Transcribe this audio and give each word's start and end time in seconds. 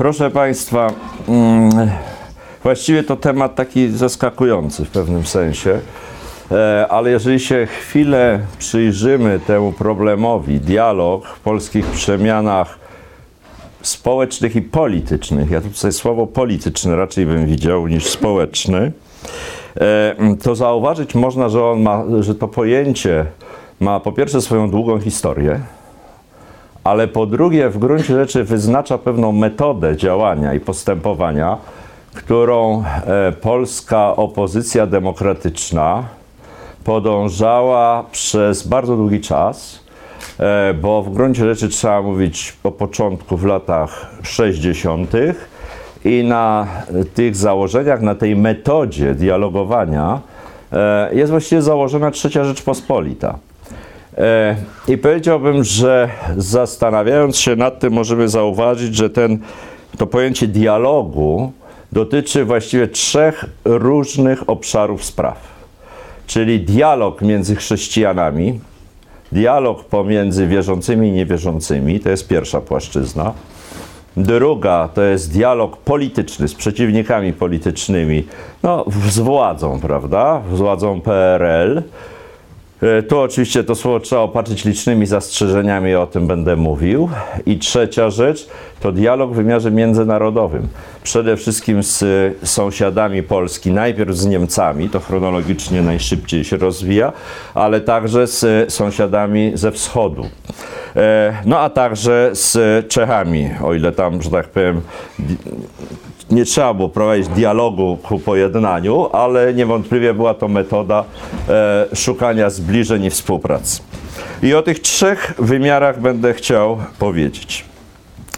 proszę 0.00 0.30
Państwa, 0.30 0.92
mm, 1.28 1.90
właściwie 2.62 3.02
to 3.02 3.16
temat 3.16 3.54
taki 3.54 3.88
zaskakujący 3.88 4.84
w 4.84 4.90
pewnym 4.90 5.26
sensie, 5.26 5.80
e, 6.50 6.86
ale 6.90 7.10
jeżeli 7.10 7.40
się 7.40 7.66
chwilę 7.66 8.40
przyjrzymy 8.58 9.40
temu 9.46 9.72
problemowi, 9.72 10.60
dialog 10.60 11.26
w 11.26 11.40
polskich 11.40 11.86
przemianach 11.86 12.78
społecznych 13.82 14.56
i 14.56 14.62
politycznych, 14.62 15.50
ja 15.50 15.60
tutaj 15.60 15.92
słowo 15.92 16.26
polityczne 16.26 16.96
raczej 16.96 17.26
bym 17.26 17.46
widział 17.46 17.86
niż 17.86 18.06
społeczny, 18.06 18.92
e, 19.80 20.14
to 20.42 20.54
zauważyć 20.54 21.14
można, 21.14 21.48
że, 21.48 21.64
on 21.64 21.82
ma, 21.82 22.04
że 22.20 22.34
to 22.34 22.48
pojęcie 22.48 23.26
ma 23.80 24.00
po 24.00 24.12
pierwsze 24.12 24.40
swoją 24.40 24.70
długą 24.70 25.00
historię, 25.00 25.60
ale 26.90 27.08
po 27.08 27.26
drugie 27.26 27.68
w 27.68 27.78
gruncie 27.78 28.14
rzeczy 28.14 28.44
wyznacza 28.44 28.98
pewną 28.98 29.32
metodę 29.32 29.96
działania 29.96 30.54
i 30.54 30.60
postępowania, 30.60 31.56
którą 32.14 32.84
e, 33.06 33.32
polska 33.32 34.16
opozycja 34.16 34.86
demokratyczna 34.86 36.04
podążała 36.84 38.04
przez 38.12 38.68
bardzo 38.68 38.96
długi 38.96 39.20
czas, 39.20 39.84
e, 40.38 40.74
bo 40.74 41.02
w 41.02 41.12
gruncie 41.12 41.44
rzeczy 41.44 41.68
trzeba 41.68 42.02
mówić 42.02 42.56
o 42.64 42.70
początku 42.72 43.36
w 43.36 43.44
latach 43.44 44.06
60. 44.22 45.12
i 46.04 46.24
na 46.24 46.66
tych 47.14 47.36
założeniach, 47.36 48.02
na 48.02 48.14
tej 48.14 48.36
metodzie 48.36 49.14
dialogowania 49.14 50.20
e, 50.72 51.14
jest 51.14 51.30
właściwie 51.30 51.62
założona 51.62 52.10
trzecia 52.10 52.44
Rzeczpospolita. 52.44 53.38
I 54.88 54.98
powiedziałbym, 54.98 55.64
że 55.64 56.10
zastanawiając 56.36 57.36
się 57.36 57.56
nad 57.56 57.80
tym, 57.80 57.92
możemy 57.92 58.28
zauważyć, 58.28 58.94
że 58.94 59.10
ten, 59.10 59.38
to 59.98 60.06
pojęcie 60.06 60.46
dialogu 60.46 61.52
dotyczy 61.92 62.44
właściwie 62.44 62.88
trzech 62.88 63.44
różnych 63.64 64.50
obszarów 64.50 65.04
spraw. 65.04 65.38
Czyli 66.26 66.60
dialog 66.60 67.22
między 67.22 67.56
chrześcijanami, 67.56 68.60
dialog 69.32 69.84
pomiędzy 69.84 70.46
wierzącymi 70.46 71.08
i 71.08 71.12
niewierzącymi, 71.12 72.00
to 72.00 72.10
jest 72.10 72.28
pierwsza 72.28 72.60
płaszczyzna. 72.60 73.32
Druga 74.16 74.88
to 74.94 75.02
jest 75.02 75.32
dialog 75.32 75.76
polityczny 75.76 76.48
z 76.48 76.54
przeciwnikami 76.54 77.32
politycznymi, 77.32 78.26
no, 78.62 78.84
z 79.08 79.18
władzą, 79.18 79.80
prawda? 79.80 80.42
Z 80.54 80.58
władzą 80.58 81.00
PRL. 81.00 81.82
E, 82.82 83.02
tu 83.02 83.18
oczywiście 83.18 83.64
to 83.64 83.74
słowo 83.74 84.00
trzeba 84.00 84.22
opatrzyć 84.22 84.64
licznymi 84.64 85.06
zastrzeżeniami, 85.06 85.94
o 85.94 86.06
tym 86.06 86.26
będę 86.26 86.56
mówił. 86.56 87.08
I 87.46 87.58
trzecia 87.58 88.10
rzecz 88.10 88.48
to 88.80 88.92
dialog 88.92 89.32
w 89.32 89.34
wymiarze 89.34 89.70
międzynarodowym. 89.70 90.68
Przede 91.02 91.36
wszystkim 91.36 91.82
z 91.82 92.04
sąsiadami 92.48 93.22
Polski, 93.22 93.72
najpierw 93.72 94.16
z 94.16 94.26
Niemcami, 94.26 94.88
to 94.88 95.00
chronologicznie 95.00 95.82
najszybciej 95.82 96.44
się 96.44 96.56
rozwija, 96.56 97.12
ale 97.54 97.80
także 97.80 98.26
z 98.26 98.72
sąsiadami 98.72 99.52
ze 99.54 99.72
wschodu. 99.72 100.26
E, 100.96 101.32
no 101.46 101.58
a 101.58 101.70
także 101.70 102.30
z 102.32 102.58
Czechami, 102.88 103.50
o 103.62 103.74
ile 103.74 103.92
tam, 103.92 104.22
że 104.22 104.30
tak 104.30 104.48
powiem, 104.48 104.80
nie 106.30 106.44
trzeba 106.44 106.74
było 106.74 106.88
prowadzić 106.88 107.28
dialogu 107.28 107.98
ku 108.02 108.18
pojednaniu, 108.18 109.08
ale 109.12 109.54
niewątpliwie 109.54 110.14
była 110.14 110.34
to 110.34 110.48
metoda 110.48 111.04
e, 111.48 111.86
szukania 111.96 112.50
zbliżeń 112.50 113.04
i 113.04 113.10
współpracy. 113.10 113.80
I 114.42 114.54
o 114.54 114.62
tych 114.62 114.80
trzech 114.80 115.34
wymiarach 115.38 116.00
będę 116.00 116.34
chciał 116.34 116.78
powiedzieć. 116.98 117.64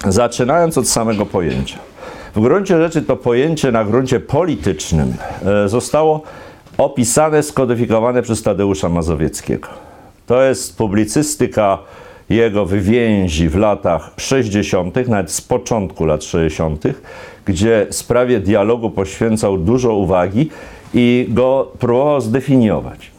Zaczynając 0.08 0.78
od 0.78 0.88
samego 0.88 1.26
pojęcia. 1.26 1.78
W 2.34 2.40
gruncie 2.40 2.76
rzeczy 2.76 3.02
to 3.02 3.16
pojęcie 3.16 3.72
na 3.72 3.84
gruncie 3.84 4.20
politycznym 4.20 5.14
e, 5.64 5.68
zostało 5.68 6.22
opisane, 6.78 7.42
skodyfikowane 7.42 8.22
przez 8.22 8.42
Tadeusza 8.42 8.88
Mazowieckiego. 8.88 9.68
To 10.26 10.42
jest 10.42 10.78
publicystyka 10.78 11.78
jego 12.30 12.66
wywięzi 12.66 13.48
w 13.48 13.56
latach 13.56 14.10
60., 14.16 15.08
nawet 15.08 15.32
z 15.32 15.40
początku 15.40 16.06
lat 16.06 16.24
60., 16.24 16.84
gdzie 17.46 17.86
sprawie 17.90 18.40
dialogu 18.40 18.90
poświęcał 18.90 19.58
dużo 19.58 19.94
uwagi 19.94 20.50
i 20.94 21.26
go 21.28 21.72
próbował 21.78 22.20
zdefiniować. 22.20 23.10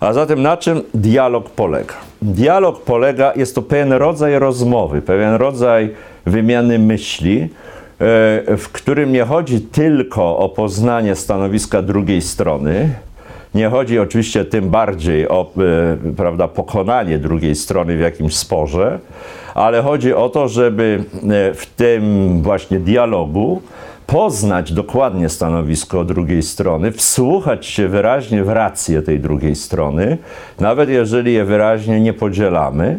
A 0.00 0.12
zatem 0.12 0.42
na 0.42 0.56
czym 0.56 0.82
dialog 0.94 1.50
polega? 1.50 1.94
Dialog 2.22 2.82
polega, 2.82 3.32
jest 3.36 3.54
to 3.54 3.62
pewien 3.62 3.92
rodzaj 3.92 4.38
rozmowy, 4.38 5.02
pewien 5.02 5.34
rodzaj 5.34 5.90
wymiany 6.26 6.78
myśli, 6.78 7.40
e, 7.40 7.48
w 8.56 8.68
którym 8.72 9.12
nie 9.12 9.24
chodzi 9.24 9.60
tylko 9.60 10.38
o 10.38 10.48
poznanie 10.48 11.14
stanowiska 11.14 11.82
drugiej 11.82 12.22
strony, 12.22 12.94
nie 13.54 13.68
chodzi 13.68 13.98
oczywiście 13.98 14.44
tym 14.44 14.70
bardziej 14.70 15.28
o 15.28 15.50
e, 16.06 16.12
prawda, 16.16 16.48
pokonanie 16.48 17.18
drugiej 17.18 17.54
strony 17.54 17.96
w 17.96 18.00
jakimś 18.00 18.36
sporze, 18.36 18.98
ale 19.54 19.82
chodzi 19.82 20.14
o 20.14 20.28
to, 20.28 20.48
żeby 20.48 21.04
e, 21.14 21.54
w 21.54 21.66
tym 21.66 22.42
właśnie 22.42 22.80
dialogu 22.80 23.62
poznać 24.06 24.72
dokładnie 24.72 25.28
stanowisko 25.28 26.04
drugiej 26.04 26.42
strony, 26.42 26.92
wsłuchać 26.92 27.66
się 27.66 27.88
wyraźnie 27.88 28.44
w 28.44 28.48
rację 28.48 29.02
tej 29.02 29.20
drugiej 29.20 29.54
strony, 29.54 30.18
nawet 30.60 30.88
jeżeli 30.88 31.32
je 31.32 31.44
wyraźnie 31.44 32.00
nie 32.00 32.12
podzielamy, 32.12 32.98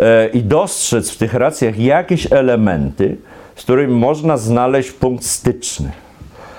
e, 0.00 0.28
i 0.28 0.42
dostrzec 0.42 1.10
w 1.10 1.16
tych 1.16 1.34
racjach 1.34 1.78
jakieś 1.78 2.32
elementy, 2.32 3.16
z 3.56 3.62
którymi 3.62 3.94
można 3.94 4.36
znaleźć 4.36 4.92
punkt 4.92 5.24
styczny. 5.24 5.90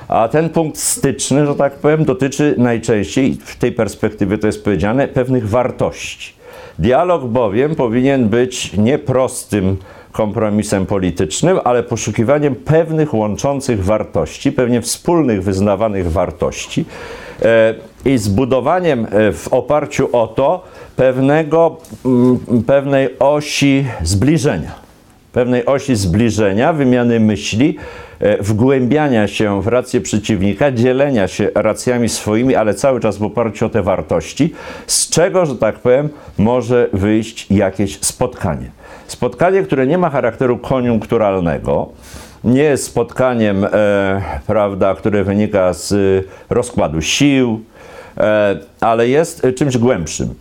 A 0.09 0.27
ten 0.27 0.49
punkt 0.49 0.77
styczny, 0.77 1.45
że 1.45 1.55
tak 1.55 1.73
powiem, 1.73 2.05
dotyczy 2.05 2.55
najczęściej, 2.57 3.37
w 3.45 3.55
tej 3.55 3.71
perspektywie 3.71 4.37
to 4.37 4.47
jest 4.47 4.63
powiedziane, 4.63 5.07
pewnych 5.07 5.49
wartości. 5.49 6.33
Dialog 6.79 7.25
bowiem 7.25 7.75
powinien 7.75 8.29
być 8.29 8.73
nieprostym 8.73 9.77
kompromisem 10.11 10.85
politycznym, 10.85 11.59
ale 11.63 11.83
poszukiwaniem 11.83 12.55
pewnych 12.55 13.13
łączących 13.13 13.85
wartości, 13.85 14.51
pewnie 14.51 14.81
wspólnych 14.81 15.43
wyznawanych 15.43 16.11
wartości 16.11 16.85
e, 17.41 17.75
i 18.05 18.17
zbudowaniem 18.17 19.07
e, 19.11 19.31
w 19.31 19.47
oparciu 19.51 20.09
o 20.11 20.27
to 20.27 20.63
pewnego, 20.95 21.77
pewnej 22.67 23.19
osi 23.19 23.85
zbliżenia. 24.03 24.71
Pewnej 25.31 25.65
osi 25.65 25.95
zbliżenia, 25.95 26.73
wymiany 26.73 27.19
myśli, 27.19 27.77
wgłębiania 28.39 29.27
się 29.27 29.61
w 29.61 29.67
rację 29.67 30.01
przeciwnika, 30.01 30.71
dzielenia 30.71 31.27
się 31.27 31.49
racjami 31.55 32.09
swoimi, 32.09 32.55
ale 32.55 32.73
cały 32.73 32.99
czas 32.99 33.17
w 33.17 33.23
oparciu 33.23 33.65
o 33.65 33.69
te 33.69 33.81
wartości, 33.81 34.53
z 34.87 35.09
czego, 35.09 35.45
że 35.45 35.55
tak 35.55 35.79
powiem, 35.79 36.09
może 36.37 36.89
wyjść 36.93 37.51
jakieś 37.51 37.99
spotkanie. 38.01 38.71
Spotkanie, 39.07 39.63
które 39.63 39.87
nie 39.87 39.97
ma 39.97 40.09
charakteru 40.09 40.57
koniunkturalnego, 40.57 41.89
nie 42.43 42.63
jest 42.63 42.83
spotkaniem, 42.83 43.65
e, 43.65 44.21
prawda, 44.47 44.95
które 44.95 45.23
wynika 45.23 45.73
z 45.73 45.93
rozkładu 46.49 47.01
sił, 47.01 47.61
e, 48.17 48.59
ale 48.81 49.07
jest 49.07 49.47
czymś 49.55 49.77
głębszym. 49.77 50.33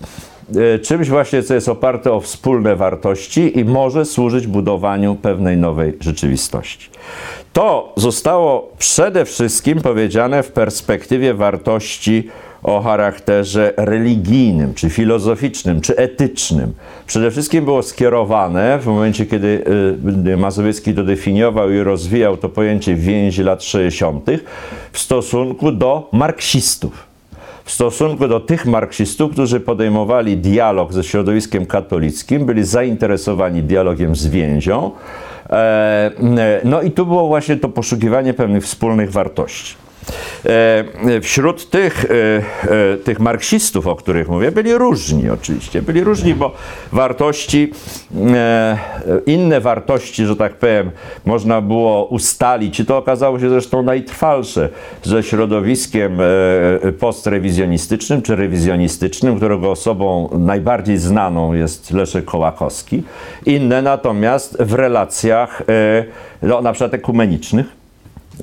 E, 0.56 0.78
czymś 0.78 1.08
właśnie, 1.08 1.42
co 1.42 1.54
jest 1.54 1.68
oparte 1.68 2.12
o 2.12 2.20
wspólne 2.20 2.76
wartości 2.76 3.58
i 3.58 3.64
może 3.64 4.04
służyć 4.04 4.46
budowaniu 4.46 5.14
pewnej 5.14 5.56
nowej 5.56 5.96
rzeczywistości. 6.00 6.90
To 7.52 7.92
zostało 7.96 8.72
przede 8.78 9.24
wszystkim 9.24 9.80
powiedziane 9.80 10.42
w 10.42 10.52
perspektywie 10.52 11.34
wartości 11.34 12.28
o 12.62 12.80
charakterze 12.80 13.72
religijnym, 13.76 14.74
czy 14.74 14.90
filozoficznym, 14.90 15.80
czy 15.80 15.96
etycznym. 15.96 16.72
Przede 17.06 17.30
wszystkim 17.30 17.64
było 17.64 17.82
skierowane 17.82 18.78
w 18.78 18.86
momencie, 18.86 19.26
kiedy 19.26 19.64
y, 20.26 20.36
Mazowiecki 20.36 20.94
dodefiniował 20.94 21.70
i 21.70 21.78
rozwijał 21.78 22.36
to 22.36 22.48
pojęcie 22.48 22.94
więzi 22.94 23.42
lat 23.42 23.62
60. 23.62 24.26
w 24.92 24.98
stosunku 24.98 25.72
do 25.72 26.08
marksistów 26.12 27.07
w 27.68 27.72
stosunku 27.72 28.28
do 28.28 28.40
tych 28.40 28.66
marksistów, 28.66 29.32
którzy 29.32 29.60
podejmowali 29.60 30.36
dialog 30.36 30.92
ze 30.92 31.04
środowiskiem 31.04 31.66
katolickim, 31.66 32.46
byli 32.46 32.64
zainteresowani 32.64 33.62
dialogiem 33.62 34.16
z 34.16 34.26
więzią. 34.26 34.90
E, 35.50 36.10
no 36.64 36.82
i 36.82 36.90
tu 36.90 37.06
było 37.06 37.28
właśnie 37.28 37.56
to 37.56 37.68
poszukiwanie 37.68 38.34
pewnych 38.34 38.64
wspólnych 38.64 39.10
wartości. 39.12 39.74
E, 40.46 41.20
wśród 41.20 41.70
tych, 41.70 42.04
e, 42.04 42.96
tych 42.96 43.20
marksistów, 43.20 43.86
o 43.86 43.96
których 43.96 44.28
mówię, 44.28 44.52
byli 44.52 44.74
różni 44.74 45.30
oczywiście. 45.30 45.82
Byli 45.82 46.04
różni, 46.04 46.34
bo 46.34 46.54
wartości, 46.92 47.72
inne 49.26 49.60
wartości, 49.60 50.26
że 50.26 50.36
tak 50.36 50.54
powiem, 50.54 50.90
można 51.24 51.60
było 51.60 52.04
ustalić 52.04 52.80
i 52.80 52.86
to 52.86 52.96
okazało 52.96 53.40
się 53.40 53.50
zresztą 53.50 53.82
najtrwalsze 53.82 54.68
ze 55.02 55.22
środowiskiem 55.22 56.18
postrewizjonistycznym 56.98 58.22
czy 58.22 58.36
rewizjonistycznym, 58.36 59.36
którego 59.36 59.70
osobą 59.70 60.28
najbardziej 60.38 60.98
znaną 60.98 61.52
jest 61.52 61.90
Leszek 61.90 62.24
Kołakowski. 62.24 63.02
Inne 63.46 63.82
natomiast 63.82 64.56
w 64.62 64.72
relacjach 64.72 65.62
no, 66.42 66.62
na 66.62 66.72
przykład 66.72 66.94
ekumenicznych, 66.94 67.77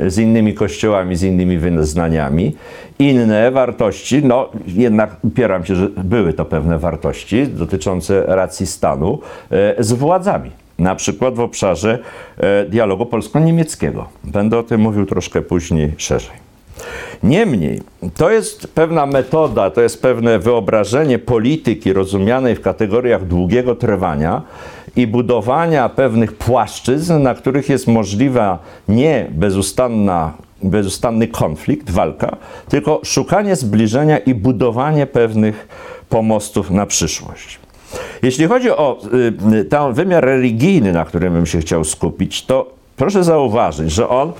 z 0.07 0.17
innymi 0.17 0.53
kościołami, 0.53 1.15
z 1.15 1.23
innymi 1.23 1.57
wyznaniami. 1.57 2.55
Inne 2.99 3.51
wartości, 3.51 4.23
no 4.23 4.49
jednak 4.67 5.15
upieram 5.21 5.65
się, 5.65 5.75
że 5.75 5.89
były 5.89 6.33
to 6.33 6.45
pewne 6.45 6.79
wartości 6.79 7.47
dotyczące 7.47 8.23
racji 8.27 8.67
stanu 8.67 9.19
e, 9.51 9.83
z 9.83 9.93
władzami. 9.93 10.51
Na 10.79 10.95
przykład 10.95 11.35
w 11.35 11.39
obszarze 11.39 11.99
e, 12.37 12.65
dialogu 12.65 13.05
polsko-niemieckiego. 13.05 14.07
Będę 14.23 14.57
o 14.57 14.63
tym 14.63 14.81
mówił 14.81 15.05
troszkę 15.05 15.41
później 15.41 15.91
szerzej. 15.97 16.45
Niemniej, 17.23 17.81
to 18.15 18.31
jest 18.31 18.67
pewna 18.67 19.05
metoda, 19.05 19.69
to 19.69 19.81
jest 19.81 20.01
pewne 20.01 20.39
wyobrażenie 20.39 21.19
polityki 21.19 21.93
rozumianej 21.93 22.55
w 22.55 22.61
kategoriach 22.61 23.25
długiego 23.25 23.75
trwania, 23.75 24.41
i 24.95 25.07
budowania 25.07 25.89
pewnych 25.89 26.33
płaszczyzn, 26.33 27.21
na 27.21 27.35
których 27.35 27.69
jest 27.69 27.87
możliwa 27.87 28.59
nie 28.87 29.27
bezustanna 29.31 30.33
bezustanny 30.63 31.27
konflikt, 31.27 31.89
walka, 31.89 32.37
tylko 32.69 33.01
szukanie 33.03 33.55
zbliżenia 33.55 34.17
i 34.17 34.33
budowanie 34.33 35.05
pewnych 35.05 35.67
pomostów 36.09 36.71
na 36.71 36.85
przyszłość. 36.85 37.59
Jeśli 38.21 38.47
chodzi 38.47 38.69
o 38.71 38.97
y, 39.53 39.65
ten 39.65 39.93
wymiar 39.93 40.25
religijny, 40.25 40.91
na 40.93 41.05
którym 41.05 41.33
bym 41.33 41.45
się 41.45 41.59
chciał 41.59 41.83
skupić, 41.83 42.45
to 42.45 42.71
proszę 42.97 43.23
zauważyć, 43.23 43.91
że 43.91 44.09
on 44.09 44.33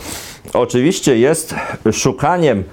oczywiście 0.53 1.17
jest 1.17 1.55
szukaniem 1.91 2.63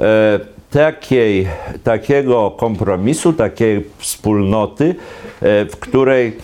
e, 0.00 0.40
takiej, 0.70 1.48
takiego 1.84 2.50
kompromisu, 2.50 3.32
takiej 3.32 3.84
wspólnoty, 3.98 4.94
e, 5.42 5.64
w 5.64 5.76
której 5.76 6.36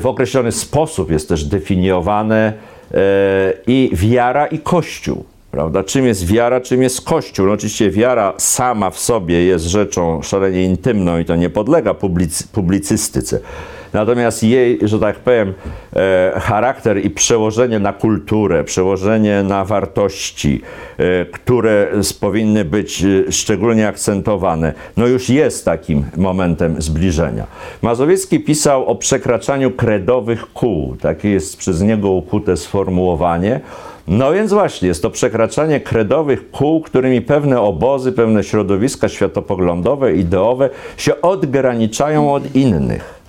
w 0.00 0.02
określony 0.04 0.52
sposób 0.52 1.10
jest 1.10 1.28
też 1.28 1.44
definiowane 1.44 2.52
e, 2.94 3.52
i 3.66 3.90
wiara 3.92 4.46
i 4.46 4.58
Kościół. 4.58 5.24
Prawda? 5.50 5.84
Czym 5.84 6.06
jest 6.06 6.26
wiara, 6.26 6.60
czym 6.60 6.82
jest 6.82 7.00
Kościół? 7.00 7.46
No 7.46 7.52
oczywiście 7.52 7.90
wiara 7.90 8.34
sama 8.38 8.90
w 8.90 8.98
sobie 8.98 9.44
jest 9.44 9.64
rzeczą 9.64 10.22
szalenie 10.22 10.64
intymną 10.64 11.18
i 11.18 11.24
to 11.24 11.36
nie 11.36 11.50
podlega 11.50 11.94
publicy, 11.94 12.44
publicystyce. 12.52 13.40
Natomiast 13.94 14.42
jej, 14.42 14.78
że 14.82 15.00
tak 15.00 15.16
powiem, 15.16 15.54
e, 15.96 16.32
charakter 16.40 17.04
i 17.04 17.10
przełożenie 17.10 17.78
na 17.78 17.92
kulturę, 17.92 18.64
przełożenie 18.64 19.42
na 19.42 19.64
wartości, 19.64 20.60
e, 20.98 21.24
które 21.24 21.86
powinny 22.20 22.64
być 22.64 23.04
e, 23.04 23.32
szczególnie 23.32 23.88
akcentowane, 23.88 24.72
no 24.96 25.06
już 25.06 25.28
jest 25.28 25.64
takim 25.64 26.04
momentem 26.16 26.82
zbliżenia. 26.82 27.46
Mazowiecki 27.82 28.40
pisał 28.40 28.86
o 28.86 28.94
przekraczaniu 28.94 29.70
kredowych 29.70 30.52
kół. 30.52 30.96
Takie 31.00 31.30
jest 31.30 31.56
przez 31.56 31.82
niego 31.82 32.10
ukute 32.10 32.56
sformułowanie. 32.56 33.60
No 34.08 34.32
więc 34.32 34.52
właśnie, 34.52 34.88
jest 34.88 35.02
to 35.02 35.10
przekraczanie 35.10 35.80
kredowych 35.80 36.50
kół, 36.50 36.80
którymi 36.80 37.22
pewne 37.22 37.60
obozy, 37.60 38.12
pewne 38.12 38.44
środowiska 38.44 39.08
światopoglądowe, 39.08 40.14
ideowe 40.14 40.70
się 40.96 41.20
odgraniczają 41.20 42.34
od 42.34 42.54
innych 42.54 43.23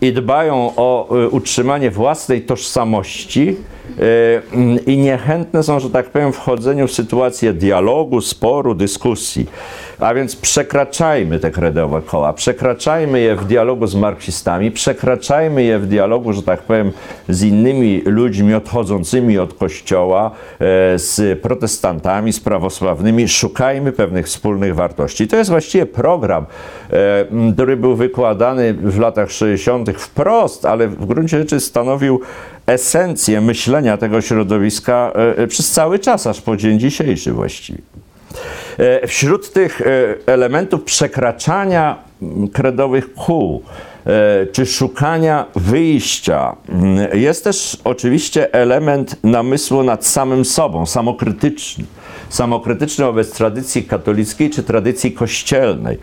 i 0.00 0.12
dbają 0.12 0.72
o 0.76 1.16
y, 1.24 1.28
utrzymanie 1.28 1.90
własnej 1.90 2.42
tożsamości 2.42 3.56
i 4.86 4.98
niechętne 4.98 5.62
są, 5.62 5.80
że 5.80 5.90
tak 5.90 6.06
powiem, 6.06 6.32
wchodzeniu 6.32 6.88
w 6.88 6.92
sytuację 6.92 7.52
dialogu, 7.52 8.20
sporu, 8.20 8.74
dyskusji. 8.74 9.46
A 10.00 10.14
więc 10.14 10.36
przekraczajmy 10.36 11.38
te 11.38 11.50
kredowe 11.50 12.02
koła, 12.02 12.32
przekraczajmy 12.32 13.20
je 13.20 13.36
w 13.36 13.44
dialogu 13.44 13.86
z 13.86 13.94
marksistami, 13.94 14.70
przekraczajmy 14.70 15.62
je 15.62 15.78
w 15.78 15.86
dialogu, 15.86 16.32
że 16.32 16.42
tak 16.42 16.62
powiem, 16.62 16.92
z 17.28 17.42
innymi 17.42 18.02
ludźmi 18.06 18.54
odchodzącymi 18.54 19.38
od 19.38 19.54
kościoła, 19.54 20.30
e, 20.30 20.98
z 20.98 21.40
protestantami, 21.40 22.32
z 22.32 22.40
prawosławnymi, 22.40 23.28
szukajmy 23.28 23.92
pewnych 23.92 24.26
wspólnych 24.26 24.74
wartości. 24.74 25.28
To 25.28 25.36
jest 25.36 25.50
właściwie 25.50 25.86
program, 25.86 26.46
e, 26.90 27.52
który 27.52 27.76
był 27.76 27.96
wykładany 27.96 28.74
w 28.74 28.98
latach 28.98 29.30
60. 29.30 29.92
wprost, 29.98 30.64
ale 30.64 30.88
w 30.88 31.06
gruncie 31.06 31.38
rzeczy 31.38 31.60
stanowił 31.60 32.20
esencję 32.66 33.40
myślenia 33.40 33.96
tego 33.96 34.20
środowiska 34.20 35.12
e, 35.36 35.46
przez 35.46 35.70
cały 35.70 35.98
czas, 35.98 36.26
aż 36.26 36.40
po 36.40 36.56
dzień 36.56 36.80
dzisiejszy 36.80 37.32
właściwie. 37.32 37.78
E, 38.78 39.06
wśród 39.06 39.52
tych 39.52 39.80
e, 39.80 39.84
elementów 40.26 40.84
przekraczania 40.84 41.96
kredowych 42.52 43.14
kół, 43.14 43.62
e, 43.62 43.89
czy 44.52 44.66
szukania 44.66 45.46
wyjścia, 45.56 46.56
jest 47.12 47.44
też 47.44 47.76
oczywiście 47.84 48.52
element 48.54 49.16
namysłu 49.22 49.82
nad 49.82 50.06
samym 50.06 50.44
sobą, 50.44 50.86
samokrytyczny. 50.86 51.84
Samokrytyczny 52.28 53.04
wobec 53.04 53.32
tradycji 53.32 53.84
katolickiej 53.84 54.50
czy 54.50 54.62
tradycji 54.62 55.12
kościelnej. 55.12 55.98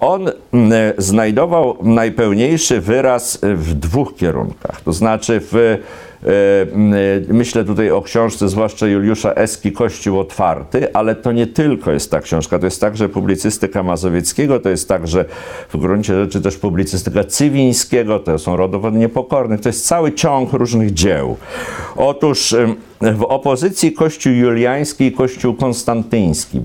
On 0.00 0.30
znajdował 0.98 1.76
najpełniejszy 1.82 2.80
wyraz 2.80 3.38
w 3.42 3.74
dwóch 3.74 4.16
kierunkach, 4.16 4.80
to 4.80 4.92
znaczy 4.92 5.40
w 5.40 5.54
E, 5.54 5.72
e, 5.72 6.07
myślę 7.28 7.64
tutaj 7.64 7.90
o 7.90 8.02
książce, 8.02 8.48
zwłaszcza 8.48 8.86
Juliusza 8.86 9.32
Eski, 9.34 9.72
Kościół 9.72 10.20
otwarty, 10.20 10.92
ale 10.94 11.14
to 11.14 11.32
nie 11.32 11.46
tylko 11.46 11.92
jest 11.92 12.10
ta 12.10 12.20
książka, 12.20 12.58
to 12.58 12.66
jest 12.66 12.80
także 12.80 13.08
publicystyka 13.08 13.82
Mazowieckiego, 13.82 14.60
to 14.60 14.68
jest 14.68 14.88
także 14.88 15.24
w 15.72 15.76
gruncie 15.76 16.14
rzeczy 16.14 16.40
też 16.40 16.56
publicystyka 16.56 17.24
Cywińskiego, 17.24 18.18
to 18.18 18.38
są 18.38 18.56
rodowody 18.56 18.98
niepokornych, 18.98 19.60
to 19.60 19.68
jest 19.68 19.86
cały 19.86 20.12
ciąg 20.12 20.52
różnych 20.52 20.94
dzieł. 20.94 21.36
Otóż 21.96 22.54
w 23.00 23.22
opozycji 23.22 23.92
Kościół 23.92 24.32
Juliański 24.32 25.04
i 25.04 25.12
Kościół 25.12 25.54
Konstantyński, 25.54 26.60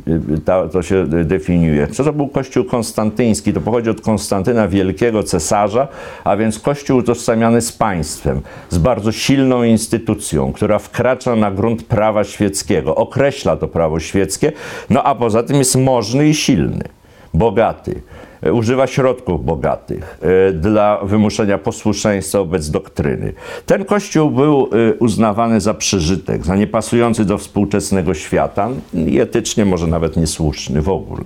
to, 0.46 0.70
to 0.70 0.82
się 0.82 1.08
definiuje. 1.08 1.88
Co 1.88 2.04
to 2.04 2.14
był 2.14 2.28
Kościół 2.28 2.64
Konstantyński? 2.64 3.54
To 3.54 3.62
pochodzi 3.62 3.90
od 3.90 4.02
Konstantyna 4.02 4.68
Wielkiego, 4.68 5.24
cesarza, 5.24 5.88
a 6.24 6.38
więc 6.38 6.60
Kościół 6.60 6.98
utożsamiany 6.98 7.62
z 7.62 7.72
państwem, 7.72 8.42
z 8.70 8.78
bardzo 8.78 9.12
silną 9.12 9.64
instytucją, 9.64 10.54
która 10.54 10.80
wkracza 10.80 11.36
na 11.36 11.52
grunt 11.52 11.84
prawa 11.84 12.24
świeckiego, 12.24 12.96
określa 12.96 13.58
to 13.58 13.68
prawo 13.68 14.00
świeckie, 14.00 14.52
no 14.90 15.04
a 15.04 15.16
poza 15.16 15.44
tym 15.44 15.56
jest 15.56 15.76
możny 15.76 16.30
i 16.30 16.34
silny, 16.34 16.84
bogaty 17.34 18.02
używa 18.52 18.88
środków 18.88 19.46
bogatych 19.46 20.18
e, 20.22 20.52
dla 20.52 21.00
wymuszenia 21.04 21.58
posłuszeństwa 21.58 22.38
wobec 22.38 22.70
doktryny. 22.70 23.34
Ten 23.66 23.86
kościół 23.86 24.32
był 24.32 24.70
e, 24.90 24.94
uznawany 24.94 25.62
za 25.62 25.74
przeżytek, 25.74 26.46
za 26.46 26.56
niepasujący 26.56 27.26
do 27.26 27.38
współczesnego 27.38 28.14
świata 28.14 28.70
i 28.94 29.20
etycznie 29.20 29.66
może 29.66 29.88
nawet 29.88 30.18
niesłuszny 30.18 30.82
w 30.82 30.90
ogóle. 30.90 31.24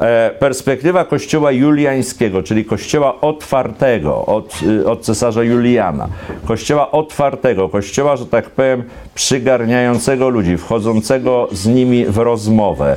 E, 0.00 0.30
perspektywa 0.38 1.04
kościoła 1.04 1.52
juliańskiego, 1.52 2.42
czyli 2.42 2.64
kościoła 2.64 3.20
otwartego 3.20 4.26
od, 4.26 4.60
od 4.86 5.02
cesarza 5.02 5.42
Juliana, 5.42 6.08
kościoła 6.46 6.90
otwartego, 6.90 7.68
kościoła, 7.68 8.16
że 8.16 8.26
tak 8.26 8.50
powiem, 8.50 8.82
przygarniającego 9.14 10.28
ludzi, 10.28 10.56
wchodzącego 10.56 11.48
z 11.52 11.66
nimi 11.66 12.06
w 12.06 12.18
rozmowę, 12.18 12.96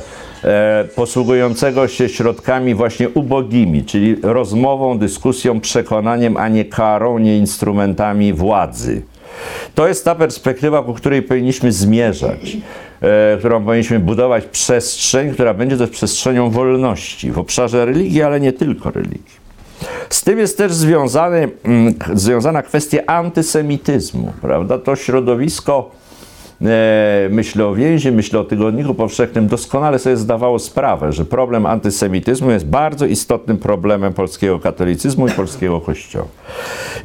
posługującego 0.94 1.88
się 1.88 2.08
środkami 2.08 2.74
właśnie 2.74 3.08
ubogimi, 3.08 3.84
czyli 3.84 4.16
rozmową, 4.22 4.98
dyskusją, 4.98 5.60
przekonaniem, 5.60 6.36
a 6.36 6.48
nie 6.48 6.64
karą, 6.64 7.18
nie 7.18 7.38
instrumentami 7.38 8.32
władzy. 8.32 9.02
To 9.74 9.88
jest 9.88 10.04
ta 10.04 10.14
perspektywa, 10.14 10.82
po 10.82 10.94
której 10.94 11.22
powinniśmy 11.22 11.72
zmierzać, 11.72 12.56
e, 13.00 13.36
którą 13.38 13.64
powinniśmy 13.64 14.00
budować 14.00 14.44
przestrzeń, 14.44 15.32
która 15.32 15.54
będzie 15.54 15.76
też 15.76 15.90
przestrzenią 15.90 16.50
wolności 16.50 17.30
w 17.30 17.38
obszarze 17.38 17.84
religii, 17.84 18.22
ale 18.22 18.40
nie 18.40 18.52
tylko 18.52 18.90
religii. 18.90 19.48
Z 20.10 20.22
tym 20.22 20.38
jest 20.38 20.58
też 20.58 20.74
związany, 20.74 21.48
mm, 21.64 21.94
związana 22.14 22.62
kwestia 22.62 22.98
antysemityzmu, 23.06 24.32
prawda? 24.40 24.78
To 24.78 24.96
środowisko 24.96 25.90
e, 26.62 27.28
myślę 27.30 27.66
o 27.66 27.74
więzi, 27.74 28.12
myślę 28.12 28.40
o 28.40 28.44
Tygodniku 28.44 28.94
Powszechnym, 28.94 29.48
doskonale 29.48 29.98
sobie 29.98 30.16
zdawało 30.16 30.58
sprawę, 30.58 31.12
że 31.12 31.24
problem 31.24 31.66
antysemityzmu 31.66 32.50
jest 32.50 32.66
bardzo 32.66 33.06
istotnym 33.06 33.58
problemem 33.58 34.12
polskiego 34.12 34.58
katolicyzmu 34.58 35.28
i 35.28 35.30
polskiego 35.30 35.80
kościoła. 35.80 36.26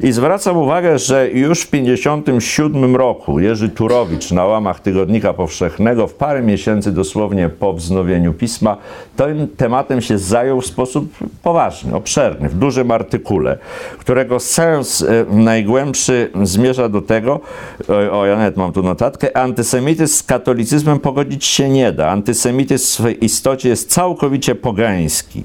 I 0.00 0.12
zwracam 0.12 0.56
uwagę, 0.56 0.98
że 0.98 1.30
już 1.30 1.60
w 1.60 1.70
1957 1.70 2.96
roku 2.96 3.40
Jerzy 3.40 3.68
Turowicz 3.68 4.30
na 4.32 4.44
łamach 4.44 4.80
Tygodnika 4.80 5.32
Powszechnego 5.32 6.06
w 6.06 6.14
parę 6.14 6.42
miesięcy 6.42 6.92
dosłownie 6.92 7.48
po 7.48 7.72
wznowieniu 7.72 8.32
pisma 8.32 8.76
tym 9.16 9.48
tematem 9.56 10.00
się 10.00 10.18
zajął 10.18 10.60
w 10.60 10.66
sposób 10.66 11.12
poważny, 11.42 11.96
obszerny, 11.96 12.48
w 12.48 12.54
dużym 12.54 12.90
artykule, 12.90 13.58
którego 13.98 14.40
sens 14.40 15.02
e, 15.02 15.24
najgłębszy 15.34 16.30
zmierza 16.42 16.88
do 16.88 17.02
tego, 17.02 17.40
o, 17.88 18.20
o 18.20 18.26
ja 18.26 18.36
nawet 18.36 18.56
mam 18.56 18.72
tu 18.72 18.82
notatkę, 18.82 19.36
antysemityzm 19.44 20.14
z 20.14 20.22
katolicyzmem 20.22 21.00
pogodzić 21.00 21.44
się 21.44 21.68
nie 21.68 21.92
da. 21.92 22.08
Antysemityzm 22.08 22.84
w 22.84 22.88
swojej 22.88 23.24
istocie 23.24 23.68
jest 23.68 23.90
całkowicie 23.90 24.54
pogański. 24.54 25.44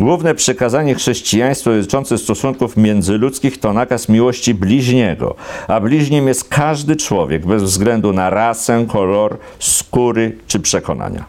Główne 0.00 0.34
przekazanie 0.34 0.94
chrześcijaństwa 0.94 1.70
dotyczące 1.70 2.18
stosunków 2.18 2.76
międzyludzkich 2.76 3.60
to 3.60 3.72
nakaz 3.72 4.08
miłości 4.08 4.54
bliźniego, 4.54 5.34
a 5.68 5.80
bliźnim 5.80 6.28
jest 6.28 6.48
każdy 6.48 6.96
człowiek 6.96 7.46
bez 7.46 7.62
względu 7.62 8.12
na 8.12 8.30
rasę, 8.30 8.86
kolor, 8.88 9.36
skóry 9.58 10.36
czy 10.46 10.60
przekonania. 10.60 11.24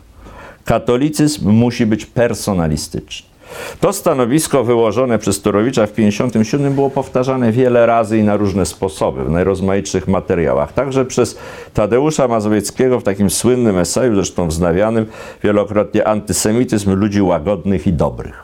Katolicyzm 0.65 1.49
musi 1.49 1.85
być 1.85 2.05
personalistyczny. 2.05 3.32
To 3.79 3.93
stanowisko 3.93 4.63
wyłożone 4.63 5.19
przez 5.19 5.41
Turowicza 5.41 5.87
w 5.87 5.91
1957 5.91 6.73
było 6.73 6.89
powtarzane 6.89 7.51
wiele 7.51 7.85
razy 7.85 8.17
i 8.17 8.23
na 8.23 8.37
różne 8.37 8.65
sposoby, 8.65 9.23
w 9.23 9.29
najrozmaitszych 9.29 10.07
materiałach. 10.07 10.73
Także 10.73 11.05
przez 11.05 11.37
Tadeusza 11.73 12.27
Mazowieckiego 12.27 12.99
w 12.99 13.03
takim 13.03 13.29
słynnym 13.29 13.77
eseju, 13.77 14.15
zresztą 14.15 14.47
wznawianym 14.47 15.05
wielokrotnie, 15.43 16.07
Antysemityzm 16.07 16.93
ludzi 16.93 17.21
łagodnych 17.21 17.87
i 17.87 17.93
dobrych. 17.93 18.43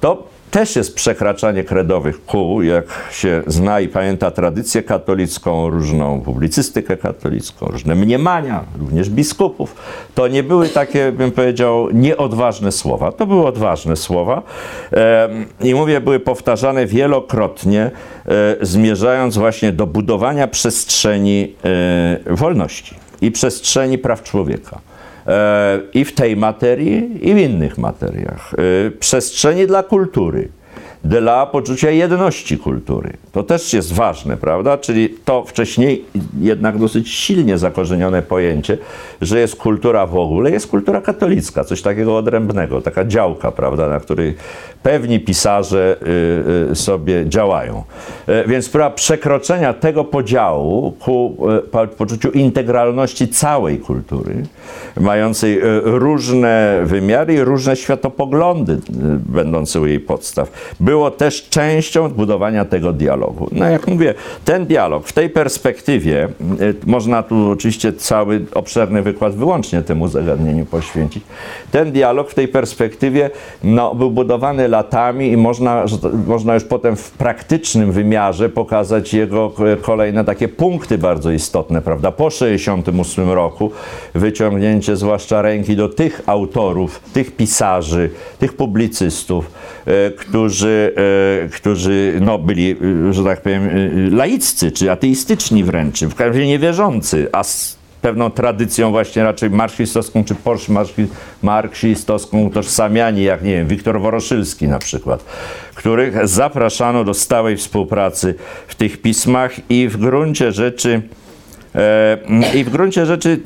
To 0.00 0.22
też 0.50 0.76
jest 0.76 0.94
przekraczanie 0.94 1.64
kredowych 1.64 2.24
kół, 2.24 2.62
jak 2.62 2.84
się 3.12 3.42
zna 3.46 3.80
i 3.80 3.88
pamięta 3.88 4.30
tradycję 4.30 4.82
katolicką, 4.82 5.70
różną 5.70 6.20
publicystykę 6.20 6.96
katolicką, 6.96 7.66
różne 7.66 7.94
mniemania, 7.94 8.64
również 8.78 9.10
biskupów. 9.10 9.74
To 10.14 10.28
nie 10.28 10.42
były 10.42 10.68
takie, 10.68 11.12
bym 11.12 11.32
powiedział, 11.32 11.88
nieodważne 11.92 12.72
słowa. 12.72 13.12
To 13.12 13.26
były 13.26 13.46
odważne 13.46 13.96
słowa 13.96 14.42
i 15.60 15.74
mówię, 15.74 16.00
były 16.00 16.20
powtarzane 16.20 16.86
wielokrotnie, 16.86 17.90
e, 18.26 18.56
zmierzając 18.60 19.38
właśnie 19.38 19.72
do 19.72 19.86
budowania 19.86 20.48
przestrzeni 20.48 21.54
e, 22.28 22.34
wolności 22.34 22.94
i 23.20 23.30
przestrzeni 23.30 23.98
praw 23.98 24.22
człowieka. 24.22 24.89
E, 25.30 25.80
i 25.94 26.04
w 26.04 26.12
tej 26.12 26.36
materii, 26.36 27.28
i 27.28 27.34
w 27.34 27.38
innych 27.38 27.78
materiach. 27.78 28.54
E, 28.54 28.90
przestrzeni 28.90 29.66
dla 29.66 29.82
kultury 29.82 30.48
dla 31.04 31.46
poczucia 31.46 31.90
jedności 31.90 32.58
kultury. 32.58 33.12
To 33.32 33.42
też 33.42 33.72
jest 33.72 33.92
ważne, 33.92 34.36
prawda? 34.36 34.78
Czyli 34.78 35.08
to 35.24 35.44
wcześniej 35.44 36.04
jednak 36.40 36.78
dosyć 36.78 37.08
silnie 37.08 37.58
zakorzenione 37.58 38.22
pojęcie, 38.22 38.78
że 39.20 39.40
jest 39.40 39.56
kultura 39.56 40.06
w 40.06 40.16
ogóle, 40.16 40.50
jest 40.50 40.66
kultura 40.66 41.00
katolicka, 41.00 41.64
coś 41.64 41.82
takiego 41.82 42.16
odrębnego, 42.16 42.80
taka 42.80 43.04
działka, 43.04 43.50
prawda, 43.50 43.88
na 43.88 44.00
której 44.00 44.34
pewni 44.82 45.20
pisarze 45.20 45.96
y, 46.68 46.70
y, 46.72 46.74
sobie 46.74 47.28
działają. 47.28 47.84
Y, 48.28 48.48
więc 48.48 48.68
próba 48.68 48.90
przekroczenia 48.90 49.74
tego 49.74 50.04
podziału 50.04 50.92
ku 50.92 51.36
poczuciu 51.98 52.30
integralności 52.30 53.28
całej 53.28 53.78
kultury, 53.78 54.34
mającej 55.00 55.60
różne 55.82 56.80
wymiary 56.84 57.34
i 57.34 57.40
różne 57.40 57.76
światopoglądy 57.76 58.78
będące 59.26 59.80
u 59.80 59.86
jej 59.86 60.00
podstaw, 60.00 60.50
było 60.90 61.10
też 61.10 61.48
częścią 61.48 62.08
budowania 62.08 62.64
tego 62.64 62.92
dialogu. 62.92 63.48
No 63.52 63.68
jak 63.68 63.86
mówię, 63.88 64.14
ten 64.44 64.66
dialog 64.66 65.06
w 65.06 65.12
tej 65.12 65.30
perspektywie, 65.30 66.28
można 66.86 67.22
tu 67.22 67.50
oczywiście 67.50 67.92
cały 67.92 68.44
obszerny 68.54 69.02
wykład 69.02 69.34
wyłącznie 69.34 69.82
temu 69.82 70.08
zagadnieniu 70.08 70.66
poświęcić, 70.66 71.24
ten 71.70 71.92
dialog 71.92 72.30
w 72.30 72.34
tej 72.34 72.48
perspektywie 72.48 73.30
no, 73.64 73.94
był 73.94 74.10
budowany 74.10 74.68
latami 74.68 75.32
i 75.32 75.36
można, 75.36 75.84
można 76.26 76.54
już 76.54 76.64
potem 76.64 76.96
w 76.96 77.10
praktycznym 77.10 77.92
wymiarze 77.92 78.48
pokazać 78.48 79.14
jego 79.14 79.52
kolejne 79.82 80.24
takie 80.24 80.48
punkty 80.48 80.98
bardzo 80.98 81.30
istotne, 81.30 81.82
prawda? 81.82 82.12
Po 82.12 82.30
1968 82.30 83.30
roku 83.30 83.70
wyciągnięcie 84.14 84.96
zwłaszcza 84.96 85.42
ręki 85.42 85.76
do 85.76 85.88
tych 85.88 86.22
autorów, 86.26 87.00
tych 87.12 87.36
pisarzy, 87.36 88.10
tych 88.38 88.52
publicystów, 88.52 89.50
e, 89.86 90.10
którzy, 90.88 90.94
e, 91.44 91.48
którzy 91.48 92.18
no, 92.20 92.38
byli, 92.38 92.76
e, 93.08 93.12
że 93.12 93.24
tak 93.24 93.42
powiem, 93.42 93.68
laiccy 94.16 94.72
czy 94.72 94.90
ateistyczni 94.90 95.64
wręcz, 95.64 96.00
w 96.00 96.14
każdym 96.14 96.26
razie 96.26 96.46
niewierzący, 96.46 97.28
a 97.32 97.44
pewną 98.02 98.30
tradycją 98.30 98.90
właśnie 98.90 99.22
raczej 99.22 99.50
marksistowską 99.50 100.24
czy 100.24 100.34
marksistowską 101.42 102.42
utożsamiani, 102.42 103.22
jak 103.22 103.42
nie 103.42 103.52
wiem, 103.52 103.68
Wiktor 103.68 104.00
Woroszylski 104.00 104.68
na 104.68 104.78
przykład, 104.78 105.24
których 105.74 106.28
zapraszano 106.28 107.04
do 107.04 107.14
stałej 107.14 107.56
współpracy 107.56 108.34
w 108.68 108.74
tych 108.74 109.02
pismach 109.02 109.70
i 109.70 109.88
w 109.88 109.96
gruncie 109.96 110.52
rzeczy 110.52 111.02
e, 111.74 112.18
i 112.54 112.64
w 112.64 112.70
gruncie 112.70 113.06
rzeczy 113.06 113.40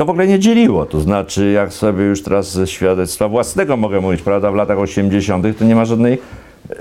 to 0.00 0.04
w 0.04 0.10
ogóle 0.10 0.26
nie 0.26 0.38
dzieliło. 0.38 0.86
To 0.86 1.00
znaczy, 1.00 1.50
jak 1.50 1.72
sobie 1.72 2.04
już 2.04 2.22
teraz 2.22 2.52
ze 2.52 2.66
świadectwa 2.66 3.28
własnego 3.28 3.76
mogę 3.76 4.00
mówić, 4.00 4.22
prawda, 4.22 4.52
w 4.52 4.54
latach 4.54 4.78
80. 4.78 5.58
to 5.58 5.64
nie 5.64 5.74
ma 5.74 5.84
żadnej 5.84 6.18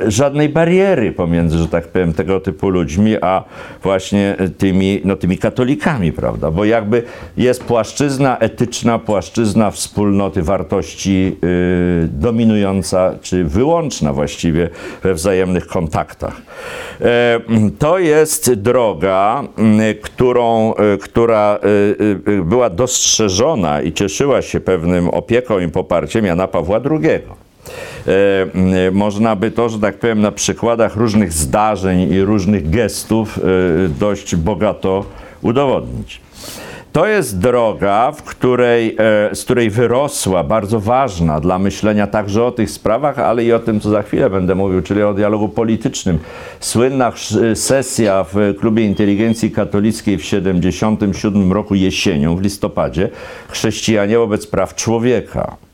żadnej 0.07 0.49
bariery 0.49 1.11
pomiędzy, 1.11 1.57
że 1.57 1.67
tak 1.67 1.87
powiem, 1.87 2.13
tego 2.13 2.39
typu 2.39 2.69
ludźmi, 2.69 3.15
a 3.21 3.43
właśnie 3.83 4.35
tymi, 4.57 5.01
no, 5.05 5.15
tymi 5.15 5.37
katolikami, 5.37 6.11
prawda? 6.11 6.51
Bo 6.51 6.65
jakby 6.65 7.03
jest 7.37 7.63
płaszczyzna 7.63 8.37
etyczna, 8.37 8.99
płaszczyzna 8.99 9.71
wspólnoty 9.71 10.43
wartości 10.43 11.37
yy, 11.41 12.07
dominująca, 12.11 13.15
czy 13.21 13.43
wyłączna 13.43 14.13
właściwie 14.13 14.69
we 15.03 15.13
wzajemnych 15.13 15.67
kontaktach. 15.67 16.41
E, 17.01 17.39
to 17.79 17.99
jest 17.99 18.53
droga, 18.53 19.43
którą, 20.01 20.73
e, 20.75 20.97
która 20.97 21.59
była 22.43 22.69
dostrzeżona 22.69 23.81
i 23.81 23.93
cieszyła 23.93 24.41
się 24.41 24.59
pewnym 24.59 25.09
opieką 25.09 25.59
i 25.59 25.67
poparciem 25.67 26.25
Jana 26.25 26.47
Pawła 26.47 26.81
II. 26.91 27.48
E, 28.07 28.91
można 28.91 29.35
by 29.35 29.51
to, 29.51 29.69
że 29.69 29.79
tak 29.79 29.99
powiem, 29.99 30.21
na 30.21 30.31
przykładach 30.31 30.95
różnych 30.95 31.33
zdarzeń 31.33 32.13
i 32.13 32.21
różnych 32.21 32.69
gestów 32.69 33.37
e, 33.37 33.41
dość 33.87 34.35
bogato 34.35 35.05
udowodnić. 35.41 36.21
To 36.91 37.05
jest 37.05 37.39
droga, 37.39 38.11
w 38.11 38.23
której, 38.23 38.95
e, 38.99 39.35
z 39.35 39.43
której 39.43 39.69
wyrosła, 39.69 40.43
bardzo 40.43 40.79
ważna 40.79 41.39
dla 41.39 41.59
myślenia 41.59 42.07
także 42.07 42.43
o 42.43 42.51
tych 42.51 42.71
sprawach, 42.71 43.19
ale 43.19 43.43
i 43.43 43.53
o 43.53 43.59
tym, 43.59 43.79
co 43.79 43.89
za 43.89 44.01
chwilę 44.01 44.29
będę 44.29 44.55
mówił, 44.55 44.81
czyli 44.81 45.03
o 45.03 45.13
dialogu 45.13 45.49
politycznym. 45.49 46.19
Słynna 46.59 47.11
sesja 47.55 48.25
w 48.33 48.35
Klubie 48.59 48.85
Inteligencji 48.85 49.51
Katolickiej 49.51 50.17
w 50.17 50.21
1977 50.21 51.53
roku 51.53 51.75
jesienią, 51.75 52.35
w 52.35 52.41
listopadzie, 52.41 53.09
Chrześcijanie 53.49 54.17
wobec 54.17 54.47
praw 54.47 54.75
człowieka. 54.75 55.68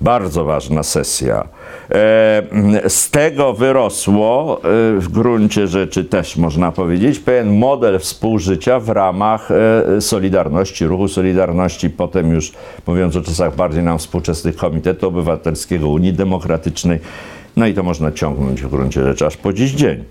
Bardzo 0.00 0.44
ważna 0.44 0.82
sesja. 0.82 1.48
E, 1.90 2.42
z 2.88 3.10
tego 3.10 3.52
wyrosło 3.52 4.58
e, 4.58 5.00
w 5.00 5.08
gruncie 5.08 5.66
rzeczy 5.66 6.04
też 6.04 6.36
można 6.36 6.72
powiedzieć 6.72 7.18
pewien 7.18 7.58
model 7.58 7.98
współżycia 7.98 8.80
w 8.80 8.88
ramach 8.88 9.50
e, 9.50 10.00
Solidarności, 10.00 10.86
ruchu 10.86 11.08
Solidarności, 11.08 11.90
potem 11.90 12.32
już 12.32 12.52
mówiąc 12.86 13.16
o 13.16 13.22
czasach 13.22 13.56
bardziej 13.56 13.82
nam 13.82 13.98
współczesnych 13.98 14.56
Komitetu 14.56 15.08
Obywatelskiego, 15.08 15.88
Unii 15.88 16.12
Demokratycznej. 16.12 16.98
No 17.56 17.66
i 17.66 17.74
to 17.74 17.82
można 17.82 18.12
ciągnąć 18.12 18.62
w 18.62 18.68
gruncie 18.68 19.04
rzeczy 19.04 19.26
aż 19.26 19.36
po 19.36 19.52
dziś 19.52 19.70
dzień. 19.70 20.04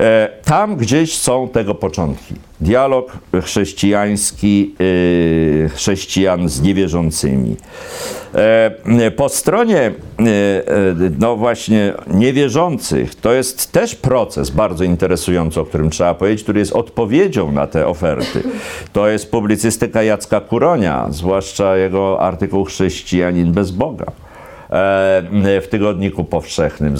E, 0.00 0.28
tam 0.44 0.76
gdzieś 0.76 1.18
są 1.18 1.48
tego 1.48 1.74
początki. 1.74 2.34
Dialog 2.60 3.12
chrześcijański, 3.42 4.74
e, 5.64 5.68
chrześcijan 5.68 6.48
z 6.48 6.62
niewierzącymi. 6.62 7.56
E, 8.34 9.10
po 9.10 9.28
stronie, 9.28 9.92
no 11.18 11.36
właśnie, 11.36 11.92
niewierzących, 12.06 13.14
to 13.14 13.32
jest 13.32 13.72
też 13.72 13.94
proces 13.94 14.50
bardzo 14.50 14.84
interesujący, 14.84 15.60
o 15.60 15.64
którym 15.64 15.90
trzeba 15.90 16.14
powiedzieć, 16.14 16.42
który 16.42 16.60
jest 16.60 16.72
odpowiedzią 16.72 17.52
na 17.52 17.66
te 17.66 17.86
oferty. 17.86 18.42
To 18.92 19.08
jest 19.08 19.30
publicystyka 19.30 20.02
Jacka 20.02 20.40
Kuronia, 20.40 21.06
zwłaszcza 21.10 21.76
jego 21.76 22.20
artykuł 22.20 22.64
Chrześcijanin 22.64 23.52
bez 23.52 23.70
Boga 23.70 24.06
w 25.62 25.66
Tygodniku 25.70 26.24
Powszechnym 26.24 26.96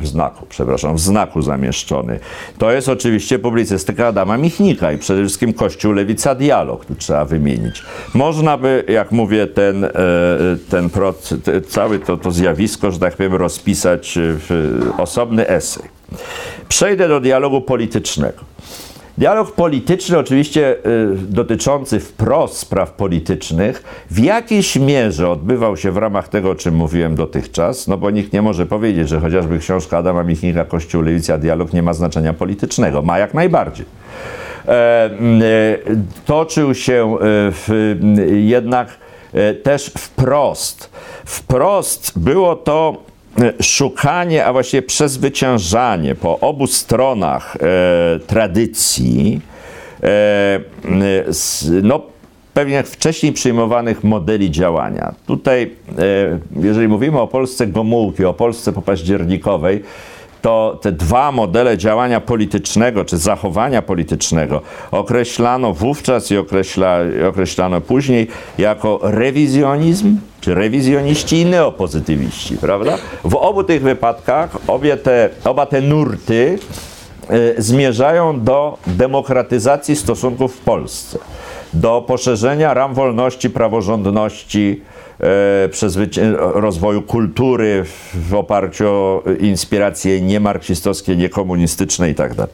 w 0.00 0.06
znaku, 0.06 0.46
przepraszam, 0.48 0.94
w 0.94 1.00
znaku 1.00 1.42
zamieszczony. 1.42 2.20
To 2.58 2.72
jest 2.72 2.88
oczywiście 2.88 3.38
publicystyka 3.38 4.06
Adama 4.06 4.36
Michnika 4.36 4.92
i 4.92 4.98
przede 4.98 5.22
wszystkim 5.22 5.52
Kościół 5.52 5.92
Lewica 5.92 6.34
Dialog, 6.34 6.84
tu 6.84 6.94
trzeba 6.94 7.24
wymienić. 7.24 7.82
Można 8.14 8.56
by, 8.56 8.84
jak 8.88 9.12
mówię, 9.12 9.46
ten, 9.46 9.84
e, 9.84 9.90
ten 10.70 10.90
proces, 10.90 11.38
całe 11.68 11.98
to, 11.98 12.16
to 12.16 12.30
zjawisko, 12.30 12.90
że 12.90 12.98
tak 12.98 13.16
powiem, 13.16 13.34
rozpisać 13.34 14.18
w 14.18 14.80
osobny 14.98 15.48
esej. 15.48 15.84
Przejdę 16.68 17.08
do 17.08 17.20
dialogu 17.20 17.60
politycznego. 17.60 18.49
Dialog 19.20 19.52
polityczny, 19.52 20.18
oczywiście 20.18 20.76
y, 20.76 21.16
dotyczący 21.16 22.00
wprost 22.00 22.56
spraw 22.56 22.92
politycznych, 22.92 24.04
w 24.10 24.18
jakiejś 24.18 24.76
mierze 24.76 25.30
odbywał 25.30 25.76
się 25.76 25.92
w 25.92 25.96
ramach 25.96 26.28
tego, 26.28 26.50
o 26.50 26.54
czym 26.54 26.74
mówiłem 26.74 27.14
dotychczas, 27.14 27.88
no 27.88 27.96
bo 27.96 28.10
nikt 28.10 28.32
nie 28.32 28.42
może 28.42 28.66
powiedzieć, 28.66 29.08
że 29.08 29.20
chociażby 29.20 29.58
książka 29.58 29.98
Adama 29.98 30.24
Michnika 30.24 30.64
Kościół, 30.64 31.02
Lewica, 31.02 31.38
Dialog 31.38 31.72
nie 31.72 31.82
ma 31.82 31.94
znaczenia 31.94 32.32
politycznego. 32.32 33.02
Ma 33.02 33.18
jak 33.18 33.34
najbardziej. 33.34 33.86
E, 34.68 34.70
e, 34.72 35.10
toczył 36.26 36.74
się 36.74 37.14
e, 37.14 37.18
w, 37.52 37.96
jednak 38.32 38.98
też 39.62 39.86
wprost. 39.86 40.90
Wprost 41.24 42.18
było 42.18 42.56
to 42.56 43.09
szukanie, 43.62 44.46
a 44.46 44.52
właściwie 44.52 44.82
przezwyciężanie 44.82 46.14
po 46.14 46.40
obu 46.40 46.66
stronach 46.66 47.56
e, 47.56 48.18
tradycji, 48.26 49.40
e, 50.02 50.60
no, 51.82 52.02
pewnie 52.54 52.82
wcześniej 52.82 53.32
przyjmowanych 53.32 54.04
modeli 54.04 54.50
działania. 54.50 55.14
Tutaj, 55.26 55.62
e, 55.98 56.38
jeżeli 56.56 56.88
mówimy 56.88 57.20
o 57.20 57.26
Polsce 57.26 57.66
Gomułki, 57.66 58.24
o 58.24 58.34
Polsce 58.34 58.72
popaździernikowej, 58.72 59.82
to 60.42 60.78
te 60.82 60.92
dwa 60.92 61.32
modele 61.32 61.78
działania 61.78 62.20
politycznego 62.20 63.04
czy 63.04 63.18
zachowania 63.18 63.82
politycznego 63.82 64.60
określano 64.90 65.72
wówczas 65.72 66.30
i 66.30 66.36
określa, 66.36 66.98
określano 67.28 67.80
później 67.80 68.28
jako 68.58 69.00
rewizjonizm, 69.02 70.16
czy 70.40 70.54
rewizjoniści 70.54 71.36
i 71.36 71.46
neopozytywiści, 71.46 72.56
prawda? 72.56 72.98
W 73.24 73.34
obu 73.34 73.64
tych 73.64 73.82
wypadkach 73.82 74.56
obie 74.66 74.96
te, 74.96 75.30
oba 75.44 75.66
te 75.66 75.80
nurty 75.80 76.58
y, 77.30 77.54
zmierzają 77.58 78.40
do 78.40 78.78
demokratyzacji 78.86 79.96
stosunków 79.96 80.56
w 80.56 80.60
Polsce, 80.60 81.18
do 81.72 82.04
poszerzenia 82.06 82.74
ram 82.74 82.94
wolności, 82.94 83.50
praworządności, 83.50 84.82
rozwoju 86.54 87.02
kultury 87.02 87.84
w 88.14 88.34
oparciu 88.34 88.88
o 88.88 89.22
inspiracje 89.40 90.20
niemarksistowskie, 90.20 91.16
niekomunistyczne 91.16 92.08
itd. 92.08 92.34
Tak 92.34 92.50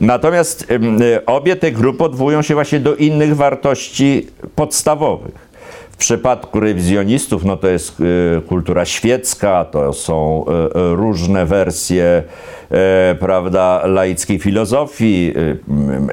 Natomiast 0.00 0.66
e, 1.00 1.26
obie 1.26 1.56
te 1.56 1.72
grupy 1.72 2.04
odwołują 2.04 2.42
się 2.42 2.54
właśnie 2.54 2.80
do 2.80 2.96
innych 2.96 3.36
wartości 3.36 4.26
podstawowych. 4.54 5.50
W 5.92 5.96
przypadku 5.96 6.60
rewizjonistów, 6.60 7.44
no 7.44 7.56
to 7.56 7.68
jest 7.68 7.96
e, 8.00 8.40
kultura 8.40 8.84
świecka, 8.84 9.64
to 9.64 9.92
są 9.92 10.44
różne 10.74 11.46
wersje, 11.46 12.22
prawda, 13.20 13.82
laickiej 13.86 14.38
filozofii, 14.38 15.34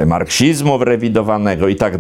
marksizmu 0.05 0.83
rewidowanego 0.83 1.67
i 1.67 1.75
tak. 1.75 1.97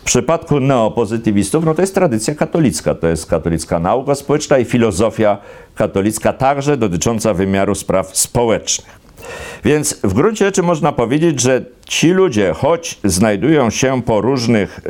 W 0.00 0.04
przypadku 0.04 0.60
neopozytywistów, 0.60 1.64
no 1.64 1.74
to 1.74 1.82
jest 1.82 1.94
tradycja 1.94 2.34
katolicka, 2.34 2.94
to 2.94 3.06
jest 3.06 3.26
katolicka 3.26 3.80
nauka 3.80 4.14
społeczna 4.14 4.58
i 4.58 4.64
filozofia 4.64 5.38
katolicka, 5.74 6.32
także 6.32 6.76
dotycząca 6.76 7.34
wymiaru 7.34 7.74
spraw 7.74 8.16
społecznych. 8.16 9.00
Więc 9.64 10.00
w 10.04 10.14
gruncie 10.14 10.44
rzeczy 10.44 10.62
można 10.62 10.92
powiedzieć, 10.92 11.40
że 11.40 11.64
ci 11.86 12.10
ludzie, 12.10 12.52
choć 12.56 12.98
znajdują 13.04 13.70
się 13.70 14.02
po 14.02 14.20
różnych, 14.20 14.80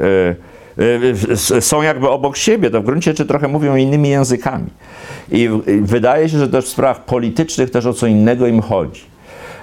e, 0.78 1.54
e, 1.56 1.60
są 1.60 1.82
jakby 1.82 2.08
obok 2.08 2.36
siebie, 2.36 2.70
to 2.70 2.80
w 2.80 2.84
gruncie 2.84 3.10
rzeczy 3.10 3.26
trochę 3.26 3.48
mówią 3.48 3.76
innymi 3.76 4.08
językami. 4.08 4.70
I 5.32 5.48
wydaje 5.82 6.28
się, 6.28 6.38
że 6.38 6.48
też 6.48 6.64
w 6.64 6.68
sprawach 6.68 7.04
politycznych 7.04 7.70
też 7.70 7.86
o 7.86 7.94
co 7.94 8.06
innego 8.06 8.46
im 8.46 8.60
chodzi. 8.60 9.09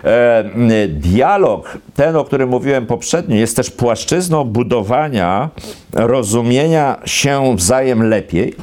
E, 0.08 0.88
dialog, 0.88 1.78
ten, 1.96 2.16
o 2.16 2.24
którym 2.24 2.50
mówiłem 2.50 2.86
poprzednio, 2.86 3.36
jest 3.36 3.56
też 3.56 3.72
płaszczyzną 3.72 4.44
budowania 4.44 5.50
rozumienia 5.94 6.98
się 7.06 7.56
wzajem 7.56 8.10
lepiej, 8.10 8.56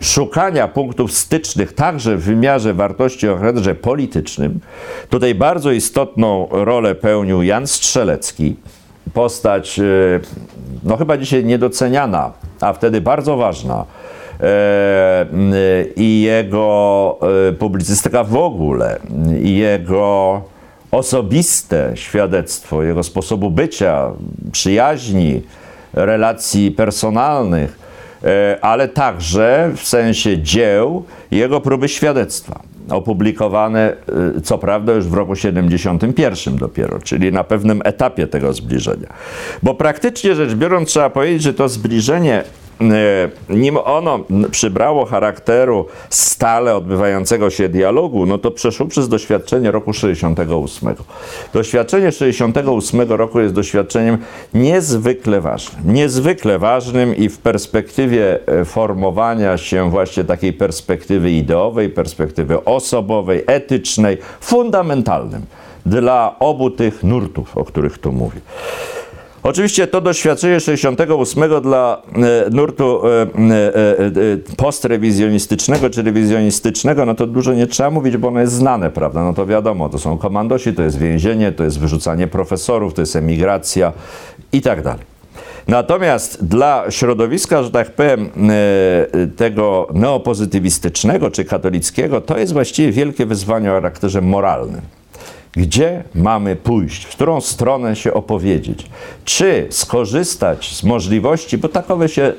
szukania 0.00 0.68
punktów 0.68 1.12
stycznych 1.12 1.72
także 1.72 2.16
w 2.16 2.22
wymiarze 2.22 2.74
wartości 2.74 3.28
o 3.28 3.36
charakterze 3.36 3.74
politycznym. 3.74 4.60
Tutaj 5.10 5.34
bardzo 5.34 5.70
istotną 5.70 6.48
rolę 6.50 6.94
pełnił 6.94 7.42
Jan 7.42 7.66
Strzelecki, 7.66 8.56
postać, 9.14 9.78
e, 9.78 9.82
no 10.84 10.96
chyba 10.96 11.16
dzisiaj 11.16 11.44
niedoceniana, 11.44 12.32
a 12.60 12.72
wtedy 12.72 13.00
bardzo 13.00 13.36
ważna. 13.36 13.84
E, 14.40 15.26
I 15.96 16.22
jego 16.22 17.18
publicystyka 17.58 18.24
w 18.24 18.36
ogóle, 18.36 18.98
i 19.42 19.56
jego 19.56 20.42
osobiste 20.90 21.92
świadectwo 21.94 22.82
jego 22.82 23.02
sposobu 23.02 23.50
bycia, 23.50 24.10
przyjaźni, 24.52 25.42
relacji 25.92 26.70
personalnych, 26.70 27.78
e, 28.24 28.58
ale 28.60 28.88
także 28.88 29.70
w 29.76 29.88
sensie 29.88 30.38
dzieł 30.38 31.04
jego 31.30 31.60
próby 31.60 31.88
świadectwa. 31.88 32.60
Opublikowane, 32.90 33.96
e, 34.36 34.40
co 34.40 34.58
prawda, 34.58 34.92
już 34.92 35.06
w 35.06 35.14
roku 35.14 35.36
71 35.36 36.56
dopiero, 36.56 36.98
czyli 36.98 37.32
na 37.32 37.44
pewnym 37.44 37.80
etapie 37.84 38.26
tego 38.26 38.52
zbliżenia. 38.52 39.12
Bo 39.62 39.74
praktycznie 39.74 40.34
rzecz 40.34 40.54
biorąc, 40.54 40.88
trzeba 40.88 41.10
powiedzieć, 41.10 41.42
że 41.42 41.54
to 41.54 41.68
zbliżenie 41.68 42.44
nim 43.48 43.76
ono 43.84 44.20
przybrało 44.50 45.04
charakteru 45.04 45.86
stale 46.10 46.76
odbywającego 46.76 47.50
się 47.50 47.68
dialogu, 47.68 48.26
no 48.26 48.38
to 48.38 48.50
przeszło 48.50 48.86
przez 48.86 49.08
doświadczenie 49.08 49.70
roku 49.70 49.92
68. 49.92 50.94
Doświadczenie 51.52 52.12
68 52.12 53.00
roku 53.12 53.40
jest 53.40 53.54
doświadczeniem 53.54 54.18
niezwykle 54.54 55.40
ważnym. 55.40 55.94
Niezwykle 55.94 56.58
ważnym 56.58 57.16
i 57.16 57.28
w 57.28 57.38
perspektywie 57.38 58.38
e, 58.46 58.64
formowania 58.64 59.58
się 59.58 59.90
właśnie 59.90 60.24
takiej 60.24 60.52
perspektywy 60.52 61.30
ideowej, 61.30 61.88
perspektywy 61.88 62.64
osobowej, 62.64 63.44
etycznej, 63.46 64.18
fundamentalnym 64.40 65.42
dla 65.86 66.36
obu 66.38 66.70
tych 66.70 67.04
nurtów, 67.04 67.56
o 67.56 67.64
których 67.64 67.98
tu 67.98 68.12
mówię. 68.12 68.40
Oczywiście 69.42 69.86
to 69.86 70.00
doświadczenie 70.00 70.60
68 70.60 71.62
dla 71.62 72.02
e, 72.46 72.50
nurtu 72.50 73.06
e, 73.06 73.22
e, 73.22 73.26
postrewizjonistycznego 74.56 75.90
czy 75.90 76.02
rewizjonistycznego, 76.02 77.06
no 77.06 77.14
to 77.14 77.26
dużo 77.26 77.54
nie 77.54 77.66
trzeba 77.66 77.90
mówić, 77.90 78.16
bo 78.16 78.28
ono 78.28 78.40
jest 78.40 78.52
znane, 78.52 78.90
prawda? 78.90 79.24
No 79.24 79.34
to 79.34 79.46
wiadomo, 79.46 79.88
to 79.88 79.98
są 79.98 80.18
komandosi, 80.18 80.72
to 80.72 80.82
jest 80.82 80.98
więzienie, 80.98 81.52
to 81.52 81.64
jest 81.64 81.78
wyrzucanie 81.78 82.26
profesorów, 82.26 82.94
to 82.94 83.02
jest 83.02 83.16
emigracja 83.16 83.92
i 84.52 84.62
tak 84.62 84.82
dalej. 84.82 85.18
Natomiast 85.68 86.44
dla 86.44 86.90
środowiska, 86.90 87.62
że 87.62 87.70
tak 87.70 87.90
powiem, 87.90 88.30
tego 89.36 89.88
neopozytywistycznego 89.94 91.30
czy 91.30 91.44
katolickiego, 91.44 92.20
to 92.20 92.38
jest 92.38 92.52
właściwie 92.52 92.92
wielkie 92.92 93.26
wyzwanie 93.26 93.70
o 93.70 93.74
charakterze 93.74 94.20
moralnym 94.20 94.97
gdzie 95.58 96.04
mamy 96.14 96.56
pójść, 96.56 97.04
w 97.04 97.10
którą 97.10 97.40
stronę 97.40 97.96
się 97.96 98.14
opowiedzieć, 98.14 98.86
czy 99.24 99.66
skorzystać 99.70 100.76
z 100.76 100.84
możliwości, 100.84 101.58
bo 101.58 101.68
takowe 101.68 102.08
się 102.08 102.32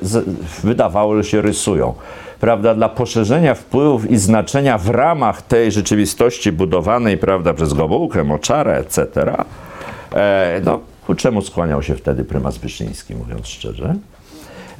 wydawało, 0.62 1.16
że 1.16 1.24
się 1.24 1.42
rysują, 1.42 1.94
prawda, 2.40 2.74
dla 2.74 2.88
poszerzenia 2.88 3.54
wpływów 3.54 4.10
i 4.10 4.16
znaczenia 4.16 4.78
w 4.78 4.88
ramach 4.88 5.42
tej 5.42 5.72
rzeczywistości 5.72 6.52
budowanej, 6.52 7.18
prawda, 7.18 7.54
przez 7.54 7.72
Gomułkę, 7.72 8.24
Moczarę, 8.24 8.76
etc., 8.76 9.06
e, 10.12 10.60
no, 10.64 10.80
ku 11.06 11.14
czemu 11.14 11.42
skłaniał 11.42 11.82
się 11.82 11.94
wtedy 11.94 12.24
prymas 12.24 12.58
Wyszyński, 12.58 13.14
mówiąc 13.14 13.48
szczerze? 13.48 13.94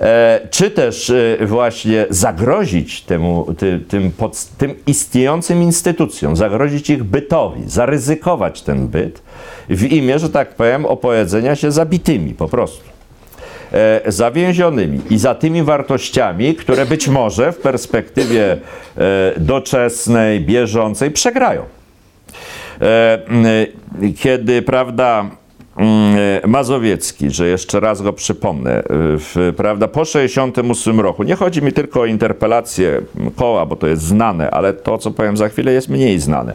E, 0.00 0.40
czy 0.50 0.70
też 0.70 1.10
e, 1.10 1.46
właśnie 1.46 2.06
zagrozić 2.10 3.02
temu, 3.02 3.54
ty, 3.58 3.80
tym, 3.88 4.10
pod, 4.10 4.44
tym 4.58 4.74
istniejącym 4.86 5.62
instytucjom, 5.62 6.36
zagrozić 6.36 6.90
ich 6.90 7.04
bytowi, 7.04 7.62
zaryzykować 7.66 8.62
ten 8.62 8.88
byt 8.88 9.22
w 9.68 9.84
imię, 9.84 10.18
że 10.18 10.30
tak 10.30 10.54
powiem, 10.54 10.86
opowiedzenia 10.86 11.56
się 11.56 11.72
zabitymi 11.72 12.34
po 12.34 12.48
prostu. 12.48 12.84
E, 13.72 14.12
zawięzionymi 14.12 15.00
i 15.10 15.18
za 15.18 15.34
tymi 15.34 15.62
wartościami, 15.62 16.54
które 16.54 16.86
być 16.86 17.08
może 17.08 17.52
w 17.52 17.58
perspektywie 17.58 18.56
doczesnej, 19.36 20.40
bieżącej 20.40 21.10
przegrają. 21.10 21.62
Kiedy, 24.16 24.62
prawda, 24.62 25.30
Mazowiecki, 26.46 27.30
że 27.30 27.48
jeszcze 27.48 27.80
raz 27.80 28.02
go 28.02 28.12
przypomnę, 28.12 28.82
w, 28.90 29.52
prawda, 29.56 29.88
po 29.88 30.04
68 30.04 31.00
roku, 31.00 31.22
nie 31.22 31.34
chodzi 31.34 31.62
mi 31.62 31.72
tylko 31.72 32.00
o 32.00 32.06
interpelację 32.06 33.00
koła, 33.36 33.66
bo 33.66 33.76
to 33.76 33.86
jest 33.86 34.02
znane, 34.02 34.50
ale 34.50 34.72
to, 34.72 34.98
co 34.98 35.10
powiem 35.10 35.36
za 35.36 35.48
chwilę, 35.48 35.72
jest 35.72 35.88
mniej 35.88 36.18
znane. 36.18 36.54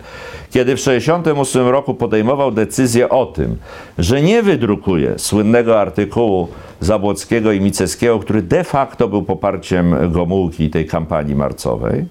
Kiedy 0.51 0.75
w 0.75 0.79
68 0.79 1.67
roku 1.67 1.93
podejmował 1.93 2.51
decyzję 2.51 3.09
o 3.09 3.25
tym, 3.25 3.57
że 3.97 4.21
nie 4.21 4.43
wydrukuje 4.43 5.19
słynnego 5.19 5.79
artykułu 5.79 6.47
Zabłockiego 6.79 7.51
i 7.51 7.61
Miceckiego, 7.61 8.19
który 8.19 8.41
de 8.41 8.63
facto 8.63 9.07
był 9.07 9.23
poparciem 9.23 10.11
Gomułki 10.11 10.63
i 10.63 10.69
tej 10.69 10.85
kampanii 10.85 11.35
marcowej, 11.35 12.05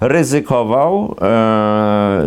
ryzykował 0.00 1.16
e, 1.22 2.22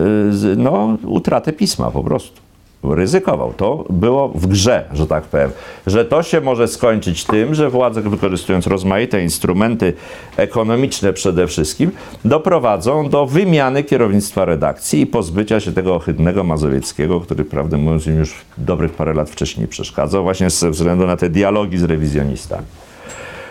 no, 0.58 0.98
utratę 1.06 1.54
pisma 1.54 1.91
po 1.91 2.04
prostu. 2.04 2.44
Ryzykował. 2.93 3.54
To 3.58 3.86
było 3.89 4.30
w 4.30 4.48
grze, 4.48 4.86
że 4.93 5.08
tak 5.08 5.24
powiem. 5.24 5.50
Że 5.88 6.06
to 6.06 6.24
się 6.24 6.41
może 6.41 6.67
skończyć 6.67 7.24
tym, 7.24 7.56
że 7.56 7.69
władze, 7.69 8.02
wykorzystując 8.02 8.67
rozmaite 8.67 9.24
instrumenty 9.24 9.93
ekonomiczne 10.38 11.13
przede 11.13 11.48
wszystkim, 11.48 11.91
doprowadzą 12.26 13.10
do 13.10 13.26
wymiany 13.26 13.84
kierownictwa 13.84 14.45
redakcji 14.45 15.02
i 15.02 15.08
pozbycia 15.08 15.60
się 15.60 15.71
tego 15.71 15.95
ohydnego 15.95 16.43
Mazowieckiego, 16.43 17.21
który, 17.21 17.45
prawdę 17.45 17.78
mówiąc, 17.78 18.08
im 18.08 18.19
już 18.19 18.36
dobrych 18.58 18.91
parę 18.91 19.13
lat 19.13 19.30
wcześniej 19.30 19.67
przeszkadzał, 19.67 20.24
właśnie 20.24 20.50
ze 20.50 20.69
względu 20.71 21.08
na 21.08 21.17
te 21.17 21.30
dialogi 21.30 21.78
z 21.78 21.84
rewizjonistami. 21.84 22.65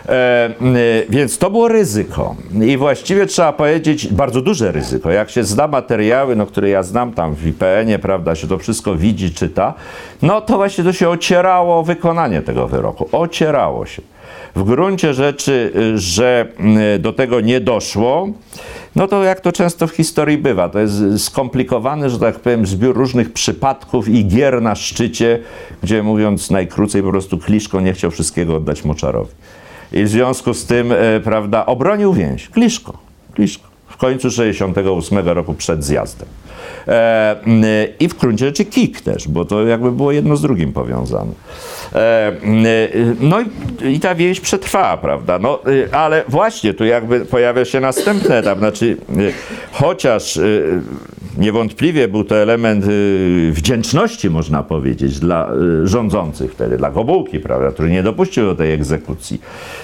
E, 0.09 0.49
więc 1.09 1.37
to 1.37 1.49
było 1.49 1.67
ryzyko. 1.67 2.35
I 2.61 2.77
właściwie 2.77 3.25
trzeba 3.25 3.53
powiedzieć, 3.53 4.07
bardzo 4.07 4.41
duże 4.41 4.71
ryzyko. 4.71 5.11
Jak 5.11 5.29
się 5.29 5.43
zna 5.43 5.67
materiały, 5.67 6.35
no, 6.35 6.45
które 6.45 6.69
ja 6.69 6.83
znam 6.83 7.13
tam 7.13 7.35
w 7.35 7.47
IPN-ie, 7.47 7.99
prawda, 7.99 8.35
się 8.35 8.47
to 8.47 8.57
wszystko 8.57 8.95
widzi, 8.95 9.31
czyta, 9.31 9.73
no 10.21 10.41
to 10.41 10.55
właśnie 10.55 10.83
to 10.83 10.93
się 10.93 11.09
ocierało 11.09 11.83
wykonanie 11.83 12.41
tego 12.41 12.67
wyroku. 12.67 13.09
Ocierało 13.11 13.85
się. 13.85 14.01
W 14.55 14.63
gruncie 14.63 15.13
rzeczy, 15.13 15.71
że 15.95 16.47
do 16.99 17.13
tego 17.13 17.41
nie 17.41 17.59
doszło, 17.61 18.27
no 18.95 19.07
to 19.07 19.23
jak 19.23 19.39
to 19.39 19.51
często 19.51 19.87
w 19.87 19.91
historii 19.91 20.37
bywa, 20.37 20.69
to 20.69 20.79
jest 20.79 21.23
skomplikowany, 21.23 22.09
że 22.09 22.19
tak 22.19 22.39
powiem, 22.39 22.65
zbiór 22.65 22.95
różnych 22.95 23.33
przypadków 23.33 24.07
i 24.07 24.25
gier 24.27 24.61
na 24.61 24.75
szczycie, 24.75 25.39
gdzie 25.83 26.03
mówiąc 26.03 26.51
najkrócej, 26.51 27.03
po 27.03 27.09
prostu 27.09 27.37
Kliszko 27.37 27.81
nie 27.81 27.93
chciał 27.93 28.11
wszystkiego 28.11 28.55
oddać 28.55 28.85
Moczarowi. 28.85 29.31
I 29.93 30.03
w 30.03 30.09
związku 30.09 30.53
z 30.53 30.65
tym, 30.65 30.91
e, 30.91 31.19
prawda, 31.19 31.65
obronił 31.65 32.13
więź. 32.13 32.49
Kliszko, 32.49 32.97
Kliszko. 33.33 33.67
W 33.87 33.97
końcu 33.97 34.31
68 34.31 35.27
roku 35.27 35.53
przed 35.53 35.83
zjazdem. 35.83 36.27
E, 36.87 37.35
I 37.99 38.07
w 38.07 38.17
gruncie 38.17 38.45
rzeczy 38.45 38.65
KIK 38.65 39.01
też, 39.01 39.27
bo 39.27 39.45
to 39.45 39.67
jakby 39.67 39.91
było 39.91 40.11
jedno 40.11 40.35
z 40.35 40.41
drugim 40.41 40.73
powiązane. 40.73 41.31
E, 41.95 42.31
no 43.19 43.37
i, 43.41 43.45
i, 43.93 43.99
ta 43.99 44.15
więź 44.15 44.39
przetrwała, 44.39 44.97
prawda? 44.97 45.39
No, 45.39 45.59
ale 45.91 46.23
właśnie 46.27 46.73
tu 46.73 46.85
jakby 46.85 47.25
pojawia 47.25 47.65
się 47.65 47.79
następny 47.79 48.35
etap, 48.35 48.59
znaczy 48.59 48.97
chociaż 49.71 50.39
niewątpliwie 51.37 52.07
był 52.07 52.23
to 52.23 52.37
element 52.37 52.85
wdzięczności, 53.51 54.29
można 54.29 54.63
powiedzieć, 54.63 55.19
dla 55.19 55.49
rządzących 55.83 56.51
wtedy, 56.51 56.77
dla 56.77 56.91
Gobułki, 56.91 57.39
prawda, 57.39 57.71
który 57.71 57.89
nie 57.89 58.03
dopuścił 58.03 58.45
do 58.45 58.55
tej 58.55 58.73
egzekucji. 58.73 59.41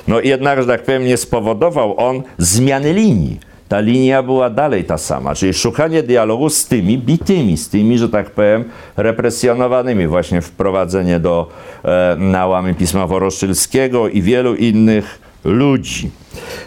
No 0.07 0.19
jednak, 0.19 0.61
że 0.61 0.67
tak 0.67 0.83
powiem, 0.83 1.05
nie 1.05 1.17
spowodował 1.17 1.99
on 1.99 2.21
zmiany 2.37 2.93
linii 2.93 3.39
ta 3.71 3.79
linia 3.79 4.23
była 4.23 4.49
dalej 4.49 4.83
ta 4.83 4.97
sama, 4.97 5.35
czyli 5.35 5.53
szukanie 5.53 6.03
dialogu 6.03 6.49
z 6.49 6.65
tymi 6.65 6.97
bitymi, 6.97 7.57
z 7.57 7.69
tymi, 7.69 7.97
że 7.97 8.09
tak 8.09 8.29
powiem, 8.29 8.63
represjonowanymi, 8.97 10.07
właśnie 10.07 10.41
wprowadzenie 10.41 11.19
do 11.19 11.47
e, 11.83 12.15
na 12.19 12.47
łamy 12.47 12.75
pisma 12.75 13.07
Woroszylskiego 13.07 14.09
i 14.09 14.21
wielu 14.21 14.55
innych 14.55 15.21
ludzi. 15.43 16.11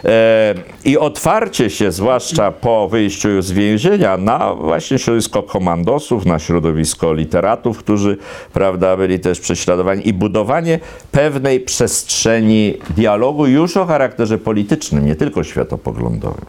E, 0.05 0.55
I 0.85 0.97
otwarcie 0.97 1.69
się, 1.69 1.91
zwłaszcza 1.91 2.51
po 2.51 2.87
wyjściu 2.87 3.41
z 3.41 3.51
więzienia, 3.51 4.17
na 4.17 4.55
właśnie 4.55 4.99
środowisko 4.99 5.43
komandosów, 5.43 6.25
na 6.25 6.39
środowisko 6.39 7.13
literatów, 7.13 7.77
którzy 7.77 8.17
prawda, 8.53 8.97
byli 8.97 9.19
też 9.19 9.39
prześladowani, 9.39 10.07
i 10.07 10.13
budowanie 10.13 10.79
pewnej 11.11 11.59
przestrzeni 11.59 12.73
dialogu 12.89 13.47
już 13.47 13.77
o 13.77 13.85
charakterze 13.85 14.37
politycznym, 14.37 15.05
nie 15.05 15.15
tylko 15.15 15.43
światopoglądowym. 15.43 16.45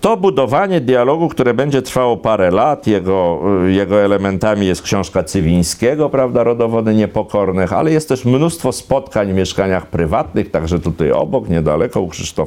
To 0.00 0.16
budowanie 0.16 0.80
dialogu, 0.80 1.28
które 1.28 1.54
będzie 1.54 1.82
trwało 1.82 2.16
parę 2.16 2.50
lat, 2.50 2.86
jego, 2.86 3.40
jego 3.66 4.00
elementami 4.00 4.66
jest 4.66 4.82
książka 4.82 5.22
Cywińskiego, 5.22 6.10
prawda, 6.10 6.44
Rodowody 6.44 6.94
Niepokornych, 6.94 7.72
ale 7.72 7.90
jest 7.90 8.08
też 8.08 8.24
mnóstwo 8.24 8.72
spotkań 8.72 9.32
w 9.32 9.36
mieszkaniach 9.36 9.86
prywatnych, 9.86 10.50
także 10.50 10.78
tutaj 10.78 11.12
obok, 11.12 11.48
niedaleko 11.48 12.00
u 12.00 12.08
Krzysztofa 12.08 12.37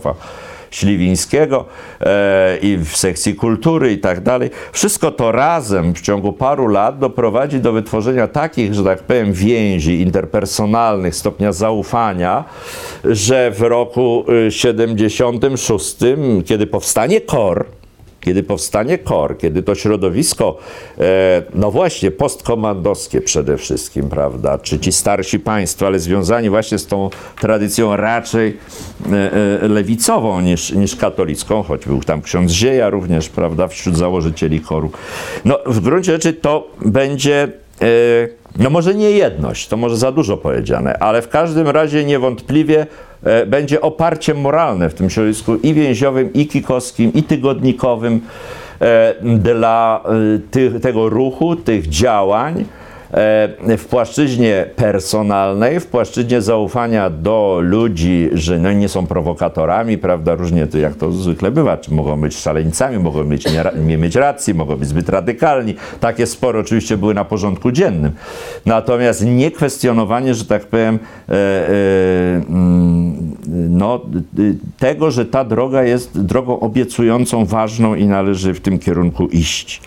Śliwińskiego 0.72 1.66
e, 2.02 2.58
i 2.58 2.78
w 2.78 2.98
sekcji 2.98 3.36
kultury 3.36 3.94
i 3.94 3.98
tak 3.98 4.22
dalej. 4.22 4.50
Wszystko 4.72 5.12
to 5.12 5.32
razem 5.32 5.94
w 5.94 6.02
ciągu 6.02 6.34
paru 6.34 6.68
lat 6.68 7.00
doprowadzi 7.00 7.60
do 7.60 7.72
wytworzenia 7.72 8.28
takich, 8.28 8.74
że 8.74 8.84
tak 8.84 9.04
powiem, 9.04 9.34
więzi 9.34 10.02
interpersonalnych, 10.02 11.16
stopnia 11.16 11.52
zaufania, 11.52 12.44
że 13.04 13.52
w 13.52 13.62
roku 13.62 14.26
76, 14.50 15.98
kiedy 16.46 16.68
powstanie 16.68 17.22
KOR, 17.22 17.66
kiedy 18.22 18.44
powstanie 18.44 18.98
KOR, 18.98 19.38
kiedy 19.38 19.64
to 19.64 19.76
środowisko, 19.76 20.58
e, 21.00 21.44
no 21.56 21.72
właśnie, 21.72 22.12
postkomandowskie 22.12 23.22
przede 23.22 23.58
wszystkim, 23.58 24.10
prawda, 24.10 24.58
czy 24.58 24.80
ci 24.80 24.92
starsi 24.92 25.40
państwo, 25.40 25.88
ale 25.88 26.00
związani 26.00 26.50
właśnie 26.50 26.78
z 26.78 26.88
tą 26.88 27.10
tradycją 27.42 27.96
raczej 27.96 28.58
e, 29.12 29.34
e, 29.64 29.68
lewicową 29.68 30.42
niż, 30.42 30.72
niż 30.72 30.96
katolicką, 30.96 31.64
choć 31.64 31.86
był 31.86 32.04
tam 32.04 32.22
ksiądz 32.22 32.52
Zieja 32.52 32.90
również, 32.90 33.30
prawda, 33.30 33.68
wśród 33.68 33.98
założycieli 33.98 34.60
KOR-u. 34.60 34.92
No, 35.46 35.60
w 35.66 35.80
gruncie 35.80 36.12
rzeczy 36.12 36.34
to 36.34 36.68
będzie 36.86 37.52
no 38.58 38.70
może 38.70 38.96
nie 38.96 39.12
jedność, 39.12 39.68
to 39.68 39.78
może 39.78 39.98
za 39.98 40.12
dużo 40.12 40.38
powiedziane, 40.38 40.98
ale 41.00 41.22
w 41.22 41.30
każdym 41.30 41.68
razie 41.68 42.06
niewątpliwie 42.06 42.88
będzie 43.48 43.82
oparcie 43.82 44.34
moralne 44.34 44.90
w 44.90 44.94
tym 44.94 45.10
środowisku 45.10 45.56
i 45.56 45.74
więziowym, 45.74 46.34
i 46.34 46.48
kikowskim, 46.48 47.14
i 47.14 47.24
tygodnikowym 47.24 48.22
e, 48.82 49.16
dla 49.38 50.04
e, 50.76 50.80
tego 50.80 51.10
ruchu, 51.10 51.56
tych 51.56 51.90
działań. 51.90 52.62
E, 52.62 52.81
w 53.78 53.86
płaszczyźnie 53.90 54.66
personalnej, 54.76 55.80
w 55.80 55.88
płaszczyźnie 55.88 56.42
zaufania 56.42 57.10
do 57.10 57.60
ludzi, 57.64 58.30
że 58.34 58.60
no 58.60 58.72
nie 58.72 58.90
są 58.90 59.08
prowokatorami, 59.08 59.98
prawda, 59.98 60.36
różnie 60.36 60.68
to 60.68 60.78
jak 60.78 60.96
to 60.96 61.12
zwykle 61.12 61.52
bywa, 61.52 61.78
czy 61.78 61.94
mogą 61.94 62.22
być 62.22 62.38
szaleńcami, 62.38 63.00
mogą 63.00 63.24
być 63.24 63.46
nie, 63.46 63.64
nie 63.86 63.98
mieć 63.98 64.16
racji, 64.16 64.54
mogą 64.54 64.76
być 64.76 64.90
zbyt 64.90 65.10
radykalni. 65.10 65.76
Takie 66.00 66.28
spory 66.28 66.60
oczywiście 66.60 66.98
były 66.98 67.14
na 67.14 67.26
porządku 67.26 67.72
dziennym. 67.72 68.12
Natomiast 68.66 69.26
nie 69.26 69.52
kwestionowanie, 69.52 70.34
że 70.34 70.46
tak 70.46 70.66
powiem, 70.66 71.00
e, 71.30 71.34
e, 71.34 71.72
mm, 72.50 73.36
no, 73.70 74.02
tego, 74.80 75.12
że 75.12 75.26
ta 75.26 75.44
droga 75.44 75.84
jest 75.84 76.22
drogą 76.22 76.60
obiecującą, 76.60 77.46
ważną 77.46 77.96
i 77.96 78.06
należy 78.06 78.54
w 78.54 78.60
tym 78.60 78.80
kierunku 78.80 79.28
iść. 79.28 79.82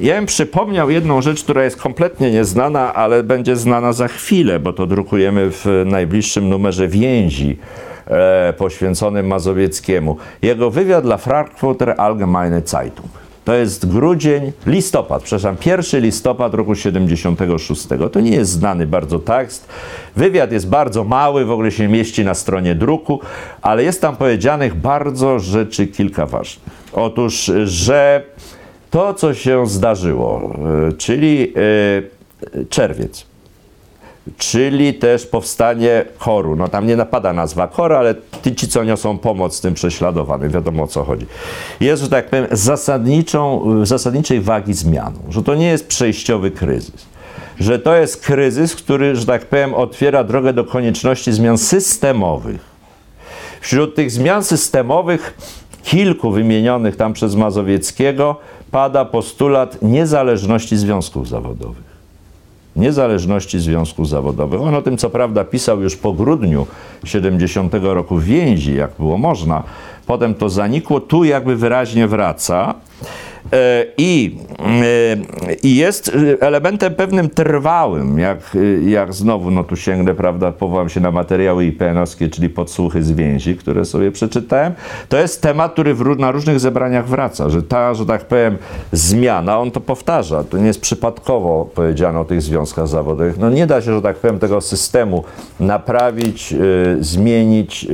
Ja 0.00 0.14
bym 0.14 0.26
przypomniał 0.26 0.90
jedną 0.90 1.22
rzecz, 1.22 1.42
która 1.44 1.64
jest 1.64 1.76
kompletnie 1.90 2.30
nieznana, 2.30 2.94
ale 2.94 3.22
będzie 3.22 3.56
znana 3.56 3.92
za 3.92 4.08
chwilę, 4.08 4.60
bo 4.60 4.72
to 4.72 4.86
drukujemy 4.86 5.50
w 5.50 5.82
najbliższym 5.86 6.48
numerze 6.48 6.88
więzi 6.88 7.58
e, 8.06 8.52
poświęconym 8.52 9.26
Mazowieckiemu. 9.26 10.16
Jego 10.42 10.70
wywiad 10.70 11.04
dla 11.04 11.16
Frankfurter 11.16 11.94
Allgemeine 11.98 12.62
Zeitung. 12.64 13.08
To 13.44 13.54
jest 13.54 13.88
grudzień, 13.92 14.52
listopad, 14.66 15.22
przepraszam, 15.22 15.56
1 15.66 16.00
listopad 16.00 16.54
roku 16.54 16.74
76. 16.74 17.86
To 18.12 18.20
nie 18.20 18.30
jest 18.30 18.50
znany 18.50 18.86
bardzo 18.86 19.18
tekst. 19.18 19.68
Wywiad 20.16 20.52
jest 20.52 20.68
bardzo 20.68 21.04
mały, 21.04 21.44
w 21.44 21.50
ogóle 21.50 21.70
się 21.70 21.88
mieści 21.88 22.24
na 22.24 22.34
stronie 22.34 22.74
druku, 22.74 23.20
ale 23.62 23.82
jest 23.82 24.00
tam 24.00 24.16
powiedzianych 24.16 24.74
bardzo 24.74 25.38
rzeczy 25.38 25.86
kilka 25.86 26.26
ważnych. 26.26 26.64
Otóż, 26.92 27.50
że 27.64 28.24
to, 28.90 29.14
co 29.14 29.34
się 29.34 29.66
zdarzyło, 29.66 30.52
e, 30.88 30.92
czyli 30.92 31.52
e, 32.56 32.64
czerwiec, 32.64 33.26
czyli 34.38 34.94
też 34.94 35.26
powstanie 35.26 36.04
choru. 36.18 36.56
No 36.56 36.68
tam 36.68 36.86
nie 36.86 36.96
napada 36.96 37.32
nazwa 37.32 37.66
choru, 37.66 37.94
ale 37.94 38.14
ci, 38.56 38.68
co 38.68 38.84
niosą 38.84 39.18
pomoc 39.18 39.60
tym 39.60 39.74
prześladowanym, 39.74 40.50
wiadomo 40.50 40.82
o 40.82 40.86
co 40.86 41.04
chodzi. 41.04 41.26
Jest, 41.80 42.02
że 42.02 42.08
tak 42.08 42.30
powiem, 42.30 42.46
zasadniczą, 42.50 43.64
zasadniczej 43.86 44.40
wagi 44.40 44.74
zmianą, 44.74 45.18
że 45.28 45.42
to 45.42 45.54
nie 45.54 45.66
jest 45.66 45.88
przejściowy 45.88 46.50
kryzys, 46.50 47.06
że 47.60 47.78
to 47.78 47.96
jest 47.96 48.24
kryzys, 48.24 48.76
który, 48.76 49.16
że 49.16 49.26
tak 49.26 49.46
powiem, 49.46 49.74
otwiera 49.74 50.24
drogę 50.24 50.52
do 50.52 50.64
konieczności 50.64 51.32
zmian 51.32 51.58
systemowych. 51.58 52.70
Wśród 53.60 53.94
tych 53.94 54.10
zmian 54.10 54.44
systemowych, 54.44 55.34
kilku 55.82 56.30
wymienionych 56.30 56.96
tam 56.96 57.12
przez 57.12 57.34
Mazowieckiego, 57.34 58.36
pada 58.70 59.04
postulat 59.04 59.82
niezależności 59.82 60.76
związków 60.76 61.28
zawodowych. 61.28 61.90
niezależności 62.76 63.58
związków 63.58 64.08
zawodowych. 64.08 64.60
On 64.60 64.74
o 64.74 64.82
tym 64.82 64.96
co 64.96 65.10
prawda 65.10 65.44
pisał 65.44 65.80
już 65.80 65.96
po 65.96 66.12
grudniu 66.12 66.66
70 67.04 67.74
roku 67.82 68.18
więzi, 68.18 68.74
jak 68.74 68.90
było 68.98 69.18
można. 69.18 69.62
Potem 70.06 70.34
to 70.34 70.48
zanikło, 70.48 71.00
tu 71.00 71.24
jakby 71.24 71.56
wyraźnie 71.56 72.08
wraca. 72.08 72.74
E, 73.52 73.86
I, 73.98 74.38
e, 74.58 75.54
I 75.62 75.76
jest 75.76 76.16
elementem 76.40 76.94
pewnym 76.94 77.30
trwałym, 77.30 78.18
jak, 78.18 78.56
jak 78.86 79.14
znowu, 79.14 79.50
no 79.50 79.64
tu 79.64 79.76
sięgnę, 79.76 80.14
prawda, 80.14 80.52
powołam 80.52 80.88
się 80.88 81.00
na 81.00 81.10
materiały 81.10 81.64
IPN-owskie, 81.64 82.30
czyli 82.30 82.48
podsłuchy 82.48 83.02
z 83.02 83.12
więzi, 83.12 83.56
które 83.56 83.84
sobie 83.84 84.12
przeczytałem. 84.12 84.72
To 85.08 85.18
jest 85.18 85.42
temat, 85.42 85.72
który 85.72 85.94
w, 85.94 86.18
na 86.18 86.30
różnych 86.30 86.60
zebraniach 86.60 87.08
wraca, 87.08 87.48
że 87.48 87.62
ta, 87.62 87.94
że 87.94 88.06
tak 88.06 88.24
powiem, 88.24 88.58
zmiana, 88.92 89.58
on 89.58 89.70
to 89.70 89.80
powtarza, 89.80 90.44
to 90.44 90.58
nie 90.58 90.66
jest 90.66 90.80
przypadkowo 90.80 91.70
powiedziano 91.74 92.20
o 92.20 92.24
tych 92.24 92.42
związkach 92.42 92.88
zawodowych. 92.88 93.38
No 93.38 93.50
nie 93.50 93.66
da 93.66 93.82
się, 93.82 93.94
że 93.94 94.02
tak 94.02 94.16
powiem, 94.16 94.38
tego 94.38 94.60
systemu 94.60 95.24
naprawić, 95.60 96.54
zmienić, 97.00 97.86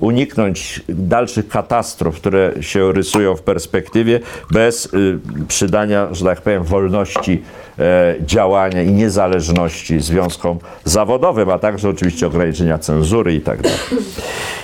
uniknąć 0.00 0.82
dalszych 0.88 1.48
katastrof, 1.48 2.16
które 2.16 2.52
się 2.60 2.92
rysują 2.92 3.36
w 3.36 3.42
perspektywie, 3.42 4.20
bez 4.50 4.86
y, 4.86 5.18
przydania, 5.48 6.08
że 6.12 6.24
tak 6.24 6.40
powiem, 6.40 6.64
wolności 6.64 7.42
e, 7.78 8.14
działania 8.20 8.82
i 8.82 8.92
niezależności 8.92 10.00
związkom 10.00 10.58
zawodowym, 10.84 11.50
a 11.50 11.58
także 11.58 11.88
oczywiście 11.88 12.26
ograniczenia 12.26 12.78
cenzury 12.78 13.34
i 13.34 13.40
tak 13.40 13.62
dalej. 13.62 13.78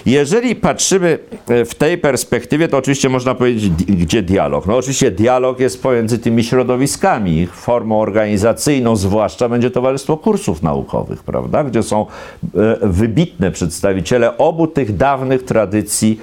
Jeżeli 0.06 0.56
patrzymy 0.56 1.18
e, 1.48 1.64
w 1.64 1.74
tej 1.74 1.98
perspektywie, 1.98 2.68
to 2.68 2.76
oczywiście 2.76 3.08
można 3.08 3.34
powiedzieć, 3.34 3.70
gdzie 3.88 4.22
dialog. 4.22 4.66
No 4.66 4.76
oczywiście 4.76 5.10
dialog 5.10 5.60
jest 5.60 5.82
pomiędzy 5.82 6.18
tymi 6.18 6.44
środowiskami. 6.44 7.38
Ich 7.38 7.54
formą 7.54 8.00
organizacyjną 8.00 8.96
zwłaszcza 8.96 9.48
będzie 9.48 9.70
Towarzystwo 9.70 10.16
Kursów 10.16 10.62
Naukowych, 10.62 11.22
prawda? 11.22 11.64
Gdzie 11.64 11.82
są 11.82 12.06
e, 12.42 12.76
wybitne 12.82 13.50
przedstawiciele 13.50 14.38
obu 14.38 14.66
tych 14.66 14.96
dawnych 14.96 15.25
tradycji 15.46 16.20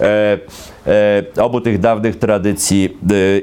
e, 0.00 0.38
obu 1.36 1.60
tych 1.60 1.78
dawnych 1.78 2.18
tradycji 2.18 2.96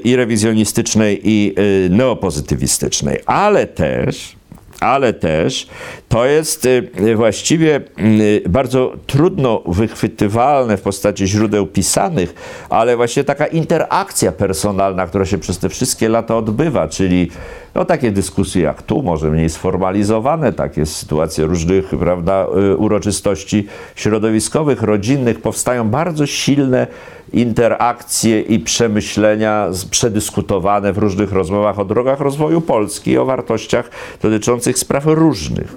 i 0.03 0.15
rewizjonistycznej, 0.15 1.21
i 1.23 1.55
neopozytywistycznej, 1.89 3.19
ale 3.25 3.67
też 3.67 4.35
ale 4.81 5.13
też 5.13 5.67
to 6.09 6.25
jest 6.25 6.65
y, 6.65 7.15
właściwie 7.15 7.81
y, 7.99 8.43
bardzo 8.49 8.93
trudno 9.07 9.63
wychwytywalne 9.65 10.77
w 10.77 10.81
postaci 10.81 11.27
źródeł 11.27 11.67
pisanych, 11.67 12.33
ale 12.69 12.97
właśnie 12.97 13.23
taka 13.23 13.45
interakcja 13.45 14.31
personalna, 14.31 15.07
która 15.07 15.25
się 15.25 15.37
przez 15.37 15.59
te 15.59 15.69
wszystkie 15.69 16.09
lata 16.09 16.37
odbywa, 16.37 16.87
czyli 16.87 17.31
no, 17.75 17.85
takie 17.85 18.11
dyskusje 18.11 18.61
jak 18.61 18.81
tu, 18.81 19.03
może 19.03 19.31
mniej 19.31 19.49
sformalizowane, 19.49 20.53
takie 20.53 20.85
sytuacje 20.85 21.45
różnych 21.45 21.85
prawda, 21.85 22.47
y, 22.71 22.77
uroczystości 22.77 23.67
środowiskowych, 23.95 24.81
rodzinnych, 24.81 25.41
powstają 25.41 25.89
bardzo 25.89 26.25
silne 26.25 26.87
interakcje 27.33 28.41
i 28.41 28.59
przemyślenia 28.59 29.67
przedyskutowane 29.91 30.93
w 30.93 30.97
różnych 30.97 31.31
rozmowach 31.31 31.79
o 31.79 31.85
drogach 31.85 32.19
rozwoju 32.19 32.61
Polski 32.61 33.11
i 33.11 33.17
o 33.17 33.25
wartościach 33.25 33.89
dotyczących 34.21 34.79
spraw 34.79 35.03
różnych. 35.05 35.75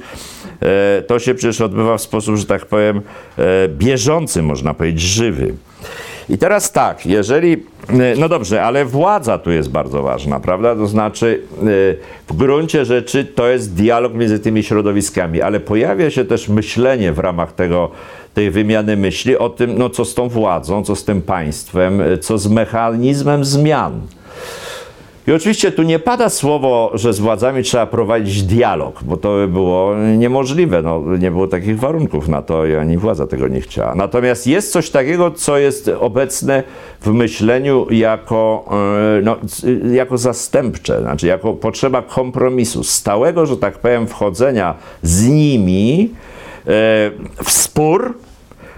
E, 0.60 1.02
to 1.02 1.18
się 1.18 1.34
przecież 1.34 1.60
odbywa 1.60 1.98
w 1.98 2.02
sposób, 2.02 2.36
że 2.36 2.46
tak 2.46 2.66
powiem, 2.66 3.00
e, 3.38 3.68
bieżący, 3.68 4.42
można 4.42 4.74
powiedzieć, 4.74 5.00
żywy. 5.00 5.54
I 6.28 6.38
teraz 6.38 6.72
tak, 6.72 7.06
jeżeli, 7.06 7.52
e, 7.52 8.16
no 8.18 8.28
dobrze, 8.28 8.62
ale 8.62 8.84
władza 8.84 9.38
tu 9.38 9.50
jest 9.50 9.70
bardzo 9.70 10.02
ważna, 10.02 10.40
prawda? 10.40 10.76
To 10.76 10.86
znaczy, 10.86 11.42
w 12.28 12.36
gruncie 12.36 12.84
rzeczy 12.84 13.24
to 13.24 13.48
jest 13.48 13.74
dialog 13.74 14.14
między 14.14 14.38
tymi 14.38 14.62
środowiskami, 14.62 15.42
ale 15.42 15.60
pojawia 15.60 16.10
się 16.10 16.24
też 16.24 16.48
myślenie 16.48 17.12
w 17.12 17.18
ramach 17.18 17.52
tego, 17.52 17.90
tej 18.34 18.50
wymiany 18.50 18.96
myśli 18.96 19.38
o 19.38 19.48
tym, 19.48 19.78
no 19.78 19.90
co 19.90 20.04
z 20.04 20.14
tą 20.14 20.28
władzą, 20.28 20.84
co 20.84 20.96
z 20.96 21.04
tym 21.04 21.22
państwem, 21.22 22.02
co 22.20 22.38
z 22.38 22.48
mechanizmem 22.48 23.44
zmian. 23.44 24.00
I 25.26 25.32
oczywiście 25.32 25.72
tu 25.72 25.82
nie 25.82 25.98
pada 25.98 26.28
słowo, 26.28 26.90
że 26.94 27.12
z 27.12 27.20
władzami 27.20 27.62
trzeba 27.62 27.86
prowadzić 27.86 28.42
dialog, 28.42 29.02
bo 29.02 29.16
to 29.16 29.34
by 29.34 29.48
było 29.48 29.94
niemożliwe. 30.16 30.82
No, 30.82 31.02
nie 31.18 31.30
było 31.30 31.48
takich 31.48 31.78
warunków 31.78 32.28
na 32.28 32.42
to 32.42 32.66
i 32.66 32.74
ani 32.74 32.96
władza 32.96 33.26
tego 33.26 33.48
nie 33.48 33.60
chciała. 33.60 33.94
Natomiast 33.94 34.46
jest 34.46 34.72
coś 34.72 34.90
takiego, 34.90 35.30
co 35.30 35.58
jest 35.58 35.90
obecne 36.00 36.62
w 37.00 37.12
myśleniu 37.12 37.86
jako, 37.90 38.64
e, 39.18 39.22
no, 39.22 39.36
jako 39.92 40.18
zastępcze, 40.18 41.00
znaczy 41.00 41.26
jako 41.26 41.52
potrzeba 41.52 42.02
kompromisu, 42.02 42.84
stałego, 42.84 43.46
że 43.46 43.56
tak 43.56 43.78
powiem, 43.78 44.06
wchodzenia 44.06 44.74
z 45.02 45.28
nimi 45.28 46.10
e, 46.66 46.66
w 47.44 47.50
spór, 47.50 48.14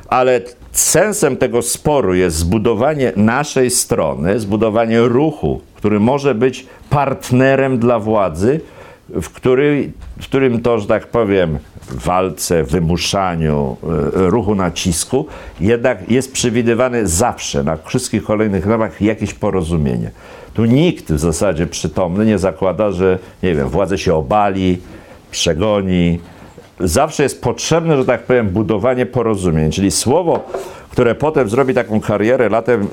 ale 0.09 0.41
sensem 0.73 1.37
tego 1.37 1.63
sporu 1.63 2.15
jest 2.15 2.37
zbudowanie 2.37 3.13
naszej 3.17 3.71
strony, 3.71 4.41
zbudowanie 4.41 5.01
ruchu 5.01 5.61
który 5.77 6.01
może 6.01 6.35
być 6.35 6.67
partnerem 6.91 7.79
dla 7.79 7.99
władzy, 7.99 8.61
w, 9.09 9.31
który, 9.31 9.93
w 10.21 10.25
którym 10.25 10.63
to, 10.63 10.79
że 10.79 10.87
tak 10.87 11.07
powiem, 11.07 11.59
walce, 11.91 12.65
wymuszaniu, 12.65 13.77
e, 13.83 14.31
ruchu 14.31 14.55
nacisku, 14.55 15.27
jednak 15.61 16.11
jest 16.11 16.33
przewidywane 16.33 17.07
zawsze 17.07 17.65
na 17.65 17.77
wszystkich 17.85 18.25
kolejnych 18.25 18.67
etapach 18.67 19.03
jakieś 19.03 19.35
porozumienie. 19.35 20.11
Tu 20.55 20.65
nikt 20.65 21.13
w 21.13 21.19
zasadzie 21.19 21.67
przytomny 21.67 22.27
nie 22.27 22.39
zakłada, 22.39 22.91
że 22.91 23.19
nie 23.43 23.55
wiem, 23.55 23.69
władze 23.69 23.99
się 23.99 24.15
obali, 24.15 24.79
przegoni. 25.31 26.19
Zawsze 26.81 27.23
jest 27.23 27.43
potrzebne, 27.43 27.97
że 27.97 28.05
tak 28.05 28.23
powiem, 28.23 28.49
budowanie 28.49 29.07
porozumień, 29.07 29.71
czyli 29.71 29.91
słowo 29.91 30.51
które 30.97 31.15
potem 31.15 31.49
zrobi 31.49 31.75
taką 31.75 32.01
karierę 32.01 32.49
latem 32.49 32.89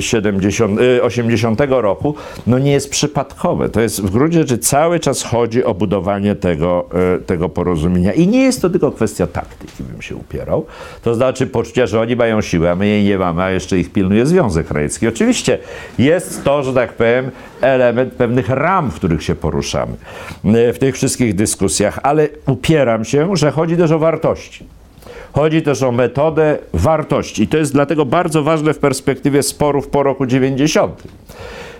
70, 0.00 0.80
y, 0.80 1.02
80 1.02 1.60
y, 1.60 1.66
roku, 1.66 2.14
no 2.46 2.58
nie 2.58 2.72
jest 2.72 2.90
przypadkowe. 2.90 3.68
To 3.68 3.80
jest 3.80 4.02
w 4.02 4.10
gruncie 4.10 4.38
rzeczy 4.38 4.58
cały 4.58 5.00
czas 5.00 5.22
chodzi 5.22 5.64
o 5.64 5.74
budowanie 5.74 6.34
tego, 6.34 6.88
y, 7.18 7.22
tego 7.22 7.48
porozumienia. 7.48 8.12
I 8.12 8.28
nie 8.28 8.42
jest 8.42 8.62
to 8.62 8.70
tylko 8.70 8.92
kwestia 8.92 9.26
taktyki, 9.26 9.82
bym 9.82 10.02
się 10.02 10.16
upierał. 10.16 10.66
To 11.02 11.14
znaczy 11.14 11.46
poczucia, 11.46 11.86
że 11.86 12.00
oni 12.00 12.16
mają 12.16 12.40
siłę, 12.40 12.70
a 12.70 12.74
my 12.74 12.86
jej 12.86 13.04
nie 13.04 13.18
mamy, 13.18 13.42
a 13.42 13.50
jeszcze 13.50 13.78
ich 13.78 13.92
pilnuje 13.92 14.26
Związek 14.26 14.70
Radziecki. 14.70 15.08
Oczywiście 15.08 15.58
jest 15.98 16.44
to, 16.44 16.62
że 16.62 16.74
tak 16.74 16.92
powiem, 16.92 17.30
element 17.60 18.12
pewnych 18.12 18.48
ram, 18.48 18.90
w 18.90 18.94
których 18.94 19.22
się 19.22 19.34
poruszamy 19.34 19.94
w 20.44 20.76
tych 20.78 20.94
wszystkich 20.94 21.34
dyskusjach, 21.34 21.98
ale 22.02 22.28
upieram 22.46 23.04
się, 23.04 23.36
że 23.36 23.50
chodzi 23.50 23.76
też 23.76 23.90
o 23.90 23.98
wartości. 23.98 24.73
Chodzi 25.34 25.62
też 25.62 25.82
o 25.82 25.92
metodę 25.92 26.58
wartości. 26.72 27.42
I 27.42 27.48
to 27.48 27.56
jest 27.56 27.72
dlatego 27.72 28.04
bardzo 28.04 28.42
ważne 28.42 28.74
w 28.74 28.78
perspektywie 28.78 29.42
sporów 29.42 29.88
po 29.88 30.02
roku 30.02 30.26
90, 30.26 31.02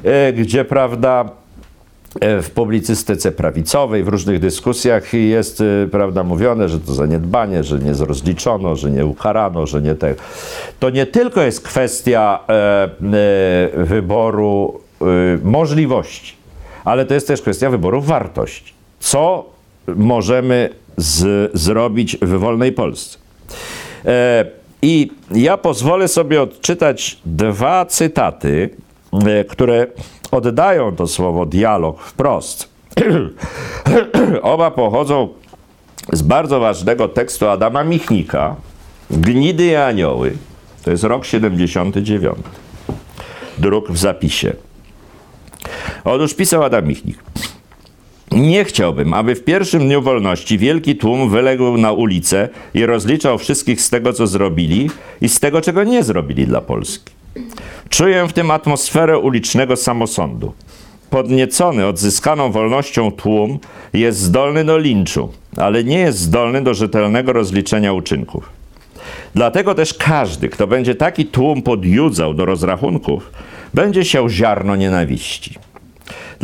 e, 0.04 0.32
gdzie 0.32 0.64
prawda 0.64 1.30
e, 2.20 2.42
w 2.42 2.50
publicystyce 2.50 3.32
prawicowej, 3.32 4.04
w 4.04 4.08
różnych 4.08 4.40
dyskusjach 4.40 5.14
jest 5.14 5.60
e, 5.60 5.88
prawda, 5.90 6.24
mówione, 6.24 6.68
że 6.68 6.80
to 6.80 6.94
zaniedbanie, 6.94 7.64
że 7.64 7.78
nie 7.78 7.92
rozliczono, 7.92 8.76
że 8.76 8.90
nie 8.90 9.06
ukarano, 9.06 9.66
że 9.66 9.82
nie 9.82 9.94
te. 9.94 10.14
To 10.80 10.90
nie 10.90 11.06
tylko 11.06 11.40
jest 11.40 11.60
kwestia 11.60 12.40
e, 12.48 12.52
e, 12.52 13.84
wyboru 13.84 14.80
e, 15.00 15.04
możliwości, 15.42 16.34
ale 16.84 17.06
to 17.06 17.14
jest 17.14 17.26
też 17.26 17.42
kwestia 17.42 17.70
wyboru 17.70 18.00
wartości. 18.00 18.72
Co 19.00 19.44
możemy 19.96 20.70
z, 20.96 21.50
zrobić 21.54 22.16
w 22.22 22.38
wolnej 22.38 22.72
Polsce? 22.72 23.23
E, 24.04 24.44
I 24.82 25.10
ja 25.30 25.56
pozwolę 25.56 26.08
sobie 26.08 26.42
odczytać 26.42 27.18
dwa 27.26 27.86
cytaty, 27.86 28.70
e, 29.26 29.44
które 29.44 29.86
oddają 30.30 30.96
to 30.96 31.06
słowo 31.06 31.46
dialog 31.46 32.00
wprost. 32.00 32.68
Oba 34.42 34.70
pochodzą 34.70 35.28
z 36.12 36.22
bardzo 36.22 36.60
ważnego 36.60 37.08
tekstu 37.08 37.48
Adama 37.48 37.84
Michnika, 37.84 38.56
Gnidy 39.10 39.66
i 39.66 39.74
anioły. 39.74 40.36
To 40.84 40.90
jest 40.90 41.04
rok 41.04 41.24
79. 41.24 42.36
Druk 43.58 43.90
w 43.90 43.98
zapisie. 43.98 44.52
Otóż 46.04 46.34
pisał 46.34 46.62
Adam 46.62 46.86
Michnik. 46.86 47.18
Nie 48.32 48.64
chciałbym, 48.64 49.14
aby 49.14 49.34
w 49.34 49.44
pierwszym 49.44 49.86
dniu 49.86 50.02
wolności 50.02 50.58
wielki 50.58 50.96
tłum 50.96 51.30
wyległ 51.30 51.78
na 51.78 51.92
ulicę 51.92 52.48
i 52.74 52.86
rozliczał 52.86 53.38
wszystkich 53.38 53.80
z 53.80 53.90
tego, 53.90 54.12
co 54.12 54.26
zrobili 54.26 54.90
i 55.20 55.28
z 55.28 55.40
tego, 55.40 55.60
czego 55.60 55.84
nie 55.84 56.02
zrobili 56.02 56.46
dla 56.46 56.60
Polski. 56.60 57.12
Czuję 57.88 58.26
w 58.28 58.32
tym 58.32 58.50
atmosferę 58.50 59.18
ulicznego 59.18 59.76
samosądu. 59.76 60.52
Podniecony 61.10 61.86
odzyskaną 61.86 62.52
wolnością 62.52 63.12
tłum 63.12 63.58
jest 63.92 64.18
zdolny 64.18 64.64
do 64.64 64.78
linczu, 64.78 65.32
ale 65.56 65.84
nie 65.84 65.98
jest 65.98 66.18
zdolny 66.18 66.62
do 66.62 66.74
rzetelnego 66.74 67.32
rozliczenia 67.32 67.92
uczynków. 67.92 68.50
Dlatego 69.34 69.74
też 69.74 69.94
każdy, 69.94 70.48
kto 70.48 70.66
będzie 70.66 70.94
taki 70.94 71.26
tłum 71.26 71.62
podjudzał 71.62 72.34
do 72.34 72.44
rozrachunków, 72.44 73.30
będzie 73.74 74.04
siał 74.04 74.28
ziarno 74.28 74.76
nienawiści. 74.76 75.54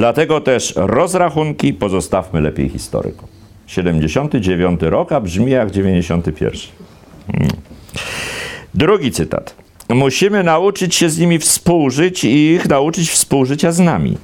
Dlatego 0.00 0.40
też 0.40 0.72
rozrachunki 0.76 1.72
pozostawmy 1.74 2.40
lepiej 2.40 2.68
historykom. 2.68 3.28
79 3.66 4.80
rok, 4.82 5.12
a 5.12 5.20
brzmi 5.20 5.50
jak 5.50 5.70
91. 5.70 6.52
Hmm. 7.32 7.50
Drugi 8.74 9.10
cytat. 9.10 9.54
Musimy 9.88 10.42
nauczyć 10.42 10.94
się 10.94 11.10
z 11.10 11.18
nimi 11.18 11.38
współżyć 11.38 12.24
i 12.24 12.52
ich 12.52 12.68
nauczyć 12.68 13.10
współżycia 13.10 13.72
z 13.72 13.78
nami. 13.78 14.18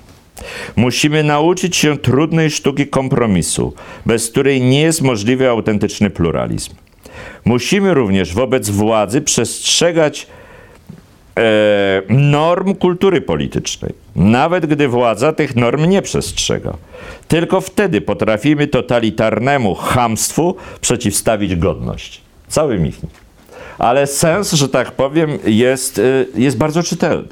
Musimy 0.77 1.23
nauczyć 1.23 1.77
się 1.77 1.99
trudnej 1.99 2.51
sztuki 2.51 2.87
kompromisu, 2.87 3.75
bez 4.07 4.31
której 4.31 4.61
nie 4.61 4.81
jest 4.81 5.03
możliwy 5.03 5.51
autentyczny 5.51 6.11
pluralizm. 6.11 6.75
Musimy 7.45 7.95
również 7.95 8.35
wobec 8.35 8.71
władzy 8.71 9.21
przestrzegać 9.21 10.27
norm 12.09 12.75
kultury 12.75 13.21
politycznej, 13.21 13.93
nawet 14.17 14.67
gdy 14.67 14.89
władza 14.89 15.33
tych 15.33 15.57
norm 15.57 15.85
nie 15.85 16.03
przestrzega. 16.03 16.77
Tylko 17.29 17.61
wtedy 17.61 18.01
potrafimy 18.01 18.67
totalitarnemu 18.67 19.75
chamstwu 19.75 20.57
przeciwstawić 20.81 21.57
godność. 21.57 22.21
Cały 22.49 22.79
michnik. 22.79 23.11
Ale 23.79 24.07
sens, 24.07 24.53
że 24.53 24.69
tak 24.69 24.93
powiem, 24.93 25.39
jest, 25.45 25.99
y, 25.99 26.27
jest 26.35 26.57
bardzo 26.57 26.83
czytelny. 26.83 27.29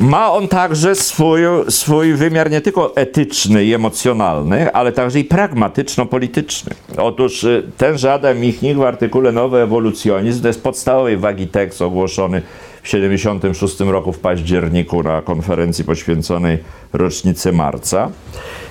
Ma 0.00 0.32
on 0.32 0.48
także 0.48 0.94
swój, 0.94 1.40
swój 1.68 2.14
wymiar 2.14 2.50
nie 2.50 2.60
tylko 2.60 2.96
etyczny 2.96 3.64
i 3.64 3.74
emocjonalny, 3.74 4.72
ale 4.72 4.92
także 4.92 5.20
i 5.20 5.24
pragmatyczno-polityczny. 5.24 6.74
Otóż 6.98 7.44
y, 7.44 7.62
tenże 7.76 8.12
Adam 8.12 8.38
Michnik 8.38 8.76
w 8.76 8.82
artykule 8.82 9.32
Nowy 9.32 9.58
Ewolucjonizm, 9.58 10.42
to 10.42 10.48
jest 10.48 10.62
podstawowej 10.62 11.16
wagi 11.16 11.46
tekst 11.46 11.82
ogłoszony 11.82 12.42
w 12.82 12.82
1976 12.82 13.80
roku 13.80 14.12
w 14.12 14.18
październiku 14.18 15.02
na 15.02 15.22
konferencji 15.22 15.84
poświęconej 15.84 16.58
rocznicy 16.92 17.52
marca, 17.52 18.10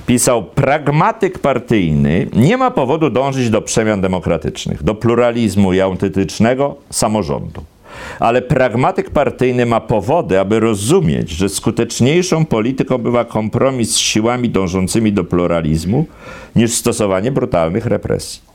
pisał: 0.06 0.44
Pragmatyk 0.44 1.40
partyjny 1.40 2.28
nie 2.34 2.58
ma 2.58 2.72
powodu 2.72 3.10
dążyć 3.10 3.50
do 3.50 3.62
przemian 3.62 4.02
demokratycznych, 4.02 4.84
do 4.84 4.96
pluralizmu 4.96 5.74
i 5.74 5.82
autentycznego 5.82 6.76
samorządu. 6.90 7.64
Ale 8.20 8.42
pragmatyk 8.42 9.10
partyjny 9.10 9.66
ma 9.66 9.80
powody, 9.80 10.40
aby 10.40 10.60
rozumieć, 10.60 11.30
że 11.30 11.50
skuteczniejszą 11.50 12.46
polityką 12.46 12.98
bywa 12.98 13.26
kompromis 13.26 13.92
z 13.92 13.98
siłami 13.98 14.50
dążącymi 14.50 15.14
do 15.14 15.24
pluralizmu 15.24 16.06
niż 16.56 16.74
stosowanie 16.74 17.32
brutalnych 17.32 17.86
represji. 17.86 18.50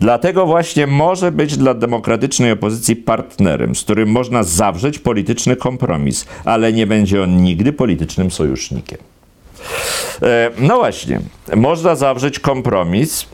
Dlatego 0.00 0.46
właśnie 0.46 0.86
może 0.86 1.32
być 1.32 1.56
dla 1.56 1.74
demokratycznej 1.74 2.52
opozycji 2.52 2.96
partnerem, 2.96 3.74
z 3.74 3.82
którym 3.82 4.08
można 4.08 4.42
zawrzeć 4.42 4.98
polityczny 4.98 5.56
kompromis, 5.56 6.26
ale 6.44 6.72
nie 6.72 6.86
będzie 6.86 7.22
on 7.22 7.42
nigdy 7.42 7.72
politycznym 7.72 8.30
sojusznikiem. 8.30 8.98
E, 10.22 10.50
no 10.58 10.76
właśnie, 10.76 11.20
można 11.56 11.94
zawrzeć 11.94 12.38
kompromis, 12.38 13.26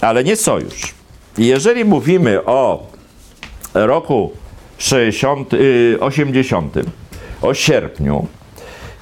ale 0.00 0.24
nie 0.24 0.36
sojusz. 0.36 0.94
Jeżeli 1.38 1.84
mówimy 1.84 2.44
o 2.44 2.86
roku 3.74 4.32
60, 4.78 5.50
80, 6.00 6.76
y, 6.76 6.84
o 7.42 7.54
sierpniu, 7.54 8.26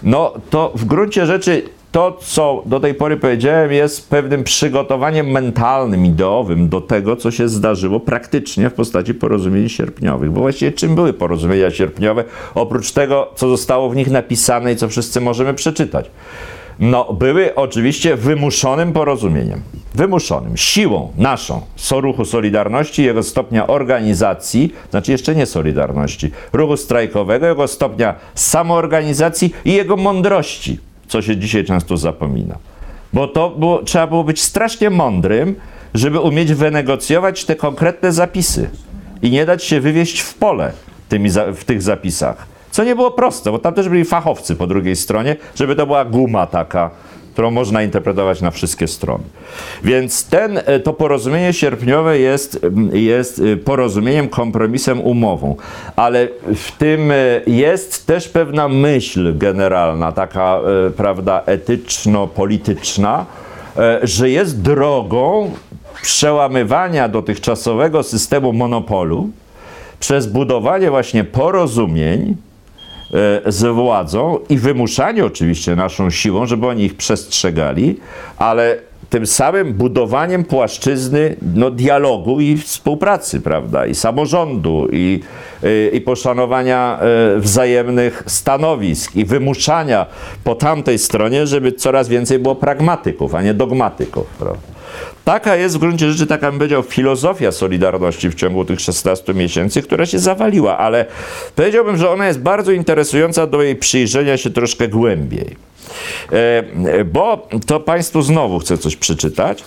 no 0.03 0.35
to 0.51 0.73
w 0.75 0.85
gruncie 0.85 1.27
rzeczy 1.27 1.63
to, 1.93 2.19
co 2.21 2.63
do 2.67 2.81
tej 2.81 2.95
pory 2.95 3.17
powiedziałem, 3.17 3.73
jest 3.73 4.11
pewnym 4.11 4.45
przygotowaniem 4.45 5.31
mentalnym, 5.31 6.07
ideowym 6.07 6.69
do 6.69 6.81
tego, 6.81 7.17
co 7.17 7.31
się 7.31 7.49
zdarzyło 7.49 8.01
praktycznie 8.01 8.71
w 8.71 8.75
postaci 8.75 9.15
porozumień 9.15 9.69
sierpniowych. 9.69 10.31
Bo 10.31 10.41
właściwie 10.41 10.73
czym 10.73 10.95
były 10.95 11.13
porozumienia 11.13 11.71
sierpniowe, 11.71 12.25
oprócz 12.55 12.93
tego, 12.93 13.33
co 13.35 13.49
zostało 13.49 13.91
w 13.91 13.97
nich 13.97 14.11
napisane 14.11 14.73
i 14.73 14.77
co 14.77 14.89
wszyscy 14.89 15.21
możemy 15.21 15.55
przeczytać? 15.55 16.11
No, 16.79 17.13
były 17.13 17.55
oczywiście 17.55 18.17
wymuszonym 18.17 18.93
porozumieniem. 18.93 19.63
Wymuszonym, 19.95 20.57
siłą 20.57 21.13
naszą, 21.19 21.61
ruchu 21.91 22.25
Solidarności, 22.25 23.05
jego 23.05 23.23
stopnia 23.23 23.67
organizacji, 23.67 24.75
znaczy 24.91 25.13
jeszcze 25.13 25.35
nie 25.35 25.47
Solidarności, 25.47 26.31
ruchu 26.53 26.77
strajkowego, 26.77 27.47
jego 27.47 27.69
stopnia 27.69 28.15
samoorganizacji 28.35 29.55
i 29.65 29.73
jego 29.73 29.97
mądrości, 29.97 30.79
co 31.09 31.23
się 31.23 31.37
dzisiaj 31.37 31.65
często 31.65 31.97
zapomina. 31.97 32.59
Bo 33.13 33.29
to 33.29 33.51
było, 33.51 33.83
trzeba 33.83 34.07
było 34.07 34.25
być 34.25 34.43
strasznie 34.43 34.91
mądrym, 34.91 35.55
żeby 35.95 36.21
umieć 36.21 36.55
wynegocjować 36.55 37.45
te 37.45 37.57
konkretne 37.57 38.13
zapisy 38.13 38.71
i 39.23 39.31
nie 39.31 39.47
dać 39.47 39.65
się 39.65 39.81
wywieźć 39.81 40.21
w 40.21 40.35
pole 40.35 40.73
tymi, 41.09 41.31
w 41.55 41.65
tych 41.65 41.83
zapisach. 41.83 42.52
Co 42.73 42.85
nie 42.85 42.95
było 42.95 43.11
proste, 43.11 43.51
bo 43.51 43.59
tam 43.59 43.75
też 43.75 43.89
byli 43.89 44.05
fachowcy 44.05 44.57
po 44.57 44.67
drugiej 44.67 44.97
stronie, 44.97 45.37
żeby 45.55 45.77
to 45.77 45.87
była 45.87 46.05
guma 46.05 46.47
taka, 46.47 46.91
którą 47.33 47.51
można 47.51 47.83
interpretować 47.83 48.41
na 48.41 48.51
wszystkie 48.51 48.89
strony. 48.89 49.25
Więc 49.85 50.25
ten, 50.25 50.61
e, 50.67 50.81
to 50.81 50.93
porozumienie 50.93 51.53
sierpniowe 51.53 52.19
jest, 52.19 52.61
jest 52.93 53.39
e, 53.39 53.57
porozumieniem, 53.57 54.29
kompromisem, 54.29 55.01
umową, 55.01 55.57
ale 55.97 56.29
w 56.55 56.73
tym 56.79 57.11
e, 57.11 57.15
jest 57.47 58.07
też 58.07 58.29
pewna 58.29 58.69
myśl 58.69 59.39
generalna, 59.39 60.13
taka, 60.13 60.61
prawda, 60.97 61.43
etyczno-polityczna, 61.47 63.27
że 64.03 64.31
jest 64.31 64.63
drogą 64.63 65.51
przełamywania 66.03 67.09
dotychczasowego 67.09 68.03
systemu 68.03 68.53
monopolu 68.53 69.31
przez 70.01 70.27
budowanie 70.27 70.91
właśnie 70.91 71.25
porozumień, 71.25 72.37
z 73.47 73.75
władzą 73.75 74.39
i 74.49 74.59
wymuszanie 74.59 75.25
oczywiście 75.25 75.77
naszą 75.77 76.11
siłą, 76.11 76.47
żeby 76.47 76.67
oni 76.67 76.85
ich 76.85 76.97
przestrzegali, 76.97 77.97
ale 78.39 78.79
tym 79.13 79.27
samym 79.27 79.73
budowaniem 79.73 80.45
płaszczyzny 80.45 81.37
no, 81.55 81.71
dialogu 81.71 82.41
i 82.41 82.57
współpracy, 82.57 83.41
prawda, 83.41 83.87
i 83.87 83.95
samorządu, 83.95 84.89
i, 84.93 85.21
i, 85.63 85.97
i 85.97 86.01
poszanowania 86.01 86.99
e, 87.01 87.41
wzajemnych 87.41 88.23
stanowisk, 88.27 89.17
i 89.17 89.25
wymuszania 89.25 90.07
po 90.45 90.55
tamtej 90.55 90.99
stronie, 90.99 91.47
żeby 91.47 91.73
coraz 91.73 92.09
więcej 92.09 92.39
było 92.39 92.55
pragmatyków, 92.55 93.35
a 93.35 93.43
nie 93.43 93.55
dogmatyków, 93.55 94.27
prawda. 94.27 94.82
Taka 95.25 95.57
jest 95.57 95.77
w 95.77 95.79
gruncie 95.79 96.11
rzeczy, 96.13 96.27
taka 96.27 96.51
bym 96.51 96.59
powiedział, 96.59 96.83
filozofia 96.83 97.53
Solidarności 97.53 98.29
w 98.29 98.35
ciągu 98.35 98.65
tych 98.65 98.81
16 98.81 99.35
miesięcy, 99.35 99.83
która 99.83 100.07
się 100.07 100.19
zawaliła, 100.19 100.79
ale 100.79 101.07
powiedziałbym, 101.57 101.97
że 101.97 102.11
ona 102.11 102.27
jest 102.27 102.41
bardzo 102.41 102.73
interesująca 102.73 103.47
do 103.47 103.63
jej 103.63 103.77
przyjrzenia 103.77 104.37
się 104.37 104.51
troszkę 104.51 104.89
głębiej. 104.89 105.57
E, 106.33 107.05
bo 107.05 107.49
to 107.67 107.81
Państwu 107.81 108.23
znowu 108.23 108.59
chcę 108.59 108.79
coś 108.79 108.97
przeczytać, 108.97 109.65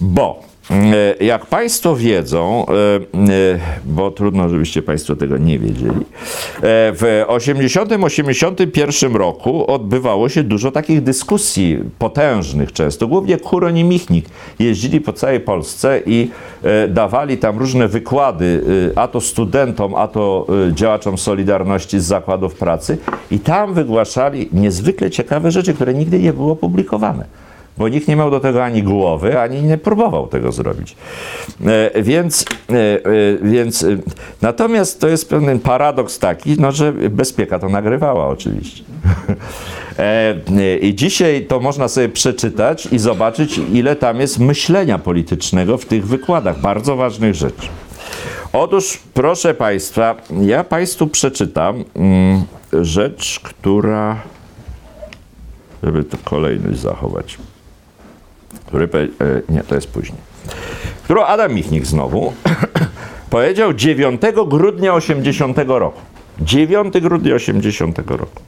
bo 0.00 0.53
E, 0.53 0.53
jak 1.20 1.46
Państwo 1.46 1.96
wiedzą, 1.96 2.66
e, 2.66 2.72
e, 2.72 3.58
bo 3.84 4.10
trudno, 4.10 4.48
żebyście 4.48 4.82
Państwo 4.82 5.16
tego 5.16 5.38
nie 5.38 5.58
wiedzieli, 5.58 6.00
w 6.62 7.24
80-81 7.28 9.16
roku 9.16 9.70
odbywało 9.72 10.28
się 10.28 10.42
dużo 10.42 10.70
takich 10.70 11.02
dyskusji 11.02 11.78
potężnych 11.98 12.72
często. 12.72 13.06
Głównie 13.06 13.36
Kuroń 13.36 13.78
i 13.78 13.84
Michnik 13.84 14.26
jeździli 14.58 15.00
po 15.00 15.12
całej 15.12 15.40
Polsce 15.40 16.00
i 16.06 16.30
dawali 16.88 17.38
tam 17.38 17.58
różne 17.58 17.88
wykłady, 17.88 18.64
a 18.96 19.08
to 19.08 19.20
studentom, 19.20 19.94
a 19.94 20.08
to 20.08 20.46
działaczom 20.72 21.18
Solidarności 21.18 22.00
z 22.00 22.04
zakładów 22.04 22.54
pracy 22.54 22.98
i 23.30 23.38
tam 23.38 23.74
wygłaszali 23.74 24.48
niezwykle 24.52 25.10
ciekawe 25.10 25.50
rzeczy, 25.50 25.74
które 25.74 25.94
nigdy 25.94 26.18
nie 26.18 26.32
były 26.32 26.50
opublikowane 26.52 27.24
bo 27.78 27.88
nikt 27.88 28.08
nie 28.08 28.16
miał 28.16 28.30
do 28.30 28.40
tego 28.40 28.64
ani 28.64 28.82
głowy, 28.82 29.40
ani 29.40 29.62
nie 29.62 29.78
próbował 29.78 30.26
tego 30.26 30.52
zrobić. 30.52 30.96
E, 31.66 32.02
więc, 32.02 32.44
e, 32.70 32.74
e, 32.74 33.00
więc 33.42 33.86
natomiast 34.42 35.00
to 35.00 35.08
jest 35.08 35.30
pewien 35.30 35.60
paradoks 35.60 36.18
taki, 36.18 36.56
no, 36.60 36.72
że 36.72 36.92
bezpieka 36.92 37.58
to 37.58 37.68
nagrywała 37.68 38.28
oczywiście. 38.28 38.84
I 40.80 40.94
dzisiaj 40.94 41.46
to 41.48 41.60
można 41.60 41.88
sobie 41.88 42.08
przeczytać 42.08 42.86
i 42.86 42.98
zobaczyć, 42.98 43.60
ile 43.72 43.96
tam 43.96 44.20
jest 44.20 44.38
myślenia 44.38 44.98
politycznego 44.98 45.78
w 45.78 45.86
tych 45.86 46.06
wykładach, 46.06 46.60
bardzo 46.60 46.96
ważnych 46.96 47.34
rzeczy. 47.34 47.68
Otóż, 48.52 48.98
proszę 49.14 49.54
Państwa, 49.54 50.16
ja 50.42 50.64
Państwu 50.64 51.06
przeczytam 51.06 51.84
mm, 51.94 52.44
rzecz, 52.72 53.40
która, 53.40 54.16
żeby 55.82 56.04
to 56.04 56.18
kolejność 56.24 56.78
zachować 56.78 57.38
który, 58.74 59.08
e, 59.20 59.52
nie, 59.52 59.60
to 59.60 59.74
jest 59.74 59.86
później, 59.86 60.18
którą 61.04 61.22
Adam 61.24 61.54
Michnik 61.54 61.86
znowu 61.86 62.32
powiedział 63.30 63.74
9 63.74 64.20
grudnia 64.46 64.94
80 64.94 65.58
roku. 65.66 66.00
9 66.40 67.00
grudnia 67.00 67.34
80 67.34 67.98
roku. 67.98 68.42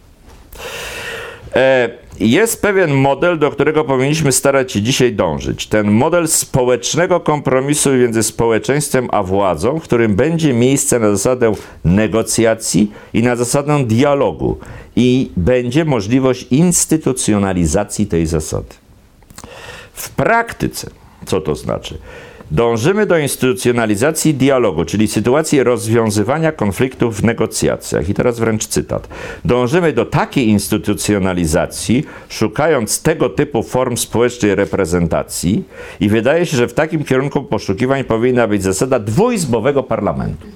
E, 1.54 1.90
jest 2.20 2.62
pewien 2.62 2.94
model, 2.94 3.38
do 3.38 3.50
którego 3.50 3.84
powinniśmy 3.84 4.32
starać 4.32 4.72
się 4.72 4.82
dzisiaj 4.82 5.12
dążyć. 5.12 5.66
Ten 5.66 5.90
model 5.90 6.28
społecznego 6.28 7.20
kompromisu 7.20 7.92
między 7.92 8.22
społeczeństwem 8.22 9.08
a 9.12 9.22
władzą, 9.22 9.78
w 9.78 9.82
którym 9.82 10.16
będzie 10.16 10.52
miejsce 10.52 10.98
na 10.98 11.10
zasadę 11.10 11.52
negocjacji 11.84 12.92
i 13.14 13.22
na 13.22 13.36
zasadę 13.36 13.84
dialogu. 13.84 14.58
I 14.96 15.30
będzie 15.36 15.84
możliwość 15.84 16.46
instytucjonalizacji 16.50 18.06
tej 18.06 18.26
zasady. 18.26 18.85
W 19.96 20.10
praktyce, 20.10 20.90
co 21.26 21.40
to 21.40 21.54
znaczy? 21.54 21.98
Dążymy 22.50 23.06
do 23.06 23.18
instytucjonalizacji 23.18 24.34
dialogu, 24.34 24.84
czyli 24.84 25.08
sytuacji 25.08 25.62
rozwiązywania 25.62 26.52
konfliktów 26.52 27.20
w 27.20 27.24
negocjacjach. 27.24 28.08
I 28.08 28.14
teraz 28.14 28.38
wręcz 28.38 28.66
cytat. 28.66 29.08
Dążymy 29.44 29.92
do 29.92 30.04
takiej 30.04 30.48
instytucjonalizacji, 30.48 32.04
szukając 32.28 33.02
tego 33.02 33.28
typu 33.28 33.62
form 33.62 33.96
społecznej 33.96 34.54
reprezentacji, 34.54 35.64
i 36.00 36.08
wydaje 36.08 36.46
się, 36.46 36.56
że 36.56 36.68
w 36.68 36.74
takim 36.74 37.04
kierunku 37.04 37.42
poszukiwań 37.42 38.04
powinna 38.04 38.48
być 38.48 38.62
zasada 38.62 38.98
dwuizbowego 38.98 39.82
parlamentu. 39.82 40.46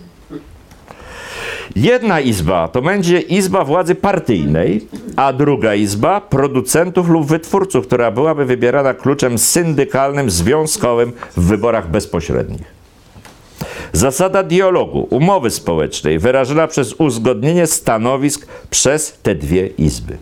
Jedna 1.76 2.20
izba 2.20 2.68
to 2.68 2.82
będzie 2.82 3.20
izba 3.20 3.64
władzy 3.64 3.94
partyjnej, 3.94 4.86
a 5.16 5.32
druga 5.32 5.74
izba 5.74 6.20
producentów 6.20 7.08
lub 7.08 7.26
wytwórców, 7.26 7.86
która 7.86 8.10
byłaby 8.10 8.44
wybierana 8.44 8.94
kluczem 8.94 9.38
syndykalnym, 9.38 10.30
związkowym 10.30 11.12
w 11.36 11.40
wyborach 11.40 11.90
bezpośrednich. 11.90 12.80
Zasada 13.92 14.42
dialogu, 14.42 15.06
umowy 15.10 15.50
społecznej, 15.50 16.18
wyrażona 16.18 16.66
przez 16.66 16.92
uzgodnienie 16.92 17.66
stanowisk 17.66 18.46
przez 18.70 19.18
te 19.22 19.34
dwie 19.34 19.66
izby. 19.66 20.18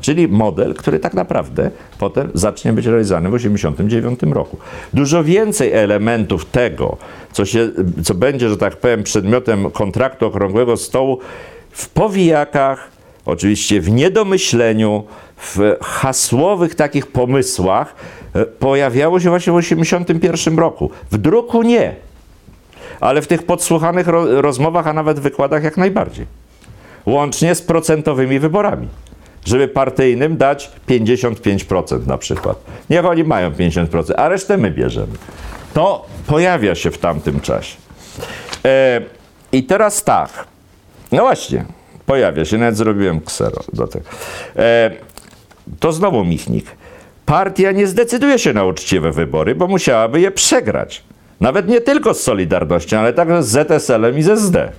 Czyli 0.00 0.28
model, 0.28 0.74
który 0.74 0.98
tak 0.98 1.14
naprawdę 1.14 1.70
potem 1.98 2.30
zacznie 2.34 2.72
być 2.72 2.86
realizowany 2.86 3.28
w 3.28 3.32
1989 3.32 4.34
roku. 4.34 4.56
Dużo 4.94 5.24
więcej 5.24 5.72
elementów 5.72 6.44
tego, 6.44 6.96
co, 7.32 7.44
się, 7.44 7.70
co 8.04 8.14
będzie, 8.14 8.48
że 8.48 8.56
tak 8.56 8.76
powiem, 8.76 9.02
przedmiotem 9.02 9.70
kontraktu 9.70 10.26
okrągłego 10.26 10.76
stołu 10.76 11.18
w 11.70 11.88
powijakach, 11.88 12.90
oczywiście 13.26 13.80
w 13.80 13.90
niedomyśleniu, 13.90 15.04
w 15.36 15.76
hasłowych 15.82 16.74
takich 16.74 17.06
pomysłach, 17.06 17.94
e, 18.34 18.46
pojawiało 18.46 19.20
się 19.20 19.30
właśnie 19.30 19.52
w 19.52 19.56
1981 19.56 20.58
roku. 20.58 20.90
W 21.10 21.18
druku 21.18 21.62
nie, 21.62 21.94
ale 23.00 23.22
w 23.22 23.26
tych 23.26 23.42
podsłuchanych 23.42 24.08
ro 24.08 24.40
rozmowach, 24.40 24.86
a 24.86 24.92
nawet 24.92 25.20
wykładach 25.20 25.62
jak 25.64 25.76
najbardziej. 25.76 26.26
Łącznie 27.06 27.54
z 27.54 27.62
procentowymi 27.62 28.38
wyborami 28.38 28.88
żeby 29.46 29.68
partyjnym 29.68 30.36
dać 30.36 30.70
55% 30.88 32.06
na 32.06 32.18
przykład. 32.18 32.56
Niech 32.90 33.04
oni 33.04 33.24
mają 33.24 33.50
50%, 33.50 34.12
a 34.16 34.28
resztę 34.28 34.56
my 34.56 34.70
bierzemy. 34.70 35.12
To 35.74 36.06
pojawia 36.26 36.74
się 36.74 36.90
w 36.90 36.98
tamtym 36.98 37.40
czasie. 37.40 37.76
E, 38.64 39.00
I 39.52 39.64
teraz 39.64 40.04
tak. 40.04 40.30
No 41.12 41.22
właśnie, 41.22 41.64
pojawia 42.06 42.44
się, 42.44 42.58
nawet 42.58 42.76
zrobiłem 42.76 43.20
ksero 43.20 43.62
do 43.72 43.86
tego. 43.86 44.04
E, 44.56 44.90
to 45.80 45.92
znowu 45.92 46.24
Michnik. 46.24 46.66
Partia 47.26 47.72
nie 47.72 47.86
zdecyduje 47.86 48.38
się 48.38 48.52
na 48.52 48.64
uczciwe 48.64 49.12
wybory, 49.12 49.54
bo 49.54 49.66
musiałaby 49.66 50.20
je 50.20 50.30
przegrać. 50.30 51.02
Nawet 51.40 51.68
nie 51.68 51.80
tylko 51.80 52.14
z 52.14 52.20
Solidarnością, 52.20 52.98
ale 52.98 53.12
także 53.12 53.42
z 53.42 53.48
ZSL-em 53.48 54.18
i 54.18 54.22
z 54.22 54.28
SD. 54.28 54.72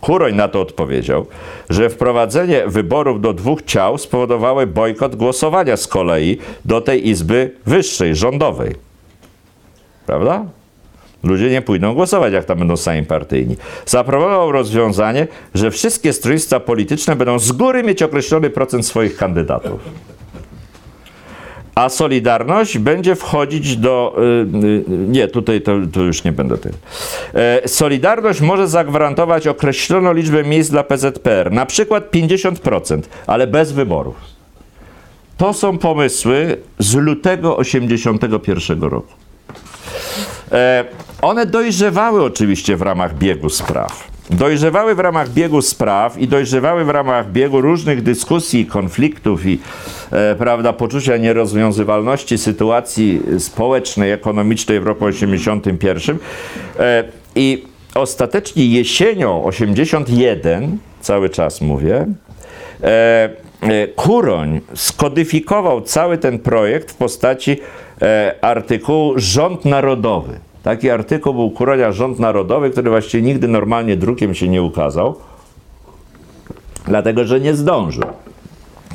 Kuroń 0.00 0.34
na 0.34 0.48
to 0.48 0.60
odpowiedział, 0.60 1.26
że 1.70 1.90
wprowadzenie 1.90 2.62
wyborów 2.66 3.20
do 3.20 3.32
dwóch 3.32 3.62
ciał 3.62 3.98
spowodowały 3.98 4.66
bojkot 4.66 5.16
głosowania 5.16 5.76
z 5.76 5.86
kolei 5.86 6.38
do 6.64 6.80
tej 6.80 7.08
izby 7.08 7.50
wyższej, 7.66 8.16
rządowej. 8.16 8.74
Prawda? 10.06 10.44
Ludzie 11.22 11.50
nie 11.50 11.62
pójdą 11.62 11.94
głosować, 11.94 12.32
jak 12.32 12.44
tam 12.44 12.58
będą 12.58 12.76
sami 12.76 13.02
partyjni. 13.02 13.56
Zaproponował 13.86 14.52
rozwiązanie, 14.52 15.26
że 15.54 15.70
wszystkie 15.70 16.12
stronnictwa 16.12 16.60
polityczne 16.60 17.16
będą 17.16 17.38
z 17.38 17.52
góry 17.52 17.82
mieć 17.82 18.02
określony 18.02 18.50
procent 18.50 18.86
swoich 18.86 19.16
kandydatów 19.16 19.80
a 21.78 21.88
Solidarność 21.88 22.78
będzie 22.78 23.16
wchodzić 23.16 23.76
do. 23.76 24.16
Y, 24.18 24.66
y, 24.66 24.84
nie, 24.88 25.28
tutaj 25.28 25.60
to, 25.60 25.72
to 25.92 26.00
już 26.00 26.24
nie 26.24 26.32
będę 26.32 26.58
tym. 26.58 26.72
E, 27.34 27.68
Solidarność 27.68 28.40
może 28.40 28.68
zagwarantować 28.68 29.46
określoną 29.46 30.12
liczbę 30.12 30.44
miejsc 30.44 30.70
dla 30.70 30.84
PZPR, 30.84 31.52
na 31.52 31.66
przykład 31.66 32.10
50%, 32.10 33.02
ale 33.26 33.46
bez 33.46 33.72
wyborów. 33.72 34.16
To 35.36 35.52
są 35.52 35.78
pomysły 35.78 36.56
z 36.78 36.94
lutego 36.94 37.56
81 37.56 38.82
roku. 38.82 39.12
E, 40.52 40.84
one 41.22 41.46
dojrzewały 41.46 42.24
oczywiście 42.24 42.76
w 42.76 42.82
ramach 42.82 43.18
biegu 43.18 43.50
spraw 43.50 44.17
dojrzewały 44.30 44.94
w 44.94 44.98
ramach 44.98 45.30
biegu 45.30 45.62
spraw 45.62 46.18
i 46.18 46.28
dojrzewały 46.28 46.84
w 46.84 46.88
ramach 46.88 47.32
biegu 47.32 47.60
różnych 47.60 48.02
dyskusji, 48.02 48.66
konfliktów 48.66 49.46
i 49.46 49.58
e, 50.12 50.34
prawda, 50.34 50.72
poczucia 50.72 51.16
nierozwiązywalności 51.16 52.38
sytuacji 52.38 53.20
społecznej, 53.38 54.12
ekonomicznej 54.12 54.80
w 54.80 54.86
roku 54.86 55.04
81 55.04 56.18
e, 56.78 57.04
i 57.34 57.64
ostatecznie 57.94 58.66
jesienią 58.66 59.44
81, 59.44 60.78
cały 61.00 61.30
czas 61.30 61.60
mówię, 61.60 62.06
e, 62.82 63.30
e, 63.62 63.88
Kuroń 63.88 64.60
skodyfikował 64.74 65.80
cały 65.80 66.18
ten 66.18 66.38
projekt 66.38 66.90
w 66.90 66.94
postaci 66.94 67.60
e, 68.02 68.34
artykułu 68.40 69.12
Rząd 69.16 69.64
Narodowy. 69.64 70.40
Taki 70.62 70.90
artykuł 70.90 71.34
był 71.34 71.50
Kuronia 71.50 71.92
Rząd 71.92 72.18
Narodowy, 72.18 72.70
który 72.70 72.90
właściwie 72.90 73.22
nigdy 73.22 73.48
normalnie 73.48 73.96
drukiem 73.96 74.34
się 74.34 74.48
nie 74.48 74.62
ukazał, 74.62 75.14
dlatego 76.86 77.24
że 77.24 77.40
nie 77.40 77.54
zdążył. 77.54 78.04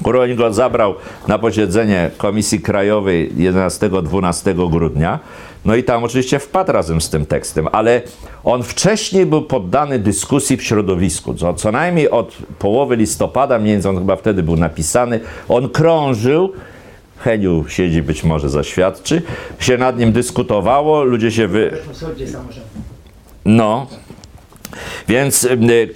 Kuroń 0.03 0.36
go 0.36 0.53
zabrał 0.53 0.95
na 1.28 1.39
posiedzenie 1.39 2.11
Komisji 2.18 2.59
Krajowej 2.59 3.32
11-12 3.36 4.70
grudnia. 4.72 5.20
No 5.66 5.76
i 5.76 5.84
tam 5.84 6.03
oczywiście 6.03 6.39
wpadł 6.39 6.72
razem 6.72 7.01
z 7.01 7.09
tym 7.09 7.26
tekstem, 7.26 7.68
ale 7.72 8.01
on 8.43 8.64
wcześniej 8.64 9.26
był 9.26 9.41
poddany 9.41 9.99
dyskusji 9.99 10.57
w 10.57 10.64
środowisku. 10.64 11.34
Co, 11.34 11.53
co 11.53 11.72
najmniej 11.72 12.09
od 12.09 12.38
połowy 12.59 12.95
listopada, 12.95 13.59
mniej 13.59 13.74
więcej 13.74 13.91
on 13.91 13.97
chyba 13.97 14.16
wtedy 14.16 14.43
był 14.43 14.55
napisany, 14.55 15.20
on 15.49 15.70
krążył 15.70 16.53
Heniu 17.24 17.65
siedzi, 17.67 18.01
być 18.01 18.24
może 18.24 18.49
zaświadczy, 18.49 19.21
się 19.59 19.78
nad 19.78 19.99
nim 19.99 20.11
dyskutowało, 20.11 21.03
ludzie 21.03 21.32
się 21.32 21.47
wy... 21.47 21.71
No, 23.45 23.88
więc, 25.07 25.43
y, 25.43 25.49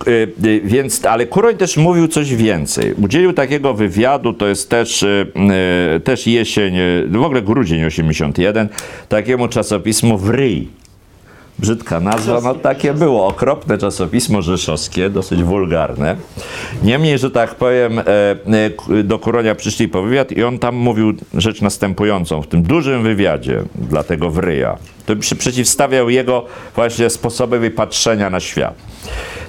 y, 0.07 0.27
y, 0.45 0.61
więc, 0.63 1.05
ale 1.05 1.25
Kuroń 1.25 1.57
też 1.57 1.77
mówił 1.77 2.07
coś 2.07 2.35
więcej. 2.35 2.93
Udzielił 2.93 3.33
takiego 3.33 3.73
wywiadu, 3.73 4.33
to 4.33 4.47
jest 4.47 4.69
też, 4.69 5.05
też 6.03 6.27
jesień, 6.27 6.75
w 7.09 7.21
ogóle 7.21 7.41
grudzień 7.41 7.85
81, 7.85 8.69
takiemu 9.09 9.47
czasopismu 9.47 10.17
Wryj 10.17 10.67
brzydka 11.59 11.99
nazwa, 11.99 12.41
no 12.43 12.55
takie 12.55 12.93
było, 12.93 13.27
okropne 13.27 13.77
czasopismo 13.77 14.41
rzeszowskie, 14.41 15.09
dosyć 15.09 15.43
wulgarne. 15.43 16.15
Niemniej, 16.83 17.17
że 17.17 17.31
tak 17.31 17.55
powiem, 17.55 17.99
e, 17.99 18.03
e, 18.99 19.03
do 19.03 19.19
Kuronia 19.19 19.55
przyszli 19.55 19.87
po 19.87 20.01
wywiad 20.01 20.31
i 20.31 20.43
on 20.43 20.59
tam 20.59 20.75
mówił 20.75 21.13
rzecz 21.33 21.61
następującą, 21.61 22.41
w 22.41 22.47
tym 22.47 22.63
dużym 22.63 23.03
wywiadzie 23.03 23.63
dla 23.75 24.03
tego 24.03 24.29
Wryja, 24.29 24.77
to 25.07 25.35
przeciwstawiał 25.37 26.09
jego 26.09 26.45
właśnie 26.75 27.09
sposobowi 27.09 27.71
patrzenia 27.71 28.29
na 28.29 28.39
świat. 28.39 28.73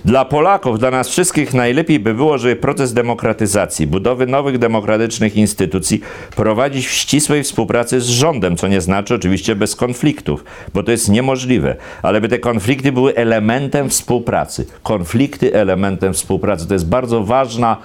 Dla 0.05 0.25
Polaków, 0.25 0.79
dla 0.79 0.91
nas 0.91 1.09
wszystkich 1.09 1.55
najlepiej 1.55 2.01
by 2.01 2.15
było, 2.15 2.39
żeby 2.39 2.57
proces 2.57 2.93
demokratyzacji, 2.93 3.87
budowy 3.87 4.27
nowych 4.27 4.59
demokratycznych 4.59 5.37
instytucji 5.37 6.01
prowadzić 6.37 6.87
w 6.87 6.91
ścisłej 6.91 7.43
współpracy 7.43 8.01
z 8.01 8.09
rządem, 8.09 8.57
co 8.57 8.69
nie 8.69 8.81
znaczy 8.81 9.15
oczywiście 9.15 9.57
bez 9.57 9.77
konfliktów, 9.77 10.45
bo 10.75 10.83
to 10.83 10.91
jest 10.91 11.09
niemożliwe, 11.09 11.77
ale 12.03 12.21
by 12.21 12.29
te 12.29 12.39
konflikty 12.39 12.93
były 12.93 13.15
elementem 13.15 13.91
współpracy. 13.91 14.67
Konflikty 14.83 15.55
elementem 15.55 16.13
współpracy 16.15 16.69
to 16.69 16.75
jest 16.75 16.89
bardzo 16.89 17.25
ważna 17.25 17.77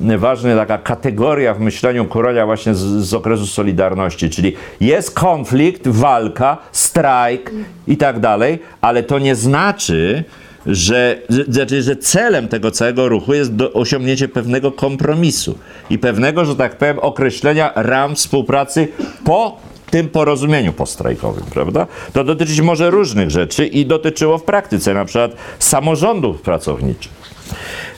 ważna 0.00 0.56
taka 0.56 0.78
kategoria 0.78 1.54
w 1.54 1.60
myśleniu 1.60 2.04
Kuronia 2.04 2.46
właśnie 2.46 2.74
z, 2.74 2.78
z, 2.78 3.14
okresu 3.14 3.46
Solidarności, 3.46 4.30
czyli 4.30 4.52
jest 4.80 5.14
konflikt, 5.14 5.88
walka, 5.88 6.58
strajk 6.72 7.50
i 7.86 7.96
tak 7.96 8.20
dalej, 8.20 8.58
ale 8.80 9.02
to 9.02 9.18
nie 9.18 9.34
znaczy, 9.34 10.24
że, 10.66 11.18
znaczy, 11.48 11.82
że 11.82 11.96
celem 11.96 12.48
tego 12.48 12.70
całego 12.70 13.08
ruchu 13.08 13.34
jest 13.34 13.54
do, 13.54 13.72
osiągnięcie 13.72 14.28
pewnego 14.28 14.72
kompromisu 14.72 15.58
i 15.90 15.98
pewnego, 15.98 16.44
że 16.44 16.56
tak 16.56 16.78
powiem, 16.78 16.98
określenia 16.98 17.72
ram 17.74 18.14
współpracy 18.14 18.88
po 19.24 19.56
tym 19.90 20.08
porozumieniu 20.08 20.72
postrajkowym, 20.72 21.44
prawda? 21.54 21.86
To 22.12 22.24
dotyczyć 22.24 22.60
może 22.60 22.90
różnych 22.90 23.30
rzeczy 23.30 23.66
i 23.66 23.86
dotyczyło 23.86 24.38
w 24.38 24.42
praktyce 24.42 24.94
na 24.94 25.04
przykład 25.04 25.32
samorządów 25.58 26.42
pracowniczych. 26.42 27.12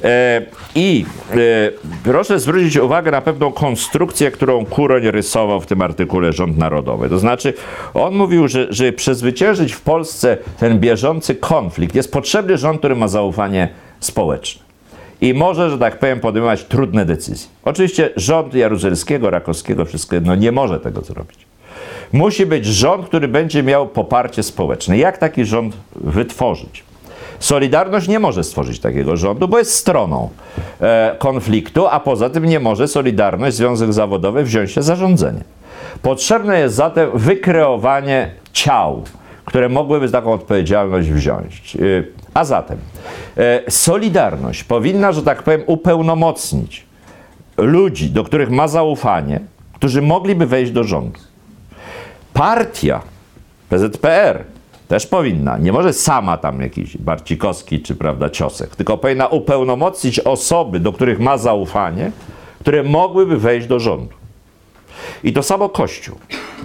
E, 0.05 0.43
I 0.75 1.05
e, 1.31 1.37
proszę 2.05 2.41
zwrócić 2.41 2.77
uwagę 2.77 3.11
na 3.11 3.21
pewną 3.21 3.53
konstrukcję, 3.53 4.31
którą 4.31 4.67
Kuroń 4.67 5.11
rysował 5.11 5.61
w 5.61 5.67
tym 5.67 5.83
artykule 5.83 6.33
Rząd 6.33 6.59
Narodowy. 6.59 7.09
To 7.09 7.19
znaczy, 7.19 7.55
on 7.95 8.15
mówił, 8.15 8.49
że 8.49 8.67
żeby 8.71 8.93
przezwyciężyć 8.93 9.73
w 9.73 9.81
Polsce 9.81 10.37
ten 10.61 10.81
bieżący 10.81 11.35
konflikt, 11.35 11.95
jest 11.95 12.13
potrzebny 12.13 12.59
rząd, 12.59 12.79
który 12.79 12.97
ma 12.97 13.09
zaufanie 13.09 13.69
społeczne 14.01 14.73
i 15.23 15.35
może, 15.35 15.71
że 15.71 15.79
tak 15.79 15.99
powiem, 15.99 16.21
podejmować 16.21 16.65
trudne 16.65 17.05
decyzje. 17.05 17.49
Oczywiście 17.65 18.11
rząd 18.17 18.55
Jaruzelskiego, 18.55 19.31
Rakowskiego, 19.31 19.85
wszystko 19.85 20.15
jedno 20.15 20.35
nie 20.35 20.53
może 20.53 20.81
tego 20.81 21.01
zrobić. 21.01 21.39
Musi 22.13 22.47
być 22.47 22.67
rząd, 22.67 23.07
który 23.07 23.29
będzie 23.29 23.63
miał 23.63 23.89
poparcie 23.89 24.43
społeczne. 24.43 24.99
Jak 24.99 25.19
taki 25.19 25.45
rząd 25.45 25.77
wytworzyć? 25.97 26.85
Solidarność 27.43 28.09
nie 28.09 28.19
może 28.19 28.45
stworzyć 28.45 28.81
takiego 28.81 29.17
rządu, 29.17 29.49
bo 29.49 29.59
jest 29.59 29.75
stroną 29.75 30.29
e, 30.81 31.17
konfliktu, 31.19 31.87
a 31.87 32.01
poza 32.01 32.31
tym 32.31 32.45
nie 32.45 32.61
może 32.61 32.89
Solidarność, 32.89 33.57
Związek 33.57 33.93
Zawodowy 33.93 34.45
wziąć 34.45 34.71
się 34.71 34.83
za 34.83 34.97
rządzenie. 34.97 35.45
Potrzebne 36.03 36.61
jest 36.61 36.75
zatem 36.75 37.11
wykreowanie 37.15 38.31
ciał, 38.53 39.03
które 39.45 39.69
mogłyby 39.69 40.11
taką 40.11 40.33
odpowiedzialność 40.33 41.11
wziąć. 41.11 41.77
E, 41.77 41.79
a 42.35 42.45
zatem 42.45 42.79
e, 43.37 43.71
Solidarność 43.71 44.65
powinna, 44.65 45.13
że 45.13 45.23
tak 45.23 45.43
powiem, 45.43 45.63
upełnomocnić 45.67 46.87
ludzi, 47.57 48.11
do 48.11 48.25
których 48.25 48.51
ma 48.51 48.69
zaufanie, 48.69 49.41
którzy 49.75 50.03
mogliby 50.03 50.47
wejść 50.47 50.73
do 50.73 50.85
rządu. 50.85 51.21
Partia 52.35 53.01
PZPR 53.69 54.45
też 54.93 55.07
powinna, 55.07 55.59
nie 55.59 55.73
może 55.73 55.93
sama 55.93 56.37
tam 56.37 56.61
jakiś 56.61 56.97
Barcikowski 56.97 57.81
czy 57.81 57.95
prawda 57.95 58.31
Ciosek, 58.31 58.77
tylko 58.77 58.99
powinna 58.99 59.27
upełnomocnić 59.27 60.21
osoby, 60.21 60.81
do 60.81 60.93
których 60.93 61.21
ma 61.21 61.39
zaufanie, 61.39 62.13
które 62.61 62.83
mogłyby 62.83 63.39
wejść 63.39 63.67
do 63.67 63.81
rządu. 63.81 64.15
I 65.25 65.33
to 65.33 65.43
samo 65.43 65.69
Kościół. 65.69 66.17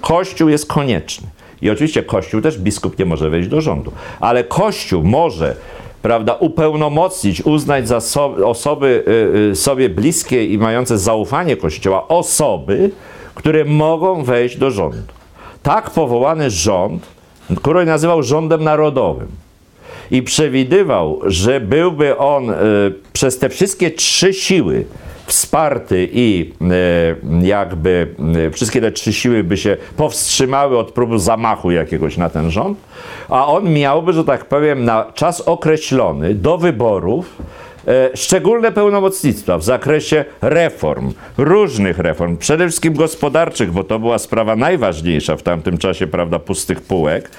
Kościół 0.01 0.49
jest 0.49 0.65
konieczny. 0.65 1.28
I 1.61 1.69
oczywiście 1.69 2.03
Kościół 2.03 2.41
też 2.41 2.57
biskup 2.57 2.99
nie 2.99 3.05
może 3.05 3.30
wejść 3.30 3.49
do 3.49 3.61
rządu, 3.61 3.91
ale 4.19 4.43
Kościół 4.43 5.03
może 5.03 5.55
prawda, 6.01 6.34
upełnomocnić, 6.34 7.41
uznać 7.41 7.88
za 7.88 7.99
so, 7.99 8.36
osoby 8.45 9.03
y, 9.07 9.51
y, 9.51 9.55
sobie 9.55 9.89
bliskie 9.89 10.45
i 10.45 10.57
mające 10.57 10.97
zaufanie 10.97 11.57
Kościoła, 11.57 12.07
osoby, 12.07 12.91
które 13.36 13.65
mogą 13.65 14.23
wejść 14.23 14.57
do 14.57 14.71
rządu. 14.71 15.13
Tak 15.63 15.89
powołany 15.89 16.49
rząd, 16.49 17.16
który 17.55 17.85
nazywał 17.85 18.23
rządem 18.23 18.63
narodowym. 18.63 19.27
I 20.11 20.23
przewidywał, 20.23 21.19
że 21.25 21.59
byłby 21.59 22.17
on 22.17 22.49
y, 22.49 22.55
przez 23.13 23.39
te 23.39 23.49
wszystkie 23.49 23.91
trzy 23.91 24.33
siły, 24.33 24.85
wsparty 25.25 26.09
i 26.11 26.53
e, 27.41 27.47
jakby 27.47 28.07
e, 28.47 28.51
wszystkie 28.51 28.81
te 28.81 28.91
trzy 28.91 29.13
siły 29.13 29.43
by 29.43 29.57
się 29.57 29.77
powstrzymały 29.97 30.77
od 30.77 30.91
próby 30.91 31.19
zamachu 31.19 31.71
jakiegoś 31.71 32.17
na 32.17 32.29
ten 32.29 32.51
rząd, 32.51 32.77
a 33.29 33.47
on 33.47 33.73
miałby, 33.73 34.13
że 34.13 34.23
tak 34.23 34.45
powiem, 34.45 34.85
na 34.85 35.05
czas 35.13 35.41
określony 35.41 36.35
do 36.35 36.57
wyborów 36.57 37.35
E, 37.39 37.66
szczególne 38.15 38.71
pełnomocnictwa 38.71 39.57
w 39.57 39.63
zakresie 39.63 40.25
reform, 40.41 41.13
różnych 41.38 41.99
reform, 41.99 42.38
przede 42.38 42.65
wszystkim 42.67 42.93
gospodarczych, 42.93 43.71
bo 43.71 43.83
to 43.83 43.99
była 43.99 44.17
sprawa 44.17 44.55
najważniejsza 44.55 45.35
w 45.35 45.43
tamtym 45.43 45.77
czasie, 45.77 46.07
prawda, 46.07 46.39
pustych 46.39 46.81
półek, 46.81 47.31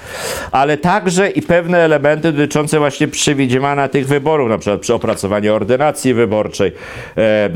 ale 0.51 0.77
także 0.77 1.29
i 1.29 1.41
pewne 1.41 1.77
elementy 1.77 2.31
dotyczące 2.31 2.79
właśnie 2.79 3.07
przewidywania 3.07 3.87
tych 3.87 4.07
wyborów, 4.07 4.49
na 4.49 4.57
przykład 4.57 4.81
przy 4.81 4.93
opracowaniu 4.93 5.55
ordynacji 5.55 6.13
wyborczej, 6.13 6.71
e, 7.17 7.21
e, 7.21 7.49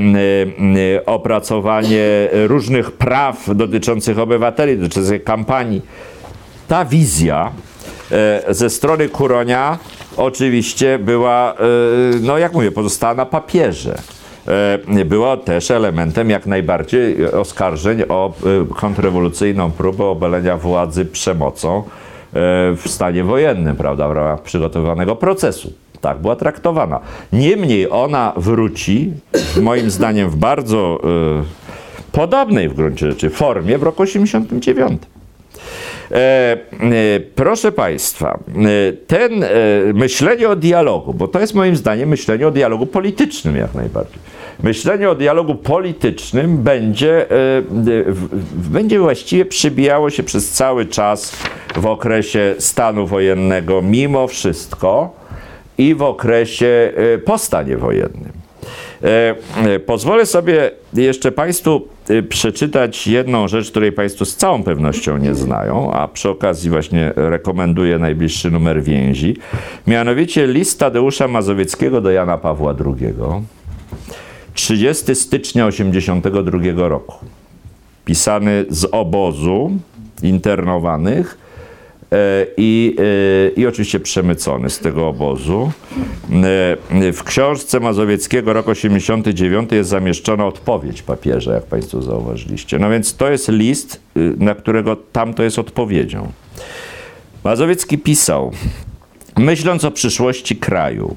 opracowanie 1.06 2.30
różnych 2.32 2.92
praw 2.92 3.56
dotyczących 3.56 4.20
obywateli, 4.20 4.78
dotyczących 4.78 5.24
kampanii. 5.24 5.82
Ta 6.68 6.86
wizja 6.86 7.52
ze 8.50 8.70
strony 8.70 9.10
Kuronia 9.10 9.78
oczywiście 10.18 11.00
była, 11.00 11.54
e, 11.54 11.58
no 12.22 12.38
jak 12.38 12.54
mówię, 12.54 12.72
pozostała 12.72 13.14
na 13.14 13.26
papierze. 13.26 13.98
E, 14.88 15.06
była 15.06 15.38
też 15.38 15.72
elementem 15.72 16.30
jak 16.30 16.46
najbardziej 16.46 17.26
oskarżeń 17.26 18.04
o 18.10 18.34
e, 18.72 18.76
kontrrewolucyjną 18.76 19.72
próbę 19.72 20.06
obalenia 20.06 20.58
władzy 20.58 21.06
przemocą 21.06 21.84
w 22.76 22.84
stanie 22.86 23.24
wojennym, 23.24 23.76
prawda, 23.76 24.08
w 24.08 24.12
ramach 24.12 24.42
przygotowanego 24.42 25.16
procesu. 25.16 25.74
Tak 26.02 26.18
była 26.18 26.36
traktowana. 26.36 27.00
Niemniej 27.34 27.90
ona 27.90 28.34
wróci, 28.38 29.14
moim 29.62 29.92
zdaniem, 29.92 30.30
w 30.30 30.36
bardzo 30.36 31.00
podobnej 32.12 32.70
w 32.70 32.74
gruncie 32.74 33.12
rzeczy 33.12 33.30
formie 33.30 33.78
w 33.78 33.84
roku 33.84 34.04
89. 34.04 35.02
E, 36.14 36.18
e, 36.18 36.58
proszę 37.36 37.72
Państwa, 37.72 38.40
e, 38.48 38.94
ten 38.94 39.46
myślenie 39.94 40.50
o 40.50 40.56
dialogu, 40.56 41.14
bo 41.14 41.28
to 41.28 41.40
jest 41.40 41.54
moim 41.54 41.76
zdaniem 41.76 42.10
myślenie 42.10 42.48
o 42.48 42.52
dialogu 42.52 42.86
politycznym 42.86 43.56
jak 43.56 43.74
najbardziej. 43.74 44.20
Myślenie 44.64 45.10
o 45.10 45.16
dialogu 45.16 45.56
politycznym 45.56 46.58
będzie, 46.58 47.26
będzie 48.54 49.00
właściwie 49.00 49.46
przybijało 49.46 50.10
się 50.10 50.24
przez 50.24 50.50
cały 50.50 50.86
czas 50.86 51.38
w 51.76 51.86
okresie 51.86 52.56
stanu 52.60 53.08
wojennego, 53.08 53.82
mimo 53.82 54.28
wszystko, 54.28 55.16
i 55.78 55.96
w 55.96 56.02
okresie 56.02 56.94
po 57.26 57.38
stanie 57.38 57.78
wojennym. 57.78 58.32
Pozwolę 59.86 60.26
sobie 60.26 60.72
jeszcze 60.94 61.32
Państwu 61.32 61.88
przeczytać 62.30 63.08
jedną 63.08 63.48
rzecz, 63.48 63.72
której 63.72 63.92
Państwo 63.92 64.26
z 64.26 64.36
całą 64.36 64.64
pewnością 64.64 65.18
nie 65.18 65.36
znają, 65.36 65.92
a 65.92 66.08
przy 66.08 66.30
okazji 66.30 66.70
właśnie 66.70 67.14
rekomenduję 67.16 68.00
najbliższy 68.00 68.52
numer 68.52 68.84
więzi. 68.84 69.38
Mianowicie 69.88 70.48
list 70.48 70.80
Tadeusza 70.80 71.28
Mazowieckiego 71.28 72.02
do 72.02 72.12
Jana 72.12 72.38
Pawła 72.38 72.76
II. 72.86 73.14
30 74.54 75.16
stycznia 75.16 75.66
1982 75.66 76.88
roku. 76.88 77.26
Pisany 78.06 78.66
z 78.70 78.88
obozu 78.92 79.72
internowanych 80.24 81.43
i, 82.58 82.96
e, 83.00 83.62
i 83.62 83.68
oczywiście 83.68 84.00
przemycony 84.00 84.70
z 84.70 84.80
tego 84.80 85.08
obozu. 85.08 85.72
E, 87.02 87.12
w 87.14 87.24
książce 87.24 87.80
Mazowieckiego 87.80 88.54
rok 88.54 88.68
89 88.68 89.72
jest 89.72 89.90
zamieszczona 89.90 90.46
odpowiedź 90.46 91.02
papieża, 91.02 91.54
jak 91.54 91.64
Państwo 91.64 92.02
zauważyliście. 92.02 92.80
No 92.80 92.90
więc 92.90 93.16
to 93.16 93.32
jest 93.32 93.50
list, 93.50 94.02
na 94.38 94.56
którego 94.56 94.96
tamto 94.96 95.44
jest 95.44 95.60
odpowiedzią. 95.60 96.32
Mazowiecki 97.44 97.98
pisał, 97.98 98.52
myśląc 99.38 99.84
o 99.84 99.92
przyszłości 99.92 100.56
kraju, 100.56 101.16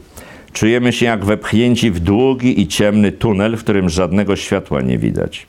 czujemy 0.53 0.93
się 0.93 1.07
jak 1.07 1.25
wepchnięci 1.25 1.91
w 1.91 2.01
długi 2.01 2.61
i 2.61 2.67
ciemny 2.67 3.13
tunel, 3.13 3.57
w 3.57 3.61
którym 3.61 3.89
żadnego 3.89 4.37
światła 4.37 4.81
nie 4.81 4.99
widać. 4.99 5.47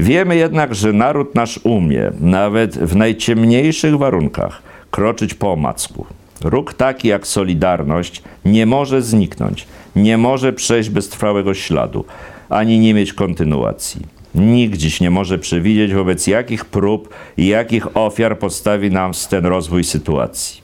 Wiemy 0.00 0.36
jednak, 0.36 0.74
że 0.74 0.92
naród 0.92 1.34
nasz 1.34 1.60
umie, 1.62 2.10
nawet 2.20 2.78
w 2.78 2.96
najciemniejszych 2.96 3.98
warunkach, 3.98 4.62
kroczyć 4.90 5.34
po 5.34 5.52
omacku. 5.52 6.06
Róg 6.44 6.74
taki 6.74 7.08
jak 7.08 7.26
Solidarność 7.26 8.22
nie 8.44 8.66
może 8.66 9.02
zniknąć, 9.02 9.66
nie 9.96 10.18
może 10.18 10.52
przejść 10.52 10.90
bez 10.90 11.08
trwałego 11.08 11.54
śladu, 11.54 12.04
ani 12.48 12.78
nie 12.78 12.94
mieć 12.94 13.12
kontynuacji. 13.12 14.06
Nikt 14.34 14.76
dziś 14.76 15.00
nie 15.00 15.10
może 15.10 15.38
przewidzieć, 15.38 15.94
wobec 15.94 16.26
jakich 16.26 16.64
prób 16.64 17.08
i 17.36 17.46
jakich 17.46 17.96
ofiar 17.96 18.38
postawi 18.38 18.90
nam 18.90 19.12
ten 19.30 19.46
rozwój 19.46 19.84
sytuacji. 19.84 20.60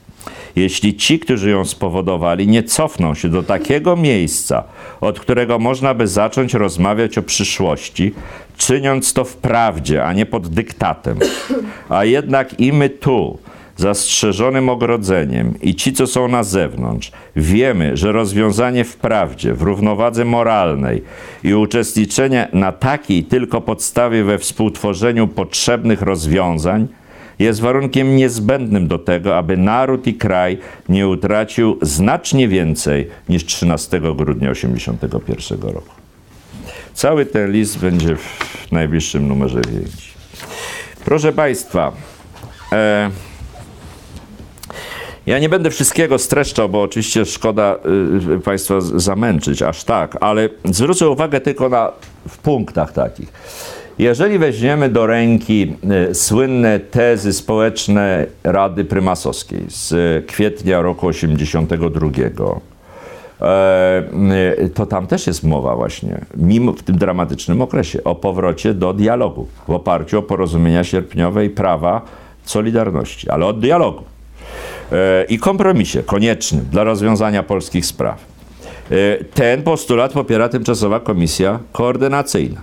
Jeśli 0.55 0.95
ci, 0.95 1.19
którzy 1.19 1.49
ją 1.49 1.65
spowodowali, 1.65 2.47
nie 2.47 2.63
cofną 2.63 3.15
się 3.15 3.29
do 3.29 3.43
takiego 3.43 3.95
miejsca, 3.95 4.63
od 5.01 5.19
którego 5.19 5.59
można 5.59 5.93
by 5.93 6.07
zacząć 6.07 6.53
rozmawiać 6.53 7.17
o 7.17 7.23
przyszłości, 7.23 8.13
czyniąc 8.57 9.13
to 9.13 9.23
w 9.23 9.37
prawdzie, 9.37 10.03
a 10.03 10.13
nie 10.13 10.25
pod 10.25 10.47
dyktatem, 10.47 11.19
a 11.89 12.05
jednak 12.05 12.59
i 12.59 12.73
my 12.73 12.89
tu, 12.89 13.37
zastrzeżonym 13.77 14.69
ogrodzeniem 14.69 15.53
i 15.61 15.75
ci, 15.75 15.93
co 15.93 16.07
są 16.07 16.27
na 16.27 16.43
zewnątrz, 16.43 17.11
wiemy, 17.35 17.97
że 17.97 18.11
rozwiązanie 18.11 18.83
w 18.83 18.95
prawdzie, 18.95 19.53
w 19.53 19.61
równowadze 19.61 20.25
moralnej 20.25 21.03
i 21.43 21.53
uczestniczenie 21.53 22.47
na 22.53 22.71
takiej 22.71 23.23
tylko 23.23 23.61
podstawie 23.61 24.23
we 24.23 24.37
współtworzeniu 24.37 25.27
potrzebnych 25.27 26.01
rozwiązań 26.01 26.87
jest 27.39 27.61
warunkiem 27.61 28.15
niezbędnym 28.15 28.87
do 28.87 28.99
tego, 28.99 29.37
aby 29.37 29.57
naród 29.57 30.07
i 30.07 30.13
kraj 30.13 30.57
nie 30.89 31.07
utracił 31.07 31.77
znacznie 31.81 32.47
więcej 32.47 33.07
niż 33.29 33.45
13 33.45 33.99
grudnia 33.99 34.53
1981 34.53 35.73
roku. 35.73 36.06
Cały 36.97 37.25
ten 37.25 37.51
list 37.51 37.79
będzie 37.79 38.15
w 38.15 38.71
najbliższym 38.71 39.27
numerze 39.27 39.61
więzi. 39.71 40.11
Proszę 41.05 41.33
Państwa, 41.33 41.91
e, 42.71 43.11
Ja 45.25 45.39
nie 45.39 45.49
będę 45.49 45.69
wszystkiego 45.69 46.19
streszczał, 46.19 46.69
bo 46.69 46.81
oczywiście 46.81 47.25
szkoda 47.25 47.75
y, 48.35 48.39
Państwa 48.39 48.81
zamęczyć 48.81 49.61
aż 49.61 49.83
tak, 49.83 50.17
ale 50.21 50.49
zwrócę 50.65 51.09
uwagę 51.09 51.41
tylko 51.41 51.69
na 51.69 51.91
w 52.29 52.37
punktach 52.37 52.93
takich. 52.93 53.33
Jeżeli 53.99 54.39
weźmiemy 54.39 54.89
do 54.89 55.07
ręki 55.07 55.73
y, 56.11 56.15
słynne 56.15 56.79
tezy 56.79 57.33
społeczne 57.33 58.25
Rady 58.43 58.85
Prymasowskiej 58.85 59.65
z 59.67 60.25
kwietnia 60.25 60.81
roku 60.81 61.07
82, 61.07 62.07
e, 62.07 62.25
y, 62.25 62.76
to 64.73 64.85
tam 64.85 65.07
też 65.07 65.27
jest 65.27 65.43
mowa 65.43 65.75
właśnie, 65.75 66.21
mimo 66.37 66.73
w 66.73 66.83
tym 66.83 66.97
dramatycznym 66.97 67.61
okresie, 67.61 68.03
o 68.03 68.15
powrocie 68.15 68.73
do 68.73 68.93
dialogu 68.93 69.47
w 69.67 69.69
oparciu 69.69 70.19
o 70.19 70.21
porozumienia 70.21 70.83
sierpniowe 70.83 71.45
i 71.45 71.49
prawa 71.49 72.01
Solidarności, 72.43 73.29
ale 73.29 73.45
od 73.45 73.59
dialogu 73.59 74.03
e, 74.91 75.23
i 75.23 75.39
kompromisie 75.39 76.03
koniecznym 76.03 76.65
dla 76.71 76.83
rozwiązania 76.83 77.43
polskich 77.43 77.85
spraw. 77.85 78.25
E, 78.91 79.23
Ten 79.23 79.63
postulat 79.63 80.13
popiera 80.13 80.49
tymczasowa 80.49 80.99
komisja 80.99 81.59
koordynacyjna. 81.71 82.61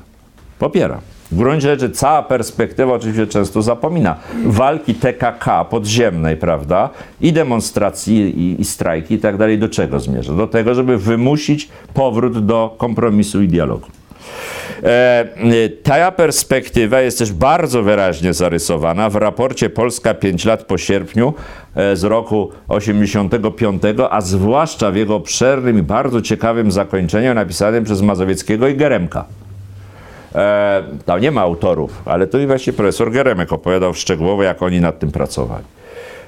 Popiera. 0.58 1.00
W 1.34 1.36
gruncie 1.36 1.68
rzeczy 1.68 1.90
cała 1.90 2.22
perspektywa 2.22 2.92
oczywiście 2.92 3.26
często 3.26 3.62
zapomina 3.62 4.16
walki 4.46 4.94
TKK 4.94 5.64
podziemnej, 5.64 6.36
prawda? 6.36 6.90
I 7.20 7.32
demonstracji, 7.32 8.16
i, 8.16 8.60
i 8.60 8.64
strajki 8.64 9.14
i 9.14 9.18
tak 9.18 9.36
dalej. 9.36 9.58
Do 9.58 9.68
czego 9.68 10.00
zmierza? 10.00 10.32
Do 10.32 10.46
tego, 10.46 10.74
żeby 10.74 10.98
wymusić 10.98 11.68
powrót 11.94 12.46
do 12.46 12.74
kompromisu 12.78 13.42
i 13.42 13.48
dialogu. 13.48 13.86
E, 14.82 15.28
ta 15.82 16.12
perspektywa 16.12 17.00
jest 17.00 17.18
też 17.18 17.32
bardzo 17.32 17.82
wyraźnie 17.82 18.34
zarysowana 18.34 19.10
w 19.10 19.16
raporcie 19.16 19.70
Polska 19.70 20.14
5 20.14 20.44
lat 20.44 20.64
po 20.64 20.78
sierpniu 20.78 21.34
e, 21.74 21.96
z 21.96 22.04
roku 22.04 22.50
85, 22.68 23.82
a 24.10 24.20
zwłaszcza 24.20 24.90
w 24.90 24.96
jego 24.96 25.16
obszernym 25.16 25.78
i 25.78 25.82
bardzo 25.82 26.22
ciekawym 26.22 26.72
zakończeniu 26.72 27.34
napisanym 27.34 27.84
przez 27.84 28.02
Mazowieckiego 28.02 28.68
i 28.68 28.76
Geremka. 28.76 29.24
E, 30.34 30.82
tam 31.06 31.20
nie 31.20 31.30
ma 31.30 31.40
autorów, 31.40 32.02
ale 32.04 32.26
to 32.26 32.38
i 32.38 32.46
właśnie 32.46 32.72
profesor 32.72 33.10
Geremek 33.10 33.52
opowiadał 33.52 33.94
szczegółowo, 33.94 34.42
jak 34.42 34.62
oni 34.62 34.80
nad 34.80 34.98
tym 34.98 35.12
pracowali. 35.12 35.64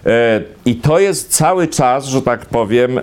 E, 0.07 0.42
I 0.66 0.74
to 0.74 0.98
jest 0.98 1.36
cały 1.36 1.68
czas, 1.68 2.07
że 2.07 2.22
tak 2.22 2.46
powiem, 2.46 2.98
e, 2.98 3.02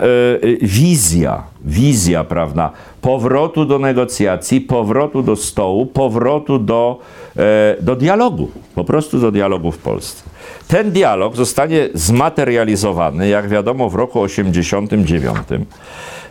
wizja, 0.62 1.42
wizja, 1.64 2.24
prawda, 2.24 2.70
powrotu 3.00 3.64
do 3.64 3.78
negocjacji, 3.78 4.60
powrotu 4.60 5.22
do 5.22 5.36
stołu, 5.36 5.86
powrotu 5.86 6.58
do, 6.58 6.98
e, 7.36 7.76
do 7.80 7.96
dialogu, 7.96 8.50
po 8.74 8.84
prostu 8.84 9.18
do 9.18 9.32
dialogu 9.32 9.72
w 9.72 9.78
Polsce. 9.78 10.22
Ten 10.68 10.92
dialog 10.92 11.36
zostanie 11.36 11.88
zmaterializowany, 11.94 13.28
jak 13.28 13.48
wiadomo, 13.48 13.90
w 13.90 13.94
roku 13.94 14.20
89, 14.20 15.38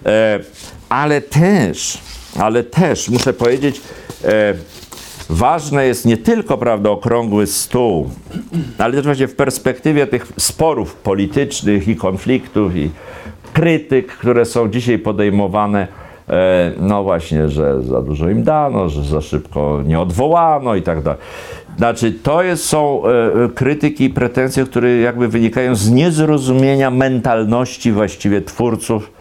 e, 0.05 0.39
ale 0.89 1.21
też, 1.21 1.97
ale 2.39 2.63
też, 2.63 3.09
muszę 3.09 3.33
powiedzieć, 3.33 3.81
Ważne 5.29 5.85
jest 5.85 6.05
nie 6.05 6.17
tylko, 6.17 6.57
prawda, 6.57 6.89
okrągły 6.89 7.47
stół, 7.47 8.09
ale 8.77 8.93
też 8.93 9.03
właśnie 9.03 9.27
w 9.27 9.35
perspektywie 9.35 10.07
tych 10.07 10.27
sporów 10.39 10.95
politycznych 10.95 11.87
i 11.87 11.95
konfliktów 11.95 12.75
i 12.75 12.89
krytyk, 13.53 14.07
które 14.07 14.45
są 14.45 14.69
dzisiaj 14.69 14.99
podejmowane, 14.99 15.87
e, 16.29 16.71
no 16.79 17.03
właśnie, 17.03 17.49
że 17.49 17.83
za 17.83 18.01
dużo 18.01 18.29
im 18.29 18.43
dano, 18.43 18.89
że 18.89 19.03
za 19.03 19.21
szybko 19.21 19.81
nie 19.85 19.99
odwołano 19.99 20.75
i 20.75 20.81
tak 20.81 21.01
dalej. 21.01 21.19
Znaczy, 21.77 22.11
to 22.11 22.43
jest, 22.43 22.65
są 22.65 23.03
e, 23.05 23.49
krytyki 23.55 24.03
i 24.03 24.09
pretensje, 24.09 24.65
które 24.65 24.97
jakby 24.97 25.27
wynikają 25.27 25.75
z 25.75 25.89
niezrozumienia 25.89 26.91
mentalności 26.91 27.91
właściwie 27.91 28.41
twórców 28.41 29.11
e, 29.11 29.12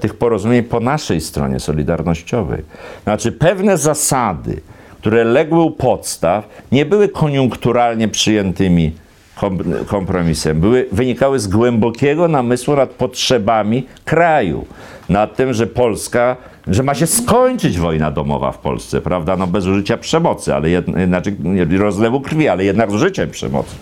tych 0.00 0.14
porozumień 0.14 0.62
po 0.62 0.80
naszej 0.80 1.20
stronie 1.20 1.60
solidarnościowej. 1.60 2.62
Znaczy, 3.04 3.32
pewne 3.32 3.78
zasady, 3.78 4.60
które 4.98 5.24
legły 5.24 5.62
u 5.62 5.70
podstaw, 5.70 6.48
nie 6.72 6.86
były 6.86 7.08
koniunkturalnie 7.08 8.08
przyjętymi 8.08 8.92
kom- 9.36 9.58
kompromisem. 9.86 10.60
Były, 10.60 10.86
wynikały 10.92 11.38
z 11.38 11.46
głębokiego 11.46 12.28
namysłu 12.28 12.76
nad 12.76 12.90
potrzebami 12.90 13.86
kraju. 14.04 14.66
Nad 15.08 15.36
tym, 15.36 15.52
że 15.54 15.66
Polska, 15.66 16.36
że 16.66 16.82
ma 16.82 16.94
się 16.94 17.06
skończyć 17.06 17.78
wojna 17.78 18.10
domowa 18.10 18.52
w 18.52 18.58
Polsce, 18.58 19.00
prawda? 19.00 19.36
No 19.36 19.46
bez 19.46 19.66
użycia 19.66 19.96
przemocy, 19.96 20.54
ale 20.54 20.70
jed, 20.70 20.86
znaczy 21.06 21.36
rozlewu 21.78 22.20
krwi, 22.20 22.48
ale 22.48 22.64
jednak 22.64 22.90
z 22.90 22.94
użyciem 22.94 23.30
przemocy. 23.30 23.76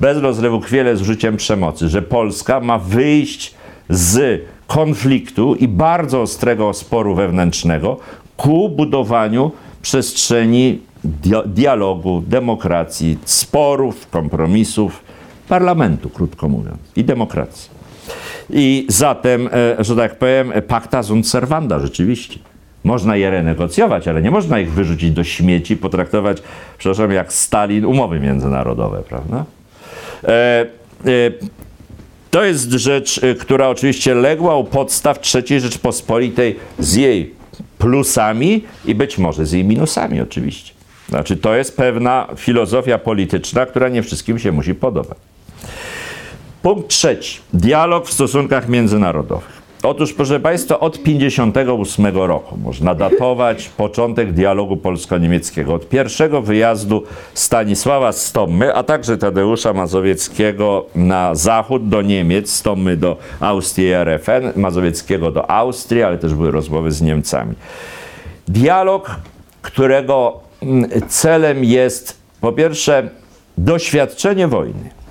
Bez 0.00 0.18
rozlewu 0.18 0.60
krwi, 0.60 0.80
ale 0.80 0.96
z 0.96 1.02
użyciem 1.02 1.36
przemocy. 1.36 1.88
Że 1.88 2.02
Polska 2.02 2.60
ma 2.60 2.78
wyjść 2.78 3.54
z 3.88 4.42
konfliktu 4.66 5.54
i 5.54 5.68
bardzo 5.68 6.22
ostrego 6.22 6.72
sporu 6.72 7.14
wewnętrznego 7.14 7.96
ku 8.36 8.68
budowaniu 8.68 9.50
przestrzeni 9.82 10.80
dia- 11.04 11.46
dialogu, 11.46 12.22
demokracji, 12.26 13.18
sporów, 13.24 14.10
kompromisów, 14.10 15.02
parlamentu, 15.48 16.10
krótko 16.10 16.48
mówiąc, 16.48 16.78
i 16.96 17.04
demokracji. 17.04 17.70
I 18.50 18.86
zatem, 18.88 19.48
e, 19.78 19.84
że 19.84 19.96
tak 19.96 20.18
powiem, 20.18 20.52
pacta 20.68 21.02
sunt 21.02 21.28
servanda, 21.28 21.78
rzeczywiście. 21.78 22.38
Można 22.84 23.16
je 23.16 23.30
renegocjować, 23.30 24.08
ale 24.08 24.22
nie 24.22 24.30
można 24.30 24.60
ich 24.60 24.72
wyrzucić 24.72 25.10
do 25.10 25.24
śmieci, 25.24 25.76
potraktować, 25.76 26.42
przepraszam, 26.78 27.12
jak 27.12 27.32
Stalin 27.32 27.84
umowy 27.84 28.20
międzynarodowe, 28.20 29.02
prawda? 29.08 29.44
E, 30.24 30.28
e, 30.30 30.66
to 32.32 32.44
jest 32.44 32.70
rzecz, 32.70 33.18
y, 33.18 33.34
która 33.34 33.68
oczywiście 33.68 34.14
legła 34.14 34.56
u 34.56 34.64
podstaw 34.64 35.18
III 35.34 35.60
Rzeczpospolitej 35.60 36.56
z 36.78 36.94
jej 36.94 37.34
plusami 37.78 38.64
i 38.84 38.94
być 38.94 39.18
może 39.18 39.46
z 39.46 39.52
jej 39.52 39.64
minusami 39.64 40.20
oczywiście. 40.20 40.72
Znaczy 41.08 41.36
to 41.36 41.54
jest 41.54 41.76
pewna 41.76 42.28
filozofia 42.36 42.98
polityczna, 42.98 43.66
która 43.66 43.88
nie 43.88 44.02
wszystkim 44.02 44.38
się 44.38 44.52
musi 44.52 44.74
podobać. 44.74 45.18
Punkt 46.62 46.88
trzeci. 46.88 47.40
Dialog 47.52 48.08
w 48.08 48.12
stosunkach 48.12 48.68
międzynarodowych. 48.68 49.61
Otóż, 49.84 50.12
proszę 50.12 50.40
Państwa, 50.40 50.80
od 50.80 51.02
58 51.02 52.06
roku 52.16 52.56
można 52.56 52.94
datować 52.94 53.68
początek 53.68 54.32
dialogu 54.32 54.76
polsko-niemieckiego. 54.76 55.74
Od 55.74 55.88
pierwszego 55.88 56.42
wyjazdu 56.42 57.02
Stanisława 57.34 58.12
Stommy, 58.12 58.74
a 58.74 58.82
także 58.82 59.18
Tadeusza 59.18 59.72
Mazowieckiego 59.72 60.86
na 60.94 61.34
zachód 61.34 61.88
do 61.88 62.02
Niemiec, 62.02 62.52
Stommy 62.52 62.96
do 62.96 63.16
Austrii 63.40 63.92
RFN, 63.92 64.60
Mazowieckiego 64.60 65.30
do 65.30 65.50
Austrii, 65.50 66.02
ale 66.02 66.18
też 66.18 66.34
były 66.34 66.50
rozmowy 66.50 66.92
z 66.92 67.02
Niemcami. 67.02 67.54
Dialog, 68.48 69.16
którego 69.62 70.40
mm, 70.62 70.90
celem 71.08 71.64
jest 71.64 72.20
po 72.40 72.52
pierwsze 72.52 73.08
doświadczenie 73.58 74.48
wojny 74.48 75.01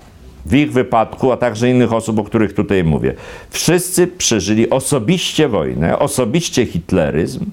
w 0.46 0.54
ich 0.54 0.72
wypadku, 0.72 1.32
a 1.32 1.38
także 1.38 1.70
innych 1.70 1.94
osób, 1.94 2.20
o 2.20 2.24
których 2.24 2.54
tutaj 2.54 2.84
mówię. 2.84 3.14
Wszyscy 3.50 4.08
przeżyli 4.08 4.70
osobiście 4.70 5.48
wojnę, 5.48 6.00
osobiście 6.00 6.66
hitleryzm 6.66 7.46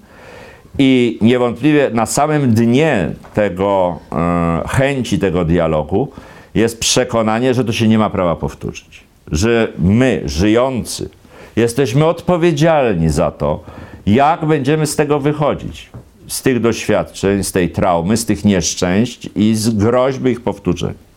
i 0.78 1.18
niewątpliwie 1.20 1.91
na 1.93 2.07
samym 2.07 2.55
dnie 2.55 3.11
tego 3.34 3.99
e, 4.12 4.68
chęci 4.68 5.18
tego 5.18 5.45
dialogu 5.45 6.09
jest 6.55 6.80
przekonanie, 6.80 7.55
że 7.55 7.64
to 7.64 7.72
się 7.72 7.89
nie 7.89 7.99
ma 7.99 8.11
prawa 8.11 8.36
powtórzyć. 8.36 9.03
Że 9.32 9.72
my, 9.78 10.22
żyjący, 10.24 11.09
jesteśmy 11.57 12.07
odpowiedzialni 12.07 13.09
za 13.09 13.30
to, 13.30 13.64
jak 14.07 14.45
będziemy 14.45 14.86
z 14.86 14.97
tego 14.97 15.20
wychodzić. 15.20 15.91
Z 16.26 16.43
tych 16.43 16.61
doświadczeń, 16.61 17.45
z 17.45 17.53
tej 17.53 17.70
traumy, 17.70 18.16
z 18.16 18.26
tych 18.26 18.45
nieszczęść 18.45 19.30
i 19.36 19.55
z 19.55 19.70
groźby 19.70 20.30
ich 20.30 20.41
powtórzenia. 20.41 21.08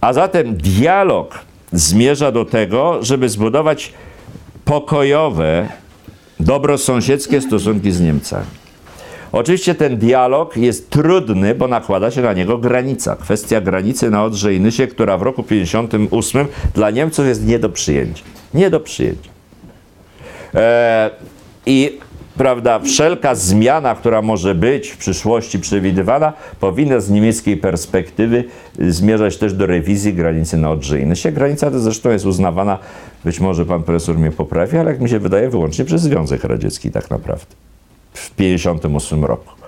A 0.00 0.12
zatem 0.12 0.56
dialog 0.56 1.38
zmierza 1.72 2.32
do 2.32 2.44
tego, 2.44 2.98
żeby 3.02 3.28
zbudować 3.28 3.92
pokojowe, 4.64 5.68
dobrosąsiedzkie 6.40 7.40
stosunki 7.40 7.92
z 7.92 8.00
Niemcami. 8.00 8.46
Oczywiście 9.32 9.74
ten 9.74 9.98
dialog 9.98 10.56
jest 10.56 10.90
trudny, 10.90 11.54
bo 11.54 11.68
nakłada 11.68 12.10
się 12.10 12.22
na 12.22 12.32
niego 12.32 12.58
granica. 12.58 13.16
Kwestia 13.16 13.60
granicy 13.60 14.10
na 14.10 14.24
Odrze 14.24 14.54
i 14.54 14.60
Nysie, 14.60 14.86
która 14.86 15.18
w 15.18 15.22
roku 15.22 15.42
58 15.42 16.46
dla 16.74 16.90
Niemców 16.90 17.26
jest 17.26 17.46
nie 17.46 17.58
do 17.58 17.68
przyjęcia. 17.68 18.24
Nie 18.54 18.70
do 18.70 18.80
przyjęcia. 18.80 19.30
E, 20.54 21.10
I 21.66 21.98
prawda, 22.36 22.78
wszelka 22.78 23.34
zmiana, 23.34 23.94
która 23.94 24.22
może 24.22 24.54
być 24.54 24.88
w 24.88 24.96
przyszłości 24.96 25.58
przewidywana, 25.58 26.32
powinna 26.60 27.00
z 27.00 27.10
niemieckiej 27.10 27.56
perspektywy 27.56 28.44
y, 28.80 28.92
zmierzać 28.92 29.36
też 29.36 29.54
do 29.54 29.66
rewizji 29.66 30.14
granicy 30.14 30.56
na 30.56 30.70
Odrze 30.70 31.00
i 31.00 31.06
Nysie. 31.06 31.32
Granica 31.32 31.70
ta 31.70 31.78
zresztą 31.78 32.10
jest 32.10 32.26
uznawana, 32.26 32.78
być 33.24 33.40
może 33.40 33.66
pan 33.66 33.82
profesor 33.82 34.18
mnie 34.18 34.30
poprawi, 34.30 34.78
ale 34.78 34.90
jak 34.90 35.00
mi 35.00 35.08
się 35.08 35.18
wydaje, 35.18 35.50
wyłącznie 35.50 35.84
przez 35.84 36.02
Związek 36.02 36.44
Radziecki 36.44 36.90
tak 36.90 37.10
naprawdę 37.10 37.44
w 38.12 38.30
1958 38.30 39.24
roku. 39.24 39.60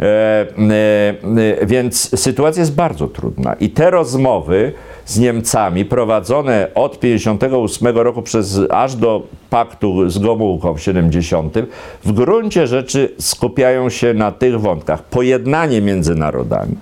E, 0.00 0.04
e, 0.04 1.60
e, 1.60 1.66
więc 1.66 2.20
sytuacja 2.20 2.60
jest 2.60 2.74
bardzo 2.74 3.08
trudna 3.08 3.54
i 3.54 3.70
te 3.70 3.90
rozmowy 3.90 4.72
z 5.12 5.18
Niemcami 5.18 5.84
prowadzone 5.84 6.68
od 6.74 7.00
58 7.00 7.96
roku 7.96 8.22
przez 8.22 8.60
aż 8.70 8.94
do 8.94 9.22
paktu 9.50 10.10
z 10.10 10.18
Gomułką 10.18 10.74
w 10.74 10.80
70 10.80 11.54
w 12.04 12.12
gruncie 12.12 12.66
rzeczy 12.66 13.14
skupiają 13.18 13.90
się 13.90 14.14
na 14.14 14.32
tych 14.32 14.60
wątkach. 14.60 15.02
Pojednanie 15.02 15.80
między 15.80 16.14
narodami. 16.14 16.76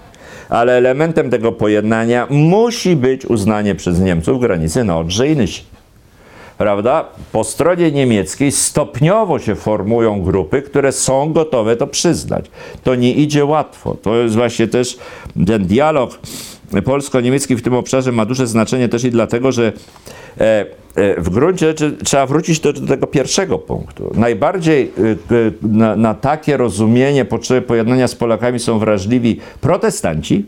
Ale 0.49 0.77
elementem 0.77 1.31
tego 1.31 1.53
pojednania 1.53 2.27
musi 2.31 2.97
być 2.97 3.27
uznanie 3.27 3.75
przez 3.75 4.01
Niemców 4.01 4.41
granicy 4.41 4.85
na 4.85 5.01
i 5.01 5.47
prawda? 6.59 7.05
Po 7.33 7.45
stronie 7.45 7.93
niemieckiej 7.93 8.53
stopniowo 8.53 9.39
się 9.39 9.55
formują 9.55 10.23
grupy, 10.23 10.63
które 10.63 10.93
są 10.93 11.33
gotowe 11.33 11.77
to 11.77 11.87
przyznać. 11.87 12.45
To 12.85 12.95
nie 12.95 13.13
idzie 13.13 13.45
łatwo. 13.45 13.97
To 14.03 14.17
jest 14.17 14.35
właśnie 14.35 14.69
też 14.69 14.99
ten 15.47 15.67
dialog 15.67 16.19
polsko-niemiecki 16.85 17.57
w 17.57 17.63
tym 17.63 17.75
obszarze 17.75 18.13
ma 18.13 18.25
duże 18.25 18.47
znaczenie 18.47 18.89
też 18.89 19.05
i 19.05 19.11
dlatego, 19.11 19.53
że 19.53 19.73
e, 20.41 20.67
e, 20.95 21.21
w 21.21 21.31
gruncie 21.31 21.67
rzeczy 21.67 21.97
trzeba 22.05 22.27
wrócić 22.27 22.61
do, 22.61 22.73
do 22.73 22.87
tego 22.87 23.07
pierwszego 23.07 23.59
punktu. 23.59 24.13
Najbardziej 24.15 24.83
e, 24.83 25.53
na, 25.63 25.97
na 25.97 26.15
takie 26.15 26.57
rozumienie 26.57 27.25
potrzeby 27.25 27.63
pojednania 27.63 28.09
z 28.09 28.15
Polakami 28.15 28.59
są 28.59 28.79
wrażliwi 28.79 29.41
protestanci, 29.61 30.47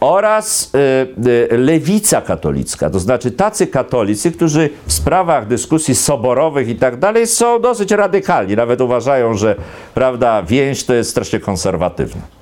oraz 0.00 0.72
lewica 1.50 2.20
katolicka, 2.20 2.90
to 2.90 3.00
znaczy 3.00 3.30
tacy 3.30 3.66
katolicy, 3.66 4.32
którzy 4.32 4.70
w 4.86 4.92
sprawach 4.92 5.46
dyskusji 5.46 5.94
soborowych 5.94 6.68
i 6.68 6.76
tak 6.76 6.98
dalej 6.98 7.26
są 7.26 7.60
dosyć 7.60 7.90
radykalni, 7.90 8.56
nawet 8.56 8.80
uważają, 8.80 9.34
że 9.34 9.56
prawda, 9.94 10.42
więź 10.42 10.84
to 10.84 10.94
jest 10.94 11.10
strasznie 11.10 11.40
konserwatywna. 11.40 12.37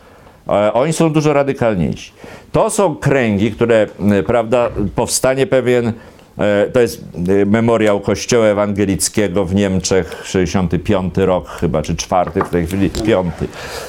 E, 0.48 0.72
oni 0.72 0.92
są 0.92 1.12
dużo 1.12 1.32
radykalniejsi. 1.32 2.12
To 2.52 2.70
są 2.70 2.96
kręgi, 2.96 3.52
które, 3.52 3.86
y, 4.18 4.22
prawda, 4.22 4.70
powstanie 4.94 5.46
pewien 5.46 5.92
E, 6.38 6.70
to 6.72 6.80
jest 6.80 7.04
e, 7.28 7.46
memoriał 7.46 8.00
Kościoła 8.00 8.46
Ewangelickiego 8.46 9.44
w 9.44 9.54
Niemczech, 9.54 10.22
65 10.24 11.16
rok 11.16 11.48
chyba, 11.48 11.82
czy 11.82 11.96
czwarty 11.96 12.44
w 12.44 12.48
tej 12.48 12.66
chwili, 12.66 12.90
piąty. 12.90 13.48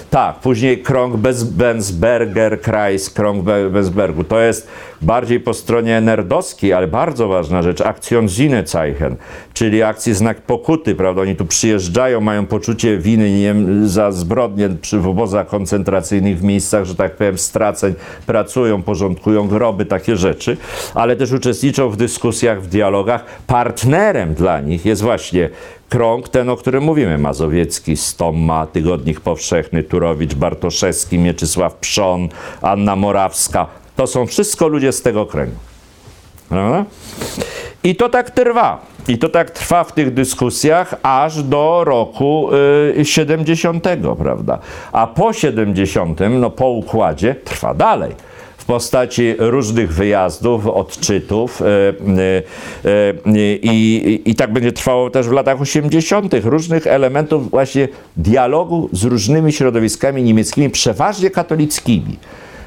Tak, 0.09 0.35
później 0.35 0.81
krąg 0.81 1.17
Bensberger 1.43 2.61
Kreis, 2.61 3.09
krąg 3.09 3.43
Bensbergu. 3.43 4.23
To 4.23 4.39
jest 4.39 4.67
bardziej 5.01 5.39
po 5.39 5.53
stronie 5.53 6.01
nerdowskiej, 6.01 6.73
ale 6.73 6.87
bardzo 6.87 7.27
ważna 7.27 7.61
rzecz, 7.61 7.81
akcjon 7.81 8.27
Zeichen, 8.65 9.15
czyli 9.53 9.83
akcji 9.83 10.13
znak 10.13 10.41
pokuty, 10.41 10.95
prawda? 10.95 11.21
Oni 11.21 11.35
tu 11.35 11.45
przyjeżdżają, 11.45 12.21
mają 12.21 12.45
poczucie 12.45 12.97
winy 12.97 13.31
nie 13.39 13.55
za 13.87 14.11
zbrodnie 14.11 14.69
przy 14.69 14.99
w 14.99 15.07
obozach 15.07 15.47
koncentracyjnych 15.47 16.39
w 16.39 16.43
miejscach, 16.43 16.85
że 16.85 16.95
tak 16.95 17.15
powiem, 17.15 17.37
straceń, 17.37 17.93
pracują, 18.25 18.83
porządkują 18.83 19.47
groby, 19.47 19.85
takie 19.85 20.15
rzeczy, 20.15 20.57
ale 20.93 21.15
też 21.15 21.31
uczestniczą 21.31 21.89
w 21.89 21.97
dyskusjach, 21.97 22.61
w 22.61 22.67
dialogach. 22.67 23.25
Partnerem 23.47 24.33
dla 24.33 24.61
nich 24.61 24.85
jest 24.85 25.01
właśnie 25.01 25.49
krąg 25.89 26.29
ten, 26.29 26.49
o 26.49 26.57
którym 26.57 26.83
mówimy, 26.83 27.17
Mazowiecki, 27.17 27.97
Stoma, 27.97 28.67
Tygodnik 28.67 29.19
Powszechny, 29.19 29.83
Turowicz, 29.83 30.33
Bartoszewski, 30.33 31.19
Mieczysław 31.19 31.75
Przon, 31.75 32.29
Anna 32.61 32.95
Morawska, 32.95 33.67
to 33.97 34.07
są 34.07 34.25
wszystko 34.25 34.67
ludzie 34.67 34.91
z 34.91 35.01
tego 35.01 35.25
kręgu. 35.25 35.55
Prawda? 36.49 36.85
I 37.83 37.95
to 37.95 38.09
tak 38.09 38.31
trwa. 38.31 38.81
I 39.07 39.17
to 39.17 39.29
tak 39.29 39.51
trwa 39.51 39.83
w 39.83 39.93
tych 39.93 40.13
dyskusjach 40.13 40.95
aż 41.03 41.43
do 41.43 41.83
roku 41.83 42.49
y, 42.97 43.05
70, 43.05 43.83
prawda? 44.17 44.59
A 44.91 45.07
po 45.07 45.33
70, 45.33 46.19
no 46.29 46.49
po 46.49 46.69
układzie, 46.69 47.35
trwa 47.35 47.73
dalej 47.73 48.15
w 48.57 48.65
postaci 48.65 49.35
różnych 49.37 49.93
wyjazdów, 49.93 50.67
odczytów 50.67 51.61
y, 51.61 51.65
y, 51.65 52.89
y, 53.29 53.59
i, 53.61 54.21
i 54.25 54.35
tak 54.35 54.53
będzie 54.53 54.71
trwało 54.71 55.09
też 55.09 55.27
w 55.27 55.31
latach 55.31 55.61
80. 55.61 56.33
różnych 56.43 56.87
elementów 56.87 57.49
właśnie 57.49 57.87
dialogu 58.17 58.89
z 58.91 59.03
różnymi 59.03 59.53
środowiskami 59.53 60.23
niemieckimi, 60.23 60.69
przeważnie 60.69 61.29
katolickimi. 61.29 62.17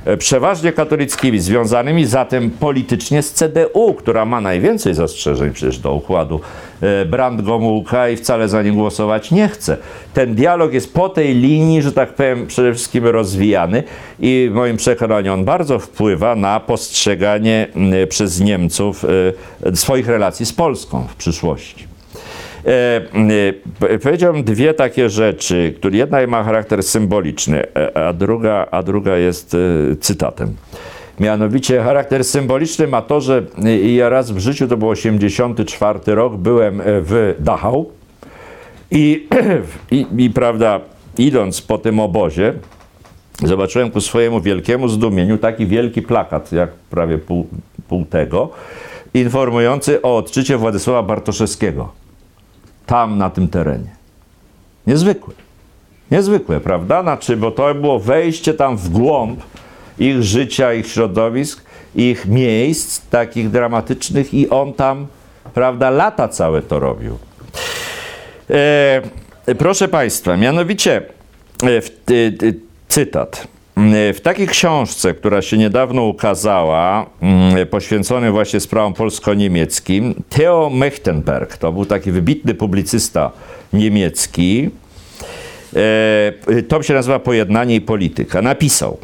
E, 0.04 0.16
przeważnie 0.16 0.72
katolickimi, 0.72 1.40
związanymi 1.40 2.06
zatem 2.06 2.50
politycznie 2.50 3.22
z 3.22 3.32
CDU, 3.32 3.94
która 3.94 4.24
ma 4.24 4.40
najwięcej 4.40 4.94
zastrzeżeń 4.94 5.52
przecież 5.52 5.78
do 5.78 5.94
układu 5.94 6.40
e, 6.80 7.06
Brand-Gomułka 7.06 8.10
i 8.12 8.16
wcale 8.16 8.48
za 8.48 8.62
nim 8.62 8.74
głosować 8.74 9.30
nie 9.30 9.48
chce. 9.48 9.76
Ten 10.14 10.34
dialog 10.34 10.72
jest 10.72 10.94
po 10.94 11.08
tej 11.08 11.34
linii, 11.34 11.82
że 11.82 11.92
tak 11.92 12.14
powiem, 12.14 12.46
przede 12.46 12.74
wszystkim 12.74 13.06
rozwijany 13.06 13.82
i 14.20 14.48
w 14.52 14.54
moim 14.54 14.76
przekonaniu 14.76 15.32
on 15.32 15.44
bardzo 15.44 15.78
wpływa 15.78 16.34
na 16.34 16.60
postrzeganie 16.60 17.66
przez 18.08 18.40
Niemców 18.40 19.04
e, 19.64 19.76
swoich 19.76 20.08
relacji 20.08 20.46
z 20.46 20.52
Polską 20.52 21.06
w 21.08 21.14
przyszłości. 21.14 21.89
E, 22.66 23.00
e, 23.90 23.98
powiedziałbym 23.98 24.44
dwie 24.44 24.74
takie 24.74 25.10
rzeczy, 25.10 25.74
które 25.76 25.96
jedna 25.96 26.26
ma 26.26 26.44
charakter 26.44 26.82
symboliczny, 26.82 27.74
e, 27.76 28.06
a 28.06 28.12
druga, 28.12 28.66
a 28.70 28.82
druga 28.82 29.16
jest 29.16 29.56
cytatem. 30.00 30.56
Mianowicie 31.20 31.82
charakter 31.82 32.24
symboliczny 32.24 32.86
ma 32.86 33.02
to, 33.02 33.20
że 33.20 33.42
ja 33.84 34.08
raz 34.08 34.30
w 34.30 34.38
życiu, 34.38 34.68
to 34.68 34.76
był 34.76 34.88
84 34.88 36.00
rok, 36.06 36.36
byłem 36.36 36.82
w 36.84 37.34
Dachau 37.38 37.90
i, 38.90 39.28
i, 39.90 40.06
i 40.18 40.30
prawda, 40.30 40.80
idąc 41.18 41.62
po 41.62 41.78
tym 41.78 42.00
obozie, 42.00 42.54
zobaczyłem 43.44 43.90
ku 43.90 44.00
swojemu 44.00 44.40
wielkiemu 44.40 44.88
zdumieniu 44.88 45.38
taki 45.38 45.66
wielki 45.66 46.02
plakat, 46.02 46.52
jak 46.52 46.70
prawie 46.70 47.18
pół, 47.18 47.46
pół 47.88 48.04
tego, 48.04 48.50
informujący 49.14 50.02
o 50.02 50.16
odczycie 50.16 50.56
Władysława 50.56 51.02
Bartoszewskiego 51.02 52.00
tam 52.90 53.18
na 53.18 53.30
tym 53.30 53.48
terenie. 53.48 53.90
Niezwykłe. 54.86 55.34
Niezwykłe, 56.10 56.60
prawda? 56.60 57.02
Znaczy, 57.02 57.36
bo 57.36 57.50
to 57.50 57.74
było 57.74 57.98
wejście 57.98 58.54
tam 58.54 58.76
w 58.76 58.88
głąb 58.88 59.40
ich 59.98 60.22
życia, 60.22 60.74
ich 60.74 60.86
środowisk, 60.86 61.64
ich 61.94 62.26
miejsc 62.26 63.00
takich 63.10 63.50
dramatycznych 63.50 64.34
i 64.34 64.48
on 64.48 64.72
tam, 64.74 65.06
prawda, 65.54 65.90
lata 65.90 66.28
całe 66.28 66.62
to 66.62 66.78
robił. 66.78 67.18
E, 68.50 69.54
proszę 69.58 69.88
Państwa, 69.88 70.36
mianowicie 70.36 70.96
e, 71.62 71.80
w, 71.80 71.88
e, 71.88 71.92
cytat. 72.88 73.46
W 74.14 74.18
takiej 74.22 74.48
książce, 74.48 75.14
która 75.14 75.42
się 75.42 75.58
niedawno 75.58 76.02
ukazała, 76.02 77.06
mm, 77.22 77.66
poświęconej 77.66 78.30
właśnie 78.30 78.60
sprawom 78.60 78.94
polsko-niemieckim, 78.94 80.14
Theo 80.28 80.70
Mechtenberg, 80.70 81.56
to 81.56 81.72
był 81.72 81.86
taki 81.86 82.12
wybitny 82.12 82.54
publicysta 82.54 83.30
niemiecki, 83.72 84.70
e, 85.76 86.32
to 86.68 86.82
się 86.82 86.94
nazywa 86.94 87.18
Pojednanie 87.18 87.74
i 87.74 87.80
polityka, 87.80 88.42
napisał. 88.42 88.98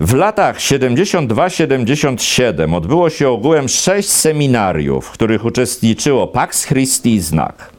W 0.00 0.14
latach 0.14 0.58
72-77 0.58 2.74
odbyło 2.74 3.10
się 3.10 3.28
ogółem 3.28 3.68
sześć 3.68 4.08
seminariów, 4.08 5.06
w 5.06 5.10
których 5.10 5.44
uczestniczyło 5.44 6.26
Pax 6.26 6.66
Christi 6.66 7.14
i 7.14 7.20
Znak. 7.20 7.70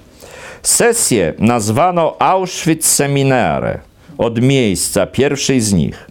Sesję 0.64 1.34
nazwano 1.40 2.16
Auschwitz 2.20 2.86
Seminare– 2.86 3.80
od 4.22 4.42
miejsca 4.42 5.06
pierwszej 5.08 5.62
z 5.62 5.74
nich. 5.74 6.08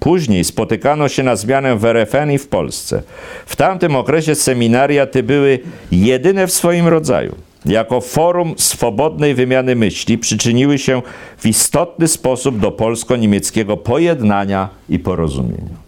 Później 0.00 0.44
spotykano 0.44 1.08
się 1.08 1.22
na 1.22 1.36
zmianę 1.36 1.76
w 1.76 1.84
RFN 1.84 2.30
i 2.30 2.38
w 2.38 2.48
Polsce. 2.48 3.02
W 3.46 3.56
tamtym 3.56 3.96
okresie 3.96 4.34
seminaria 4.34 5.06
te 5.06 5.22
były 5.22 5.58
jedyne 5.92 6.46
w 6.46 6.52
swoim 6.52 6.88
rodzaju. 6.88 7.34
Jako 7.64 8.00
forum 8.00 8.54
swobodnej 8.56 9.34
wymiany 9.34 9.76
myśli 9.76 10.18
przyczyniły 10.18 10.78
się 10.78 11.02
w 11.38 11.46
istotny 11.46 12.08
sposób 12.08 12.58
do 12.58 12.72
polsko-niemieckiego 12.72 13.76
pojednania 13.76 14.68
i 14.88 14.98
porozumienia. 14.98 15.83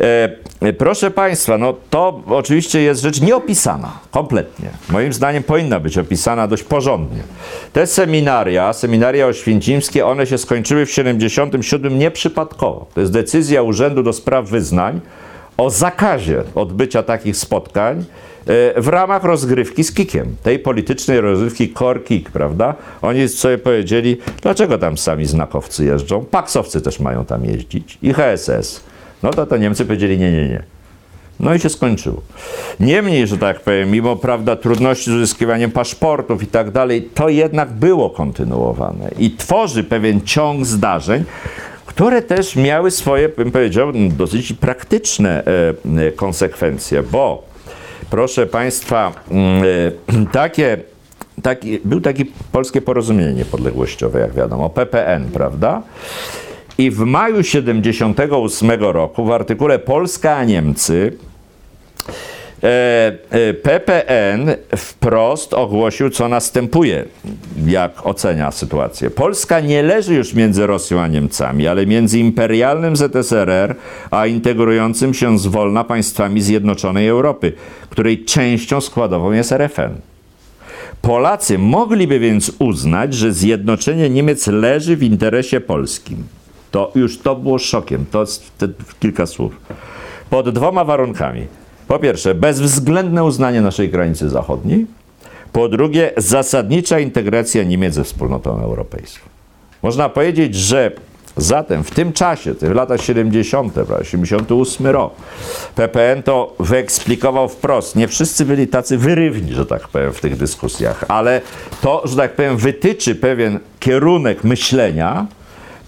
E, 0.00 0.72
proszę 0.72 1.10
Państwa, 1.10 1.58
no 1.58 1.74
to 1.90 2.22
oczywiście 2.26 2.80
jest 2.80 3.02
rzecz 3.02 3.20
nieopisana, 3.20 3.92
kompletnie. 4.10 4.70
Moim 4.90 5.12
zdaniem 5.12 5.42
powinna 5.42 5.80
być 5.80 5.98
opisana 5.98 6.48
dość 6.48 6.62
porządnie. 6.62 7.22
Te 7.72 7.86
seminaria, 7.86 8.72
seminaria 8.72 9.26
oświęcimskie, 9.26 10.06
one 10.06 10.26
się 10.26 10.38
skończyły 10.38 10.86
w 10.86 10.90
77 10.90 11.98
nieprzypadkowo. 11.98 12.86
To 12.94 13.00
jest 13.00 13.12
decyzja 13.12 13.62
Urzędu 13.62 14.02
do 14.02 14.12
Spraw 14.12 14.48
Wyznań 14.48 15.00
o 15.56 15.70
zakazie 15.70 16.42
odbycia 16.54 17.02
takich 17.02 17.36
spotkań 17.36 18.04
e, 18.46 18.80
w 18.80 18.88
ramach 18.88 19.24
rozgrywki 19.24 19.84
z 19.84 19.92
Kikiem, 19.92 20.36
tej 20.42 20.58
politycznej 20.58 21.20
rozgrywki 21.20 21.68
Kor 21.68 22.04
Kik, 22.04 22.30
prawda? 22.30 22.74
Oni 23.02 23.28
sobie 23.28 23.58
powiedzieli, 23.58 24.16
dlaczego 24.42 24.78
tam 24.78 24.98
sami 24.98 25.26
znakowcy 25.26 25.84
jeżdżą, 25.84 26.24
paksowcy 26.24 26.80
też 26.80 27.00
mają 27.00 27.24
tam 27.24 27.44
jeździć 27.44 27.98
i 28.02 28.12
HSS. 28.12 28.88
No 29.22 29.30
to, 29.30 29.46
to 29.46 29.56
Niemcy 29.56 29.84
powiedzieli 29.84 30.18
nie, 30.18 30.32
nie, 30.32 30.48
nie. 30.48 30.62
No 31.40 31.54
i 31.54 31.60
się 31.60 31.68
skończyło. 31.68 32.22
Niemniej, 32.80 33.26
że 33.26 33.38
tak 33.38 33.60
powiem, 33.60 33.90
mimo 33.90 34.16
prawda 34.16 34.56
trudności 34.56 35.10
z 35.10 35.14
uzyskiwaniem 35.14 35.70
paszportów 35.70 36.42
i 36.42 36.46
tak 36.46 36.70
dalej, 36.70 37.08
to 37.14 37.28
jednak 37.28 37.70
było 37.70 38.10
kontynuowane 38.10 39.10
i 39.18 39.30
tworzy 39.30 39.84
pewien 39.84 40.20
ciąg 40.20 40.66
zdarzeń, 40.66 41.24
które 41.86 42.22
też 42.22 42.56
miały 42.56 42.90
swoje, 42.90 43.28
bym 43.28 43.50
powiedział, 43.50 43.92
dosyć 44.10 44.52
praktyczne 44.52 45.44
e, 45.96 46.12
konsekwencje, 46.12 47.02
bo 47.02 47.42
proszę 48.10 48.46
Państwa, 48.46 49.12
mm, 49.30 50.26
takie 50.32 50.78
taki, 51.42 51.78
był 51.84 52.00
takie 52.00 52.24
polskie 52.52 52.82
porozumienie 52.82 53.32
niepodległościowe, 53.32 54.20
jak 54.20 54.34
wiadomo, 54.34 54.70
PPN, 54.70 55.24
prawda? 55.32 55.82
I 56.78 56.90
w 56.90 56.98
maju 56.98 57.42
78 57.42 58.70
roku 58.70 59.24
w 59.24 59.30
artykule 59.30 59.78
Polska 59.78 60.36
a 60.36 60.44
Niemcy 60.44 61.12
e, 62.62 63.18
e, 63.30 63.54
PPN 63.54 64.50
wprost 64.76 65.54
ogłosił, 65.54 66.10
co 66.10 66.28
następuje, 66.28 67.04
jak 67.66 68.06
ocenia 68.06 68.50
sytuację. 68.50 69.10
Polska 69.10 69.60
nie 69.60 69.82
leży 69.82 70.14
już 70.14 70.34
między 70.34 70.66
Rosją 70.66 71.00
a 71.00 71.06
Niemcami, 71.06 71.66
ale 71.66 71.86
między 71.86 72.18
imperialnym 72.18 72.96
ZSRR 72.96 73.74
a 74.10 74.26
integrującym 74.26 75.14
się 75.14 75.38
zwolna 75.38 75.84
państwami 75.84 76.40
Zjednoczonej 76.40 77.08
Europy, 77.08 77.52
której 77.90 78.24
częścią 78.24 78.80
składową 78.80 79.32
jest 79.32 79.52
RFN. 79.52 79.94
Polacy 81.02 81.58
mogliby 81.58 82.18
więc 82.18 82.52
uznać, 82.58 83.14
że 83.14 83.32
zjednoczenie 83.32 84.10
Niemiec 84.10 84.46
leży 84.46 84.96
w 84.96 85.02
interesie 85.02 85.60
polskim. 85.60 86.37
To 86.70 86.92
już 86.94 87.18
to 87.18 87.36
było 87.36 87.58
szokiem. 87.58 88.06
To 88.10 88.20
jest 88.20 88.52
kilka 89.00 89.26
słów. 89.26 89.52
Pod 90.30 90.50
dwoma 90.50 90.84
warunkami. 90.84 91.46
Po 91.88 91.98
pierwsze, 91.98 92.34
bezwzględne 92.34 93.24
uznanie 93.24 93.60
naszej 93.60 93.88
granicy 93.88 94.28
zachodniej. 94.28 94.86
Po 95.52 95.68
drugie, 95.68 96.12
zasadnicza 96.16 96.98
integracja 96.98 97.64
Niemiec 97.64 97.94
ze 97.94 98.04
wspólnotą 98.04 98.62
europejską. 98.62 99.28
Można 99.82 100.08
powiedzieć, 100.08 100.54
że 100.54 100.92
Zatem 101.38 101.84
w 101.84 101.90
tym 101.90 102.12
czasie, 102.12 102.54
w 102.54 102.74
latach 102.74 103.00
70., 103.02 103.74
78 104.02 104.86
rok, 104.86 105.14
PPN 105.74 106.22
to 106.22 106.54
wyeksplikował 106.60 107.48
wprost. 107.48 107.96
Nie 107.96 108.08
wszyscy 108.08 108.44
byli 108.44 108.68
tacy 108.68 108.98
wyrywni, 108.98 109.54
że 109.54 109.66
tak 109.66 109.88
powiem, 109.88 110.12
w 110.12 110.20
tych 110.20 110.36
dyskusjach, 110.36 111.04
ale 111.08 111.40
to, 111.80 112.02
że 112.04 112.16
tak 112.16 112.32
powiem, 112.32 112.56
wytyczy 112.56 113.14
pewien 113.14 113.58
kierunek 113.80 114.44
myślenia, 114.44 115.26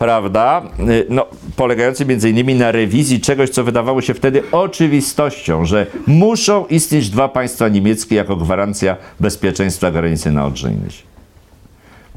prawda, 0.01 0.63
y, 0.81 1.07
no, 1.09 1.27
polegający 1.57 2.07
między 2.07 2.31
innymi 2.31 2.55
na 2.55 2.73
rewizji 2.73 3.21
czegoś, 3.21 3.51
co 3.51 3.65
wydawało 3.65 4.01
się 4.01 4.15
wtedy 4.15 4.43
oczywistością, 4.53 5.65
że 5.65 5.87
muszą 6.07 6.67
istnieć 6.67 7.11
dwa 7.11 7.29
państwa 7.29 7.69
niemieckie 7.69 8.17
jako 8.17 8.37
gwarancja 8.37 8.97
bezpieczeństwa 9.21 9.91
granicy 9.91 10.33
na 10.33 10.47
Odrzyjnyś. 10.47 11.03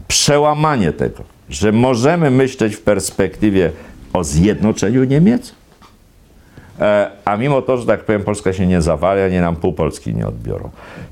Przełamanie 0.08 0.92
tego 0.92 1.34
że 1.50 1.72
możemy 1.72 2.32
myśleć 2.32 2.76
w 2.76 2.82
perspektywie 2.82 3.72
o 4.14 4.24
zjednoczeniu 4.24 5.04
Niemiec, 5.04 5.56
e, 6.80 7.12
a 7.26 7.38
mimo 7.38 7.62
to, 7.62 7.78
że 7.78 7.86
tak 7.86 8.04
powiem, 8.04 8.24
Polska 8.24 8.54
się 8.54 8.68
nie 8.68 8.82
zawali, 8.82 9.32
nie 9.32 9.42
nam 9.42 9.56
pół 9.56 9.74
Polski 9.74 10.16
nie 10.16 10.28
odbiorą. 10.28 10.70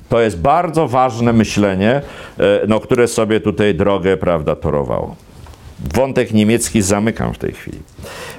To 0.09 0.19
jest 0.19 0.39
bardzo 0.39 0.87
ważne 0.87 1.33
myślenie, 1.33 2.01
e, 2.39 2.61
no, 2.67 2.79
które 2.79 3.07
sobie 3.07 3.39
tutaj 3.39 3.75
drogę, 3.75 4.17
prawda, 4.17 4.55
torowało. 4.55 5.15
Wątek 5.93 6.33
niemiecki 6.33 6.81
zamykam 6.81 7.33
w 7.33 7.37
tej 7.37 7.51
chwili. 7.51 7.79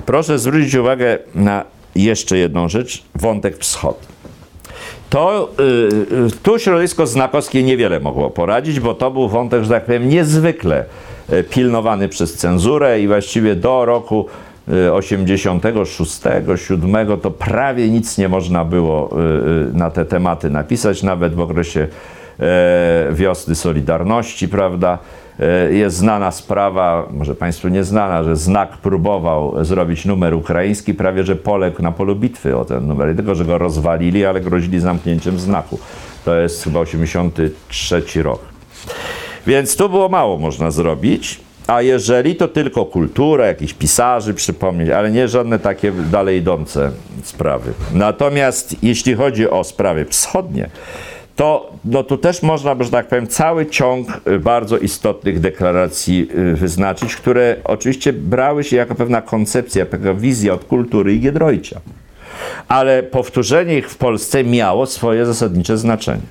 Proszę 0.06 0.38
zwrócić 0.38 0.74
uwagę 0.74 1.18
na 1.34 1.64
jeszcze 1.94 2.38
jedną 2.38 2.68
rzecz, 2.68 3.02
wątek 3.14 3.58
wschodni. 3.58 4.08
To 5.10 5.50
yy, 6.10 6.28
tu 6.42 6.58
środowisko 6.58 7.06
znakowskie 7.06 7.62
niewiele 7.62 8.00
mogło 8.00 8.30
poradzić, 8.30 8.80
bo 8.80 8.94
to 8.94 9.10
był 9.10 9.28
wątek, 9.28 9.64
że 9.64 9.70
tak 9.70 9.84
powiem, 9.84 10.08
niezwykle 10.08 10.84
E, 11.32 11.42
pilnowany 11.42 12.08
przez 12.08 12.34
cenzurę 12.34 13.00
i 13.00 13.06
właściwie 13.06 13.54
do 13.54 13.84
roku 13.84 14.26
86, 14.92 16.26
e, 16.26 16.58
7 16.58 17.18
to 17.22 17.30
prawie 17.30 17.88
nic 17.88 18.18
nie 18.18 18.28
można 18.28 18.64
było 18.64 19.10
e, 19.10 19.76
na 19.76 19.90
te 19.90 20.04
tematy 20.04 20.50
napisać, 20.50 21.02
nawet 21.02 21.34
w 21.34 21.40
okresie 21.40 21.88
wiosny 23.12 23.54
Solidarności, 23.54 24.48
prawda? 24.48 24.98
Jest 25.70 25.96
znana 25.96 26.30
sprawa, 26.30 27.08
może 27.10 27.34
Państwu 27.34 27.68
nie 27.68 27.84
znana, 27.84 28.24
że 28.24 28.36
Znak 28.36 28.76
próbował 28.76 29.64
zrobić 29.64 30.04
numer 30.04 30.34
ukraiński, 30.34 30.94
prawie 30.94 31.24
że 31.24 31.36
poległ 31.36 31.82
na 31.82 31.92
polu 31.92 32.16
bitwy 32.16 32.56
o 32.56 32.64
ten 32.64 32.86
numer. 32.86 33.08
Nie 33.08 33.14
tylko, 33.14 33.34
że 33.34 33.44
go 33.44 33.58
rozwalili, 33.58 34.26
ale 34.26 34.40
grozili 34.40 34.80
zamknięciem 34.80 35.38
znaku. 35.38 35.78
To 36.24 36.34
jest 36.34 36.64
chyba 36.64 36.80
83 36.80 38.22
rok. 38.22 38.40
Więc 39.46 39.76
tu 39.76 39.88
było 39.88 40.08
mało 40.08 40.38
można 40.38 40.70
zrobić. 40.70 41.40
A 41.66 41.82
jeżeli 41.82 42.36
to 42.36 42.48
tylko 42.48 42.84
kultura, 42.84 43.46
jakichś 43.46 43.74
pisarzy 43.74 44.34
przypomnieć, 44.34 44.90
ale 44.90 45.10
nie 45.10 45.28
żadne 45.28 45.58
takie 45.58 45.92
dalej 45.92 46.38
idące 46.38 46.90
sprawy. 47.22 47.72
Natomiast 47.94 48.76
jeśli 48.82 49.14
chodzi 49.14 49.50
o 49.50 49.64
sprawy 49.64 50.04
wschodnie, 50.04 50.70
to 51.42 51.72
no 51.84 52.02
tu 52.02 52.18
też 52.18 52.42
można, 52.42 52.76
że 52.80 52.90
tak 52.90 53.08
powiem, 53.08 53.26
cały 53.26 53.66
ciąg 53.66 54.08
y, 54.26 54.38
bardzo 54.38 54.78
istotnych 54.78 55.40
deklaracji 55.40 56.28
y, 56.52 56.56
wyznaczyć, 56.56 57.16
które 57.16 57.56
oczywiście 57.64 58.12
brały 58.12 58.64
się 58.64 58.76
jako 58.76 58.94
pewna 58.94 59.22
koncepcja, 59.22 59.86
pewna 59.86 60.14
wizja 60.14 60.54
od 60.54 60.64
kultury 60.64 61.14
i 61.14 61.20
Giedroycia. 61.20 61.80
Ale 62.68 63.02
powtórzenie 63.02 63.78
ich 63.78 63.90
w 63.90 63.96
Polsce 63.96 64.44
miało 64.44 64.86
swoje 64.86 65.26
zasadnicze 65.26 65.78
znaczenie. 65.78 66.22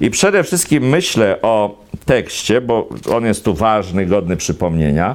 I 0.00 0.10
przede 0.10 0.42
wszystkim 0.42 0.88
myślę 0.88 1.42
o 1.42 1.84
tekście, 2.04 2.60
bo 2.60 2.88
on 3.12 3.24
jest 3.24 3.44
tu 3.44 3.54
ważny, 3.54 4.06
godny 4.06 4.36
przypomnienia, 4.36 5.14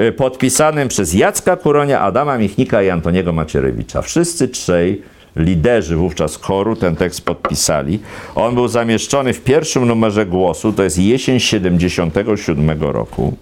y, 0.00 0.12
podpisanym 0.12 0.88
przez 0.88 1.14
Jacka 1.14 1.56
Kuronia, 1.56 2.00
Adama 2.00 2.38
Michnika 2.38 2.82
i 2.82 2.90
Antoniego 2.90 3.32
Macierewicza. 3.32 4.02
Wszyscy 4.02 4.48
trzej 4.48 5.02
liderzy 5.36 5.96
wówczas 5.96 6.36
choru 6.36 6.76
ten 6.76 6.96
tekst 6.96 7.24
podpisali. 7.24 8.00
On 8.34 8.54
był 8.54 8.68
zamieszczony 8.68 9.32
w 9.32 9.40
pierwszym 9.40 9.86
numerze 9.86 10.26
Głosu, 10.26 10.72
to 10.72 10.82
jest 10.82 10.98
jesień 10.98 11.40
77 11.40 12.82
roku, 12.82 13.36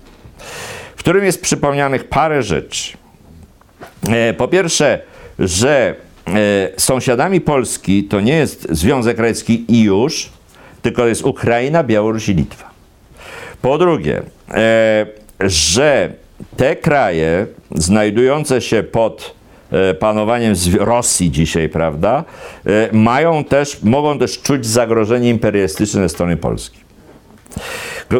w 0.97 0.99
którym 0.99 1.25
jest 1.25 1.43
przypomnianych 1.43 2.05
parę 2.05 2.43
rzeczy. 2.43 2.97
E, 4.09 4.35
po 4.35 4.49
pierwsze, 4.49 5.01
że 5.39 5.95
e, 6.27 6.33
sąsiadami 6.77 7.41
Polski 7.41 8.05
to 8.05 8.21
nie 8.21 8.37
jest 8.37 8.67
Związek 8.71 9.19
Radziecki 9.19 9.65
i 9.69 9.83
już, 9.83 10.31
tylko 10.83 11.07
jest 11.07 11.25
Ukraina, 11.25 11.85
Białoruś 11.85 12.29
i 12.29 12.35
Litwa. 12.35 12.71
Po 13.63 13.79
drugie, 13.79 14.23
e, 14.51 15.07
że 15.41 16.13
te 16.57 16.77
kraje 16.77 17.47
znajdujące 17.75 18.61
się 18.61 18.83
pod 18.83 19.40
panowaniem 19.99 20.55
Rosji 20.79 21.31
dzisiaj, 21.31 21.69
prawda, 21.69 22.25
e, 22.67 22.89
mają 22.93 23.45
też, 23.45 23.83
mogą 23.83 24.19
też 24.19 24.43
czuć 24.43 24.67
zagrożenie 24.67 25.31
imperialistyczne 25.31 26.03
ze 26.03 26.09
strony 26.09 26.37
Polski. 26.37 26.81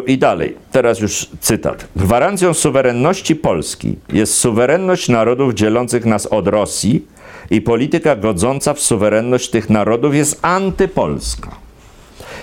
I 0.07 0.17
dalej, 0.17 0.55
teraz 0.71 0.99
już 0.99 1.27
cytat. 1.39 1.87
Gwarancją 1.95 2.53
suwerenności 2.53 3.35
Polski 3.35 3.95
jest 4.13 4.33
suwerenność 4.33 5.09
narodów 5.09 5.53
dzielących 5.53 6.05
nas 6.05 6.25
od 6.25 6.47
Rosji 6.47 7.05
i 7.49 7.61
polityka 7.61 8.15
godząca 8.15 8.73
w 8.73 8.79
suwerenność 8.79 9.49
tych 9.49 9.69
narodów 9.69 10.15
jest 10.15 10.39
antypolska. 10.41 11.51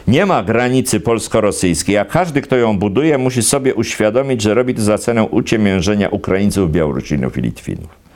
Nie 0.09 0.27
ma 0.27 0.43
granicy 0.43 1.01
polsko-rosyjskiej, 1.01 1.99
a 1.99 2.05
każdy, 2.05 2.43
kto 2.43 2.57
ją 2.57 2.79
buduje, 2.79 3.19
musi 3.19 3.43
sobie 3.43 3.75
uświadomić, 3.75 4.43
że 4.43 4.55
robi 4.55 4.75
to 4.75 4.83
za 4.83 4.99
cenę 4.99 5.25
uciemiężenia 5.25 6.09
Ukraińców, 6.09 6.73
Białorusinów 6.73 7.39
i 7.39 7.41
Litwinów. 7.41 8.08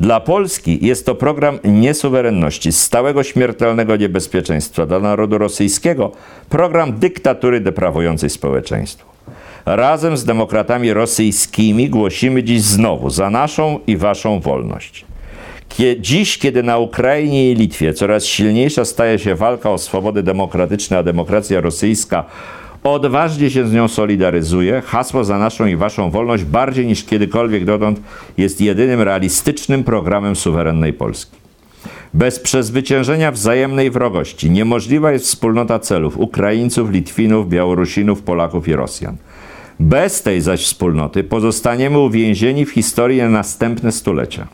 Dla 0.00 0.20
Polski 0.20 0.86
jest 0.86 1.06
to 1.06 1.14
program 1.14 1.58
niesuwerenności, 1.64 2.72
stałego 2.72 3.22
śmiertelnego 3.22 3.96
niebezpieczeństwa. 3.96 4.86
Dla 4.86 4.98
narodu 4.98 5.38
rosyjskiego 5.38 6.12
program 6.48 6.98
dyktatury 6.98 7.60
deprawującej 7.60 8.30
społeczeństwo. 8.30 9.06
Razem 9.66 10.16
z 10.16 10.24
demokratami 10.24 10.92
rosyjskimi 10.92 11.90
głosimy 11.90 12.42
dziś 12.42 12.62
znowu 12.62 13.10
za 13.10 13.30
naszą 13.30 13.80
i 13.86 13.96
waszą 13.96 14.40
wolność. 14.40 15.04
Dziś, 15.98 16.38
kiedy 16.38 16.62
na 16.62 16.78
Ukrainie 16.78 17.52
i 17.52 17.54
Litwie 17.54 17.94
coraz 17.94 18.24
silniejsza 18.24 18.84
staje 18.84 19.18
się 19.18 19.34
walka 19.34 19.70
o 19.70 19.78
swobody 19.78 20.22
demokratyczne, 20.22 20.98
a 20.98 21.02
demokracja 21.02 21.60
rosyjska 21.60 22.24
odważnie 22.94 23.50
się 23.50 23.68
z 23.68 23.72
nią 23.72 23.88
solidaryzuje, 23.88 24.82
hasło 24.86 25.24
za 25.24 25.38
naszą 25.38 25.66
i 25.66 25.76
waszą 25.76 26.10
wolność 26.10 26.44
bardziej 26.44 26.86
niż 26.86 27.04
kiedykolwiek 27.04 27.64
dotąd 27.64 28.00
jest 28.38 28.60
jedynym 28.60 29.00
realistycznym 29.00 29.84
programem 29.84 30.36
suwerennej 30.36 30.92
Polski. 30.92 31.36
Bez 32.14 32.40
przezwyciężenia 32.40 33.32
wzajemnej 33.32 33.90
wrogości 33.90 34.50
niemożliwa 34.50 35.12
jest 35.12 35.24
wspólnota 35.24 35.78
celów 35.78 36.18
Ukraińców, 36.18 36.90
Litwinów, 36.90 37.48
Białorusinów, 37.48 38.22
Polaków 38.22 38.68
i 38.68 38.76
Rosjan. 38.76 39.16
Bez 39.80 40.22
tej 40.22 40.40
zaś 40.40 40.64
wspólnoty 40.64 41.24
pozostaniemy 41.24 41.98
uwięzieni 41.98 42.66
w 42.66 42.70
historii 42.70 43.18
na 43.18 43.28
następne 43.28 43.92
stulecia. 43.92 44.46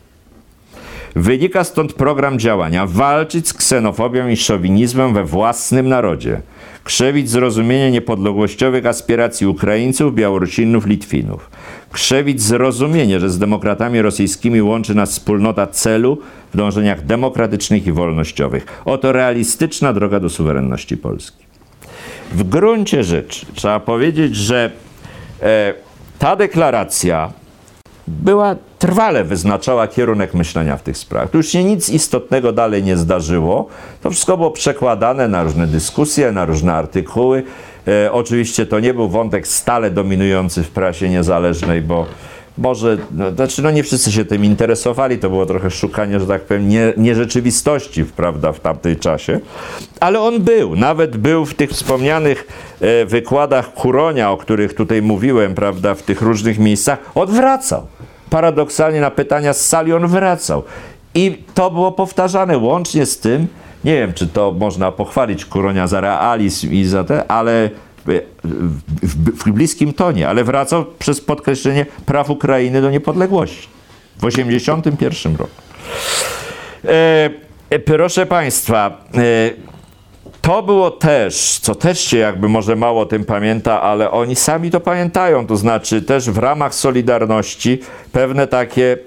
Wynika 1.15 1.63
stąd 1.63 1.93
program 1.93 2.39
działania 2.39 2.87
walczyć 2.87 3.47
z 3.47 3.53
ksenofobią 3.53 4.27
i 4.27 4.37
szowinizmem 4.37 5.13
we 5.13 5.23
własnym 5.23 5.89
narodzie, 5.89 6.41
krzewić 6.83 7.29
zrozumienie 7.29 7.91
niepodległościowych 7.91 8.85
aspiracji 8.85 9.47
Ukraińców, 9.47 10.15
Białorusinów, 10.15 10.85
Litwinów, 10.85 11.49
krzewić 11.91 12.41
zrozumienie, 12.41 13.19
że 13.19 13.29
z 13.29 13.39
demokratami 13.39 14.01
rosyjskimi 14.01 14.61
łączy 14.61 14.95
nas 14.95 15.11
wspólnota 15.11 15.67
celu 15.67 16.17
w 16.53 16.57
dążeniach 16.57 17.05
demokratycznych 17.05 17.87
i 17.87 17.91
wolnościowych. 17.91 18.81
Oto 18.85 19.11
realistyczna 19.11 19.93
droga 19.93 20.19
do 20.19 20.29
suwerenności 20.29 20.97
Polski. 20.97 21.45
W 22.31 22.43
gruncie 22.43 23.03
rzeczy 23.03 23.45
trzeba 23.55 23.79
powiedzieć, 23.79 24.35
że 24.35 24.71
e, 25.41 25.73
ta 26.19 26.35
deklaracja 26.35 27.31
była 28.07 28.55
trwale 28.83 29.23
wyznaczała 29.23 29.87
kierunek 29.87 30.33
myślenia 30.33 30.77
w 30.77 30.83
tych 30.83 30.97
sprawach. 30.97 31.29
Tu 31.29 31.37
już 31.37 31.47
się 31.47 31.63
nic 31.63 31.89
istotnego 31.89 32.51
dalej 32.51 32.83
nie 32.83 32.97
zdarzyło. 32.97 33.67
To 34.01 34.09
wszystko 34.09 34.37
było 34.37 34.51
przekładane 34.51 35.27
na 35.27 35.43
różne 35.43 35.67
dyskusje, 35.67 36.31
na 36.31 36.45
różne 36.45 36.73
artykuły. 36.73 37.43
E, 37.87 38.11
oczywiście 38.11 38.65
to 38.65 38.79
nie 38.79 38.93
był 38.93 39.09
wątek 39.09 39.47
stale 39.47 39.91
dominujący 39.91 40.63
w 40.63 40.69
prasie 40.69 41.09
niezależnej, 41.09 41.81
bo 41.81 42.05
może, 42.57 42.97
no, 43.11 43.31
znaczy 43.31 43.61
no 43.61 43.71
nie 43.71 43.83
wszyscy 43.83 44.11
się 44.11 44.25
tym 44.25 44.45
interesowali, 44.45 45.17
to 45.17 45.29
było 45.29 45.45
trochę 45.45 45.71
szukanie, 45.71 46.19
że 46.19 46.27
tak 46.27 46.41
powiem, 46.41 46.69
nie, 46.69 46.93
nierzeczywistości, 46.97 48.05
prawda, 48.05 48.51
w 48.51 48.59
tamtej 48.59 48.95
czasie, 48.97 49.39
ale 49.99 50.19
on 50.19 50.41
był, 50.41 50.75
nawet 50.75 51.17
był 51.17 51.45
w 51.45 51.53
tych 51.53 51.69
wspomnianych 51.69 52.47
e, 52.81 53.05
wykładach 53.05 53.73
Kuronia, 53.73 54.31
o 54.31 54.37
których 54.37 54.73
tutaj 54.73 55.01
mówiłem, 55.01 55.55
prawda, 55.55 55.95
w 55.95 56.01
tych 56.01 56.21
różnych 56.21 56.59
miejscach, 56.59 56.99
odwracał. 57.15 57.87
Paradoksalnie 58.33 59.01
na 59.01 59.11
pytania 59.11 59.53
z 59.53 59.65
sali 59.65 59.93
on 59.93 60.07
wracał. 60.07 60.63
I 61.15 61.43
to 61.53 61.71
było 61.71 61.91
powtarzane 61.91 62.57
łącznie 62.57 63.05
z 63.05 63.19
tym, 63.19 63.47
nie 63.83 63.95
wiem, 63.95 64.13
czy 64.13 64.27
to 64.27 64.51
można 64.51 64.91
pochwalić 64.91 65.45
Kuronia 65.45 65.87
za 65.87 66.01
realizm 66.01 66.71
i 66.71 66.85
za 66.85 67.03
te, 67.03 67.31
ale 67.31 67.69
w, 68.05 68.21
w 69.43 69.51
bliskim 69.51 69.93
tonie, 69.93 70.29
ale 70.29 70.43
wracał 70.43 70.85
przez 70.99 71.21
podkreślenie 71.21 71.85
praw 72.05 72.29
Ukrainy 72.29 72.81
do 72.81 72.91
niepodległości 72.91 73.67
w 74.17 74.25
1981 74.25 75.35
roku. 75.35 75.61
E, 76.85 77.29
e, 77.69 77.79
proszę 77.79 78.25
Państwa, 78.25 79.05
e, 79.15 79.73
to 80.43 80.63
było 80.63 80.91
też, 80.91 81.59
co 81.61 81.75
też 81.75 81.99
się 81.99 82.17
jakby 82.17 82.49
może 82.49 82.75
mało 82.75 83.01
o 83.01 83.05
tym 83.05 83.25
pamięta, 83.25 83.81
ale 83.81 84.11
oni 84.11 84.35
sami 84.35 84.71
to 84.71 84.79
pamiętają, 84.79 85.47
to 85.47 85.57
znaczy 85.57 86.01
też 86.01 86.29
w 86.29 86.37
ramach 86.37 86.75
Solidarności 86.75 87.79
pewne 88.13 88.47
takie 88.47 88.97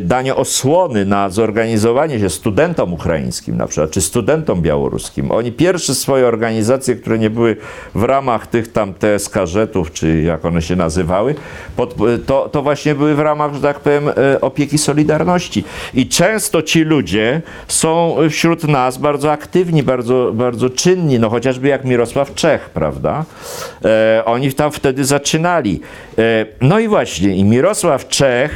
danie 0.00 0.34
osłony 0.34 1.04
na 1.04 1.30
zorganizowanie 1.30 2.18
się 2.18 2.30
studentom 2.30 2.92
ukraińskim 2.92 3.56
na 3.56 3.66
przykład, 3.66 3.90
czy 3.90 4.00
studentom 4.00 4.62
białoruskim. 4.62 5.30
Oni 5.30 5.52
pierwsze 5.52 5.94
swoje 5.94 6.26
organizacje, 6.26 6.96
które 6.96 7.18
nie 7.18 7.30
były 7.30 7.56
w 7.94 8.02
ramach 8.02 8.46
tych 8.46 8.72
tam 8.72 8.94
TSK-żetów, 8.94 9.92
czy 9.92 10.22
jak 10.22 10.44
one 10.44 10.62
się 10.62 10.76
nazywały, 10.76 11.34
pod, 11.76 11.94
to, 12.26 12.48
to 12.48 12.62
właśnie 12.62 12.94
były 12.94 13.14
w 13.14 13.20
ramach, 13.20 13.54
że 13.54 13.60
tak 13.60 13.80
powiem, 13.80 14.08
e, 14.08 14.40
opieki 14.40 14.78
Solidarności. 14.78 15.64
I 15.94 16.08
często 16.08 16.62
ci 16.62 16.80
ludzie 16.84 17.42
są 17.68 18.16
wśród 18.30 18.64
nas 18.64 18.98
bardzo 18.98 19.32
aktywni, 19.32 19.82
bardzo, 19.82 20.32
bardzo 20.34 20.70
czynni, 20.70 21.18
no 21.18 21.30
chociażby 21.30 21.68
jak 21.68 21.84
Mirosław 21.84 22.34
Czech, 22.34 22.70
prawda? 22.70 23.24
E, 23.84 24.22
oni 24.24 24.52
tam 24.52 24.72
wtedy 24.72 25.04
zaczynali. 25.04 25.80
E, 26.18 26.46
no 26.60 26.78
i 26.78 26.88
właśnie, 26.88 27.36
i 27.36 27.44
Mirosław 27.44 28.08
Czech 28.08 28.53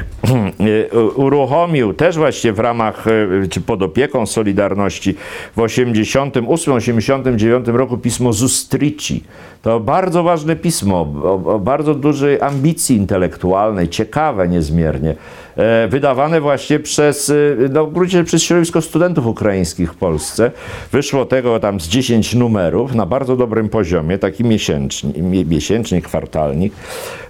uruchomił 1.15 1.95
też 1.95 2.17
właśnie 2.17 2.53
w 2.53 2.59
ramach, 2.59 3.07
e, 3.07 3.49
czy 3.49 3.61
pod 3.61 3.83
opieką 3.83 4.27
Solidarności 4.27 5.15
w 5.57 5.61
88-89 5.61 7.75
roku 7.75 7.99
pismo 7.99 8.33
Zustrici. 8.33 9.25
To 9.63 9.81
bardzo 9.81 10.23
ważne 10.23 10.57
pismo, 10.57 11.07
o, 11.23 11.55
o 11.55 11.59
bardzo 11.59 11.95
dużej 11.95 12.41
ambicji 12.41 12.97
intelektualnej, 12.97 13.89
ciekawe 13.89 14.49
niezmiernie. 14.49 15.15
E, 15.59 15.89
wydawane 15.89 16.41
właśnie 16.41 16.81
przez, 16.81 17.31
e, 17.31 17.35
no 17.71 17.87
w 17.87 17.93
gruncie 17.93 18.25
przez 18.25 18.43
środowisko 18.43 18.83
studentów 18.83 19.27
ukraińskich 19.27 19.93
w 19.93 19.97
Polsce. 19.97 20.51
Wyszło 20.93 21.25
tego 21.25 21.61
tam 21.61 21.81
z 21.81 21.89
10 21.89 22.35
numerów 22.35 22.95
na 22.95 23.07
bardzo 23.07 23.37
dobrym 23.37 23.69
poziomie, 23.69 24.19
taki 24.19 24.45
miesięcznik, 24.45 25.17
miesięcznik 25.47 26.05
kwartalnik. 26.05 26.73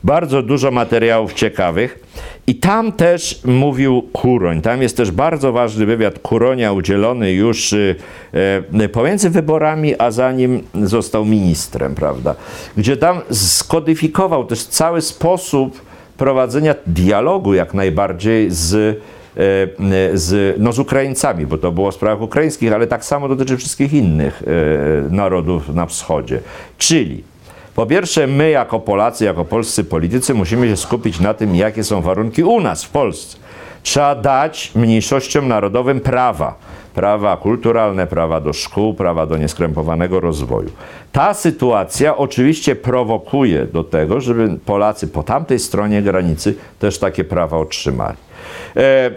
Bardzo 0.05 0.43
dużo 0.43 0.71
materiałów 0.71 1.33
ciekawych. 1.33 1.99
I 2.47 2.55
tam 2.55 2.93
też 2.93 3.41
mówił 3.45 4.03
Kuroń. 4.13 4.63
Tam 4.63 4.83
jest 4.83 4.97
też 4.97 5.11
bardzo 5.11 5.53
ważny 5.53 5.87
wywiad 5.87 6.19
Kuronia 6.19 6.73
udzielony 6.73 7.33
już 7.33 7.73
e, 8.73 8.89
pomiędzy 8.89 9.31
wyborami, 9.31 9.95
a 9.99 10.11
zanim 10.11 10.63
został 10.83 11.25
ministrem, 11.25 11.95
prawda? 11.95 12.35
Gdzie 12.77 12.97
tam 12.97 13.21
skodyfikował 13.31 14.45
też 14.45 14.65
cały 14.65 15.01
sposób 15.01 15.88
prowadzenia 16.19 16.75
dialogu 16.87 17.55
jak 17.55 17.75
najbardziej 17.75 18.51
z, 18.51 18.75
e, 18.75 20.19
z, 20.19 20.57
no 20.59 20.73
z 20.73 20.79
Ukraińcami, 20.79 21.47
bo 21.47 21.59
to 21.59 21.73
było 21.73 21.91
w 21.91 21.95
sprawach 21.95 22.21
ukraińskich, 22.21 22.73
ale 22.73 22.87
tak 22.87 23.05
samo 23.05 23.29
dotyczy 23.29 23.57
wszystkich 23.57 23.93
innych 23.93 24.43
e, 24.43 25.15
narodów 25.15 25.75
na 25.75 25.87
wschodzie. 25.87 26.41
Czyli 26.79 27.25
po 27.75 27.87
pierwsze, 27.87 28.27
my 28.27 28.51
jako 28.51 28.81
Polacy, 28.81 29.25
jako 29.25 29.45
polscy 29.45 29.85
politycy 29.85 30.35
musimy 30.35 30.69
się 30.69 30.77
skupić 30.77 31.21
na 31.21 31.35
tym, 31.35 31.57
jakie 31.57 31.85
są 31.85 32.03
warunki 32.03 32.43
u 32.43 32.61
nas 32.61 32.85
w 32.85 32.91
Polsce. 32.91 33.37
Trzeba 33.83 34.15
dać 34.15 34.73
mniejszościom 34.75 35.49
narodowym 35.49 36.01
prawa 36.01 36.55
prawa 36.95 37.37
kulturalne, 37.37 38.07
prawa 38.07 38.41
do 38.41 38.53
szkół, 38.53 38.95
prawa 38.95 39.27
do 39.27 39.37
nieskrępowanego 39.37 40.21
rozwoju. 40.21 40.71
Ta 41.13 41.35
sytuacja 41.35 42.17
oczywiście 42.17 42.77
prowokuje 42.77 43.67
do 43.67 43.85
tego, 43.85 44.21
żeby 44.21 44.59
Polacy 44.67 45.09
po 45.09 45.23
tamtej 45.23 45.59
stronie 45.59 46.03
granicy 46.03 46.55
też 46.79 46.99
takie 46.99 47.25
prawa 47.25 47.57
otrzymali. 47.57 48.28
E, 48.77 49.11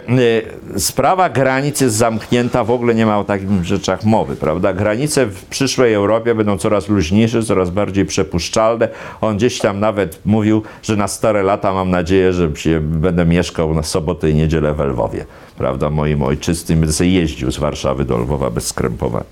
e, 0.74 0.80
sprawa 0.80 1.28
granic 1.28 1.80
jest 1.80 1.96
zamknięta, 1.96 2.64
w 2.64 2.70
ogóle 2.70 2.94
nie 2.94 3.06
ma 3.06 3.18
o 3.18 3.24
takich 3.24 3.64
rzeczach 3.64 4.04
mowy, 4.04 4.36
prawda? 4.36 4.72
Granice 4.72 5.26
w 5.26 5.44
przyszłej 5.44 5.94
Europie 5.94 6.34
będą 6.34 6.58
coraz 6.58 6.88
luźniejsze, 6.88 7.42
coraz 7.42 7.70
bardziej 7.70 8.06
przepuszczalne. 8.06 8.88
On 9.20 9.36
gdzieś 9.36 9.58
tam 9.58 9.80
nawet 9.80 10.18
mówił, 10.24 10.62
że 10.82 10.96
na 10.96 11.08
stare 11.08 11.42
lata 11.42 11.72
mam 11.72 11.90
nadzieję, 11.90 12.32
że 12.32 12.56
się, 12.56 12.80
będę 12.80 13.24
mieszkał 13.24 13.74
na 13.74 13.82
sobotę 13.82 14.30
i 14.30 14.34
niedzielę 14.34 14.74
w 14.74 14.80
Lwowie, 14.80 15.24
prawda? 15.58 15.90
Moim 15.90 16.22
ojczystym, 16.22 16.78
będę 16.78 16.92
sobie 16.92 17.10
jeździł 17.10 17.52
z 17.52 17.58
Warszawy 17.58 18.04
do 18.04 18.18
Lwowa 18.18 18.50
bez 18.50 18.66
skrępowań. 18.66 19.24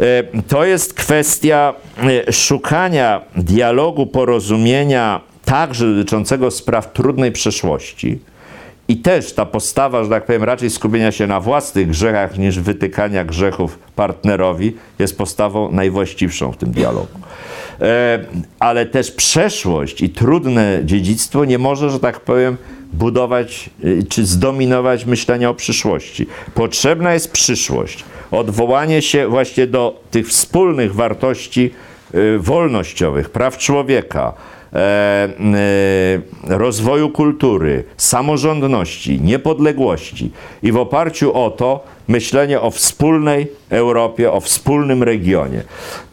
E, 0.00 0.42
to 0.48 0.64
jest 0.64 0.94
kwestia 0.94 1.74
szukania 2.30 3.20
dialogu, 3.36 4.06
porozumienia, 4.06 5.20
także 5.44 5.86
dotyczącego 5.86 6.50
spraw 6.50 6.92
trudnej 6.92 7.32
przeszłości 7.32 8.18
i 8.88 8.96
też 8.96 9.32
ta 9.32 9.46
postawa, 9.46 10.04
że 10.04 10.10
tak 10.10 10.26
powiem, 10.26 10.44
raczej 10.44 10.70
skupienia 10.70 11.12
się 11.12 11.26
na 11.26 11.40
własnych 11.40 11.88
grzechach 11.88 12.38
niż 12.38 12.60
wytykania 12.60 13.24
grzechów 13.24 13.78
partnerowi 13.96 14.76
jest 14.98 15.18
postawą 15.18 15.72
najwłaściwszą 15.72 16.52
w 16.52 16.56
tym 16.56 16.70
dialogu. 16.70 17.18
E, 17.80 18.18
ale 18.58 18.86
też 18.86 19.10
przeszłość 19.10 20.02
i 20.02 20.10
trudne 20.10 20.80
dziedzictwo 20.84 21.44
nie 21.44 21.58
może, 21.58 21.90
że 21.90 22.00
tak 22.00 22.20
powiem, 22.20 22.56
budować 22.92 23.70
e, 23.84 24.02
czy 24.02 24.26
zdominować 24.26 25.04
myślenia 25.04 25.50
o 25.50 25.54
przyszłości. 25.54 26.26
Potrzebna 26.54 27.14
jest 27.14 27.32
przyszłość. 27.32 28.04
Odwołanie 28.30 29.02
się 29.02 29.28
właśnie 29.28 29.66
do 29.66 30.00
tych 30.10 30.28
wspólnych 30.28 30.94
wartości 30.94 31.70
e, 32.14 32.38
wolnościowych, 32.38 33.30
praw 33.30 33.58
człowieka, 33.58 34.32
rozwoju 36.42 37.10
kultury, 37.10 37.84
samorządności, 37.96 39.20
niepodległości 39.20 40.30
i 40.62 40.72
w 40.72 40.76
oparciu 40.76 41.34
o 41.34 41.50
to 41.50 41.84
myślenie 42.08 42.60
o 42.60 42.70
wspólnej 42.70 43.46
Europie, 43.70 44.32
o 44.32 44.40
wspólnym 44.40 45.02
regionie. 45.02 45.62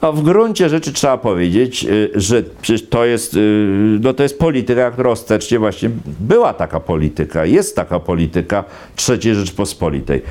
No, 0.01 0.13
w 0.13 0.23
gruncie 0.23 0.69
rzeczy 0.69 0.93
trzeba 0.93 1.17
powiedzieć, 1.17 1.85
e, 1.85 2.19
że 2.19 2.43
to 2.89 3.05
jest, 3.05 3.37
no, 4.01 4.13
to 4.13 4.23
jest 4.23 4.39
polityka, 4.39 4.91
która 4.91 5.09
ostatecznie 5.09 5.59
właśnie 5.59 5.89
była 6.19 6.53
taka 6.53 6.79
polityka, 6.79 7.45
jest 7.45 7.75
taka 7.75 7.99
polityka 7.99 8.63
III 9.09 9.35
Rzeczpospolitej. 9.35 10.21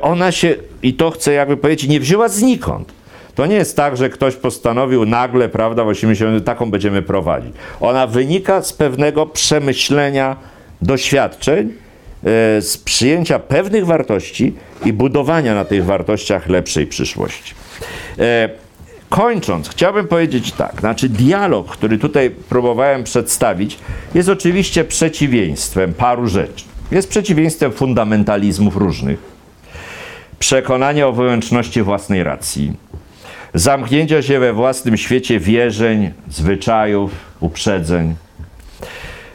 Ona 0.00 0.32
się, 0.32 0.56
i 0.82 0.94
to 0.94 1.10
chcę 1.10 1.32
jakby 1.32 1.56
powiedzieć, 1.56 1.90
nie 1.90 2.00
wzięła 2.00 2.28
znikąd. 2.28 2.99
To 3.40 3.46
nie 3.46 3.56
jest 3.56 3.76
tak, 3.76 3.96
że 3.96 4.10
ktoś 4.10 4.36
postanowił 4.36 5.06
nagle, 5.06 5.48
prawda, 5.48 5.84
w 5.84 5.88
80 5.88 6.44
taką 6.44 6.70
będziemy 6.70 7.02
prowadzić. 7.02 7.52
Ona 7.80 8.06
wynika 8.06 8.62
z 8.62 8.72
pewnego 8.72 9.26
przemyślenia 9.26 10.36
doświadczeń, 10.82 11.68
e, 11.68 11.72
z 12.62 12.78
przyjęcia 12.84 13.38
pewnych 13.38 13.86
wartości 13.86 14.54
i 14.84 14.92
budowania 14.92 15.54
na 15.54 15.64
tych 15.64 15.84
wartościach 15.84 16.48
lepszej 16.48 16.86
przyszłości. 16.86 17.54
E, 18.18 18.48
kończąc, 19.08 19.68
chciałbym 19.68 20.08
powiedzieć 20.08 20.52
tak, 20.52 20.80
znaczy 20.80 21.08
dialog, 21.08 21.68
który 21.68 21.98
tutaj 21.98 22.30
próbowałem 22.30 23.04
przedstawić, 23.04 23.78
jest 24.14 24.28
oczywiście 24.28 24.84
przeciwieństwem 24.84 25.94
paru 25.94 26.26
rzeczy. 26.26 26.64
Jest 26.90 27.08
przeciwieństwem 27.08 27.72
fundamentalizmów 27.72 28.76
różnych, 28.76 29.18
przekonanie 30.38 31.06
o 31.06 31.12
wyłączności 31.12 31.82
własnej 31.82 32.22
racji, 32.22 32.72
zamknięcia 33.54 34.22
się 34.22 34.38
we 34.38 34.52
własnym 34.52 34.96
świecie 34.96 35.40
wierzeń, 35.40 36.12
zwyczajów, 36.30 37.10
uprzedzeń. 37.40 38.14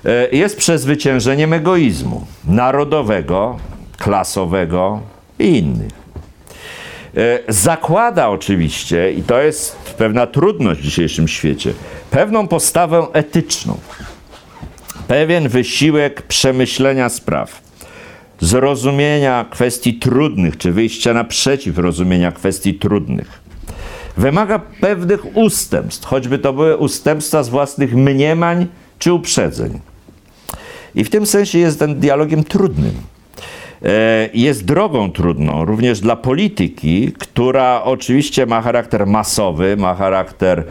E, 0.06 0.30
jest 0.32 0.58
przezwyciężeniem 0.58 1.54
egoizmu 1.54 2.26
narodowego, 2.48 3.60
klasowego 3.98 5.02
i 5.40 5.58
innych. 5.58 5.92
E, 7.18 7.40
zakłada 7.48 8.30
oczywiście, 8.30 9.14
i 9.14 9.24
to 9.24 9.42
jest 9.42 9.76
pewna 9.98 10.28
trudność 10.28 10.80
w 10.80 10.84
dzisiejszym 10.84 11.28
świecie, 11.28 11.74
pewną 12.12 12.48
postawę 12.48 13.08
etyczną, 13.14 13.78
pewien 15.08 15.50
wysiłek 15.50 16.22
przemyślenia 16.22 17.10
spraw, 17.10 17.62
zrozumienia 18.40 19.46
kwestii 19.50 19.94
trudnych, 19.94 20.58
czy 20.58 20.72
wyjścia 20.72 21.14
naprzeciw 21.14 21.78
rozumienia 21.78 22.32
kwestii 22.32 22.74
trudnych. 22.74 23.45
Wymaga 24.18 24.60
pewnych 24.82 25.38
ustępstw, 25.38 26.08
choćby 26.08 26.40
to 26.40 26.54
były 26.54 26.78
ustępstwa 26.78 27.44
z 27.44 27.50
własnych 27.50 27.96
mniemań 27.96 28.68
czy 29.00 29.14
uprzedzeń. 29.14 29.80
I 30.96 31.04
w 31.04 31.10
tym 31.10 31.26
sensie 31.26 31.60
jest 31.60 31.80
ten 31.80 32.00
dialogiem 32.00 32.44
trudnym. 32.44 32.94
E, 33.86 34.30
jest 34.34 34.66
drogą 34.66 35.12
trudną 35.12 35.66
również 35.66 36.00
dla 36.00 36.16
polityki, 36.16 37.12
która 37.20 37.84
oczywiście 37.84 38.46
ma 38.46 38.62
charakter 38.62 39.08
masowy, 39.08 39.78
ma 39.78 39.96
charakter 39.96 40.64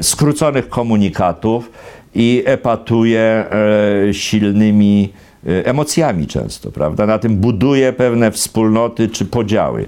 skróconych 0.00 0.68
komunikatów 0.68 1.70
i 2.14 2.42
epatuje 2.46 3.20
e, 3.20 4.14
silnymi 4.14 5.12
e, 5.46 5.66
emocjami 5.66 6.26
często, 6.26 6.72
prawda? 6.72 7.06
Na 7.06 7.18
tym 7.18 7.36
buduje 7.36 7.92
pewne 7.92 8.30
wspólnoty 8.30 9.08
czy 9.08 9.24
podziały. 9.24 9.86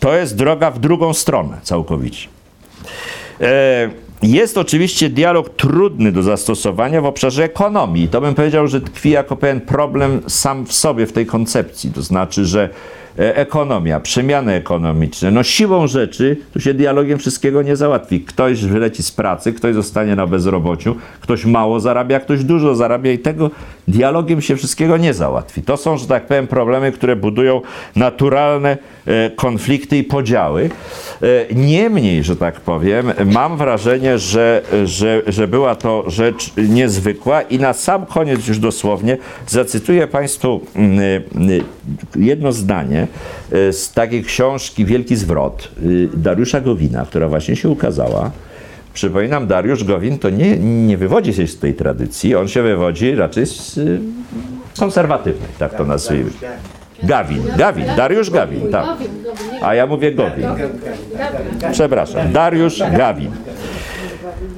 To 0.00 0.14
jest 0.14 0.36
droga 0.36 0.70
w 0.70 0.78
drugą 0.78 1.14
stronę 1.14 1.56
całkowicie. 1.62 2.28
Jest 4.22 4.58
oczywiście 4.58 5.10
dialog 5.10 5.48
trudny 5.48 6.12
do 6.12 6.22
zastosowania 6.22 7.00
w 7.00 7.06
obszarze 7.06 7.44
ekonomii. 7.44 8.08
To 8.08 8.20
bym 8.20 8.34
powiedział, 8.34 8.66
że 8.66 8.80
tkwi 8.80 9.10
jako 9.10 9.36
pewien 9.36 9.60
problem 9.60 10.20
sam 10.26 10.66
w 10.66 10.72
sobie 10.72 11.06
w 11.06 11.12
tej 11.12 11.26
koncepcji. 11.26 11.90
To 11.92 12.02
znaczy, 12.02 12.44
że 12.44 12.70
E, 13.18 13.36
ekonomia, 13.36 14.00
przemiany 14.00 14.52
ekonomiczne. 14.52 15.30
No 15.30 15.42
siłą 15.42 15.86
rzeczy 15.86 16.36
tu 16.52 16.60
się 16.60 16.74
dialogiem 16.74 17.18
wszystkiego 17.18 17.62
nie 17.62 17.76
załatwi. 17.76 18.20
Ktoś 18.20 18.64
wyleci 18.64 19.02
z 19.02 19.12
pracy, 19.12 19.52
ktoś 19.52 19.74
zostanie 19.74 20.16
na 20.16 20.26
bezrobociu, 20.26 20.96
ktoś 21.20 21.44
mało 21.44 21.80
zarabia, 21.80 22.20
ktoś 22.20 22.44
dużo 22.44 22.74
zarabia 22.74 23.12
i 23.12 23.18
tego 23.18 23.50
dialogiem 23.88 24.40
się 24.40 24.56
wszystkiego 24.56 24.96
nie 24.96 25.14
załatwi. 25.14 25.62
To 25.62 25.76
są, 25.76 25.96
że 25.96 26.06
tak 26.06 26.26
powiem, 26.26 26.46
problemy, 26.46 26.92
które 26.92 27.16
budują 27.16 27.60
naturalne 27.96 28.78
e, 29.06 29.30
konflikty 29.30 29.98
i 29.98 30.04
podziały. 30.04 30.70
E, 31.22 31.54
niemniej, 31.54 32.24
że 32.24 32.36
tak 32.36 32.60
powiem, 32.60 33.12
mam 33.26 33.56
wrażenie, 33.56 34.18
że, 34.18 34.62
że, 34.84 35.22
że 35.26 35.48
była 35.48 35.74
to 35.74 36.04
rzecz 36.06 36.52
niezwykła 36.56 37.42
i 37.42 37.58
na 37.58 37.72
sam 37.72 38.06
koniec 38.06 38.48
już 38.48 38.58
dosłownie 38.58 39.18
zacytuję 39.46 40.06
Państwu 40.06 40.60
mm, 40.74 41.22
jedno 42.16 42.52
zdanie, 42.52 43.06
E, 43.52 43.72
z 43.72 43.92
takiej 43.92 44.24
książki 44.24 44.84
Wielki 44.84 45.16
Zwrot 45.16 45.68
y, 45.82 46.08
Dariusza 46.16 46.60
Gowina, 46.60 47.06
która 47.06 47.28
właśnie 47.28 47.56
się 47.56 47.68
ukazała. 47.68 48.30
Przypominam, 48.96 49.46
Dariusz 49.46 49.84
Gowin 49.84 50.18
to 50.18 50.30
nie, 50.30 50.56
nie 50.58 50.96
wywodzi 50.96 51.34
się 51.34 51.46
z 51.46 51.58
tej 51.58 51.74
tradycji, 51.74 52.34
on 52.34 52.48
się 52.48 52.62
wywodzi 52.62 53.14
raczej 53.14 53.46
z 53.46 53.78
y, 53.78 54.00
konserwatywnej, 54.78 55.48
tak 55.58 55.74
to 55.74 55.84
nazwijmy. 55.84 56.30
Gawin, 57.02 57.42
Gawin, 57.56 57.84
Dariusz 57.96 58.30
Gawin, 58.30 58.68
tak. 58.72 58.86
A 59.62 59.74
ja 59.74 59.86
mówię 59.86 60.12
Gowin. 60.12 60.46
Przepraszam, 61.72 62.32
Dariusz 62.32 62.78
Gawin. 62.78 63.30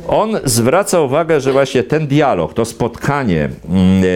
On 0.08 0.36
zwraca 0.44 1.00
uwagę, 1.00 1.40
że 1.40 1.52
właśnie 1.52 1.82
ten 1.82 2.06
dialog, 2.06 2.54
to 2.54 2.64
spotkanie 2.64 3.48
mm, 3.68 4.02
e, 4.02 4.06
e, 4.06 4.08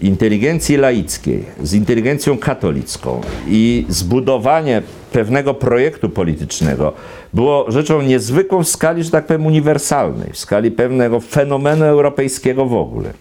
inteligencji 0.00 0.76
laickiej 0.76 1.44
z 1.62 1.74
inteligencją 1.74 2.38
katolicką 2.38 3.20
i 3.48 3.86
zbudowanie 3.88 4.82
pewnego 5.16 5.54
projektu 5.54 6.08
politycznego 6.08 6.92
było 7.34 7.70
rzeczą 7.70 8.02
niezwykłą 8.02 8.64
w 8.64 8.68
skali, 8.68 9.04
że 9.04 9.10
tak 9.10 9.26
powiem, 9.26 9.46
uniwersalnej, 9.46 10.32
w 10.32 10.38
skali 10.38 10.70
pewnego 10.70 11.20
fenomenu 11.20 11.84
europejskiego 11.84 12.66
w 12.66 12.74
ogóle. 12.74 13.12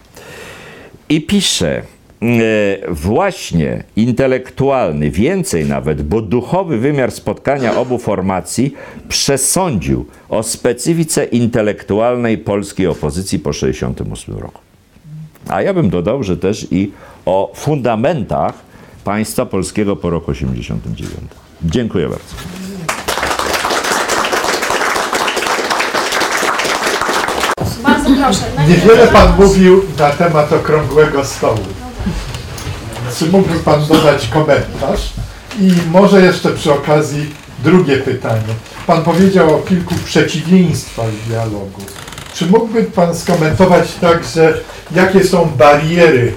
I 1.09 1.21
pisze, 1.21 1.81
E, 2.21 2.93
właśnie 2.93 3.83
intelektualny, 3.95 5.11
więcej 5.11 5.65
nawet, 5.65 6.01
bo 6.01 6.21
duchowy 6.21 6.77
wymiar 6.77 7.11
spotkania 7.11 7.77
obu 7.77 7.97
formacji 7.97 8.73
przesądził 9.07 10.05
o 10.29 10.43
specyfice 10.43 11.25
intelektualnej 11.25 12.37
polskiej 12.37 12.87
opozycji 12.87 13.39
po 13.39 13.51
1968 13.51 14.37
roku. 14.37 14.61
A 15.47 15.61
ja 15.61 15.73
bym 15.73 15.89
dodał, 15.89 16.23
że 16.23 16.37
też 16.37 16.67
i 16.71 16.91
o 17.25 17.51
fundamentach 17.55 18.55
państwa 19.03 19.45
polskiego 19.45 19.95
po 19.95 20.09
roku 20.09 20.33
1989. 20.33 21.44
Dziękuję 21.65 22.09
bardzo. 22.09 22.35
Bardzo 27.83 28.09
proszę. 28.21 28.41
Niewiele 28.67 29.07
Pan 29.07 29.35
mówił 29.37 29.85
na 29.99 30.09
temat 30.09 30.53
okrągłego 30.53 31.25
stołu. 31.25 31.65
Czy 33.19 33.25
mógłby 33.25 33.59
Pan 33.59 33.85
dodać 33.85 34.27
komentarz? 34.27 35.13
I 35.59 35.71
może 35.91 36.21
jeszcze 36.21 36.51
przy 36.51 36.73
okazji 36.73 37.33
drugie 37.63 37.97
pytanie. 37.97 38.53
Pan 38.87 39.03
powiedział 39.03 39.55
o 39.55 39.59
kilku 39.59 39.95
przeciwieństwach 40.05 41.11
dialogu. 41.27 41.81
Czy 42.33 42.45
mógłby 42.45 42.83
Pan 42.83 43.15
skomentować 43.15 43.93
także, 44.01 44.57
jakie 44.95 45.23
są 45.23 45.45
bariery 45.57 46.33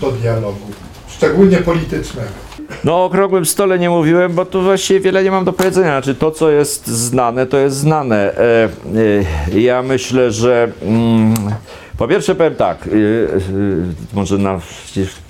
do 0.00 0.12
dialogu, 0.12 0.70
szczególnie 1.08 1.56
politycznego? 1.56 2.45
No 2.84 2.96
o 2.96 3.04
okrągłym 3.04 3.46
stole 3.46 3.78
nie 3.78 3.90
mówiłem, 3.90 4.32
bo 4.32 4.44
tu 4.44 4.62
właściwie 4.62 5.00
wiele 5.00 5.24
nie 5.24 5.30
mam 5.30 5.44
do 5.44 5.52
powiedzenia. 5.52 5.88
Znaczy 5.88 6.14
to, 6.14 6.30
co 6.30 6.50
jest 6.50 6.86
znane, 6.86 7.46
to 7.46 7.58
jest 7.58 7.76
znane. 7.76 8.16
E, 8.16 8.68
e, 9.54 9.60
ja 9.60 9.82
myślę, 9.82 10.30
że... 10.30 10.68
Mm, 10.82 11.34
po 11.98 12.08
pierwsze 12.08 12.34
powiem 12.34 12.54
tak, 12.54 12.86
yy, 12.86 12.92
yy, 12.92 13.84
może 14.14 14.38
na, 14.38 14.60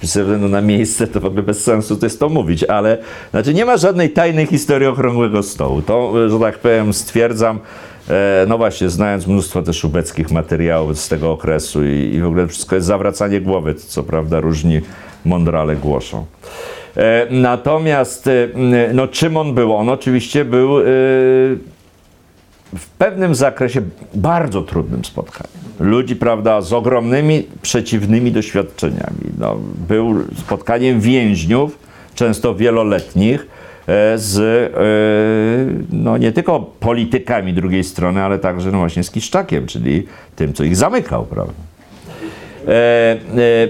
ze 0.03 0.23
względu 0.23 0.49
na 0.49 0.61
miejsce 0.61 1.07
to 1.07 1.21
w 1.21 1.25
ogóle 1.25 1.43
bez 1.43 1.65
sensu 1.65 1.97
to 1.97 2.07
jest 2.07 2.21
to 2.21 2.29
mówić, 2.29 2.65
ale 2.65 2.99
znaczy 3.31 3.55
nie 3.55 3.65
ma 3.65 3.77
żadnej 3.77 4.11
tajnej 4.11 4.47
historii 4.47 4.89
okrągłego 4.89 5.43
stołu. 5.43 5.83
To, 5.83 6.29
że 6.29 6.39
tak 6.39 6.59
powiem, 6.59 6.93
stwierdzam, 6.93 7.61
e, 8.09 8.45
no 8.49 8.59
właśnie, 8.59 8.91
znając 8.91 9.27
mnóstwo 9.27 9.63
też 9.63 9.85
ubeckich 9.85 10.31
materiałów 10.31 10.99
z 10.99 11.09
tego 11.09 11.33
okresu 11.33 11.85
i, 11.85 12.15
i 12.15 12.21
w 12.21 12.27
ogóle 12.27 12.47
wszystko 12.47 12.75
jest 12.75 12.87
zawracanie 12.87 13.41
głowy, 13.41 13.75
co 13.75 14.03
prawda 14.03 14.41
różni 14.41 14.81
mądrale 15.25 15.77
głoszą. 15.77 16.27
E, 16.97 17.27
natomiast, 17.31 18.27
e, 18.27 18.49
no 18.95 19.09
czym 19.09 19.37
on 19.37 19.55
był? 19.55 19.75
On 19.75 19.89
oczywiście 19.89 20.45
był 20.45 20.77
w 22.77 22.89
pewnym 22.99 23.35
zakresie 23.35 23.81
bardzo 24.15 24.63
trudnym 24.63 25.05
spotkaniem. 25.05 25.53
Ludzi, 25.81 26.17
prawda, 26.17 26.61
z 26.61 26.73
ogromnymi, 26.73 27.47
przeciwnymi 27.63 28.33
doświadczeniami. 28.33 29.21
No, 29.39 29.57
był 29.89 30.15
spotkaniem 30.37 31.01
więźniów, 31.01 31.79
często 32.15 32.55
wieloletnich, 32.55 33.47
e, 33.87 34.19
z 34.19 34.39
e, 34.39 35.97
no, 35.97 36.19
nie 36.19 36.33
tylko 36.33 36.61
politykami 36.61 37.53
drugiej 37.53 37.85
strony, 37.85 38.23
ale 38.23 38.39
także 38.39 38.73
no, 38.73 38.79
właśnie 38.79 39.05
z 39.05 39.11
Kiszczakiem, 39.11 39.67
czyli 39.67 40.07
tym, 40.37 40.53
co 40.53 40.65
ich 40.65 40.77
zamykał, 40.77 41.25
prawda. 41.25 41.53
E, 42.67 42.71
e, 42.73 43.19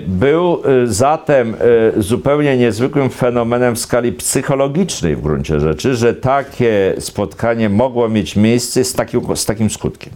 był 0.06 0.62
e, 0.64 0.86
zatem 0.86 1.56
zupełnie 1.96 2.56
niezwykłym 2.56 3.10
fenomenem 3.10 3.76
w 3.76 3.78
skali 3.78 4.12
psychologicznej 4.12 5.16
w 5.16 5.20
gruncie 5.20 5.60
rzeczy, 5.60 5.94
że 5.94 6.14
takie 6.14 6.94
spotkanie 6.98 7.68
mogło 7.68 8.08
mieć 8.08 8.36
miejsce 8.36 8.84
z 8.84 8.92
takim, 8.92 9.36
z 9.36 9.46
takim 9.46 9.70
skutkiem. 9.70 10.12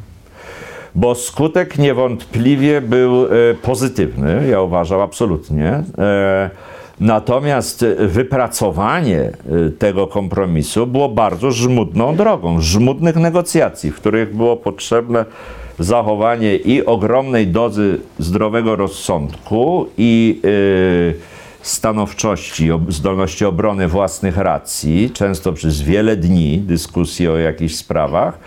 Bo 0.94 1.14
skutek 1.14 1.78
niewątpliwie 1.78 2.80
był 2.80 3.26
pozytywny, 3.62 4.48
ja 4.50 4.60
uważam 4.60 5.00
absolutnie. 5.00 5.82
Natomiast 7.00 7.84
wypracowanie 7.98 9.30
tego 9.78 10.06
kompromisu 10.06 10.86
było 10.86 11.08
bardzo 11.08 11.50
żmudną 11.50 12.16
drogą, 12.16 12.60
żmudnych 12.60 13.16
negocjacji, 13.16 13.90
w 13.90 13.96
których 13.96 14.36
było 14.36 14.56
potrzebne 14.56 15.24
zachowanie 15.80 16.56
i 16.56 16.86
ogromnej 16.86 17.46
dozy 17.46 18.00
zdrowego 18.18 18.76
rozsądku 18.76 19.86
i 19.98 20.40
yy, 20.42 21.14
stanowczości, 21.62 22.68
zdolności 22.88 23.44
obrony 23.44 23.88
własnych 23.88 24.36
racji, 24.36 25.10
często 25.10 25.52
przez 25.52 25.82
wiele 25.82 26.16
dni 26.16 26.58
dyskusji 26.58 27.28
o 27.28 27.36
jakichś 27.36 27.74
sprawach. 27.74 28.38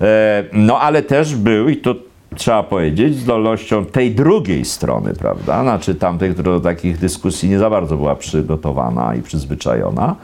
E, 0.00 0.44
no 0.52 0.80
ale 0.80 1.02
też 1.02 1.36
był, 1.36 1.68
i 1.68 1.76
to 1.76 1.94
trzeba 2.36 2.62
powiedzieć, 2.62 3.16
zdolnością 3.16 3.84
tej 3.84 4.10
drugiej 4.10 4.64
strony, 4.64 5.14
prawda? 5.14 5.62
Znaczy 5.62 5.94
tamtej, 5.94 6.32
która 6.32 6.52
do 6.52 6.60
takich 6.60 6.98
dyskusji 6.98 7.48
nie 7.48 7.58
za 7.58 7.70
bardzo 7.70 7.96
była 7.96 8.16
przygotowana 8.16 9.14
i 9.14 9.22
przyzwyczajona, 9.22 10.16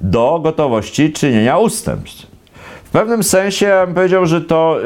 do 0.00 0.40
gotowości 0.42 1.12
czynienia 1.12 1.58
ustępstw. 1.58 2.35
W 2.86 2.90
pewnym 2.90 3.22
sensie 3.22 3.66
ja 3.66 3.86
bym 3.86 3.94
powiedział, 3.94 4.26
że 4.26 4.40
to, 4.40 4.76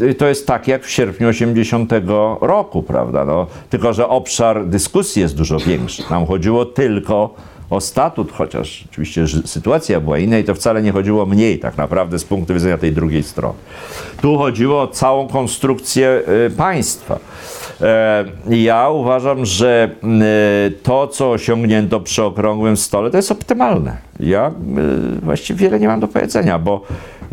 yy, 0.00 0.14
to 0.14 0.26
jest 0.26 0.46
tak 0.46 0.68
jak 0.68 0.84
w 0.84 0.90
sierpniu 0.90 1.28
80 1.28 1.92
roku, 2.40 2.82
prawda? 2.82 3.24
No, 3.24 3.46
tylko, 3.70 3.92
że 3.92 4.08
obszar 4.08 4.66
dyskusji 4.66 5.22
jest 5.22 5.36
dużo 5.36 5.58
większy. 5.58 6.02
Nam 6.10 6.26
chodziło 6.26 6.64
tylko 6.64 7.34
o 7.72 7.80
statut, 7.80 8.32
chociaż 8.32 8.84
oczywiście 8.90 9.26
sytuacja 9.44 10.00
była 10.00 10.18
inna 10.18 10.38
i 10.38 10.44
to 10.44 10.54
wcale 10.54 10.82
nie 10.82 10.92
chodziło 10.92 11.26
mniej 11.26 11.58
tak 11.58 11.76
naprawdę 11.76 12.18
z 12.18 12.24
punktu 12.24 12.54
widzenia 12.54 12.78
tej 12.78 12.92
drugiej 12.92 13.22
strony. 13.22 13.54
Tu 14.20 14.38
chodziło 14.38 14.82
o 14.82 14.86
całą 14.88 15.28
konstrukcję 15.28 16.22
y, 16.46 16.50
państwa. 16.50 17.18
E, 17.80 18.24
Ja 18.48 18.88
uważam, 18.88 19.46
że 19.46 19.90
y, 20.68 20.70
to, 20.70 21.06
co 21.06 21.30
osiągnięto 21.30 22.00
przy 22.00 22.22
okrągłym 22.22 22.76
stole, 22.76 23.10
to 23.10 23.16
jest 23.16 23.32
optymalne. 23.32 23.96
Ja 24.20 24.48
y, 25.18 25.20
właściwie 25.20 25.58
wiele 25.60 25.80
nie 25.80 25.88
mam 25.88 26.00
do 26.00 26.08
powiedzenia, 26.08 26.58
bo 26.58 26.82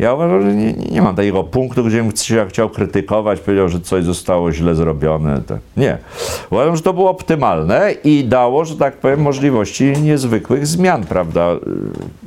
ja 0.00 0.14
uważam, 0.14 0.42
że 0.42 0.54
nie, 0.54 0.72
nie 0.72 1.02
mam 1.02 1.16
takiego 1.16 1.44
punktu, 1.44 1.84
gdzie 1.84 2.02
bym 2.02 2.12
chciał 2.48 2.70
krytykować, 2.70 3.40
powiedział, 3.40 3.68
że 3.68 3.80
coś 3.80 4.04
zostało 4.04 4.52
źle 4.52 4.74
zrobione. 4.74 5.42
To 5.46 5.58
nie. 5.76 5.98
Uważam, 6.50 6.76
że 6.76 6.82
to 6.82 6.92
było 6.92 7.10
optymalne 7.10 7.94
i 8.04 8.24
dało, 8.24 8.64
że 8.64 8.76
tak 8.76 8.96
powiem, 8.96 9.20
możliwości 9.22 9.92
niezwykłych 10.02 10.66
zmian, 10.66 11.04
prawda? 11.04 11.48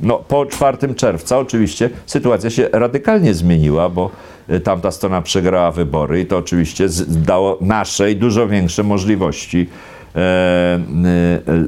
No, 0.02 0.18
po 0.28 0.46
4 0.46 0.94
czerwca 0.94 1.38
oczywiście 1.38 1.90
sytuacja 2.06 2.50
się 2.50 2.68
radykalnie 2.72 3.34
zmieniła, 3.34 3.88
bo 3.88 4.10
y, 4.50 4.60
tamta 4.60 4.90
strona 4.90 5.22
przegrała 5.22 5.70
wybory 5.70 6.20
i 6.20 6.26
to 6.26 6.38
oczywiście 6.38 6.86
dało 7.08 7.58
naszej 7.60 8.16
dużo 8.16 8.48
większe 8.48 8.82
możliwości 8.82 9.68
e, 10.14 10.18
e, 10.18 10.80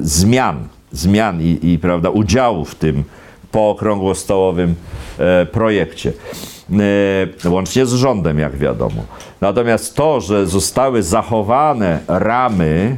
zmian, 0.01 0.67
zmian 0.91 1.41
i, 1.41 1.59
i 1.61 1.79
prawda, 1.79 2.09
udziału 2.09 2.65
w 2.65 2.75
tym 2.75 3.03
pookrągłostołowym 3.57 4.75
e, 5.19 5.45
projekcie. 5.45 6.13
E, 7.45 7.49
łącznie 7.49 7.85
z 7.85 7.93
rządem, 7.93 8.39
jak 8.39 8.57
wiadomo. 8.57 9.03
Natomiast 9.41 9.95
to, 9.95 10.21
że 10.21 10.45
zostały 10.45 11.03
zachowane 11.03 11.99
ramy 12.07 12.97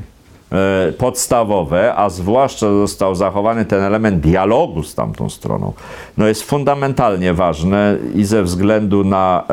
e, 0.52 0.92
podstawowe, 0.92 1.96
a 1.96 2.10
zwłaszcza 2.10 2.68
został 2.70 3.16
zachowany 3.16 3.66
ten 3.66 3.84
element 3.84 4.20
dialogu 4.20 4.84
z 4.84 4.96
tamtą 4.96 5.30
stroną, 5.30 5.74
no 6.18 6.28
jest 6.28 6.44
fundamentalnie 6.44 7.34
ważne 7.34 7.98
i 8.16 8.24
ze 8.24 8.44
względu 8.44 9.04
na 9.04 9.44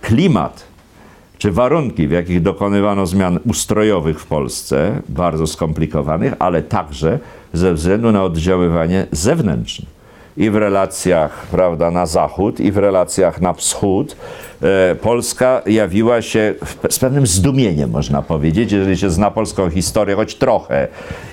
klimat 0.00 0.64
czy 1.44 1.52
warunki, 1.52 2.08
w 2.08 2.10
jakich 2.10 2.42
dokonywano 2.42 3.06
zmian 3.06 3.38
ustrojowych 3.46 4.20
w 4.20 4.26
Polsce, 4.26 5.02
bardzo 5.08 5.46
skomplikowanych, 5.46 6.34
ale 6.38 6.62
także 6.62 7.18
ze 7.52 7.74
względu 7.74 8.12
na 8.12 8.24
oddziaływanie 8.24 9.06
zewnętrzne. 9.12 9.93
I 10.36 10.50
w 10.50 10.56
relacjach 10.56 11.46
prawda, 11.50 11.90
na 11.90 12.06
zachód, 12.06 12.60
i 12.60 12.72
w 12.72 12.78
relacjach 12.78 13.40
na 13.40 13.52
wschód. 13.52 14.16
E, 14.62 14.94
Polska 14.94 15.62
jawiła 15.66 16.22
się 16.22 16.54
z 16.90 16.98
pewnym 16.98 17.26
zdumieniem, 17.26 17.90
można 17.90 18.22
powiedzieć, 18.22 18.72
jeżeli 18.72 18.96
się 18.96 19.10
zna 19.10 19.30
polską 19.30 19.70
historię, 19.70 20.16
choć 20.16 20.34
trochę, 20.34 20.88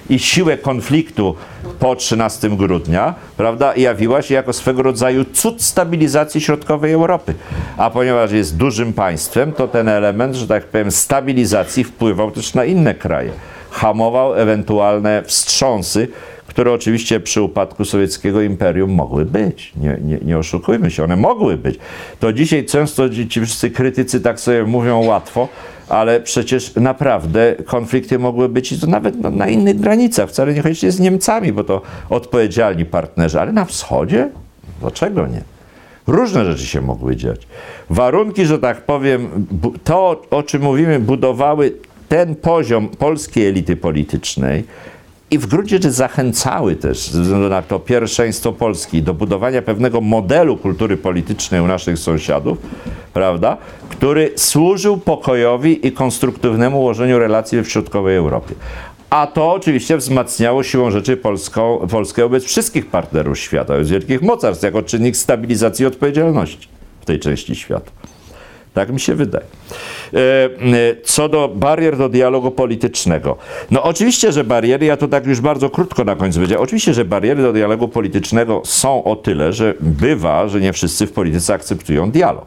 i 0.10 0.20
siłę 0.20 0.58
konfliktu 0.58 1.36
po 1.80 1.96
13 1.96 2.50
grudnia, 2.50 3.16
prawda, 3.38 3.76
jawiła 3.76 4.22
się 4.22 4.34
jako 4.34 4.54
swego 4.54 4.84
rodzaju 4.84 5.26
cud 5.26 5.62
stabilizacji 5.62 6.42
środkowej 6.42 6.94
Europy. 6.94 7.34
A 7.78 7.90
ponieważ 7.90 8.32
jest 8.32 8.58
dużym 8.58 8.94
państwem, 8.94 9.54
to 9.54 9.68
ten 9.68 9.90
element, 9.90 10.36
że 10.36 10.48
tak 10.48 10.66
powiem, 10.66 10.92
stabilizacji 10.92 11.84
wpływał 11.84 12.32
też 12.32 12.54
na 12.54 12.66
inne 12.66 12.94
kraje. 12.94 13.32
Hamował 13.72 14.36
ewentualne 14.36 15.24
wstrząsy, 15.26 16.08
które 16.52 16.72
oczywiście 16.72 17.20
przy 17.20 17.42
upadku 17.42 17.86
sowieckiego 17.86 18.42
imperium 18.42 18.92
mogły 18.92 19.26
być. 19.26 19.74
Nie, 19.76 19.98
nie, 20.04 20.18
nie 20.18 20.38
oszukujmy 20.38 20.92
się, 20.92 21.04
one 21.04 21.16
mogły 21.16 21.58
być. 21.58 21.80
To 22.20 22.34
dzisiaj 22.34 22.66
często 22.66 23.10
ci 23.10 23.46
wszyscy 23.46 23.72
krytycy 23.72 24.22
tak 24.22 24.40
sobie 24.40 24.64
mówią 24.64 25.06
łatwo, 25.06 25.48
ale 25.90 26.20
przecież 26.20 26.76
naprawdę 26.76 27.56
konflikty 27.66 28.20
mogły 28.20 28.50
być 28.50 28.72
i 28.72 28.80
to 28.80 28.88
nawet 28.88 29.22
no, 29.22 29.30
na 29.30 29.48
innych 29.48 29.80
granicach, 29.80 30.30
wcale 30.30 30.54
niekoniecznie 30.54 30.92
z 30.92 31.00
Niemcami, 31.00 31.54
bo 31.54 31.64
to 31.64 31.82
odpowiedzialni 32.10 32.86
partnerzy, 32.86 33.42
ale 33.42 33.52
na 33.52 33.66
wschodzie? 33.66 34.30
Dlaczego 34.82 35.28
nie? 35.28 35.42
Różne 36.08 36.46
rzeczy 36.46 36.66
się 36.66 36.82
mogły 36.82 37.16
dziać. 37.16 37.48
Warunki, 37.90 38.46
że 38.46 38.60
tak 38.60 38.82
powiem, 38.82 39.48
to 39.84 40.22
o 40.32 40.44
czym 40.44 40.62
mówimy, 40.62 41.00
budowały 41.00 41.74
ten 42.10 42.36
poziom 42.36 42.90
polskiej 42.90 43.48
elity 43.48 43.76
politycznej 43.76 44.64
i 45.32 45.38
w 45.38 45.46
gruncie 45.46 45.76
rzeczy 45.76 45.92
zachęcały 45.92 46.76
też, 46.76 47.10
ze 47.10 47.22
względu 47.22 47.50
na 47.50 47.62
to 47.62 47.80
pierwszeństwo 47.80 48.54
Polski, 48.54 49.02
do 49.02 49.14
budowania 49.14 49.62
pewnego 49.62 50.02
modelu 50.02 50.58
kultury 50.58 50.98
politycznej 50.98 51.62
u 51.62 51.68
naszych 51.68 52.00
sąsiadów, 52.00 52.58
prawda, 53.14 53.58
który 53.90 54.32
służył 54.36 54.98
pokojowi 54.98 55.88
i 55.88 55.92
konstruktywnemu 55.92 56.80
ułożeniu 56.80 57.20
relacji 57.20 57.62
w 57.62 57.70
środkowej 57.70 58.18
Europie. 58.18 58.56
A 59.10 59.28
to 59.28 59.52
oczywiście 59.52 59.98
wzmacniało 59.98 60.64
siłą 60.64 60.92
rzeczy 60.92 61.18
Polską, 61.18 61.88
Polskę 61.92 62.22
wobec 62.22 62.44
wszystkich 62.44 62.86
partnerów 62.86 63.40
świata, 63.40 63.74
wobec 63.74 63.90
wielkich 63.90 64.22
mocarstw, 64.22 64.64
jako 64.64 64.84
czynnik 64.84 65.18
stabilizacji 65.18 65.84
i 65.84 65.86
odpowiedzialności 65.86 66.68
w 67.02 67.06
tej 67.06 67.20
części 67.20 67.56
świata. 67.56 67.92
Tak 68.74 68.90
mi 68.90 69.00
się 69.00 69.16
wydaje. 69.16 69.46
E, 70.14 70.18
e, 70.18 70.50
Co 71.04 71.30
do 71.30 71.48
barier 71.56 71.98
do 71.98 72.10
dialogu 72.10 72.52
politycznego. 72.52 73.38
No 73.72 73.84
oczywiście, 73.84 74.32
że 74.32 74.44
bariery, 74.44 74.86
ja 74.86 74.98
to 74.98 75.08
tak 75.08 75.26
już 75.26 75.42
bardzo 75.42 75.70
krótko 75.70 76.04
na 76.04 76.16
końcu 76.16 76.40
powiedziałem, 76.40 76.64
oczywiście, 76.64 76.94
że 76.94 77.06
bariery 77.06 77.42
do 77.42 77.54
dialogu 77.54 77.88
politycznego 77.88 78.62
są 78.66 79.04
o 79.04 79.16
tyle, 79.16 79.54
że 79.54 79.74
bywa, 79.80 80.48
że 80.48 80.60
nie 80.60 80.74
wszyscy 80.74 81.08
w 81.08 81.12
polityce 81.12 81.54
akceptują 81.54 82.12
dialog. 82.12 82.46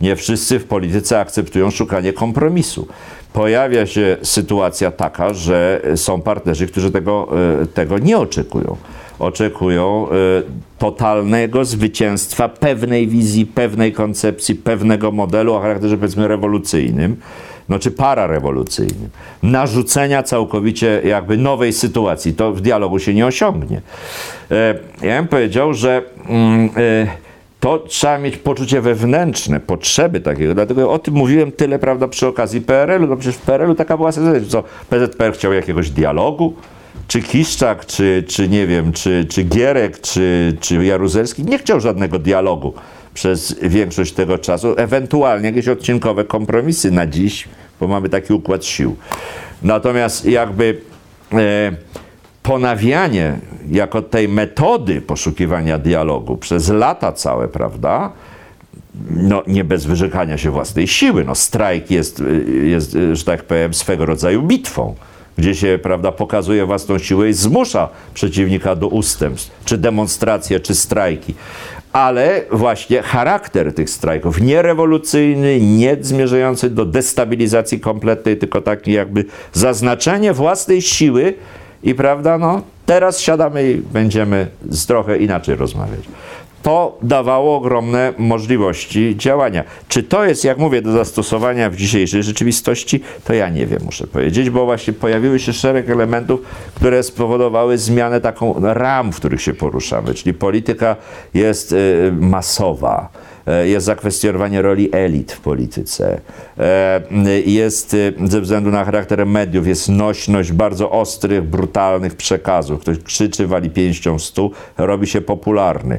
Nie 0.00 0.16
wszyscy 0.16 0.58
w 0.58 0.64
polityce 0.64 1.20
akceptują 1.20 1.70
szukanie 1.70 2.12
kompromisu. 2.12 2.88
Pojawia 3.32 3.86
się 3.86 4.16
sytuacja 4.22 4.90
taka, 4.90 5.34
że 5.34 5.82
są 5.96 6.20
partnerzy, 6.22 6.66
którzy 6.66 6.90
tego, 6.90 7.28
e, 7.62 7.66
tego 7.66 7.98
nie 7.98 8.18
oczekują. 8.18 8.76
Oczekują 9.18 10.06
e, 10.10 10.14
totalnego 10.78 11.64
zwycięstwa 11.64 12.48
pewnej 12.48 13.08
wizji, 13.08 13.46
pewnej 13.46 13.92
koncepcji, 13.92 14.54
pewnego 14.54 15.12
modelu 15.12 15.54
o 15.54 15.60
charakterze 15.60 15.96
powiedzmy 15.96 16.28
rewolucyjnym, 16.28 17.16
no 17.68 17.78
czy 17.78 17.90
pararewolucyjnym. 17.90 19.10
Narzucenia 19.42 20.22
całkowicie 20.22 21.00
jakby 21.04 21.36
nowej 21.36 21.72
sytuacji. 21.72 22.34
To 22.34 22.52
w 22.52 22.60
dialogu 22.60 22.98
się 22.98 23.14
nie 23.14 23.26
osiągnie. 23.26 23.82
E, 24.50 24.74
Ja 25.02 25.16
bym 25.18 25.28
powiedział, 25.28 25.74
że 25.74 26.02
mm, 26.28 26.70
e, 26.76 27.06
to 27.60 27.78
trzeba 27.78 28.18
mieć 28.18 28.36
poczucie 28.36 28.80
wewnętrzne, 28.80 29.60
potrzeby 29.60 30.20
takiego. 30.20 30.54
Dlatego 30.54 30.92
o 30.92 30.98
tym 30.98 31.14
mówiłem 31.14 31.52
tyle, 31.52 31.78
prawda, 31.78 32.08
przy 32.08 32.26
okazji 32.26 32.60
PRL-u. 32.60 33.06
No 33.06 33.16
przecież 33.16 33.36
w 33.36 33.40
PRL-u 33.40 33.74
taka 33.74 33.96
była 33.96 34.12
sytuacja, 34.12 34.48
co 34.48 34.62
PZPR 34.90 35.32
chciał 35.32 35.52
jakiegoś 35.52 35.90
dialogu, 35.90 36.54
czy 37.08 37.22
Kiszczak, 37.22 37.86
czy, 37.86 38.24
czy 38.28 38.48
nie 38.48 38.66
wiem, 38.66 38.92
czy, 38.92 39.26
czy 39.30 39.42
Gierek, 39.42 40.00
czy, 40.00 40.56
czy 40.60 40.84
Jaruzelski 40.84 41.44
nie 41.44 41.58
chciał 41.58 41.80
żadnego 41.80 42.18
dialogu 42.18 42.74
przez 43.14 43.56
większość 43.62 44.12
tego 44.12 44.38
czasu. 44.38 44.74
Ewentualnie 44.76 45.46
jakieś 45.48 45.68
odcinkowe 45.68 46.24
kompromisy 46.24 46.90
na 46.90 47.06
dziś, 47.06 47.48
bo 47.80 47.88
mamy 47.88 48.08
taki 48.08 48.32
układ 48.32 48.64
sił. 48.64 48.96
Natomiast 49.62 50.24
jakby 50.24 50.80
e, 51.32 51.72
ponawianie 52.42 53.38
jako 53.70 54.02
tej 54.02 54.28
metody 54.28 55.00
poszukiwania 55.00 55.78
dialogu 55.78 56.36
przez 56.36 56.68
lata 56.68 57.12
całe, 57.12 57.48
prawda? 57.48 58.12
No, 59.10 59.42
nie 59.46 59.64
bez 59.64 59.86
wyrzekania 59.86 60.38
się 60.38 60.50
własnej 60.50 60.88
siły. 60.88 61.24
No, 61.24 61.34
strajk 61.34 61.90
jest, 61.90 62.22
jest, 62.62 62.96
że 63.12 63.24
tak 63.24 63.42
powiem, 63.42 63.74
swego 63.74 64.06
rodzaju 64.06 64.42
bitwą, 64.42 64.94
gdzie 65.38 65.54
się, 65.54 65.78
prawda, 65.82 66.12
pokazuje 66.12 66.66
własną 66.66 66.98
siłę 66.98 67.28
i 67.28 67.32
zmusza 67.32 67.88
przeciwnika 68.14 68.76
do 68.76 68.88
ustępstw, 68.88 69.64
czy 69.64 69.78
demonstracje, 69.78 70.60
czy 70.60 70.74
strajki. 70.74 71.34
Ale 71.92 72.42
właśnie 72.52 73.02
charakter 73.02 73.74
tych 73.74 73.90
strajków, 73.90 74.40
nie 74.40 74.62
rewolucyjny, 74.62 75.60
nie 75.60 75.96
zmierzający 76.00 76.70
do 76.70 76.84
destabilizacji 76.84 77.80
kompletnej, 77.80 78.36
tylko 78.36 78.62
taki 78.62 78.92
jakby 78.92 79.24
zaznaczenie 79.52 80.32
własnej 80.32 80.82
siły 80.82 81.34
i 81.82 81.94
prawda, 81.94 82.38
no 82.38 82.62
teraz 82.86 83.20
siadamy 83.20 83.70
i 83.70 83.74
będziemy 83.76 84.46
trochę 84.86 85.18
inaczej 85.18 85.56
rozmawiać. 85.56 86.00
To 86.62 86.98
dawało 87.02 87.56
ogromne 87.56 88.12
możliwości 88.18 89.14
działania. 89.16 89.64
Czy 89.88 90.02
to 90.02 90.24
jest, 90.24 90.44
jak 90.44 90.58
mówię, 90.58 90.82
do 90.82 90.92
zastosowania 90.92 91.70
w 91.70 91.76
dzisiejszej 91.76 92.22
rzeczywistości, 92.22 93.00
to 93.24 93.34
ja 93.34 93.48
nie 93.48 93.66
wiem, 93.66 93.80
muszę 93.84 94.06
powiedzieć, 94.06 94.50
bo 94.50 94.64
właśnie 94.64 94.92
pojawiły 94.92 95.38
się 95.38 95.52
szereg 95.52 95.90
elementów, 95.90 96.40
które 96.74 97.02
spowodowały 97.02 97.78
zmianę 97.78 98.20
taką 98.20 98.54
ram, 98.58 99.12
w 99.12 99.16
których 99.16 99.42
się 99.42 99.54
poruszamy, 99.54 100.14
czyli 100.14 100.34
polityka 100.34 100.96
jest 101.34 101.72
y, 101.72 102.12
masowa. 102.20 103.08
E, 103.48 103.68
Jest 103.68 103.86
zakwestionowanie 103.86 104.62
roli 104.62 104.88
elit 104.92 105.32
w 105.32 105.40
polityce. 105.40 106.20
E, 106.58 107.00
Jest 107.46 107.94
e, 107.94 108.28
ze 108.28 108.40
względu 108.40 108.70
na 108.70 108.84
charakter 108.84 109.26
mediów, 109.26 109.66
jest 109.66 109.88
nośność 109.88 110.52
bardzo 110.52 110.90
ostrych, 110.90 111.44
brutalnych 111.44 112.14
przekazów. 112.14 112.80
Ktoś 112.80 112.98
krzyczy, 112.98 113.46
wali 113.46 113.70
pięścią 113.70 114.18
w 114.18 114.22
stół, 114.22 114.50
robi 114.78 115.06
się 115.06 115.20
popularny. 115.20 115.98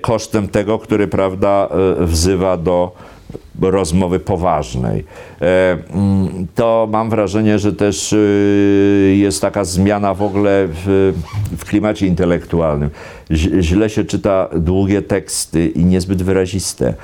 Kosztem 0.00 0.48
tego, 0.48 0.78
który, 0.78 1.08
prawda, 1.08 1.68
wzywa 1.98 2.56
do 2.56 2.92
rozmowy 3.60 4.20
poważnej. 4.20 5.04
E, 5.42 5.78
mm, 5.90 6.46
To 6.54 6.88
mam 6.92 7.10
wrażenie, 7.10 7.58
że 7.58 7.72
też 7.72 8.12
y, 8.12 9.16
jest 9.18 9.40
taka 9.40 9.64
zmiana 9.64 10.14
w 10.14 10.22
ogóle 10.22 10.68
w, 10.68 11.12
w 11.58 11.64
klimacie 11.64 12.06
intelektualnym. 12.06 12.90
Źle 13.60 13.90
się 13.90 14.04
czyta 14.04 14.48
długie 14.56 15.02
teksty 15.02 15.66
i 15.66 15.84
niezbyt 15.84 16.22
wyraziste, 16.22 16.94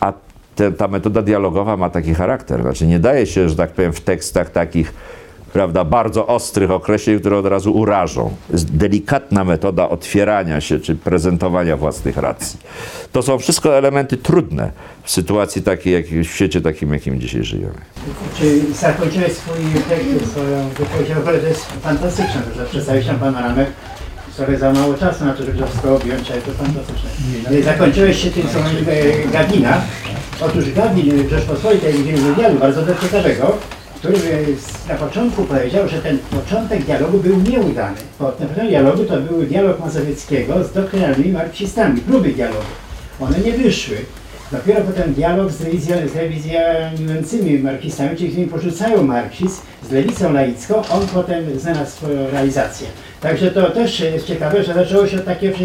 a 0.00 0.12
te, 0.56 0.72
ta 0.72 0.88
metoda 0.88 1.22
dialogowa 1.22 1.76
ma 1.76 1.90
taki 1.90 2.14
charakter. 2.14 2.62
Znaczy 2.62 2.86
nie 2.86 2.98
daje 2.98 3.26
się, 3.26 3.48
że 3.48 3.56
tak 3.56 3.70
powiem, 3.70 3.92
w 3.92 4.00
tekstach 4.00 4.50
takich 4.50 4.94
prawda, 5.52 5.84
bardzo 5.84 6.26
ostrych 6.26 6.70
określeń, 6.70 7.20
które 7.20 7.38
od 7.38 7.46
razu 7.46 7.72
urażą. 7.72 8.34
Jest 8.50 8.76
delikatna 8.76 9.44
metoda 9.44 9.88
otwierania 9.88 10.60
się 10.60 10.80
czy 10.80 10.94
prezentowania 10.94 11.76
własnych 11.76 12.16
racji. 12.16 12.58
To 13.12 13.22
są 13.22 13.38
wszystko 13.38 13.78
elementy 13.78 14.16
trudne 14.16 14.72
w 15.02 15.10
sytuacji 15.10 15.62
takiej, 15.62 15.92
jak 15.92 16.06
w 16.06 16.24
świecie 16.24 16.60
takim, 16.60 16.92
jakim 16.92 17.20
dzisiaj 17.20 17.44
żyjemy. 17.44 17.78
Czy 18.38 18.60
zakończyłeś 18.74 19.32
swój 19.32 19.56
tekst, 19.88 20.30
swoją 20.30 20.68
wypowiedź? 20.68 21.42
To 21.42 21.48
jest 21.48 21.66
fantastyczne, 21.82 22.42
że 22.56 22.64
przedstawić 22.64 23.06
nam 23.06 23.18
panoramę. 23.18 23.66
Trochę 24.36 24.58
za 24.58 24.72
mało 24.72 24.94
czasu 24.94 25.24
na 25.24 25.34
to, 25.34 25.44
żeby 25.44 25.58
to 25.58 25.66
wszystko 25.66 25.96
objąć, 25.96 26.30
ale 26.30 26.40
to 26.40 26.52
fantastyczne. 26.52 27.62
Zakończyłeś 27.62 28.22
się 28.22 28.30
tym, 28.30 28.42
co 28.52 28.58
mówi 28.58 28.90
e, 28.90 29.28
Gawina. 29.32 29.80
Otóż 30.40 30.72
Gawin 30.72 31.28
Rzeczpospolitej 31.28 31.92
wywiadu 31.92 32.58
bardzo 32.58 32.82
ciekawego, 33.02 33.58
który 33.98 34.46
na 34.88 34.94
początku 34.94 35.44
powiedział, 35.44 35.88
że 35.88 35.98
ten 35.98 36.18
początek 36.18 36.84
dialogu 36.84 37.18
był 37.18 37.36
nieudany. 37.40 37.96
Bo 38.18 38.32
na 38.56 38.64
dialogu 38.64 39.04
to 39.04 39.20
był 39.20 39.42
dialog 39.42 39.80
Mazowieckiego 39.80 40.64
z 40.64 40.72
doktrynalnymi 40.72 41.32
marksistami, 41.32 42.00
próby 42.00 42.28
dialogu. 42.28 42.60
One 43.20 43.38
nie 43.38 43.52
wyszły. 43.52 43.96
Dopiero 44.52 44.80
potem 44.80 45.14
dialog 45.14 45.52
z, 45.52 45.56
z 46.10 46.16
rewizjonującymi 46.16 47.58
marksistami, 47.58 48.16
czyli 48.16 48.28
którymi 48.28 48.50
porzucają 48.50 49.02
marksizm, 49.02 49.60
z 49.88 49.92
lewicą 49.92 50.32
laicką, 50.32 50.74
on 50.74 51.06
potem 51.14 51.58
znalazł 51.58 51.90
swoją 51.90 52.30
realizację. 52.30 52.86
Także 53.20 53.50
to 53.50 53.70
też 53.70 54.00
jest 54.00 54.26
ciekawe, 54.26 54.64
że 54.64 54.74
zaczęło 54.74 55.06
się 55.06 55.16
od 55.16 55.24
takiego 55.24 55.56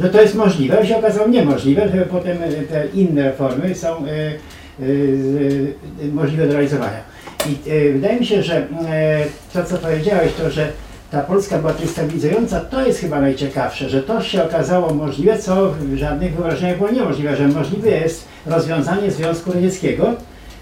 że 0.00 0.10
to 0.10 0.22
jest 0.22 0.34
możliwe, 0.34 0.78
a 0.78 0.86
się 0.86 0.96
okazało 0.96 1.28
niemożliwe, 1.28 1.88
że 1.88 2.06
potem 2.06 2.38
te 2.70 2.86
inne 2.94 3.32
formy 3.32 3.74
są 3.74 3.88
e, 3.88 4.00
e, 4.00 4.32
e, 6.04 6.12
możliwe 6.12 6.46
do 6.46 6.52
realizowania. 6.52 7.11
I 7.46 7.70
e, 7.70 7.92
wydaje 7.92 8.20
mi 8.20 8.26
się, 8.26 8.42
że 8.42 8.56
e, 8.56 8.66
to, 9.52 9.64
co 9.64 9.76
powiedziałeś, 9.76 10.32
to, 10.38 10.50
że 10.50 10.72
ta 11.10 11.20
Polska 11.20 11.58
była 11.58 11.72
stabilizująca, 11.86 12.60
to 12.60 12.86
jest 12.86 13.00
chyba 13.00 13.20
najciekawsze, 13.20 13.88
że 13.88 14.02
to 14.02 14.22
się 14.22 14.44
okazało 14.44 14.94
możliwe, 14.94 15.38
co 15.38 15.70
w 15.70 15.96
żadnych 15.96 16.34
wyobrażeniach 16.34 16.78
było 16.78 16.90
niemożliwe, 16.90 17.36
że 17.36 17.48
możliwe 17.48 17.90
jest 17.90 18.24
rozwiązanie 18.46 19.10
Związku 19.10 19.52
Radzieckiego 19.52 20.12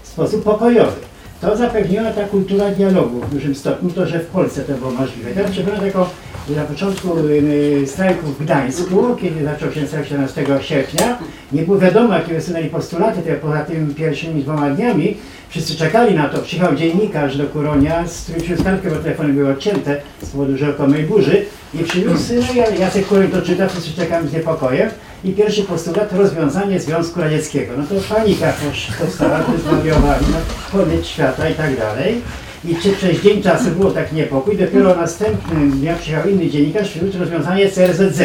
w 0.03 0.07
sposób 0.07 0.43
pokojowy. 0.43 1.01
To 1.41 1.57
zapewniła 1.57 2.11
ta 2.11 2.23
kultura 2.23 2.69
dialogu 2.71 3.19
w 3.21 3.33
dużym 3.33 3.55
stopniu, 3.55 3.89
to, 3.89 4.05
że 4.05 4.19
w 4.19 4.25
Polsce 4.25 4.61
to 4.61 4.73
było 4.73 4.91
możliwe. 4.91 5.31
Teraz 5.31 5.51
przypomnę 5.51 5.79
tylko 5.79 6.09
na 6.49 6.63
początku 6.63 7.17
y, 7.27 7.83
strajku 7.87 8.27
w 8.27 8.43
Gdańsku, 8.43 9.15
kiedy 9.21 9.43
zaczął 9.43 9.71
się 9.71 9.87
strajk 9.87 10.05
14 10.05 10.45
sierpnia, 10.61 11.17
nie 11.51 11.61
było 11.61 11.79
wiadomo, 11.79 12.13
jakie 12.13 12.33
wysunęli 12.33 12.69
postulaty, 12.69 13.21
te 13.21 13.35
poza 13.35 13.59
tymi 13.59 13.95
pierwszymi 13.95 14.43
dwoma 14.43 14.69
dniami, 14.69 15.17
Wszyscy 15.51 15.75
czekali 15.75 16.15
na 16.15 16.29
to. 16.29 16.41
Przyjechał 16.41 16.75
dziennikarz 16.75 17.37
do 17.37 17.45
Kuronia, 17.45 18.07
z 18.07 18.23
którym 18.23 18.41
przyniósł 18.41 18.63
kartkę, 18.63 18.89
bo 18.89 18.95
telefony 18.95 19.33
były 19.33 19.51
odcięte 19.51 20.01
z 20.21 20.29
powodu 20.29 20.57
rzekomej 20.57 21.03
burzy 21.03 21.45
i 21.73 21.77
przyniósł, 21.77 22.33
no 22.33 22.53
ja- 22.53 22.75
Jacek 22.75 23.07
Kuroń 23.07 23.27
to 23.27 23.41
czyta, 23.41 23.67
wszyscy 23.67 23.93
czekamy 23.93 24.29
z 24.29 24.33
niepokojem 24.33 24.89
i 25.23 25.31
pierwszy 25.31 25.63
postulat 25.63 26.13
rozwiązanie 26.13 26.79
Związku 26.79 27.21
Radzieckiego. 27.21 27.73
No 27.77 27.83
to 27.83 28.15
panika 28.15 28.53
powstała, 28.99 29.43
zwariowanie, 29.59 30.27
no, 30.31 30.37
koniec 30.79 31.05
świata 31.05 31.49
i 31.49 31.55
tak 31.55 31.77
dalej. 31.77 32.21
I 32.65 32.75
czy 32.75 32.89
przez 32.91 33.21
dzień 33.21 33.43
czasu 33.43 33.71
było 33.71 33.91
tak 33.91 34.13
niepokój, 34.13 34.57
dopiero 34.57 34.95
następnym 34.95 35.71
dniu 35.71 35.93
przyjechał 36.01 36.29
inny 36.29 36.49
dziennikarz, 36.49 36.89
przyniósł 36.89 37.19
rozwiązanie 37.19 37.69
CRZZ. 37.69 38.21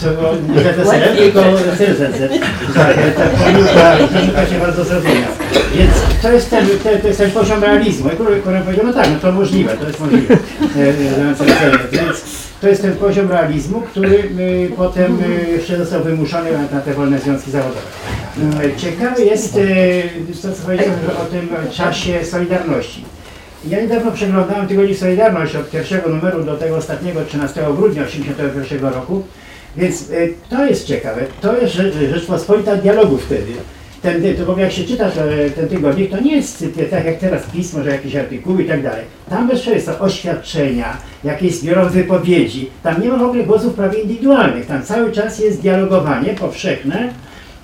To 0.00 0.10
było 0.10 0.32
nie 0.54 0.60
ZSRR, 0.60 1.16
tylko 1.16 1.40
CRZZ. 1.78 2.32
Tak, 2.74 2.96
ta 3.16 3.26
pomyłka, 3.26 4.46
się 4.46 4.58
bardzo 4.60 4.84
zrozumiała. 4.84 5.34
Więc 5.74 5.92
to 6.22 6.32
jest 6.32 6.50
ten, 6.50 6.66
ten, 6.82 7.00
to 7.00 7.08
jest 7.08 7.20
ten 7.20 7.30
poziom 7.30 7.62
realizmu. 7.62 8.10
Kuroń 8.10 8.40
Kuroń 8.40 8.62
powiedział, 8.62 8.86
no 8.86 8.92
tak, 8.92 9.08
no 9.10 9.18
to 9.18 9.32
możliwe, 9.32 9.76
to 9.76 9.86
jest 9.86 10.00
możliwe. 10.00 10.34
E, 10.34 10.80
e. 10.80 11.88
Więc 11.92 12.24
to 12.60 12.68
jest 12.68 12.82
ten 12.82 12.96
poziom 12.96 13.30
realizmu, 13.30 13.80
który 13.80 14.08
y, 14.08 14.70
potem 14.76 15.18
jeszcze 15.48 15.76
został 15.76 16.02
wymuszony 16.02 16.50
na, 16.72 16.80
te 16.80 16.94
wolne 16.94 17.18
związki 17.18 17.50
zawodowe. 17.50 17.80
Ciekawy 18.76 19.24
jest 19.24 19.54
to, 20.42 20.52
co 20.52 20.62
powiedziałem 20.62 20.92
o 21.22 21.24
tym 21.24 21.48
czasie 21.72 22.24
Solidarności. 22.24 23.04
Ja 23.68 23.80
niedawno 23.80 24.12
przeglądałem 24.12 24.66
Tygodnik 24.68 24.98
Solidarność 24.98 25.56
od 25.56 25.70
pierwszego 25.70 26.08
numeru 26.10 26.44
do 26.44 26.56
tego 26.56 26.76
ostatniego 26.76 27.24
13 27.24 27.60
grudnia 27.76 28.04
1981 28.04 28.92
roku, 28.94 29.22
więc 29.76 30.10
y, 30.10 30.34
to 30.50 30.66
jest 30.66 30.86
ciekawe. 30.86 31.20
To 31.40 31.56
jest 31.56 31.74
Rze- 31.74 32.10
Rzeczpospolita 32.14 32.76
dialogu 32.76 33.18
wtedy. 33.18 33.52
Ten, 34.02 34.22
to 34.36 34.44
bo 34.52 34.58
jak 34.58 34.72
się 34.72 34.84
czyta 34.84 35.10
ten 35.56 35.68
tygodnik, 35.68 36.10
to 36.10 36.20
nie 36.20 36.36
jest 36.36 36.64
tak 36.90 37.04
jak 37.04 37.18
teraz 37.18 37.42
pismo, 37.52 37.82
że 37.84 37.90
jakieś 37.90 38.16
artykuły 38.16 38.62
i 38.62 38.68
tak 38.68 38.82
dalej. 38.82 39.04
Tam 39.30 39.50
przerwy 39.50 39.80
są 39.80 39.98
oświadczenia, 39.98 40.96
jakieś 41.24 41.54
zbiorowe 41.54 41.90
wypowiedzi. 41.90 42.70
Tam 42.82 43.02
nie 43.02 43.08
ma 43.08 43.18
w 43.18 43.22
ogóle 43.22 43.44
głosów 43.44 43.74
prawie 43.74 43.98
indywidualnych. 44.00 44.66
Tam 44.66 44.82
cały 44.82 45.12
czas 45.12 45.38
jest 45.38 45.60
dialogowanie 45.60 46.34
powszechne. 46.34 47.12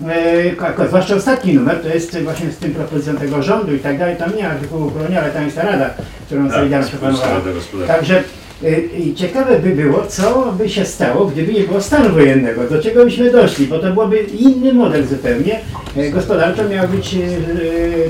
E, 0.09 0.51
ko- 0.51 0.72
ko- 0.77 0.86
zwłaszcza 0.86 1.14
ostatni 1.14 1.55
numer, 1.55 1.77
to 1.82 1.89
jest 1.89 2.18
właśnie 2.18 2.51
z 2.52 2.56
tym 2.56 2.74
propozycją 2.74 3.16
tego 3.16 3.43
rządu 3.43 3.74
i 3.74 3.78
tak 3.78 3.98
dalej, 3.98 4.16
tam 4.16 4.36
nie 4.36 4.43
ma 4.43 4.48
artykułu 4.48 4.90
Kuronia, 4.90 5.22
ale 5.22 5.31
tam 5.32 5.44
jest 5.44 5.56
ta 5.56 5.62
rada, 5.62 5.90
którą 6.27 6.51
Solidarność 6.51 6.90
proponowała. 6.90 7.40
Także 7.86 8.22
y, 8.64 8.89
i 8.98 9.14
ciekawe 9.14 9.59
by 9.59 9.70
było, 9.70 10.06
co 10.06 10.55
by 10.59 10.68
się 10.68 10.85
stało, 10.85 11.27
gdyby 11.27 11.52
nie 11.52 11.60
było 11.60 11.81
stanu 11.81 12.14
wojennego, 12.14 12.64
do 12.64 12.82
czego 12.82 13.05
byśmy 13.05 13.31
doszli, 13.32 13.66
bo 13.66 13.78
to 13.78 13.90
byłoby 13.93 14.18
inny 14.18 14.72
model 14.74 15.06
zupełnie. 15.06 15.60
E, 15.97 16.10
Gospodarczo 16.10 16.68
miał 16.68 16.89
być 16.89 17.16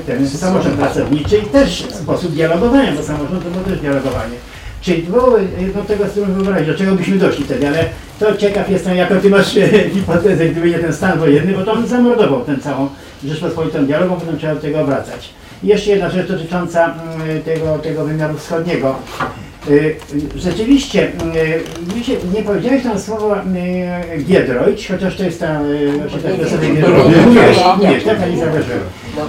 ten 0.07 0.27
samorząd 0.29 0.75
pracowniczy 0.75 1.37
i 1.37 1.41
też 1.41 1.83
sposób 1.89 2.31
dialogowania, 2.31 2.91
bo 2.91 3.03
samorząd 3.03 3.43
to 3.43 3.49
było 3.49 3.63
też 3.63 3.79
dialogowanie. 3.79 4.35
Czyli 4.81 5.03
było 5.03 5.37
no 5.75 5.83
tego 5.83 6.05
którym 6.05 6.33
wyobrazić, 6.33 6.67
do 6.67 6.77
czego 6.77 6.95
byśmy 6.95 7.17
doszli 7.17 7.45
wtedy, 7.45 7.67
ale 7.67 7.85
to 8.19 8.37
ciekaw 8.37 8.69
jestem, 8.69 8.97
jaką 8.97 9.15
ty 9.19 9.29
masz 9.29 9.57
e, 9.57 9.69
hipotezę, 9.93 10.45
gdyby 10.45 10.69
nie 10.69 10.79
ten 10.79 10.93
stan 10.93 11.19
wojenny, 11.19 11.53
bo 11.53 11.65
to 11.65 11.73
on 11.73 11.87
zamordował 11.87 12.45
tę 12.45 12.57
całą 12.57 12.89
Rzeczpospolitą 13.23 13.85
dialogą, 13.85 14.15
potem 14.15 14.37
trzeba 14.37 14.55
do 14.55 14.61
tego 14.61 14.85
wracać. 14.85 15.29
I 15.63 15.67
jeszcze 15.67 15.91
jedna 15.91 16.09
rzecz 16.09 16.27
dotycząca 16.27 16.93
mm, 16.93 17.41
tego, 17.41 17.79
tego 17.79 18.05
wymiaru 18.05 18.37
wschodniego. 18.37 18.95
Y, 19.69 19.95
Rzeczywiście, 20.35 21.07
y, 21.07 22.35
nie 22.35 22.43
powiedziałeś 22.43 22.83
tam 22.83 22.99
słowa 22.99 23.43
y, 24.17 24.23
Giedroyć, 24.23 24.87
chociaż 24.87 25.17
to 25.17 25.23
jest 25.23 25.39
ta, 25.39 25.61
Giedroyć. 26.61 27.15
Mówiłeś, 27.77 28.03
tak, 28.03 28.21
ani 28.23 28.39
zauważyłem. 28.39 28.79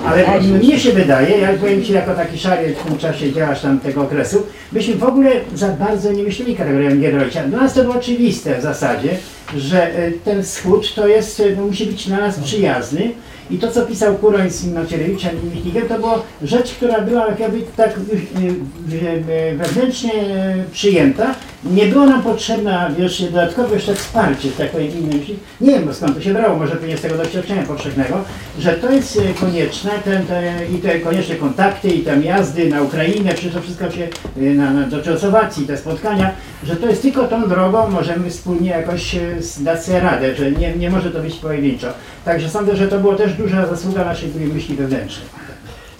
Ale 0.07 0.41
mnie 0.41 0.81
się 0.81 0.93
wydaje, 0.93 1.39
jak 1.39 1.57
powiem 1.57 1.83
Ci, 1.83 1.93
jako 1.93 2.15
taki 2.15 2.39
szary 2.39 2.75
w 2.75 2.89
tym 2.89 2.99
czasie 2.99 3.33
działasz 3.33 3.61
tam 3.61 3.81
tego 3.81 4.03
okresu, 4.03 4.47
byśmy 4.73 4.95
w 4.95 5.05
ogóle 5.05 5.31
za 5.55 5.69
bardzo 5.69 6.13
nie 6.13 6.23
myśleli 6.23 6.57
kategorią 6.57 6.97
Giedroycia. 7.01 7.45
Dla 7.45 7.59
nas 7.59 7.75
to 7.75 7.83
było 7.83 7.95
oczywiste 7.95 8.59
w 8.59 8.63
zasadzie, 8.63 9.09
że 9.57 9.91
ten 10.25 10.43
wschód 10.43 10.95
to 10.95 11.07
jest, 11.07 11.43
no, 11.57 11.67
musi 11.67 11.87
być 11.87 12.09
dla 12.09 12.19
nas 12.19 12.39
przyjazny 12.39 13.11
i 13.51 13.59
to, 13.59 13.70
co 13.70 13.86
pisał 13.86 14.14
Kuroń 14.14 14.51
z 14.51 14.66
Macierewiczem 14.66 15.31
i 15.43 15.55
Michnikiem, 15.55 15.89
to 15.89 15.98
była 15.98 16.23
rzecz, 16.43 16.73
która 16.73 17.01
była 17.01 17.27
jakby 17.39 17.62
tak 17.77 17.90
e, 17.90 19.32
e, 19.32 19.55
wewnętrznie 19.55 20.12
e, 20.14 20.55
przyjęta. 20.73 21.35
Nie 21.64 21.86
było 21.86 22.06
nam 22.06 22.23
potrzebna, 22.23 22.90
wiesz, 22.98 23.23
dodatkowe 23.23 23.74
jeszcze 23.74 23.94
wsparcie, 23.94 24.48
tak 24.59 24.70
powiem, 24.70 24.90
myśli. 25.12 25.36
Nie 25.60 25.70
wiem, 25.70 25.94
skąd 25.94 26.14
to 26.14 26.23
się 26.23 26.35
brało, 26.35 26.56
może 26.56 26.77
pewnie 26.77 26.97
z 26.97 27.01
tego 27.01 27.16
doświadczenia 27.16 27.62
powszechnego, 27.62 28.24
że 28.59 28.73
to 28.73 28.93
jest 28.93 29.20
konieczne, 29.40 29.90
ten, 30.05 30.27
te, 30.27 30.52
i 30.74 30.78
te 30.78 31.01
konieczne 31.01 31.35
kontakty, 31.35 31.89
i 31.89 32.01
tam 32.01 32.23
jazdy 32.23 32.69
na 32.69 32.82
Ukrainę, 32.82 33.35
przecież 33.35 33.55
to 33.55 33.60
wszystko 33.60 33.90
się 33.90 34.09
na, 34.36 34.70
na, 34.70 34.86
do 34.86 35.02
Czechosłowacji, 35.02 35.66
te 35.66 35.77
spotkania, 35.77 36.31
że 36.64 36.77
to 36.77 36.86
jest 36.86 37.02
tylko 37.02 37.24
tą 37.24 37.48
drogą 37.48 37.90
możemy 37.90 38.31
wspólnie 38.31 38.70
jakoś 38.70 39.16
dać 39.60 39.85
sobie 39.85 40.01
radę, 40.01 40.35
że 40.35 40.52
nie, 40.52 40.77
nie 40.77 40.90
może 40.90 41.10
to 41.10 41.20
być 41.20 41.35
pojedynczo. 41.35 41.86
Także 42.24 42.48
sądzę, 42.48 42.77
że 42.77 42.89
to 42.89 42.98
było 42.98 43.14
też 43.14 43.32
duża 43.43 43.66
zasługa 43.66 44.05
naszej 44.05 44.31
myśli 44.55 44.77
wewnętrznej. 44.77 45.27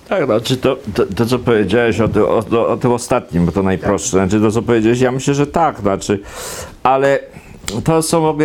Tak, 0.09 0.25
znaczy 0.25 0.57
to, 0.57 0.77
to, 0.95 1.07
to 1.17 1.27
co 1.27 1.39
powiedziałeś 1.39 2.01
o, 2.01 2.05
o, 2.05 2.45
o, 2.59 2.69
o 2.69 2.77
tym 2.77 2.93
ostatnim, 2.93 3.47
bo 3.47 3.53
to 3.53 3.63
najprostsze, 3.63 4.11
znaczy 4.11 4.41
to 4.41 4.51
co 4.51 4.63
powiedziałeś, 4.63 5.01
ja 5.01 5.13
myślę, 5.13 5.35
że 5.35 5.47
tak, 5.47 5.81
znaczy, 5.81 6.19
ale 6.83 7.19
to 7.85 8.03
są 8.03 8.33
w 8.33 8.39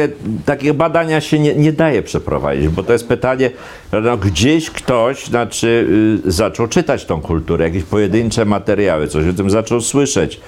takie 0.45 0.73
badania 0.73 1.21
się 1.21 1.39
nie, 1.39 1.55
nie 1.55 1.73
daje 1.73 2.03
przeprowadzić, 2.03 2.67
bo 2.67 2.83
to 2.83 2.93
jest 2.93 3.07
pytanie, 3.07 3.51
no, 3.91 4.17
gdzieś 4.17 4.69
ktoś 4.69 5.25
znaczy, 5.25 5.87
y, 6.25 6.31
zaczął 6.31 6.67
czytać 6.67 7.05
tą 7.05 7.21
kulturę, 7.21 7.65
jakieś 7.65 7.83
pojedyncze 7.83 8.45
materiały, 8.45 9.07
coś 9.07 9.27
o 9.27 9.33
tym 9.33 9.49
zaczął 9.49 9.81
słyszeć 9.81 10.41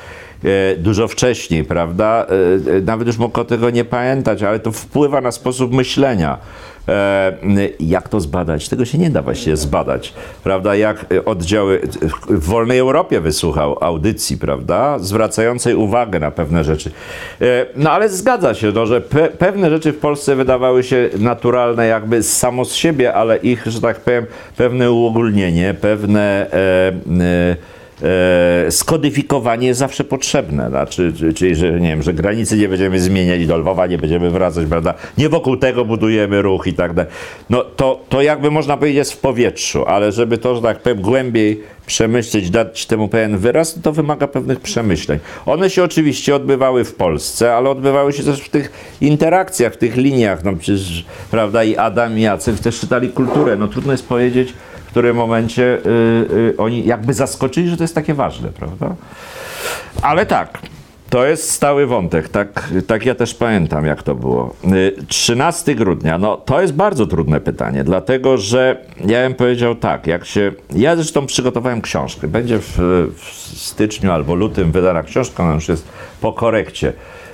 e, 0.43 0.75
dużo 0.77 1.07
wcześniej, 1.07 1.63
prawda? 1.63 2.27
E, 2.71 2.77
e, 2.77 2.81
nawet 2.81 3.07
już 3.07 3.17
mógł 3.17 3.43
tego 3.43 3.69
nie 3.69 3.85
pamiętać, 3.85 4.43
ale 4.43 4.59
to 4.59 4.71
wpływa 4.71 5.21
na 5.21 5.31
sposób 5.31 5.73
myślenia. 5.73 6.37
E, 6.89 7.69
jak 7.79 8.09
to 8.09 8.19
zbadać? 8.19 8.69
Tego 8.69 8.85
się 8.85 8.97
nie 8.97 9.09
da 9.09 9.21
właściwie 9.21 9.57
zbadać, 9.57 10.13
prawda? 10.43 10.75
Jak 10.75 11.05
e, 11.11 11.25
oddziały 11.25 11.81
w 12.29 12.45
wolnej 12.45 12.79
Europie 12.79 13.21
wysłuchał 13.21 13.77
audycji, 13.81 14.37
prawda? 14.37 14.99
Zwracającej 14.99 15.75
uwagę 15.75 16.19
na 16.19 16.31
pewne 16.31 16.63
rzeczy. 16.63 16.91
E, 17.41 17.65
no 17.75 17.91
ale 17.91 18.09
zgadza 18.09 18.53
się, 18.53 18.71
no, 18.71 18.85
że 18.85 19.01
pe 19.01 19.27
pewne 19.27 19.69
rzeczy 19.69 19.93
w 19.93 19.97
Polsce 19.97 20.35
wydawały 20.35 20.83
się 20.83 21.09
naturalne 21.19 21.87
jakby 21.87 22.23
samo 22.23 22.65
z 22.65 22.73
siebie, 22.73 23.13
ale 23.13 23.37
ich, 23.37 23.65
że 23.65 23.81
tak 23.81 23.99
powiem, 23.99 24.25
pewne 24.57 24.91
uogólnienie, 24.91 25.75
pewne 25.81 26.51
e, 26.51 26.87
e, 27.21 27.78
e, 28.03 28.71
skodyfikowanie 28.71 29.67
jest 29.67 29.79
zawsze 29.79 30.03
potrzebne. 30.03 30.69
Znaczy, 30.69 31.13
czy- 31.17 31.33
czyli, 31.33 31.55
że 31.55 31.71
nie 31.71 31.87
wiem, 31.87 32.01
że 32.03 32.13
granicy 32.13 32.57
nie 32.57 32.69
będziemy 32.69 32.99
zmieniać, 32.99 33.47
do 33.47 33.57
Lwowa 33.57 33.87
nie 33.87 33.97
będziemy 33.97 34.29
wracać, 34.29 34.65
prawda? 34.69 34.93
Nie 35.17 35.29
wokół 35.29 35.57
tego 35.57 35.85
budujemy 35.85 36.41
ruch 36.41 36.67
i 36.67 36.73
tak 36.73 36.93
dalej. 36.93 37.11
No 37.49 37.63
to, 37.63 37.99
to 38.09 38.21
jakby 38.21 38.51
można 38.51 38.77
powiedzieć 38.77 38.97
jest 38.97 39.13
w 39.13 39.17
powietrzu, 39.17 39.85
ale 39.85 40.11
żeby 40.11 40.37
to, 40.37 40.55
że 40.55 40.61
tak 40.61 40.79
powiem, 40.81 41.01
głębiej 41.01 41.61
przemyśleć, 41.85 42.49
dać 42.49 42.85
temu 42.85 43.07
pewien 43.07 43.37
wyraz, 43.37 43.79
to 43.83 43.91
wymaga 43.91 44.27
pewnych 44.27 44.59
przemyśleń. 44.59 45.19
One 45.45 45.69
się 45.69 45.83
oczywiście 45.83 46.35
odbywały 46.35 46.83
w 46.83 46.95
Polsce, 46.95 47.55
ale 47.55 47.69
odbywały 47.69 48.13
się 48.13 48.23
też 48.23 48.41
w 48.41 48.49
tych 48.49 48.71
interakcjach, 49.01 49.73
w 49.73 49.77
tych 49.77 49.95
liniach. 49.95 50.43
No 50.43 50.53
przecież, 50.59 51.05
prawda, 51.31 51.63
i 51.63 51.75
Adam 51.77 52.17
i 52.17 52.21
Jacek 52.21 52.59
też 52.59 52.79
czytali 52.79 53.09
kulturę. 53.09 53.55
No 53.55 53.67
trudno 53.67 53.91
jest 53.91 54.07
powiedzieć, 54.07 54.53
w 54.89 54.91
którym 54.91 55.17
momencie 55.17 55.63
y, 55.63 55.89
y, 56.33 56.53
oni 56.57 56.85
jakby 56.85 57.13
zaskoczyli, 57.13 57.69
że 57.69 57.77
to 57.77 57.83
jest 57.83 57.95
takie 57.95 58.13
ważne, 58.13 58.49
prawda? 58.49 58.95
Ale 60.01 60.25
tak, 60.25 60.59
to 61.09 61.25
jest 61.25 61.51
stały 61.51 61.87
wątek, 61.87 62.29
tak, 62.29 62.69
tak 62.87 63.05
ja 63.05 63.15
też 63.15 63.33
pamiętam, 63.33 63.85
jak 63.85 64.03
to 64.03 64.15
było. 64.15 64.55
Y, 64.73 64.95
13 65.07 65.75
grudnia, 65.75 66.17
no 66.17 66.37
to 66.37 66.61
jest 66.61 66.73
bardzo 66.73 67.07
trudne 67.07 67.41
pytanie, 67.41 67.83
dlatego 67.83 68.37
że 68.37 68.85
ja 69.05 69.23
bym 69.23 69.33
powiedział 69.33 69.75
tak, 69.75 70.07
jak 70.07 70.25
się. 70.25 70.51
Ja 70.75 70.95
zresztą 70.95 71.25
przygotowałem 71.25 71.81
książkę. 71.81 72.27
Będzie 72.27 72.59
w, 72.59 72.77
w 73.15 73.23
styczniu 73.57 74.11
albo 74.11 74.35
lutym 74.35 74.71
wydana 74.71 75.03
książka, 75.03 75.43
ona 75.43 75.53
już 75.53 75.67
jest 75.67 75.87
po 76.21 76.33
korekcie. 76.33 76.93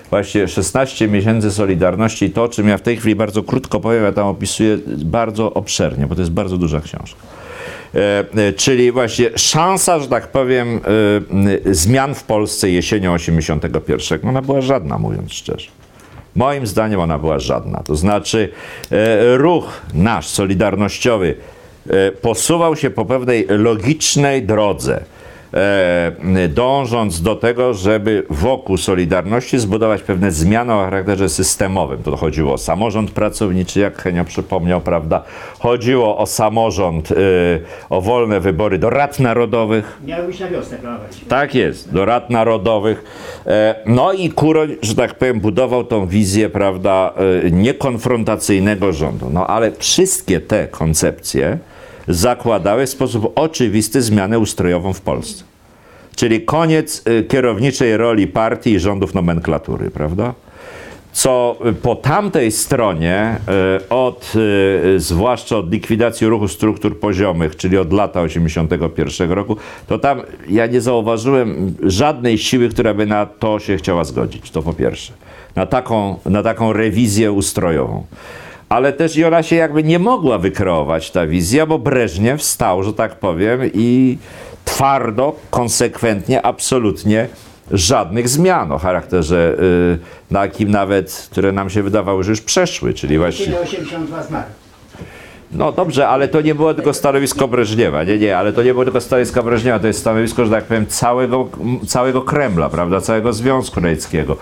Właśnie 0.10 0.48
16 0.48 1.08
miesięcy 1.08 1.52
Solidarności 1.52 2.32
to, 2.32 2.44
o 2.44 2.48
czym 2.48 2.68
ja 2.68 2.78
w 2.78 2.82
tej 2.82 2.98
chwili 2.98 3.16
bardzo 3.16 3.44
krótko 3.44 3.80
powiem, 3.80 4.04
ja 4.04 4.12
tam 4.12 4.28
opisuję 4.28 4.78
bardzo 4.88 5.54
obszernie, 5.54 6.08
bo 6.08 6.16
to 6.16 6.22
jest 6.22 6.32
bardzo 6.32 6.58
duża 6.58 6.82
książka. 6.82 7.20
E, 7.96 8.26
e, 8.48 8.54
czyli 8.54 8.92
właśnie 8.92 9.30
szansa, 9.36 10.00
że 10.00 10.08
tak 10.08 10.28
powiem, 10.28 10.82
e, 11.66 11.74
zmian 11.74 12.16
w 12.16 12.24
Polsce 12.24 12.70
jesienią 12.70 13.14
81. 13.14 14.20
Ona 14.30 14.42
była 14.42 14.62
żadna, 14.62 14.98
mówiąc 14.98 15.34
szczerze. 15.34 15.68
Moim 16.36 16.68
zdaniem 16.68 17.00
ona 17.00 17.20
była 17.20 17.40
żadna. 17.40 17.84
To 17.84 17.96
znaczy 17.96 18.50
ruch 19.36 19.82
nasz, 19.94 20.28
solidarnościowy, 20.28 21.36
posuwał 22.22 22.76
się 22.76 22.90
po 22.90 23.06
pewnej 23.06 23.46
logicznej 23.50 24.44
drodze, 24.44 25.04
dążąc 26.50 27.22
do 27.22 27.36
tego, 27.36 27.74
żeby 27.74 28.24
wokół 28.30 28.78
Solidarności 28.78 29.60
zbudować 29.60 30.02
pewne 30.02 30.32
zmiany 30.32 30.74
o 30.74 30.84
charakterze 30.84 31.30
systemowym. 31.30 32.04
To 32.04 32.16
chodziło 32.16 32.54
o 32.54 32.58
samorząd 32.58 33.12
pracowniczy, 33.12 33.80
jak 33.80 34.02
Henio 34.02 34.26
przypomniał, 34.26 34.82
prawda? 34.82 35.24
Chodziło 35.60 36.18
o 36.18 36.26
samorząd, 36.26 37.12
e, 37.12 37.16
o 37.90 38.02
wolne 38.02 38.40
wybory 38.40 38.78
do 38.78 38.90
rad 38.90 39.20
narodowych, 39.20 40.00
Miały 40.06 40.28
być 40.28 40.40
na 40.40 40.48
wiosnę 40.48 40.78
tak 41.28 41.56
jest, 41.56 41.94
do 41.94 42.06
rad 42.06 42.30
narodowych. 42.30 43.04
E, 43.48 43.76
No 43.86 44.14
i 44.14 44.30
Kuroń, 44.30 44.76
że 44.82 44.96
tak 44.96 45.14
powiem, 45.14 45.40
budował 45.40 45.84
tą 45.84 46.08
wizję, 46.08 46.50
prawda, 46.50 47.14
e, 47.46 47.52
niekonfrontacyjnego 47.52 48.94
rządu. 48.94 49.30
No 49.34 49.48
ale 49.48 49.72
wszystkie 49.72 50.40
te 50.40 50.68
koncepcje 50.68 51.58
zakładały 52.08 52.86
w 52.86 52.90
sposób 52.90 53.32
oczywisty 53.36 54.02
zmianę 54.02 54.40
ustrojową 54.40 54.94
w 54.94 55.02
Polsce. 55.02 55.44
Czyli 56.16 56.42
koniec 56.42 57.04
e, 57.06 57.24
kierowniczej 57.24 57.98
roli 57.98 58.28
partii 58.28 58.72
i 58.72 58.80
rządów 58.80 59.14
nomenklatury, 59.14 59.92
prawda? 59.92 60.34
co 61.16 61.58
po 61.82 61.96
tamtej 61.96 62.52
stronie, 62.52 63.16
e, 63.16 63.90
od, 63.90 64.34
e, 64.96 65.00
zwłaszcza 65.00 65.58
od 65.58 65.72
likwidacji 65.72 66.28
ruchu 66.28 66.48
struktur 66.48 67.00
poziomych, 67.00 67.56
czyli 67.56 67.78
od 67.78 67.94
lata 67.94 68.22
81 68.22 69.32
roku, 69.32 69.58
to 69.88 70.00
tam 70.00 70.22
ja 70.50 70.68
nie 70.68 70.82
zauważyłem 70.82 71.76
żadnej 71.84 72.38
siły, 72.38 72.70
która 72.70 72.94
by 72.94 73.06
na 73.06 73.26
to 73.26 73.60
się 73.60 73.78
chciała 73.78 74.04
zgodzić. 74.04 74.52
To 74.52 74.62
po 74.62 74.74
pierwsze. 74.74 75.14
Na 75.56 75.66
taką, 75.66 76.20
na 76.26 76.44
taką 76.44 76.74
rewizję 76.74 77.32
ustrojową. 77.32 78.04
Ale 78.70 78.94
też 78.94 79.18
i 79.18 79.26
ona 79.26 79.44
się 79.44 79.56
jakby 79.56 79.84
nie 79.84 80.00
mogła 80.00 80.38
wykreować, 80.38 81.12
ta 81.12 81.28
wizja, 81.28 81.66
bo 81.66 81.80
Breżniew 81.80 82.44
stał, 82.44 82.84
że 82.84 82.94
tak 82.94 83.16
powiem, 83.16 83.62
i 83.74 84.18
twardo, 84.66 85.36
konsekwentnie, 85.50 86.42
absolutnie 86.42 87.28
żadnych 87.72 88.30
zmian 88.30 88.72
o 88.72 88.78
charakterze 88.78 89.56
y, 90.30 90.34
takim 90.34 90.72
nawet, 90.72 91.28
które 91.32 91.52
nam 91.52 91.70
się 91.70 91.84
wydawały, 91.84 92.24
że 92.24 92.32
już 92.32 92.42
przeszły, 92.42 92.94
czyli 92.94 93.18
właśnie... 93.18 93.46
Kiedy 93.46 93.60
82 93.60 94.24
zmarł. 94.24 94.48
No 95.58 95.72
dobrze, 95.72 96.08
ale 96.08 96.28
to 96.28 96.42
nie 96.42 96.56
było 96.56 96.74
tylko 96.74 96.94
stanowisko 96.94 97.48
Breżniewa, 97.48 98.04
nie, 98.04 98.18
nie, 98.18 98.38
ale 98.38 98.54
to 98.54 98.64
nie 98.64 98.74
było 98.74 98.84
tylko 98.84 99.02
stanowisko 99.02 99.44
Breżniewa, 99.44 99.80
to 99.80 99.88
jest 99.88 100.00
stanowisko, 100.00 100.46
że 100.46 100.52
tak 100.52 100.64
powiem, 100.64 100.88
całego, 100.88 101.50
całego 101.88 102.22
Kremla, 102.22 102.70
prawda, 102.70 103.02
całego 103.02 103.34
Związku 103.34 103.80
Radzieckiego. 103.80 104.38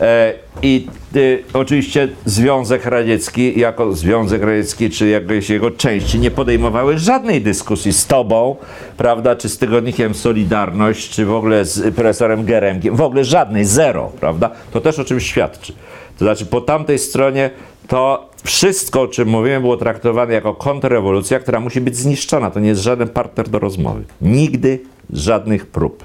E, 0.00 0.34
I 0.62 0.86
y, 1.16 1.42
oczywiście 1.52 2.08
Związek 2.24 2.86
Radziecki, 2.86 3.60
jako 3.60 3.92
Związek 3.92 4.42
Radziecki, 4.42 4.90
czy 4.90 5.08
jakieś 5.08 5.50
jego 5.50 5.70
części 5.70 6.18
nie 6.18 6.30
podejmowały 6.30 6.98
żadnej 6.98 7.40
dyskusji 7.40 7.92
z 7.92 8.06
tobą, 8.06 8.56
prawda, 8.96 9.36
czy 9.36 9.48
z 9.48 9.58
tygodnikiem 9.58 10.14
Solidarność, 10.14 11.10
czy 11.10 11.26
w 11.26 11.32
ogóle 11.32 11.64
z 11.64 11.94
profesorem 11.94 12.44
Geremkiem, 12.44 12.96
w 12.96 13.00
ogóle 13.00 13.24
żadnej, 13.24 13.64
zero, 13.64 14.12
prawda, 14.20 14.50
to 14.72 14.80
też 14.80 14.98
o 14.98 15.04
czym 15.04 15.20
świadczy. 15.20 15.72
To 16.18 16.24
znaczy 16.24 16.46
po 16.46 16.60
tamtej 16.60 16.98
stronie 16.98 17.50
to 17.88 18.30
wszystko, 18.44 19.00
o 19.00 19.08
czym 19.08 19.28
mówiłem, 19.28 19.62
było 19.62 19.76
traktowane 19.76 20.32
jako 20.32 20.54
kontrrewolucja, 20.54 21.40
która 21.40 21.60
musi 21.60 21.80
być 21.80 21.96
zniszczona. 21.96 22.50
To 22.50 22.60
nie 22.60 22.68
jest 22.68 22.82
żaden 22.82 23.08
partner 23.08 23.48
do 23.48 23.58
rozmowy. 23.58 24.04
Nigdy 24.20 24.80
żadnych 25.10 25.66
prób. 25.66 26.04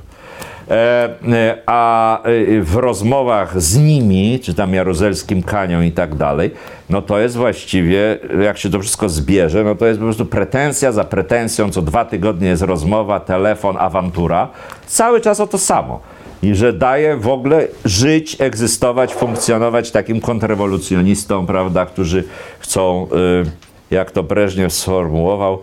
E, 0.70 1.10
e, 1.32 1.58
a 1.66 2.24
e, 2.24 2.62
w 2.62 2.76
rozmowach 2.76 3.62
z 3.62 3.78
nimi, 3.78 4.40
czy 4.40 4.54
tam 4.54 4.74
Jaruzelskim, 4.74 5.44
Kanią 5.44 5.82
i 5.82 5.92
tak 5.92 6.16
dalej, 6.16 6.52
no 6.90 7.02
to 7.02 7.20
jest 7.20 7.36
właściwie, 7.36 8.20
jak 8.42 8.58
się 8.58 8.70
to 8.70 8.80
wszystko 8.80 9.10
zbierze, 9.10 9.64
no 9.64 9.76
to 9.76 9.86
jest 9.86 10.00
po 10.00 10.06
prostu 10.06 10.26
pretensja 10.26 10.92
za 10.92 11.04
pretensją, 11.04 11.72
co 11.72 11.82
dwa 11.82 12.06
tygodnie 12.06 12.48
jest 12.48 12.62
rozmowa, 12.62 13.20
telefon, 13.20 13.76
awantura. 13.80 14.48
Cały 14.88 15.22
czas 15.22 15.40
o 15.40 15.48
to 15.48 15.58
samo 15.58 16.00
i 16.44 16.56
że 16.56 16.74
daje 16.74 17.18
w 17.18 17.28
ogóle 17.28 17.68
żyć, 17.86 18.36
egzystować, 18.40 19.14
funkcjonować 19.14 19.92
takim 19.92 20.22
kontrrewolucjonistom, 20.22 21.48
prawda, 21.48 21.86
którzy 21.86 22.24
chcą, 22.60 23.08
y, 23.46 23.96
jak 23.96 24.12
to 24.12 24.24
Breżniew 24.24 24.74
sformułował, 24.74 25.60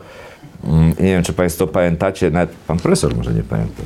mm, 0.65 0.89
nie 0.89 1.13
wiem, 1.13 1.23
czy 1.23 1.33
Państwo 1.33 1.67
pamiętacie, 1.67 2.31
nawet 2.31 2.51
pan 2.67 2.79
profesor 2.79 3.17
może 3.17 3.35
nie 3.35 3.43
pamięta. 3.43 3.83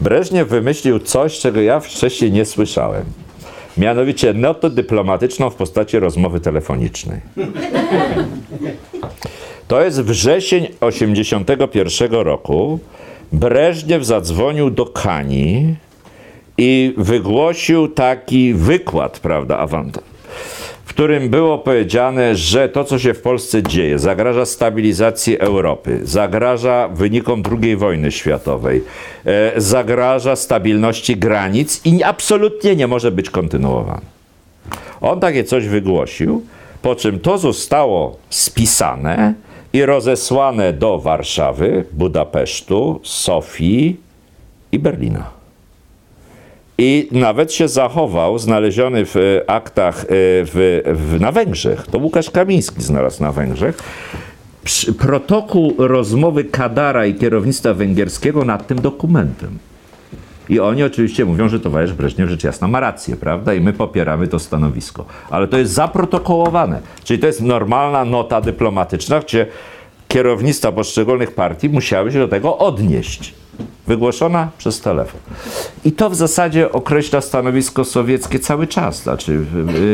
Breżniew 0.00 0.48
wymyślił 0.48 0.98
coś, 0.98 1.38
czego 1.38 1.60
ja 1.60 1.80
wcześniej 1.80 2.32
nie 2.32 2.44
słyszałem. 2.44 3.04
Mianowicie 3.76 4.34
notę 4.34 4.70
dyplomatyczną 4.70 5.50
w 5.50 5.54
postaci 5.54 5.98
rozmowy 5.98 6.40
telefonicznej. 6.40 7.20
To 9.68 9.80
jest 9.82 10.02
wrzesień 10.02 10.68
81 10.80 12.12
roku. 12.12 12.78
Breżniew 13.32 14.04
zadzwonił 14.04 14.70
do 14.70 14.86
Kani 14.86 15.76
i 16.58 16.94
wygłosił 16.96 17.88
taki 17.88 18.54
wykład, 18.54 19.20
prawda, 19.20 19.58
awanta, 19.58 20.00
w 20.84 20.88
którym 20.88 21.28
było 21.28 21.58
powiedziane, 21.58 22.36
że 22.36 22.68
to, 22.68 22.84
co 22.84 22.98
się 22.98 23.14
w 23.14 23.22
Polsce 23.22 23.62
dzieje, 23.62 23.98
zagraża 23.98 24.46
stabilizacji 24.46 25.38
Europy, 25.38 26.00
zagraża 26.02 26.88
wynikom 26.88 27.42
II 27.62 27.76
wojny 27.76 28.12
światowej, 28.12 28.84
e, 29.24 29.52
zagraża 29.60 30.36
stabilności 30.36 31.16
granic 31.16 31.80
i 31.84 32.02
absolutnie 32.02 32.76
nie 32.76 32.86
może 32.86 33.10
być 33.10 33.30
kontynuowane. 33.30 34.18
On 35.00 35.20
takie 35.20 35.44
coś 35.44 35.66
wygłosił, 35.66 36.42
po 36.82 36.94
czym 36.94 37.20
to 37.20 37.38
zostało 37.38 38.16
spisane 38.30 39.34
i 39.72 39.84
rozesłane 39.84 40.72
do 40.72 40.98
Warszawy, 40.98 41.84
Budapesztu, 41.92 43.00
Sofii 43.02 43.96
i 44.72 44.78
Berlina. 44.78 45.37
I 46.78 47.08
nawet 47.12 47.52
się 47.52 47.68
zachował, 47.68 48.38
znaleziony 48.38 49.04
w 49.06 49.16
e, 49.16 49.50
aktach 49.50 50.04
e, 50.04 50.06
w, 50.10 50.82
w, 50.94 51.20
na 51.20 51.32
Węgrzech, 51.32 51.86
to 51.86 51.98
Łukasz 51.98 52.30
Kamiński 52.30 52.82
znalazł 52.82 53.22
na 53.22 53.32
Węgrzech, 53.32 53.78
protokół 54.98 55.74
rozmowy 55.78 56.44
Kadara 56.44 57.06
i 57.06 57.14
kierownictwa 57.14 57.74
węgierskiego 57.74 58.44
nad 58.44 58.66
tym 58.66 58.80
dokumentem. 58.80 59.58
I 60.48 60.60
oni 60.60 60.82
oczywiście 60.82 61.24
mówią, 61.24 61.48
że 61.48 61.60
towarzysz 61.60 61.96
Breżniew 61.96 62.28
rzecz 62.30 62.44
jasna 62.44 62.68
ma 62.68 62.80
rację, 62.80 63.16
prawda? 63.16 63.54
I 63.54 63.60
my 63.60 63.72
popieramy 63.72 64.28
to 64.28 64.38
stanowisko. 64.38 65.04
Ale 65.30 65.48
to 65.48 65.58
jest 65.58 65.72
zaprotokołowane. 65.72 66.80
Czyli 67.04 67.18
to 67.18 67.26
jest 67.26 67.42
normalna 67.42 68.04
nota 68.04 68.40
dyplomatyczna, 68.40 69.20
gdzie 69.20 69.46
kierownictwa 70.08 70.72
poszczególnych 70.72 71.34
partii 71.34 71.68
musiały 71.68 72.12
się 72.12 72.18
do 72.18 72.28
tego 72.28 72.58
odnieść. 72.58 73.34
Wygłoszona 73.86 74.48
przez 74.58 74.80
telefon. 74.80 75.20
I 75.84 75.92
to 75.92 76.10
w 76.10 76.14
zasadzie 76.14 76.72
określa 76.72 77.20
stanowisko 77.20 77.84
sowieckie 77.84 78.38
cały 78.38 78.66
czas. 78.66 79.02
Znaczy, 79.02 79.44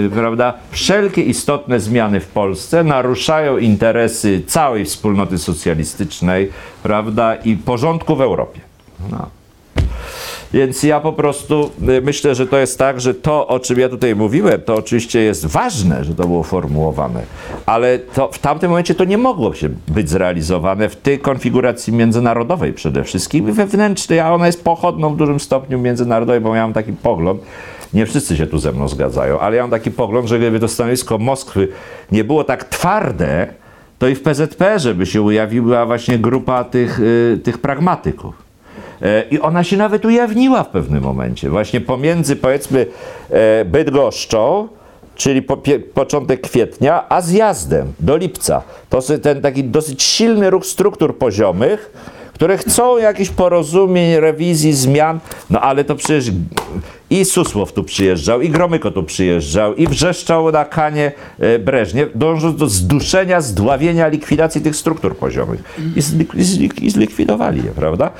yy, 0.03 0.11
prawda, 0.15 0.55
wszelkie 0.70 1.23
istotne 1.23 1.81
zmiany 1.81 2.20
w 2.20 2.28
Polsce 2.28 2.85
naruszają 2.85 3.59
interesy 3.59 4.43
całej 4.47 4.85
wspólnoty 4.85 5.39
socjalistycznej, 5.39 6.51
prawda, 6.82 7.35
i 7.35 7.57
porządku 7.57 8.16
w 8.16 8.20
Europie. 8.20 8.61
No. 9.11 9.43
Więc 10.55 10.82
ja 10.82 11.01
po 11.01 11.12
prostu 11.12 11.70
y, 11.89 12.02
myślę, 12.02 12.35
że 12.35 12.47
to 12.47 12.59
jest 12.59 12.78
tak, 12.78 13.01
że 13.01 13.14
to, 13.14 13.48
o 13.48 13.60
czym 13.60 13.78
ja 13.78 13.89
tutaj 13.89 14.16
mówiłem, 14.16 14.60
to 14.60 14.74
oczywiście 14.74 15.20
jest 15.20 15.47
ważne, 15.47 16.05
że 16.05 16.14
to 16.14 16.26
było 16.26 16.43
formułowane, 16.43 17.22
ale 17.66 17.98
to 17.98 18.28
w 18.32 18.39
tamtym 18.39 18.70
momencie 18.70 18.94
to 18.94 19.05
nie 19.05 19.18
mogło 19.18 19.55
się 19.55 19.68
być 19.89 20.10
zrealizowane 20.10 20.89
w 20.89 20.97
tej 20.97 21.18
konfiguracji 21.18 21.93
międzynarodowej 21.93 22.72
przede 22.72 23.05
wszystkim 23.05 23.52
wewnętrznej, 23.52 24.20
a 24.20 24.32
ona 24.32 24.47
jest 24.47 24.64
pochodną 24.64 25.14
w 25.14 25.16
dużym 25.16 25.40
stopniu 25.40 25.78
międzynarodowej, 25.78 26.40
bo 26.40 26.55
ja 26.55 26.62
mam 26.62 26.72
taki 26.72 26.93
pogląd, 26.93 27.43
nie 27.94 28.06
wszyscy 28.06 28.36
się 28.36 28.47
tu 28.47 28.59
ze 28.59 28.72
mną 28.72 28.89
zgadzają, 28.89 29.40
ale 29.40 29.56
ja 29.56 29.62
mam 29.62 29.70
taki 29.70 29.90
pogląd, 29.90 30.28
że 30.28 30.39
gdyby 30.39 30.60
to 30.60 30.68
stanowisko 30.68 31.18
Moskwy 31.18 31.68
nie 32.12 32.24
było 32.24 32.44
tak 32.44 32.64
twarde, 32.64 33.47
to 33.98 34.09
i 34.09 34.14
w 34.14 34.22
PZP, 34.22 34.78
żeby 34.78 35.06
się 35.06 35.22
ujawiła 35.22 35.86
właśnie 35.86 36.18
grupa 36.18 36.64
tych, 36.64 37.01
y, 37.01 37.40
tych 37.44 37.59
pragmatyków. 37.59 38.43
E, 39.05 39.24
I 39.31 39.40
ona 39.40 39.64
się 39.64 39.76
nawet 39.76 40.05
ujawniła 40.05 40.62
w 40.62 40.68
pewnym 40.68 41.02
momencie, 41.02 41.51
właśnie 41.51 41.81
pomiędzy 41.81 42.36
powiedzmy 42.36 42.86
e, 43.31 43.64
Bydgoszczą, 43.64 44.68
czyli 45.14 45.43
po, 45.43 45.62
początek 45.94 46.40
kwietnia, 46.40 47.05
a 47.09 47.20
zjazdem 47.20 47.93
do 48.01 48.16
lipca. 48.16 48.62
To 48.89 48.97
jest 48.97 49.22
ten 49.22 49.43
taki 49.43 49.64
dosyć 49.64 50.02
silny 50.02 50.51
ruch 50.51 50.66
struktur 50.66 51.18
poziomych, 51.18 51.93
które 52.32 52.59
chcą 52.59 52.98
jakichś 52.98 53.31
porozumień, 53.31 54.20
rewizji, 54.20 54.72
zmian, 54.72 55.20
no 55.51 55.60
ale 55.60 55.85
to 55.85 55.94
przecież 55.94 56.31
i 57.10 57.24
Susłow 57.24 57.72
tu 57.72 57.85
przyjeżdżał, 57.85 58.40
i 58.40 58.51
Gromyko 58.51 58.90
tu 58.90 59.02
przyjeżdżał, 59.02 59.74
i 59.74 59.86
wrzeszczał 59.86 60.52
na 60.52 60.64
kanie 60.64 61.12
e, 61.39 61.59
Breżniew, 61.59 62.09
dążąc 62.14 62.56
do 62.56 62.68
zduszenia, 62.68 63.40
zdławienia, 63.40 64.09
likwidacji 64.09 64.60
tych 64.60 64.76
struktur 64.76 65.16
poziomych. 65.16 65.62
I, 65.97 66.01
zlik, 66.01 66.35
i, 66.35 66.44
zlik, 66.44 66.82
i 66.82 66.90
zlikwidowali 66.90 67.64
je, 67.64 67.70
prawda? 67.70 68.10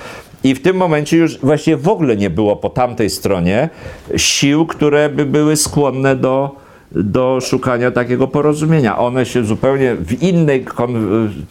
I 0.45 0.55
w 0.55 0.62
tym 0.62 0.77
momencie 0.77 1.16
już 1.16 1.39
właściwie 1.39 1.77
w 1.77 1.89
ogóle 1.89 2.16
nie 2.16 2.31
było 2.31 2.57
po 2.57 2.71
tamtej 2.71 3.11
stronie 3.11 3.69
sił, 4.16 4.66
które 4.66 5.09
by 5.09 5.27
były 5.27 5.57
skłonne 5.57 6.16
do, 6.16 6.57
do 6.93 7.39
szukania 7.43 7.91
takiego 7.91 8.29
porozumienia. 8.29 8.99
One 8.99 9.27
się 9.27 9.45
zupełnie 9.45 9.95
w 9.95 10.23
innej 10.23 10.65
kon, 10.65 10.95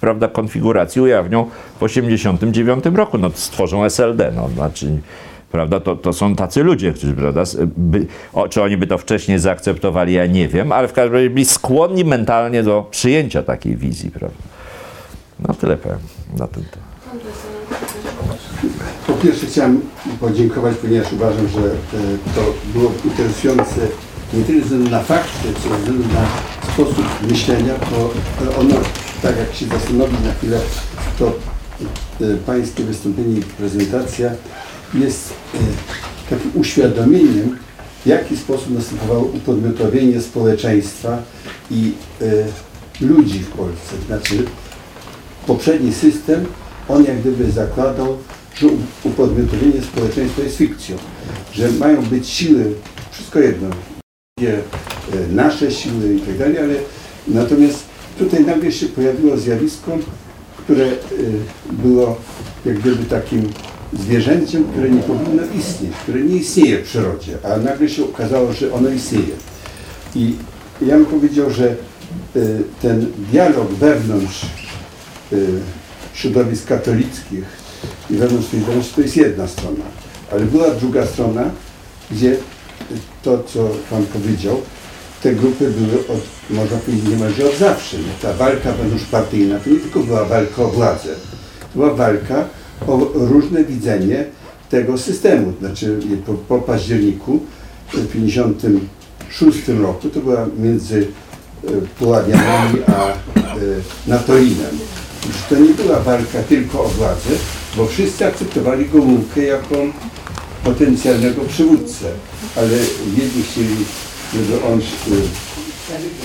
prawda, 0.02 0.28
konfiguracji 0.28 1.02
ujawnią 1.02 1.44
w 1.76 1.80
1989 1.80 2.98
roku. 2.98 3.18
No, 3.18 3.30
stworzą 3.34 3.84
SLD. 3.84 4.32
No, 4.36 4.50
znaczy, 4.50 5.02
prawda, 5.52 5.80
to, 5.80 5.96
to 5.96 6.14
są 6.14 6.36
tacy 6.36 6.64
ludzie, 6.64 6.94
którzy, 6.94 7.14
prawda, 7.14 7.44
by, 7.78 8.06
o, 8.34 8.50
czy 8.50 8.64
oni 8.64 8.78
by 8.78 8.88
to 8.88 8.98
wcześniej 8.98 9.40
zaakceptowali, 9.40 10.14
ja 10.14 10.26
nie 10.26 10.48
wiem, 10.48 10.72
ale 10.72 10.88
w 10.88 10.94
każdym 10.94 11.14
razie 11.14 11.30
byli 11.30 11.46
skłonni 11.46 12.06
mentalnie 12.06 12.64
do 12.64 12.88
przyjęcia 12.92 13.44
takiej 13.44 13.76
wizji. 13.76 14.12
Prawda. 14.12 14.38
No 15.40 15.54
tyle 15.54 15.78
powiem 15.78 16.00
na 16.38 16.48
ten 16.48 16.64
temat. 16.64 18.03
Po 19.08 19.14
pierwsze 19.14 19.46
chciałem 19.46 19.82
podziękować, 20.20 20.76
ponieważ 20.78 21.14
uważam, 21.14 21.48
że 21.48 21.60
e, 21.60 21.74
to 22.36 22.54
było 22.74 22.92
interesujące 23.06 23.88
nie 24.34 24.44
tyle 24.44 24.60
ze 24.60 24.64
względu 24.64 24.90
na 24.90 25.04
fakty, 25.04 25.48
co 25.64 25.70
ze 25.70 25.78
względu 25.78 26.04
na 26.14 26.28
sposób 26.74 27.06
myślenia, 27.30 27.74
to 27.74 28.14
e, 28.46 28.58
ono, 28.58 28.76
tak 29.22 29.38
jak 29.38 29.56
się 29.56 29.66
zastanowić 29.66 30.20
na 30.26 30.34
chwilę, 30.34 30.60
to 31.20 31.28
e, 31.28 32.38
Pańskie 32.46 32.84
wystąpienie 32.84 33.40
i 33.40 33.42
prezentacja 33.42 34.32
jest 34.94 35.34
takim 36.30 36.52
uświadomieniem, 36.56 37.58
w 38.04 38.08
jaki 38.08 38.38
sposób 38.38 38.70
następowało 38.70 39.24
upodmiotowienie 39.24 40.22
społeczeństwa 40.22 41.18
i 41.72 41.92
ludzi 43.02 43.40
w 43.40 43.50
Polsce. 43.50 43.96
Znaczy, 44.08 44.46
poprzedni 45.48 45.94
system, 45.94 46.46
on 46.90 47.04
jak 47.04 47.20
gdyby 47.20 47.52
zakładał, 47.52 48.18
że 48.56 48.68
upodmiotowienie 49.04 49.82
społeczeństwa 49.82 50.42
jest 50.42 50.58
fikcją, 50.58 50.98
że 51.54 51.72
mają 51.72 52.02
być 52.02 52.30
siły, 52.30 52.74
wszystko 53.12 53.40
jedno, 53.40 53.68
e, 54.42 54.62
nasze 55.32 55.72
siły 55.72 56.16
i 56.16 56.20
tak 56.20 56.38
dalej, 56.38 56.58
ale 56.58 56.74
natomiast 57.28 57.84
tutaj 58.20 58.46
nagle 58.46 58.72
się 58.72 58.86
pojawiło 58.86 59.38
zjawisko, 59.38 59.98
które 60.58 60.86
e, 60.86 60.92
było 61.72 62.18
jak 62.66 62.80
gdyby 62.80 63.06
takim 63.06 63.50
zwierzęciem, 63.94 64.64
które 64.64 64.90
nie 64.90 65.02
powinno 65.02 65.44
istnieć, 65.60 65.94
które 66.04 66.22
nie 66.22 66.36
istnieje 66.36 66.78
w 66.78 66.84
przyrodzie, 66.84 67.38
a 67.44 67.58
nagle 67.58 67.90
się 67.90 68.04
okazało, 68.04 68.54
że 68.54 68.74
ono 68.74 68.90
istnieje. 68.90 69.36
I 70.16 70.36
ja 70.82 70.98
bym 70.98 71.06
powiedział, 71.06 71.50
że 71.50 71.66
e, 71.70 71.76
ten 72.82 73.12
dialog 73.32 73.72
wewnątrz 73.72 74.46
środowisk 76.14 76.68
katolickich 76.68 77.63
i 78.10 78.16
wewnątrz 78.16 78.48
Solidarności 78.48 78.96
to 78.96 79.02
jest 79.02 79.18
jedna 79.18 79.48
strona. 79.48 79.86
Ale 80.32 80.42
była 80.46 80.70
druga 80.70 81.06
strona, 81.06 81.44
gdzie 82.12 82.38
to, 83.24 83.44
co 83.44 83.70
Pan 83.90 84.04
powiedział, 84.06 84.62
te 85.24 85.36
grupy 85.36 85.72
były 85.72 86.00
od, 86.00 86.22
można 86.50 86.78
powiedzieć, 86.78 87.10
niemalże 87.10 87.46
od 87.46 87.58
zawsze. 87.58 87.98
Nie? 87.98 88.14
Ta 88.22 88.34
walka 88.34 88.72
wewnątrzpartyjna 88.72 89.60
to 89.60 89.70
nie 89.70 89.80
tylko 89.80 90.00
była 90.00 90.26
walka 90.26 90.64
o 90.64 90.68
władzę, 90.68 91.10
to 91.74 91.80
była 91.80 91.94
walka 91.94 92.46
o 92.88 92.98
różne 93.14 93.64
widzenie 93.64 94.26
tego 94.70 94.98
systemu. 94.98 95.54
Znaczy 95.60 96.00
po, 96.26 96.34
po 96.34 96.60
październiku 96.60 97.40
w 97.88 97.92
1956 97.92 99.68
roku 99.68 100.10
to 100.10 100.20
była 100.20 100.48
między 100.58 101.08
e, 101.68 101.72
Puławianami 102.00 102.80
a 102.88 103.08
e, 103.10 103.16
Natolinem. 104.08 104.80
Już 105.28 105.36
to 105.50 105.56
nie 105.56 105.74
była 105.74 106.00
walka 106.00 106.44
tylko 106.50 106.84
o 106.84 106.88
władzę, 106.88 107.30
bo 107.78 107.88
wszyscy 107.88 108.26
akceptowali 108.26 108.86
Gomułkę 108.86 109.44
jako 109.44 109.76
potencjalnego 110.64 111.42
przywódcę, 111.42 112.06
ale 112.56 112.78
jedni 113.18 113.44
chcieli, 113.52 113.76
żeby 114.34 114.64
on 114.66 114.80
y, 114.80 114.84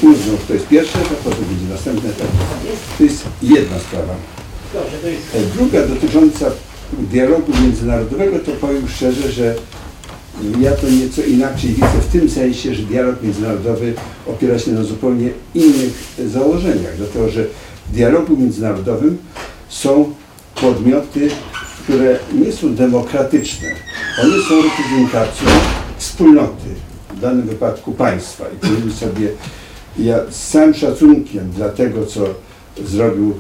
uznał, 0.03 0.37
że 0.41 0.47
to 0.49 0.55
jest 0.55 0.69
pierwszy 0.69 0.99
etap, 0.99 1.17
potem 1.25 1.45
będzie 1.45 1.75
następny 1.75 2.11
etap. 2.11 2.27
To 2.99 3.05
jest 3.05 3.25
jedna 3.43 3.79
sprawa. 3.79 4.15
E, 5.35 5.57
Druga 5.57 5.87
dotycząca 5.87 6.51
dialogu 6.93 7.53
międzynarodowego, 7.63 8.39
to 8.39 8.53
powiem 8.53 8.89
szczerze, 8.89 9.33
że 9.33 9.55
ja 10.61 10.73
to 10.73 10.91
nieco 10.91 11.23
inaczej 11.23 11.71
widzę 11.71 12.01
w 12.09 12.13
tym 12.13 12.31
sensie, 12.31 12.75
że 12.75 12.83
dialog 12.83 13.23
międzynarodowy 13.23 13.95
opiera 14.27 14.59
się 14.59 14.73
na 14.73 14.85
zupełnie 14.85 15.31
innych 15.55 16.05
założeniach, 16.27 16.97
dlatego 16.97 17.29
że 17.29 17.45
w 17.89 17.93
dialogu 17.93 18.37
międzynarodowym 18.37 19.19
są 19.69 20.13
podmioty, 20.61 21.31
które 21.83 22.19
nie 22.33 22.53
są 22.53 22.75
demokratyczne. 22.75 23.69
One 24.23 24.43
są 24.49 24.63
reprezentacją 24.63 25.49
wspólnoty, 25.99 26.69
w 27.15 27.21
danym 27.21 27.43
wypadku 27.43 27.93
państwa. 27.93 28.45
I 28.55 28.57
powiem 28.57 28.93
sobie, 28.93 29.29
ja 29.99 30.19
z 30.31 30.49
całym 30.49 30.75
szacunkiem 30.75 31.51
dla 31.51 31.69
tego, 31.69 32.07
co 32.07 32.21
zrobił 32.85 33.35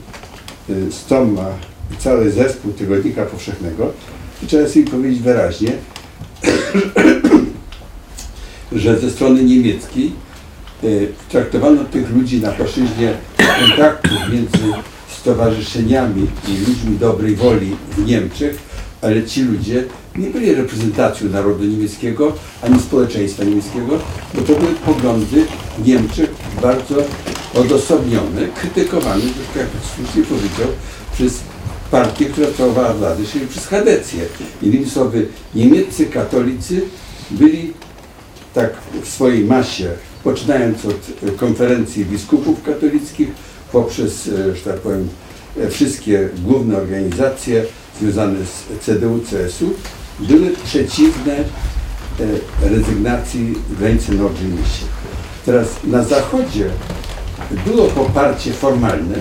y, 0.70 0.92
Stoma 0.92 1.48
i 1.94 1.96
cały 1.96 2.30
zespół 2.30 2.72
Tygodnika 2.72 3.26
Powszechnego, 3.26 3.92
to 4.40 4.46
trzeba 4.46 4.68
sobie 4.68 4.84
powiedzieć 4.84 5.20
wyraźnie, 5.20 5.72
że 8.72 8.98
ze 8.98 9.10
strony 9.10 9.44
niemieckiej 9.44 10.12
y, 10.84 11.08
traktowano 11.28 11.84
tych 11.84 12.10
ludzi 12.10 12.40
na 12.40 12.50
płaszczyźnie 12.50 13.12
kontaktów 13.36 14.18
między 14.32 14.58
stowarzyszeniami 15.28 16.26
i 16.48 16.68
ludźmi 16.68 16.98
dobrej 16.98 17.36
woli 17.36 17.76
w 17.96 18.06
Niemczech, 18.06 18.58
ale 19.02 19.24
ci 19.24 19.42
ludzie 19.42 19.84
nie 20.16 20.30
byli 20.30 20.54
reprezentacją 20.54 21.28
narodu 21.28 21.64
niemieckiego 21.64 22.32
ani 22.62 22.80
społeczeństwa 22.80 23.44
niemieckiego, 23.44 23.98
bo 24.34 24.40
to 24.40 24.52
były 24.60 24.72
poglądy 24.86 25.46
Niemczech 25.84 26.30
bardzo 26.62 26.96
odosobnione, 27.54 28.48
krytykowane, 28.60 29.20
zresztą 29.20 29.58
jak 29.58 29.68
słusznie 29.96 30.22
powiedział, 30.22 30.68
przez 31.12 31.40
partię, 31.90 32.24
która 32.24 32.46
sprawowała 32.48 32.92
władzę, 32.92 33.22
czyli 33.32 33.46
przez 33.46 33.66
Hadecję. 33.66 34.24
Innymi 34.62 34.90
słowy, 34.90 35.26
niemieccy 35.54 36.06
katolicy 36.06 36.80
byli 37.30 37.72
tak 38.54 38.70
w 39.02 39.08
swojej 39.08 39.44
masie, 39.44 39.90
poczynając 40.24 40.84
od 40.84 41.36
konferencji 41.36 42.04
biskupów 42.04 42.62
katolickich, 42.62 43.28
poprzez, 43.72 44.28
e, 44.28 44.56
że 44.56 44.62
tak 44.62 44.80
powiem, 44.80 45.08
e, 45.60 45.68
wszystkie 45.68 46.28
główne 46.44 46.76
organizacje 46.76 47.64
związane 48.00 48.36
z 48.46 48.84
CDU, 48.84 49.20
CSU, 49.30 49.72
były 50.20 50.50
przeciwne 50.64 51.34
e, 51.36 52.68
rezygnacji 52.70 53.54
granicy 53.78 54.14
Nordlinie. 54.14 54.62
Teraz 55.46 55.68
na 55.84 56.04
Zachodzie 56.04 56.70
było 57.66 57.86
poparcie 57.86 58.52
formalne, 58.52 59.14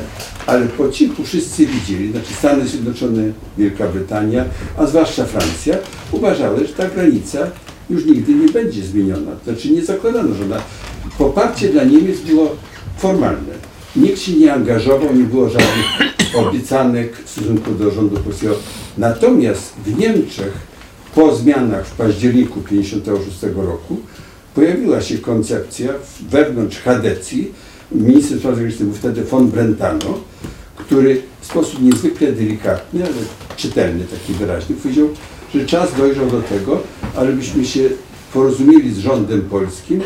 ale 0.45 0.65
po 0.65 0.89
cichu 0.89 1.23
wszyscy 1.23 1.65
widzieli, 1.65 2.11
znaczy 2.11 2.33
Stany 2.33 2.67
Zjednoczone, 2.67 3.23
Wielka 3.57 3.87
Brytania, 3.87 4.45
a 4.77 4.85
zwłaszcza 4.85 5.25
Francja, 5.25 5.75
uważały, 6.11 6.67
że 6.67 6.73
ta 6.73 6.89
granica 6.89 7.39
już 7.89 8.05
nigdy 8.05 8.33
nie 8.33 8.47
będzie 8.47 8.83
zmieniona. 8.83 9.31
Znaczy 9.43 9.71
nie 9.71 9.85
zakładano, 9.85 10.35
że 10.35 10.43
ona... 10.43 10.61
Poparcie 11.17 11.69
dla 11.69 11.83
Niemiec 11.83 12.19
było 12.19 12.55
formalne. 12.97 13.66
Nikt 13.97 14.21
się 14.21 14.31
nie 14.31 14.53
angażował, 14.53 15.15
nie 15.15 15.23
było 15.23 15.49
żadnych 15.49 15.85
obiecanek 16.35 17.17
w 17.25 17.29
stosunku 17.29 17.71
do 17.71 17.91
rządu 17.91 18.17
polskiego. 18.17 18.55
Natomiast 18.97 19.73
w 19.85 19.99
Niemczech 19.99 20.53
po 21.15 21.35
zmianach 21.35 21.85
w 21.87 21.95
październiku 21.95 22.61
1956 22.61 23.55
roku 23.55 23.97
pojawiła 24.55 25.01
się 25.01 25.17
koncepcja 25.17 25.93
wewnątrz 26.29 26.77
Hadecji, 26.77 27.51
minister 27.91 28.39
spraw 28.39 28.55
zagranicznych 28.55 28.89
był 28.89 28.97
wtedy 28.97 29.23
von 29.23 29.47
Brentano, 29.47 30.19
który 30.75 31.21
w 31.41 31.45
sposób 31.45 31.81
niezwykle 31.81 32.31
delikatny, 32.31 33.03
ale 33.03 33.13
czytelny, 33.55 34.05
taki 34.05 34.33
wyraźny, 34.33 34.75
powiedział, 34.75 35.09
że 35.55 35.65
czas 35.65 35.95
dojrzał 35.97 36.27
do 36.27 36.41
tego, 36.41 36.81
ale 37.15 37.33
byśmy 37.33 37.65
się 37.65 37.89
porozumieli 38.33 38.93
z 38.93 38.97
rządem 38.97 39.41
polskim 39.41 40.01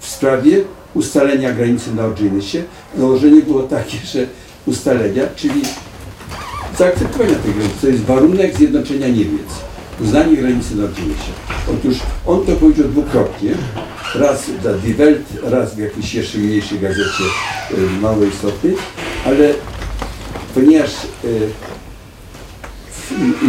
w 0.00 0.08
sprawie 0.08 0.64
ustalenia 0.94 1.52
granicy 1.52 1.94
na 1.94 2.04
Orgenysie. 2.04 2.62
Założenie 2.98 3.42
było 3.42 3.62
takie, 3.62 3.98
że 4.12 4.26
ustalenia, 4.66 5.22
czyli 5.36 5.62
zaakceptowania 6.78 7.34
tej 7.34 7.54
granicy, 7.54 7.74
to 7.80 7.88
jest 7.88 8.04
warunek 8.04 8.56
zjednoczenia 8.56 9.08
Niemiec, 9.08 9.48
uznanie 10.00 10.36
granicy 10.36 10.76
na 10.76 10.84
Orgenysie. 10.84 11.32
Otóż 11.70 11.96
on 12.26 12.46
to 12.46 12.52
powiedział 12.52 12.88
dwukrotnie, 12.88 13.50
raz 14.14 14.50
dla 14.62 14.72
Die 14.72 14.94
Welt, 14.94 15.22
raz 15.42 15.74
w 15.74 15.78
jakiejś 15.78 16.14
jeszcze 16.14 16.38
mniejszej 16.38 16.78
gazecie 16.78 17.24
y, 17.78 18.00
mało 18.00 18.24
istotnej, 18.24 18.74
ale 19.26 19.54
ponieważ 20.54 20.90
y, 21.24 21.50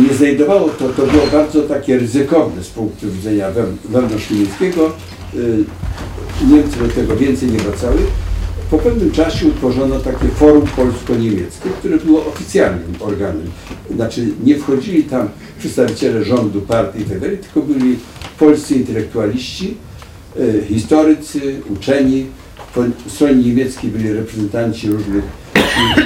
nie 0.08 0.14
znajdowało 0.18 0.70
to, 0.70 0.90
to 0.90 1.06
było 1.06 1.28
bardzo 1.32 1.62
takie 1.62 1.98
ryzykowne 1.98 2.64
z 2.64 2.70
punktu 2.70 3.12
widzenia 3.12 3.52
wewn- 3.52 3.78
wewnątrzniemieckiego. 3.90 4.92
Niemcy 6.50 6.80
do 6.80 6.88
tego 6.88 7.16
więcej 7.16 7.52
nie 7.52 7.58
wracały. 7.58 7.98
Po 8.72 8.78
pewnym 8.78 9.12
czasie 9.12 9.48
utworzono 9.48 10.00
takie 10.00 10.28
forum 10.28 10.68
polsko-niemieckie, 10.76 11.70
które 11.80 11.98
było 11.98 12.26
oficjalnym 12.26 12.96
organem. 13.00 13.52
Znaczy 13.96 14.28
nie 14.44 14.56
wchodzili 14.56 15.04
tam 15.04 15.30
przedstawiciele 15.60 16.24
rządu, 16.24 16.62
partii 16.62 17.00
itd., 17.00 17.30
tylko 17.30 17.62
byli 17.62 17.96
polscy 18.40 18.76
intelektualiści, 18.76 19.78
y, 20.40 20.64
historycy, 20.68 21.56
uczeni. 21.70 22.26
Po 22.76 22.82
stronie 23.08 23.36
niemieckiej 23.36 23.92
byli 23.92 24.14
reprezentanci 24.14 24.88
różnych, 24.92 25.24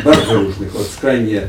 bardzo 0.06 0.34
różnych, 0.34 0.76
od 0.76 0.88
skrajnie 0.88 1.42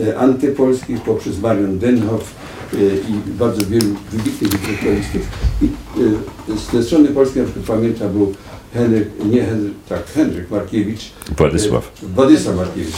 e, 0.00 0.18
antypolskich 0.18 1.00
poprzez 1.00 1.40
Marion 1.40 1.78
Denhoff 1.78 2.22
e, 2.22 2.57
i 2.74 3.30
bardzo 3.30 3.66
wielu 3.66 3.94
wybitnych 4.12 4.52
intelektualistów. 4.52 5.22
I 5.62 5.66
e, 6.52 6.58
z 6.58 6.66
tej 6.66 6.84
strony 6.84 7.08
polskiej 7.08 7.42
na 7.42 7.48
przykład 7.48 7.78
pamiętam 7.78 8.12
był 8.12 8.34
Henryk, 8.74 9.08
nie 9.24 9.44
Henryk, 9.44 9.72
tak, 9.88 10.06
Henryk 10.06 10.50
Markiewicz. 10.50 11.10
Władysław. 11.36 11.92
E, 12.02 12.06
Władysław 12.06 12.56
Markiewicz. 12.56 12.94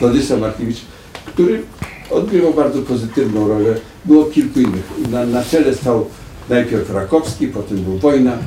Władysław 0.00 0.40
Markiewicz, 0.40 0.80
który 1.26 1.62
odgrywał 2.10 2.54
bardzo 2.54 2.82
pozytywną 2.82 3.48
rolę. 3.48 3.74
Było 4.04 4.24
kilku 4.24 4.60
innych. 4.60 4.92
Na, 5.10 5.26
na 5.26 5.44
czele 5.44 5.74
stał 5.74 6.06
najpierw 6.48 6.90
Rakowski, 6.90 7.48
potem 7.48 7.78
był 7.78 7.98
Wojna. 7.98 8.38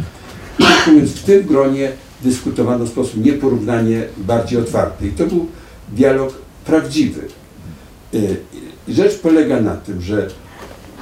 Mówiąc, 0.88 1.12
w 1.12 1.24
tym 1.24 1.44
gronie 1.44 1.92
dyskutowano 2.24 2.86
w 2.86 2.90
sposób 2.90 3.26
nieporównanie 3.26 4.04
bardziej 4.18 4.60
otwarty. 4.60 5.08
I 5.08 5.12
to 5.12 5.26
był 5.26 5.48
dialog 5.90 6.34
prawdziwy. 6.66 7.22
I 8.88 8.94
Rzecz 8.94 9.20
polega 9.20 9.62
na 9.62 9.76
tym, 9.76 10.02
że 10.02 10.28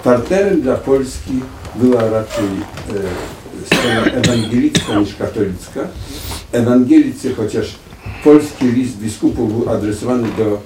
partnerem 0.03 0.61
dla 0.61 0.75
Polski 0.75 1.33
była 1.75 2.09
raczej 2.09 2.45
e, 2.45 3.65
strona 3.65 4.05
ewangelicka 4.05 4.99
niż 4.99 5.15
katolicka. 5.15 5.87
Ewangelicy, 6.51 7.33
chociaż 7.33 7.75
polski 8.23 8.65
list 8.65 8.97
biskupów 8.97 9.57
był 9.57 9.73
adresowany 9.73 10.27
do 10.37 10.61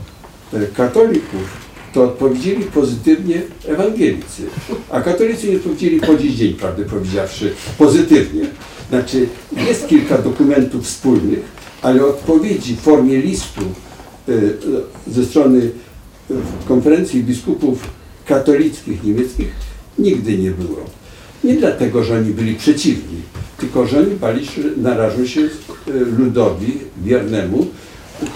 e, 0.53 0.67
katolików, 0.67 1.63
to 1.93 2.03
odpowiedzieli 2.03 2.63
pozytywnie 2.63 3.41
ewangelicy, 3.67 4.43
a 4.89 5.01
katolicy 5.01 5.47
nie 5.47 5.55
odpowiedzieli 5.55 5.99
po 5.99 6.17
dziś 6.17 6.35
dzień, 6.35 6.53
prawdę 6.53 6.85
powiedziawszy, 6.85 7.53
pozytywnie. 7.77 8.41
Znaczy, 8.89 9.27
jest 9.67 9.87
kilka 9.87 10.17
dokumentów 10.17 10.85
wspólnych, 10.85 11.39
ale 11.81 12.05
odpowiedzi 12.05 12.75
w 12.75 12.79
formie 12.79 13.17
listu 13.17 13.61
y, 14.29 14.57
ze 15.07 15.25
strony 15.25 15.71
konferencji 16.67 17.23
biskupów 17.23 17.79
katolickich 18.25 19.03
niemieckich 19.03 19.51
nigdy 19.99 20.37
nie 20.37 20.51
było. 20.51 20.79
Nie 21.43 21.53
dlatego, 21.55 22.03
że 22.03 22.17
oni 22.17 22.31
byli 22.31 22.55
przeciwni, 22.55 23.21
tylko 23.57 23.87
że 23.87 23.99
oni 23.99 24.15
bali 24.15 24.47
narażą 24.77 25.25
się 25.25 25.41
y, 25.41 25.49
ludowi 26.17 26.77
wiernemu, 27.03 27.67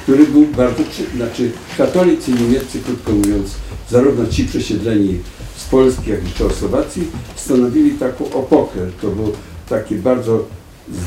który 0.03 0.25
był 0.25 0.45
bardzo, 0.45 0.83
znaczy 1.15 1.51
katolicy 1.77 2.31
niemieccy, 2.31 2.79
krótko 2.85 3.11
mówiąc, 3.11 3.49
zarówno 3.89 4.27
ci 4.27 4.45
przesiedleni 4.45 5.19
z 5.57 5.65
Polski, 5.65 6.09
jak 6.09 6.27
i 6.29 6.31
Czechosłowacji, 6.37 7.03
stanowili 7.35 7.91
taką 7.91 8.31
opokę. 8.33 8.79
To 9.01 9.07
było 9.07 9.31
takie 9.69 9.95
bardzo 9.95 10.45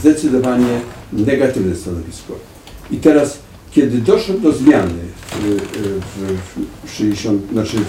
zdecydowanie 0.01 0.81
negatywne 1.13 1.77
stanowisko. 1.77 2.35
I 2.91 2.97
teraz, 2.97 3.39
kiedy 3.71 3.99
doszło 3.99 4.35
do 4.35 4.53
zmiany 4.53 5.01
w, 5.33 5.45
w, 6.85 6.91
w 6.91 6.95
60, 6.95 7.43
znaczy 7.53 7.77
w 7.77 7.85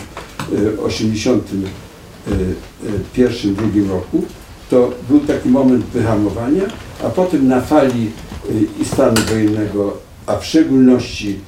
81 0.80 3.56
drugim 3.56 3.90
roku, 3.90 4.24
to 4.70 4.92
był 5.10 5.20
taki 5.20 5.50
moment 5.50 5.86
wyhamowania, 5.86 6.64
a 7.04 7.10
potem 7.10 7.48
na 7.48 7.62
fali 7.62 8.12
i 8.82 8.86
stanu 8.86 9.22
wojennego, 9.30 9.98
a 10.26 10.38
w 10.38 10.46
szczególności 10.46 11.40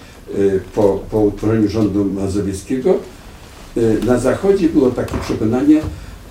po, 0.75 0.99
po 1.11 1.19
utworzeniu 1.19 1.69
rządu 1.69 2.05
mazowieckiego, 2.05 2.97
na 4.05 4.19
Zachodzie 4.19 4.69
było 4.69 4.91
takie 4.91 5.17
przekonanie, 5.17 5.81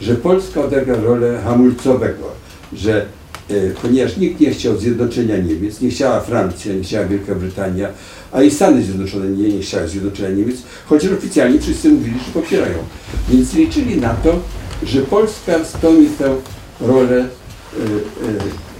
że 0.00 0.14
Polska 0.14 0.60
odegra 0.60 0.96
rolę 0.96 1.40
hamulcowego, 1.44 2.24
że 2.72 3.06
ponieważ 3.82 4.16
nikt 4.16 4.40
nie 4.40 4.50
chciał 4.50 4.78
zjednoczenia 4.78 5.36
Niemiec, 5.36 5.80
nie 5.80 5.90
chciała 5.90 6.20
Francja, 6.20 6.74
nie 6.74 6.82
chciała 6.82 7.06
Wielka 7.06 7.34
Brytania, 7.34 7.88
a 8.32 8.42
i 8.42 8.50
Stany 8.50 8.82
Zjednoczone 8.82 9.28
nie, 9.28 9.48
nie 9.48 9.62
chciały 9.62 9.88
zjednoczenia 9.88 10.36
Niemiec, 10.36 10.56
chociaż 10.86 11.12
oficjalnie 11.12 11.60
wszyscy 11.60 11.88
mówili, 11.88 12.18
że 12.18 12.40
popierają. 12.40 12.78
Więc 13.28 13.54
liczyli 13.54 13.96
na 13.96 14.14
to, 14.14 14.40
że 14.86 15.02
Polska 15.02 15.64
spełni 15.64 16.08
tę 16.18 16.36
rolę 16.80 17.16
y, 17.18 17.20
y, 17.20 17.28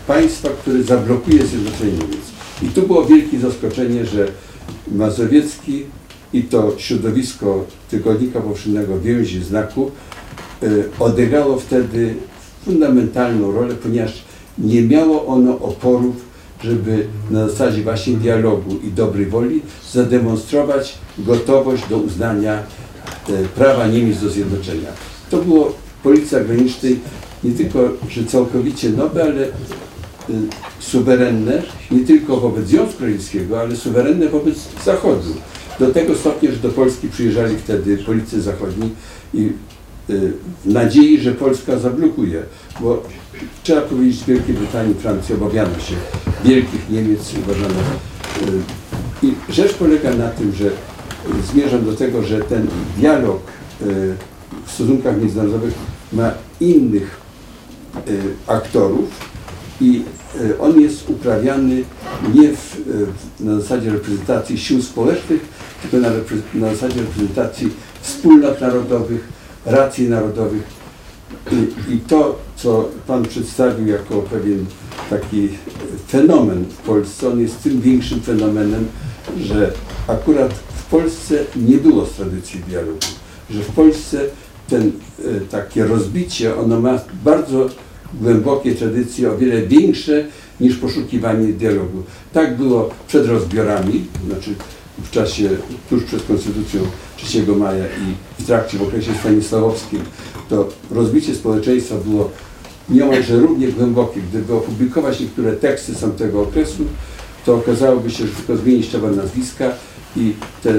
państwa, 0.06 0.48
które 0.48 0.82
zablokuje 0.82 1.46
zjednoczenie 1.46 1.92
Niemiec. 1.92 2.22
I 2.62 2.66
tu 2.68 2.86
było 2.86 3.04
wielkie 3.04 3.38
zaskoczenie, 3.38 4.06
że 4.06 4.28
Mazowiecki 4.92 5.84
i 6.32 6.42
to 6.42 6.74
środowisko 6.78 7.64
Tygodnika 7.90 8.40
Powszechnego 8.40 9.00
Więzi 9.00 9.44
Znaku 9.44 9.90
y, 10.62 10.84
odegrało 10.98 11.58
wtedy 11.60 12.14
fundamentalną 12.64 13.52
rolę, 13.52 13.74
ponieważ 13.74 14.24
nie 14.58 14.82
miało 14.82 15.26
ono 15.26 15.58
oporów, 15.58 16.16
żeby 16.64 17.06
na 17.30 17.48
zasadzie 17.48 17.82
właśnie 17.82 18.16
dialogu 18.16 18.78
i 18.84 18.90
dobrej 18.90 19.26
woli 19.26 19.62
zademonstrować 19.92 20.98
gotowość 21.18 21.88
do 21.88 21.96
uznania 21.98 22.54
e, 22.54 22.62
prawa 23.54 23.86
Niemiec 23.86 24.20
do 24.20 24.30
zjednoczenia. 24.30 24.88
To 25.30 25.38
było 25.38 25.70
w 25.98 26.02
polityce 26.02 26.38
zagranicznej 26.38 26.98
nie 27.44 27.52
tylko, 27.52 27.78
że 28.08 28.24
całkowicie 28.24 28.90
nowe, 28.90 29.22
ale 29.22 29.42
y, 29.42 29.50
suwerenne, 30.78 31.62
nie 31.90 32.00
tylko 32.00 32.36
wobec 32.36 32.66
Związku 32.66 33.04
Radzieckiego, 33.04 33.60
ale 33.60 33.76
suwerenne 33.76 34.28
wobec 34.28 34.54
Zachodu. 34.84 35.34
Do 35.78 35.90
tego 35.90 36.14
stopnia, 36.14 36.50
że 36.50 36.56
do 36.56 36.68
Polski 36.68 37.08
przyjeżdżali 37.08 37.56
wtedy 37.56 37.98
politycy 37.98 38.42
zachodni 38.42 38.90
i 39.34 39.52
y, 40.10 40.32
w 40.64 40.72
nadziei, 40.72 41.20
że 41.20 41.32
Polska 41.32 41.78
zablokuje, 41.78 42.42
bo 42.80 43.02
trzeba 43.62 43.80
powiedzieć, 43.80 44.22
w 44.22 44.26
Wielkiej 44.26 44.54
Brytanii, 44.54 44.94
Francji 44.94 45.34
obawiano 45.34 45.80
się 45.80 45.94
wielkich 46.44 46.90
Niemiec, 46.90 47.34
uważano. 47.38 47.80
y, 49.22 49.26
I 49.26 49.34
rzecz 49.48 49.74
polega 49.74 50.14
na 50.14 50.28
tym, 50.28 50.52
że 50.54 50.66
y, 50.66 50.72
zmierzam 51.52 51.84
do 51.84 51.92
tego, 51.92 52.22
że 52.22 52.40
ten 52.40 52.66
dialog 52.96 53.40
y, 53.82 54.14
w 54.66 54.72
stosunkach 54.72 55.20
międzynarodowych 55.20 55.74
ma 56.12 56.30
innych 56.60 57.22
aktorów 58.46 59.32
i 59.82 60.02
y, 60.40 60.58
on 60.58 60.80
jest 60.80 61.10
uprawiany 61.10 61.84
nie 62.34 62.56
w, 62.56 62.76
y, 63.40 63.44
na 63.44 63.60
zasadzie 63.60 63.90
reprezentacji 63.90 64.58
sił 64.58 64.82
społecznych, 64.82 65.40
tylko 65.82 65.96
na, 65.96 66.08
na 66.54 66.74
zasadzie 66.74 67.00
reprezentacji 67.00 67.68
wspólnot 68.02 68.60
narodowych, 68.60 69.28
racji 69.66 70.08
narodowych. 70.08 70.62
I, 71.88 71.96
to, 71.96 72.38
co 72.56 72.88
Pan 73.06 73.22
przedstawił 73.22 73.86
jako 73.86 74.22
pewien 74.22 74.64
taki 75.10 75.48
fenomen 76.08 76.64
w 76.64 76.76
Polsce, 76.76 77.28
on 77.28 77.40
jest 77.40 77.62
tym 77.62 77.80
większym 77.80 78.20
fenomenem, 78.20 78.86
że 79.40 79.72
akurat 80.08 80.54
w 80.54 80.84
Polsce 80.84 81.44
nie 81.56 81.76
było 81.76 82.06
z 82.06 82.12
tradycji 82.12 82.60
dialogu, 82.60 82.98
że 83.50 83.62
w 83.62 83.70
Polsce 83.70 84.20
ten 84.68 84.92
e, 85.18 85.40
takie 85.40 85.84
rozbicie, 85.84 86.56
ono 86.56 86.80
ma 86.80 87.00
bardzo 87.24 87.68
głębokie 88.14 88.74
tradycje, 88.74 89.32
o 89.32 89.38
wiele 89.38 89.62
większe 89.62 90.24
niż 90.60 90.76
poszukiwanie 90.76 91.52
dialogu. 91.52 92.02
Tak 92.32 92.56
było 92.56 92.90
przed 93.08 93.26
rozbiorami, 93.26 94.04
znaczy 94.26 94.54
w 95.02 95.10
czasie 95.10 95.48
tuż 95.90 96.04
przed 96.04 96.26
Konstytucją 96.26 96.80
3 97.16 97.46
maja 97.46 97.84
i 97.84 98.42
w 98.42 98.46
trakcie, 98.46 98.78
w 98.78 98.82
okresie 98.82 99.14
stanisławowskim, 99.20 100.00
to 100.48 100.68
rozbicie 100.90 101.34
społeczeństwa 101.34 101.94
było 101.94 102.30
niemalże 102.88 103.36
równie 103.36 103.68
głębokie. 103.68 104.20
Gdyby 104.30 104.54
opublikować 104.54 105.20
niektóre 105.20 105.52
teksty 105.52 105.94
z 105.94 106.00
tamtego 106.00 106.42
okresu, 106.42 106.84
to 107.46 107.54
okazałoby 107.54 108.10
się, 108.10 108.26
że 108.26 108.32
tylko 108.32 108.56
zmienić 108.56 108.88
trzeba 108.88 109.10
nazwiska 109.10 109.70
i 110.16 110.32
te 110.62 110.74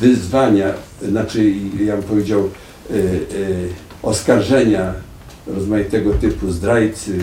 wyzwania, 0.00 0.74
znaczy 1.08 1.52
ja 1.84 1.96
bym 1.96 2.02
powiedział 2.04 2.40
e, 2.40 2.94
e, 2.94 2.98
oskarżenia 4.02 4.94
rozmaitego 5.46 6.12
typu 6.12 6.50
zdrajcy, 6.50 7.18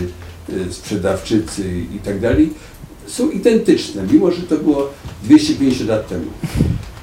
e, 0.48 0.72
sprzedawczycy 0.72 1.62
i 1.96 1.98
tak 1.98 2.20
dalej 2.20 2.50
są 3.06 3.30
identyczne, 3.30 4.02
mimo 4.12 4.30
że 4.30 4.42
to 4.42 4.56
było 4.56 4.90
250 5.24 5.90
lat 5.90 6.08
temu. 6.08 6.24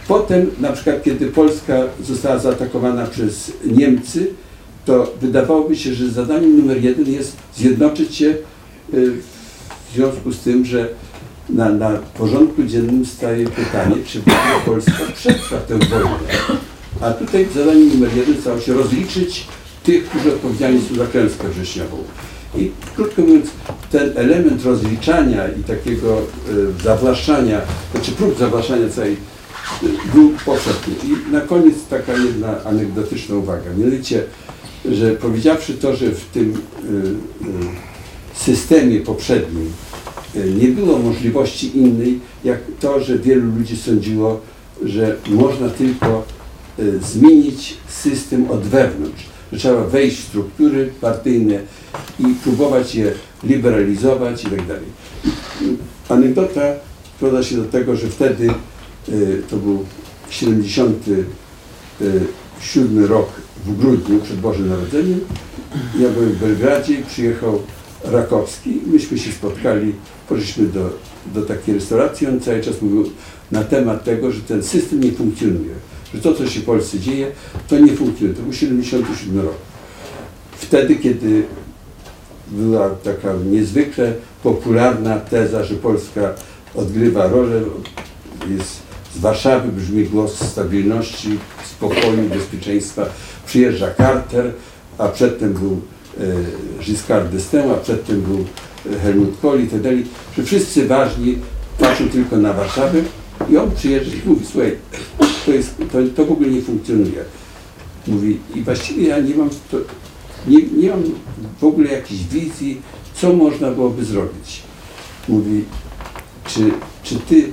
Potem, 0.07 0.51
na 0.59 0.71
przykład, 0.71 1.03
kiedy 1.03 1.27
Polska 1.27 1.83
została 2.03 2.39
zaatakowana 2.39 3.05
przez 3.07 3.51
Niemcy, 3.65 4.27
to 4.88 5.14
wydawałoby 5.22 5.76
się, 5.76 5.93
że 5.93 6.09
zadaniem 6.09 6.57
numer 6.57 6.84
jeden 6.84 7.14
jest 7.14 7.38
zjednoczyć 7.55 8.15
się 8.15 8.26
y, 8.26 8.38
w 9.91 9.95
związku 9.95 10.31
z 10.31 10.39
tym, 10.39 10.65
że 10.65 10.89
na, 11.49 11.69
na 11.69 11.89
porządku 11.89 12.64
dziennym 12.64 13.05
staje 13.05 13.47
pytanie, 13.47 13.95
czy 14.05 14.22
Polska 14.65 15.03
przetrwa 15.15 15.57
tę 15.57 15.77
wojnę. 15.80 16.59
A 17.01 17.11
tutaj 17.11 17.47
zadaniem 17.55 17.89
numer 17.89 18.18
jeden 18.18 18.41
stało 18.41 18.59
się 18.59 18.73
rozliczyć 18.73 19.47
tych, 19.84 20.09
którzy 20.09 20.34
odpowiedzialni 20.34 20.81
są 20.89 20.95
za 20.95 21.05
klęskę 21.05 21.49
wrześniową. 21.49 21.97
I 22.55 22.72
krótko 22.95 23.22
mówiąc, 23.22 23.45
ten 23.91 24.11
element 24.15 24.65
rozliczania 24.65 25.47
i 25.47 25.64
takiego 25.64 26.22
y, 26.80 26.84
zawłaszczania, 26.84 27.61
znaczy 27.91 28.11
prób 28.11 28.38
zawłaszczania 28.38 28.89
całej 28.89 29.14
y, 29.14 29.18
był 30.14 30.30
powszechny. 30.45 30.93
I 31.03 31.31
na 31.31 31.41
koniec 31.41 31.76
taka 31.89 32.14
jedna 32.14 32.64
anegdotyczna 32.64 33.35
uwaga. 33.35 33.73
Mianowicie, 33.77 34.23
że 34.85 35.11
powiedziawszy 35.11 35.73
to, 35.73 35.95
że 35.95 36.11
w 36.11 36.25
tym 36.25 36.53
y, 36.53 36.53
y, 36.53 36.57
systemie 38.33 38.99
poprzednim 38.99 39.71
y, 40.35 40.53
nie 40.61 40.67
było 40.67 40.99
możliwości 40.99 41.77
innej, 41.77 42.19
jak 42.43 42.59
to, 42.79 42.99
że 42.99 43.19
wielu 43.19 43.51
ludzi 43.51 43.77
sądziło, 43.77 44.41
że 44.83 45.15
można 45.27 45.69
tylko 45.69 46.23
zmienić 47.01 47.77
system 47.87 48.51
od 48.51 48.61
wewnątrz, 48.61 49.25
że 49.51 49.59
trzeba 49.59 49.83
wejść 49.83 50.17
w 50.17 50.27
struktury 50.27 50.89
partyjne 51.01 51.59
i 52.19 52.23
próbować 52.43 52.95
je 52.95 53.13
liberalizować 53.43 54.43
i 54.43 54.47
tak 54.47 54.67
dalej. 54.67 54.85
Anegdota 56.09 56.61
sprowadza 57.15 57.43
się 57.43 57.57
do 57.57 57.65
tego, 57.65 57.95
że 57.95 58.07
wtedy 58.07 58.49
to 59.49 59.57
był 59.57 59.85
77 60.29 63.05
rok 63.05 63.29
w 63.65 63.77
grudniu 63.77 64.19
przed 64.19 64.39
Bożym 64.39 64.69
Narodzeniem. 64.69 65.19
Ja 65.99 66.09
byłem 66.09 66.29
w 66.29 66.39
Belgradzie 66.39 66.97
przyjechał 67.07 67.61
Rakowski. 68.03 68.81
Myśmy 68.85 69.19
się 69.19 69.31
spotkali, 69.31 69.93
poszliśmy 70.29 70.65
do, 70.65 70.89
do 71.34 71.41
takiej 71.41 71.75
restauracji. 71.75 72.27
On 72.27 72.39
cały 72.39 72.61
czas 72.61 72.81
mówił 72.81 73.11
na 73.51 73.63
temat 73.63 74.03
tego, 74.03 74.31
że 74.31 74.41
ten 74.41 74.63
system 74.63 75.03
nie 75.03 75.11
funkcjonuje. 75.11 75.73
Że 76.13 76.21
to, 76.21 76.34
co 76.34 76.47
się 76.47 76.59
w 76.59 76.65
Polsce 76.65 76.99
dzieje, 76.99 77.31
to 77.67 77.79
nie 77.79 77.93
funkcjonuje. 77.93 78.38
To 78.38 78.43
był 78.43 78.53
77 78.53 79.39
rok. 79.39 79.55
Wtedy, 80.51 80.95
kiedy 80.95 81.43
była 82.47 82.89
taka 82.89 83.34
niezwykle 83.51 84.13
popularna 84.43 85.19
teza, 85.19 85.63
że 85.63 85.75
Polska 85.75 86.34
odgrywa 86.75 87.27
rolę, 87.27 87.61
jest 88.57 88.88
z 89.15 89.19
Warszawy 89.19 89.71
brzmi 89.71 90.03
głos 90.03 90.49
stabilności, 90.49 91.38
spokoju, 91.65 92.29
bezpieczeństwa. 92.29 93.05
Przyjeżdża 93.48 93.94
Carter, 93.98 94.53
a 94.98 95.07
przedtem 95.07 95.53
był 95.53 95.82
e, 96.19 96.84
Giscard 96.84 97.34
d'Estaing, 97.34 97.72
a 97.72 97.76
przedtem 97.76 98.22
był 98.22 98.45
e, 98.94 98.99
Helmut 98.99 99.40
Kohl 99.41 99.64
i 99.64 99.68
tak 99.68 99.82
dalej, 99.82 100.06
że 100.38 100.44
wszyscy 100.44 100.88
ważni 100.88 101.38
patrzą 101.80 102.10
tylko 102.10 102.38
na 102.38 102.53
Warszawę 102.53 103.02
i 103.49 103.57
on 103.57 103.72
przyjeżdża 103.72 104.15
i 104.15 104.30
mówi, 104.30 104.45
słuchaj, 104.45 104.76
to, 105.45 105.52
jest, 105.52 105.78
to, 105.91 105.98
to 106.15 106.26
w 106.26 106.32
ogóle 106.32 106.49
nie 106.49 106.61
funkcjonuje. 106.61 107.24
Mówi, 108.07 108.40
i 108.56 108.61
właściwie 108.61 109.07
ja 109.07 109.19
nie 109.19 109.36
mam, 109.36 109.49
to, 109.72 109.78
nie, 110.48 110.61
nie 110.61 110.90
mam 110.90 111.03
w 111.60 111.64
ogóle 111.64 111.91
jakiejś 111.91 112.24
wizji, 112.24 112.82
co 113.14 113.34
można 113.34 113.72
byłoby 113.72 114.06
zrobić. 114.06 114.64
Mówi, 115.28 115.64
czy, 116.48 116.72
czy 117.03 117.15
ty 117.15 117.52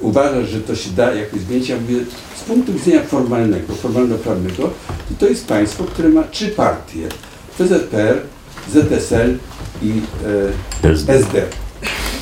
uważasz, 0.00 0.48
że 0.48 0.60
to 0.60 0.76
się 0.76 0.90
da 0.90 1.14
jakoś 1.14 1.40
zmienić? 1.40 1.68
Ja 1.68 1.76
mówię, 1.80 1.96
z 2.36 2.42
punktu 2.42 2.72
widzenia 2.72 3.02
formalnego, 3.02 3.74
formalno-prawnego, 3.74 4.62
to, 4.62 5.14
to 5.18 5.26
jest 5.26 5.46
państwo, 5.46 5.84
które 5.84 6.08
ma 6.08 6.22
trzy 6.22 6.48
partie. 6.48 7.08
PZPR, 7.58 8.22
ZSL 8.72 9.38
i 9.82 10.00
e, 10.84 10.90
SD. 10.90 11.42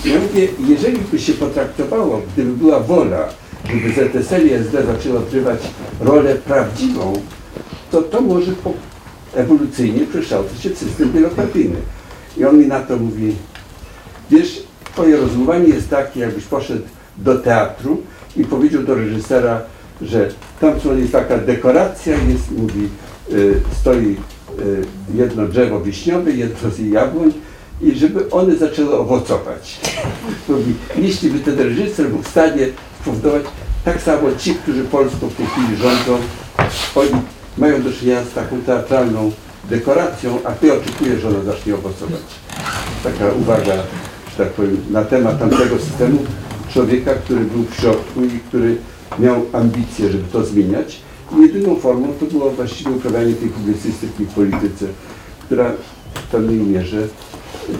Ja 0.04 0.20
mówię, 0.20 0.48
jeżeli 0.68 0.98
by 0.98 1.18
się 1.18 1.32
potraktowało, 1.32 2.22
gdyby 2.32 2.52
była 2.52 2.80
wola, 2.80 3.28
żeby 3.70 3.92
ZSL 3.92 4.46
i 4.46 4.52
SD 4.52 4.86
zaczęły 4.86 5.18
odgrywać 5.18 5.60
rolę 6.00 6.34
prawdziwą, 6.34 7.12
to 7.90 8.02
to 8.02 8.20
może 8.20 8.52
po, 8.52 8.72
ewolucyjnie 9.34 10.06
przekształcić 10.06 10.62
się 10.62 10.70
w 10.70 10.78
system 10.78 11.12
wielopartyjny. 11.12 11.76
I 12.36 12.44
on 12.44 12.58
mi 12.58 12.66
na 12.66 12.80
to 12.80 12.96
mówi, 12.96 13.34
wiesz, 14.30 14.62
twoje 14.84 15.16
rozumowanie 15.16 15.68
jest 15.68 15.90
takie, 15.90 16.20
jakbyś 16.20 16.44
poszedł 16.44 16.82
do 17.16 17.38
teatru 17.38 18.02
i 18.36 18.44
powiedział 18.44 18.82
do 18.82 18.94
reżysera, 18.94 19.60
że 20.02 20.28
tam 20.60 20.80
co 20.80 20.94
jest 20.94 21.12
taka 21.12 21.38
dekoracja, 21.38 22.16
jest, 22.16 22.50
mówi, 22.50 22.88
y, 23.32 23.60
stoi 23.80 24.16
y, 24.58 24.84
jedno 25.14 25.48
drzewo 25.48 25.80
wiśniowe, 25.80 26.32
jedno 26.32 26.70
z 26.70 26.78
jabłoń 26.78 27.32
i 27.80 27.94
żeby 27.94 28.30
one 28.30 28.56
zaczęły 28.56 28.98
owocować. 28.98 29.80
Mówi, 30.48 30.74
jeśli 30.96 31.30
by 31.30 31.38
ten 31.38 31.58
reżyser 31.58 32.08
był 32.08 32.18
w 32.18 32.28
stanie 32.28 32.68
spowodować, 33.02 33.42
tak 33.84 34.02
samo 34.02 34.28
ci, 34.38 34.54
którzy 34.54 34.84
Polską 34.84 35.28
w 35.28 35.34
tej 35.34 35.46
chwili 35.46 35.76
rządzą, 35.76 36.18
oni 36.94 37.22
mają 37.58 37.82
do 37.82 37.92
czynienia 37.92 38.24
z 38.24 38.34
taką 38.34 38.60
teatralną 38.60 39.32
dekoracją, 39.70 40.38
a 40.44 40.52
ty 40.52 40.72
oczekujesz, 40.72 41.20
że 41.20 41.28
ona 41.28 41.42
zacznie 41.42 41.74
owocować. 41.74 42.20
Taka 43.04 43.32
uwaga, 43.40 43.74
że 44.30 44.44
tak 44.44 44.48
powiem, 44.48 44.76
na 44.90 45.04
temat 45.04 45.38
tamtego 45.38 45.78
systemu 45.78 46.18
człowieka, 46.72 47.14
który 47.14 47.40
był 47.40 47.64
w 47.64 47.74
środku 47.74 48.24
i 48.24 48.40
który 48.48 48.76
miał 49.18 49.46
ambicje, 49.52 50.12
żeby 50.12 50.24
to 50.32 50.44
zmieniać. 50.44 51.00
I 51.36 51.42
jedyną 51.42 51.76
formą 51.76 52.08
to 52.20 52.26
było 52.26 52.50
właściwie 52.50 52.90
uprawianie 52.90 53.34
tej 53.34 53.48
publicystyki 53.48 54.24
w 54.24 54.34
polityce, 54.34 54.86
która 55.44 55.72
w 56.14 56.22
pewnej 56.22 56.56
mierze 56.56 57.08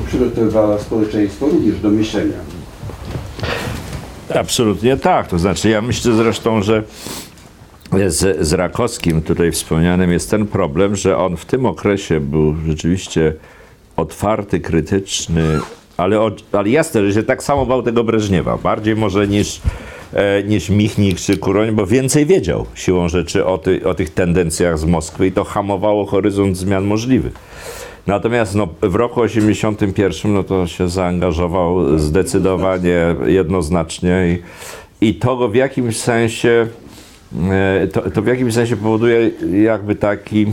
przygotowywała 0.07 0.79
społeczeństwo 0.79 1.47
również 1.47 1.81
do 1.81 1.91
myślenia. 1.91 2.37
Absolutnie 4.35 4.97
tak. 4.97 5.29
To 5.29 5.39
znaczy, 5.39 5.69
ja 5.69 5.83
myślę 5.83 6.15
zresztą, 6.15 6.63
że 6.63 6.83
z, 8.07 8.47
z 8.47 8.53
Rakowskim 8.53 9.23
tutaj 9.23 9.53
wspomnianym 9.53 10.13
jest 10.13 10.31
ten 10.31 10.47
problem, 10.47 10.97
że 10.97 11.19
on 11.19 11.37
w 11.37 11.45
tym 11.45 11.67
okresie 11.67 12.21
był 12.21 12.55
rzeczywiście 12.67 13.35
otwarty, 13.97 14.61
krytyczny, 14.61 15.61
ale, 15.97 16.31
ale 16.53 16.71
jasne, 16.71 17.13
że 17.13 17.23
tak 17.23 17.43
samo 17.43 17.67
bał 17.67 17.83
tego 17.83 18.05
Breżniewa, 18.05 18.59
bardziej 18.59 18.97
może 18.97 19.29
niż, 19.29 19.61
e, 20.13 20.43
niż 20.43 20.71
Michnik 20.71 21.21
czy 21.21 21.37
Kuroń, 21.37 21.73
bo 21.73 21.87
więcej 21.87 22.27
wiedział 22.27 22.67
siłą 22.75 23.09
rzeczy 23.09 23.47
o, 23.47 23.59
ty, 23.59 23.87
o 23.87 23.95
tych 23.95 24.11
tendencjach 24.11 24.79
z 24.79 24.85
Moskwy 24.85 25.27
i 25.27 25.33
to 25.33 25.45
hamowało 25.45 26.07
horyzont 26.07 26.57
zmian 26.57 26.85
możliwych. 26.85 27.33
Natomiast 28.07 28.55
no, 28.55 28.69
w 28.83 28.95
roku 28.95 29.21
81 29.21 30.35
no, 30.35 30.45
to 30.45 30.67
się 30.67 30.89
zaangażował 30.89 31.99
zdecydowanie, 31.99 33.15
jednoznacznie 33.27 34.39
i, 35.01 35.09
i 35.09 35.15
to 35.15 35.49
w 35.49 35.55
jakimś 35.55 35.97
sensie, 35.97 36.67
e, 37.51 37.89
to, 37.93 38.11
to 38.11 38.23
w 38.23 38.27
jakimś 38.27 38.55
sensie 38.55 38.77
powoduje 38.77 39.31
jakby 39.63 39.95
taki 39.95 40.47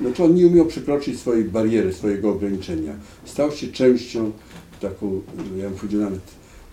Znaczy 0.00 0.24
on 0.24 0.34
nie 0.34 0.46
umiał 0.46 0.66
przekroczyć 0.66 1.20
swojej 1.20 1.44
bariery, 1.44 1.92
swojego 1.92 2.30
ograniczenia. 2.30 2.92
Stał 3.24 3.52
się 3.52 3.66
częścią 3.68 4.30
taką, 4.82 5.20
ja 5.56 5.64
bym 5.68 5.78
powiedział 5.78 6.00
nawet 6.00 6.20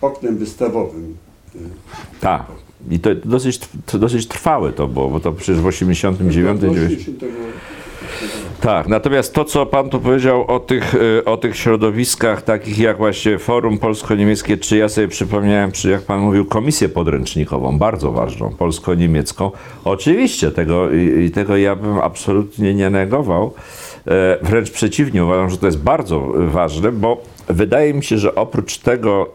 oknem 0.00 0.38
wystawowym. 0.38 1.16
Tak. 2.20 2.42
I 2.90 3.00
to 3.00 3.14
dosyć, 3.14 3.60
to 3.86 3.98
dosyć 3.98 4.26
trwałe 4.26 4.72
to 4.72 4.88
było, 4.88 5.08
bo 5.08 5.20
to 5.20 5.32
przecież 5.32 5.62
w 5.62 5.66
89 5.66 6.60
Do 6.60 6.66
90 6.74 7.22
80 7.22 7.34
Tak, 8.60 8.88
natomiast 8.88 9.34
to, 9.34 9.44
co 9.44 9.66
Pan 9.66 9.90
tu 9.90 10.00
powiedział 10.00 10.44
o 10.46 10.60
tych, 10.60 10.94
y, 10.94 11.24
o 11.24 11.36
tych 11.36 11.56
środowiskach, 11.56 12.42
takich 12.42 12.78
jak 12.78 12.96
właśnie 12.96 13.38
Forum 13.38 13.78
Polsko-Niemieckie, 13.78 14.58
czy 14.58 14.76
ja 14.76 14.88
sobie 14.88 15.08
przypomniałem, 15.08 15.72
czy 15.72 15.90
jak 15.90 16.02
Pan 16.02 16.20
mówił, 16.20 16.44
komisję 16.44 16.88
podręcznikową, 16.88 17.78
bardzo 17.78 18.12
ważną, 18.12 18.50
polsko-niemiecką. 18.50 19.50
Oczywiście, 19.84 20.50
tego, 20.50 20.90
i 20.92 21.30
tego 21.30 21.56
ja 21.56 21.76
bym 21.76 21.98
absolutnie 21.98 22.74
nie 22.74 22.90
negował. 22.90 23.52
E, 24.06 24.38
wręcz 24.42 24.70
przeciwnie, 24.70 25.24
uważam, 25.24 25.50
że 25.50 25.58
to 25.58 25.66
jest 25.66 25.78
bardzo 25.78 26.32
ważne, 26.36 26.92
bo 26.92 27.22
wydaje 27.48 27.94
mi 27.94 28.04
się, 28.04 28.18
że 28.18 28.34
oprócz 28.34 28.78
tego, 28.78 29.28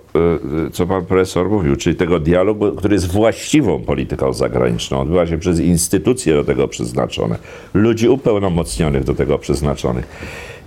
y, 0.67 0.71
co 0.71 0.87
pan 0.87 1.05
profesor 1.05 1.49
mówił, 1.49 1.75
czyli 1.75 1.95
tego 1.95 2.19
dialogu, 2.19 2.71
który 2.71 2.93
jest 2.95 3.11
właściwą 3.11 3.79
polityką 3.79 4.33
zagraniczną, 4.33 4.99
odbywa 5.01 5.27
się 5.27 5.37
przez 5.37 5.59
instytucje 5.59 6.33
do 6.33 6.43
tego 6.43 6.67
przeznaczone, 6.67 7.37
ludzi 7.73 8.09
upełnomocnionych 8.09 9.03
do 9.03 9.13
tego 9.13 9.37
przeznaczonych, 9.39 10.07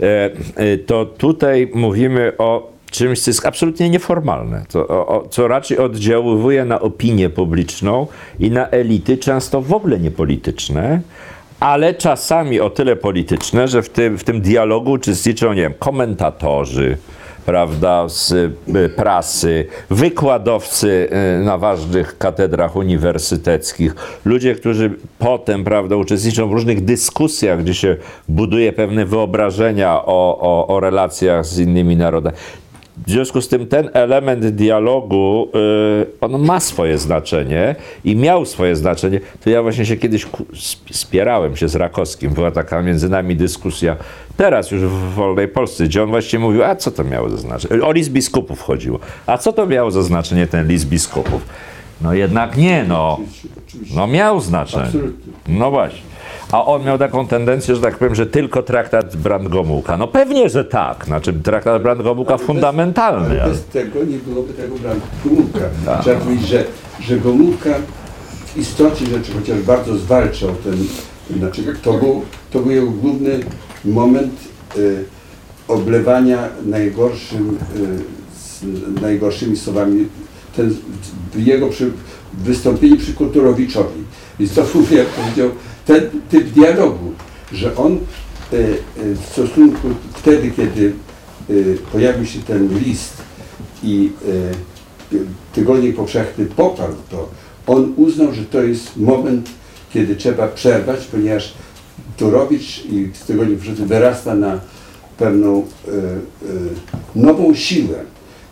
e, 0.01 0.31
e, 0.57 0.79
to 0.79 1.05
tutaj 1.07 1.71
mówimy 1.75 2.33
o 2.39 2.71
czymś, 2.91 3.21
co 3.21 3.31
jest 3.31 3.47
absolutnie 3.47 3.91
nieformalne, 3.91 4.65
co, 4.69 4.89
o- 4.89 5.27
co 5.31 5.49
raczej 5.49 5.79
oddziaływuje 5.79 6.65
na 6.65 6.81
opinię 6.81 7.31
publiczną 7.31 8.07
i 8.41 8.51
na 8.51 8.69
elity, 8.69 9.19
często 9.19 9.61
w 9.63 9.73
ogóle 9.73 9.99
niepolityczne, 10.01 11.01
ale 11.61 11.95
czasami 11.95 12.61
o 12.61 12.71
tyle 12.71 12.97
polityczne, 12.97 13.69
że 13.69 13.83
w 13.83 13.89
tym, 13.89 14.19
w 14.19 14.25
tym 14.25 14.41
dialogu 14.41 14.91
uczestniczą, 14.91 15.53
nie 15.53 15.63
wiem, 15.63 15.75
komentatorzy, 15.79 16.97
prawda, 17.47 18.09
z 18.09 18.33
y, 18.33 18.89
prasy, 18.97 19.67
wykładowcy 19.91 21.09
y, 21.41 21.45
na 21.45 21.59
ważnych 21.59 22.19
katedrach 22.19 22.77
uniwersyteckich, 22.77 23.95
ludzie, 24.25 24.55
którzy 24.55 24.91
potem, 25.19 25.65
prawda, 25.65 25.97
uczestniczą 25.97 26.49
w 26.49 26.53
różnych 26.53 26.85
dyskusjach, 26.85 27.63
gdzie 27.63 27.75
się 27.75 27.97
buduje 28.29 28.73
pewne 28.73 29.07
wyobrażenia 29.07 30.05
o, 30.05 30.39
o, 30.41 30.67
o 30.67 30.81
relacjach 30.81 31.47
z 31.47 31.59
innymi 31.59 31.97
narodami. 31.97 32.37
W 33.07 33.11
związku 33.11 33.41
z 33.41 33.49
tym 33.49 33.67
ten 33.67 33.91
element 33.93 34.47
dialogu, 34.47 35.49
y, 36.03 36.21
on 36.21 36.43
ma 36.43 36.61
swoje 36.61 36.99
znaczenie 36.99 37.77
i 38.05 38.17
miał 38.17 38.47
swoje 38.47 38.77
znaczenie. 38.77 39.21
To 39.45 39.51
ja 39.51 39.63
właśnie 39.63 39.87
się 39.87 39.97
kiedyś 39.97 40.27
spierałem 40.91 41.57
się 41.57 41.69
z 41.69 41.77
Rakowskim. 41.77 42.31
Była 42.31 42.51
taka 42.51 42.83
między 42.83 43.09
nami 43.09 43.37
dyskusja, 43.37 43.97
teraz 44.37 44.71
już 44.71 44.83
w 44.83 45.15
Wolnej 45.15 45.49
Polsce, 45.49 45.85
gdzie 45.85 46.03
on 46.03 46.09
właśnie 46.09 46.39
mówił, 46.39 46.65
a 46.65 46.77
co 46.77 46.91
to 46.91 47.05
miało 47.05 47.31
za 47.31 47.37
znaczenie? 47.37 47.83
O 47.83 47.93
list 47.93 48.11
biskupów 48.11 48.63
chodziło. 48.63 48.99
A 49.27 49.39
co 49.39 49.53
to 49.53 49.67
miało 49.67 49.91
za 49.91 50.03
znaczenie 50.03 50.47
ten 50.47 50.69
list 50.69 50.89
biskupów? 50.89 51.43
No 52.01 52.15
jednak 52.15 52.57
nie, 52.57 52.85
no. 52.85 53.21
No 53.95 54.07
miał 54.07 54.41
znaczenie. 54.41 54.91
No 55.49 55.71
właśnie. 55.71 56.08
A 56.53 56.65
on 56.67 56.85
miał 56.85 56.99
taką 56.99 57.27
tendencję, 57.27 57.75
że 57.75 57.81
tak 57.81 57.99
powiem, 57.99 58.15
że 58.15 58.27
tylko 58.27 58.63
traktat 58.63 59.17
Brand-Gomułka. 59.17 59.97
No 59.99 60.09
pewnie, 60.09 60.49
że 60.49 60.65
tak. 60.65 61.05
Znaczy 61.05 61.33
traktat 61.33 61.83
Brand-Gomułka 61.83 62.29
Ale 62.31 62.39
bez- 62.39 62.47
fundamentalny. 62.47 63.27
Ale 63.31 63.43
ale- 63.43 63.53
bez 63.53 63.65
tego 63.65 64.05
nie 64.05 64.17
byłoby 64.19 64.53
tego 64.55 64.77
brandu 64.77 65.07
Gomułka. 65.25 65.61
Trzeba 66.03 66.21
powiedzieć, 66.21 66.47
że, 66.49 66.65
że 67.01 67.17
Gomułka 67.19 67.71
w 68.47 68.57
istocie 68.57 69.07
rzeczy, 69.07 69.33
chociaż 69.41 69.63
bardzo 69.63 69.97
zwalczał 69.97 70.49
ten, 70.65 70.75
znaczy 71.39 71.63
to 71.83 71.93
był, 71.93 72.23
to 72.51 72.59
był 72.61 72.71
jego 72.71 72.91
główny 72.91 73.41
moment 73.85 74.33
y, 74.77 75.05
oblewania 75.69 76.49
najgorszym, 76.67 77.59
y, 77.77 78.39
z, 78.39 78.63
najgorszymi 79.03 79.57
słowami 79.57 80.07
ten, 80.57 80.75
jego 81.37 81.69
przy, 81.69 81.91
wystąpienie 82.45 82.97
przy 82.97 83.13
Kulturowiczowi. 83.15 84.03
Więc 84.41 84.55
to 84.55 84.63
jak 84.91 85.07
powiedział, 85.07 85.51
ten 85.89 86.11
typ 86.29 86.53
dialogu, 86.53 87.13
że 87.53 87.77
on 87.77 87.93
y, 87.93 88.57
y, 88.57 89.15
w 89.15 89.27
stosunku 89.33 89.89
wtedy, 90.15 90.51
kiedy 90.51 90.93
y, 91.51 91.79
pojawił 91.93 92.27
się 92.27 92.39
ten 92.39 92.79
list 92.79 93.13
i 93.83 94.11
Tygodnik 95.53 95.97
Powszechny 95.97 96.47
poparł 96.47 96.95
to, 97.11 97.29
on 97.67 97.95
uznał, 97.97 98.33
że 98.33 98.45
to 98.45 98.63
jest 98.63 98.97
moment, 98.97 99.49
kiedy 99.93 100.17
trzeba 100.17 100.49
przerwać, 100.49 101.05
ponieważ 101.05 101.55
Turowicz 102.17 102.85
i 102.85 103.11
Tygodnik 103.27 103.59
Powszechny 103.59 103.87
wyrasta 103.87 104.35
na 104.35 104.61
pewną 105.19 105.67
nową 107.15 107.55
siłę. 107.55 107.99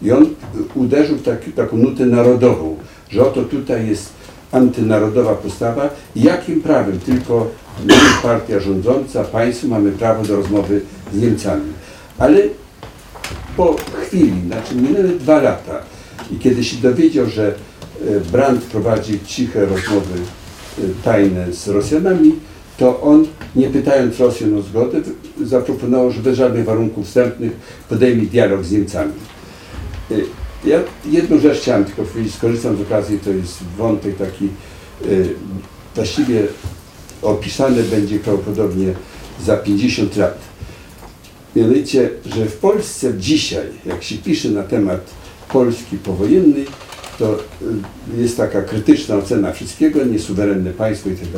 I 0.03 0.13
on 0.13 0.27
uderzył 0.75 1.17
w 1.17 1.23
taki, 1.23 1.53
taką 1.53 1.77
nutę 1.77 2.07
narodową, 2.07 2.77
że 3.11 3.23
oto 3.23 3.43
tutaj 3.43 3.89
jest 3.89 4.16
antynarodowa 4.53 5.35
postawa 5.35 5.91
jakim 6.17 6.63
prawem 6.63 7.01
tylko 7.01 7.51
my, 7.85 7.95
partia 8.23 8.61
rządząca, 8.61 9.25
państwo 9.25 9.69
mamy 9.69 9.93
prawo 9.93 10.23
do 10.23 10.37
rozmowy 10.37 10.81
z 11.13 11.21
Niemcami. 11.21 11.73
Ale 12.19 12.41
po 13.57 13.77
chwili, 14.03 14.43
znaczy 14.47 14.75
minęły 14.75 15.09
dwa 15.09 15.43
lata 15.43 15.83
i 16.31 16.39
kiedy 16.39 16.65
się 16.65 16.77
dowiedział, 16.77 17.27
że 17.27 17.55
e, 18.07 18.21
Brandt 18.33 18.65
prowadzi 18.65 19.21
ciche 19.27 19.67
rozmowy 19.67 20.15
e, 20.79 20.83
tajne 21.05 21.53
z 21.53 21.69
Rosjanami, 21.69 22.35
to 22.79 23.01
on, 23.01 23.27
nie 23.57 23.71
pytając 23.71 24.21
Rosjan 24.21 24.59
o 24.59 24.63
zgodę, 24.63 25.01
zaproponował, 25.45 26.11
że 26.11 26.21
bez 26.21 26.37
żadnych 26.37 26.65
warunków 26.65 27.07
wstępnych 27.07 27.53
podejmie 27.89 28.27
dialog 28.27 28.65
z 28.65 28.73
Niemcami. 28.73 29.13
Ja 30.67 30.81
jedną 31.05 31.41
rzecz 31.41 31.59
chciałem 31.61 31.85
tylko 31.85 32.03
powiedzieć, 32.03 32.35
skorzystam 32.35 32.77
z 32.77 32.81
okazji, 32.81 33.19
to 33.19 33.31
jest 33.31 33.59
wątek 33.79 34.17
taki 34.17 34.45
e, 34.45 35.07
właściwie 35.95 36.43
opisany 37.23 37.83
będzie 37.83 38.19
prawdopodobnie 38.19 38.95
za 39.45 39.57
50 39.57 40.17
lat. 40.17 40.39
Mianowicie, 41.57 42.11
że 42.37 42.47
w 42.47 42.57
Polsce 42.57 43.15
dzisiaj, 43.19 43.67
jak 43.87 44.03
się 44.03 44.17
pisze 44.17 44.49
na 44.49 44.63
temat 44.63 45.01
Polski 45.53 45.97
powojennej, 45.97 46.67
to 47.19 47.35
y, 47.35 48.21
jest 48.21 48.37
taka 48.37 48.63
krytyczna 48.63 49.17
ocena 49.17 49.53
wszystkiego, 49.53 50.05
niesuwerenne 50.05 50.71
państwo 50.71 51.11
i 51.11 51.15
tak 51.15 51.29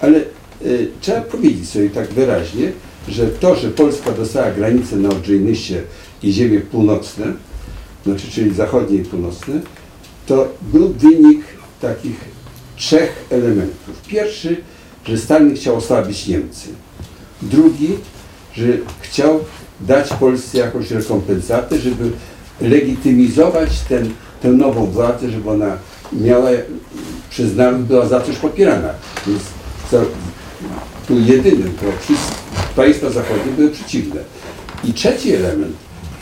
ale 0.00 0.18
y, 0.64 0.88
trzeba 1.00 1.20
powiedzieć 1.20 1.70
sobie 1.70 1.90
tak 1.90 2.12
wyraźnie, 2.12 2.72
że 3.08 3.26
to, 3.26 3.56
że 3.56 3.70
Polska 3.70 4.12
dostała 4.12 4.50
granicę 4.50 4.96
na 4.96 5.08
Odrzejnysie 5.08 5.82
i 6.22 6.32
ziemie 6.32 6.60
północne, 6.60 7.32
znaczy 8.06 8.30
czyli 8.30 8.54
zachodnie 8.54 8.96
i 8.96 9.04
północne, 9.04 9.60
to 10.26 10.48
był 10.72 10.88
wynik 10.88 11.44
takich 11.80 12.16
trzech 12.76 13.24
elementów. 13.30 14.02
Pierwszy, 14.06 14.56
że 15.04 15.18
Stalin 15.18 15.56
chciał 15.56 15.76
osłabić 15.76 16.26
Niemcy. 16.26 16.68
Drugi, 17.42 17.88
że 18.54 18.64
chciał 19.00 19.40
dać 19.80 20.08
Polsce 20.08 20.58
jakąś 20.58 20.90
rekompensatę, 20.90 21.78
żeby 21.78 22.10
legitymizować 22.60 23.80
ten, 23.88 24.10
tę 24.42 24.48
nową 24.48 24.86
władzę, 24.86 25.30
żeby 25.30 25.50
ona 25.50 25.76
miała 26.12 26.50
przez 27.30 27.56
naród 27.56 27.82
była 27.82 28.08
za 28.08 28.20
coś 28.20 28.36
popierana. 28.36 28.90
Więc 29.26 29.40
za, 29.90 30.00
tu 31.08 31.20
jedynym, 31.20 31.72
to 31.80 32.14
państwa 32.76 33.10
zachodnie 33.10 33.52
były 33.52 33.70
przeciwne. 33.70 34.20
I 34.84 34.92
trzeci 34.92 35.32
element, 35.32 35.76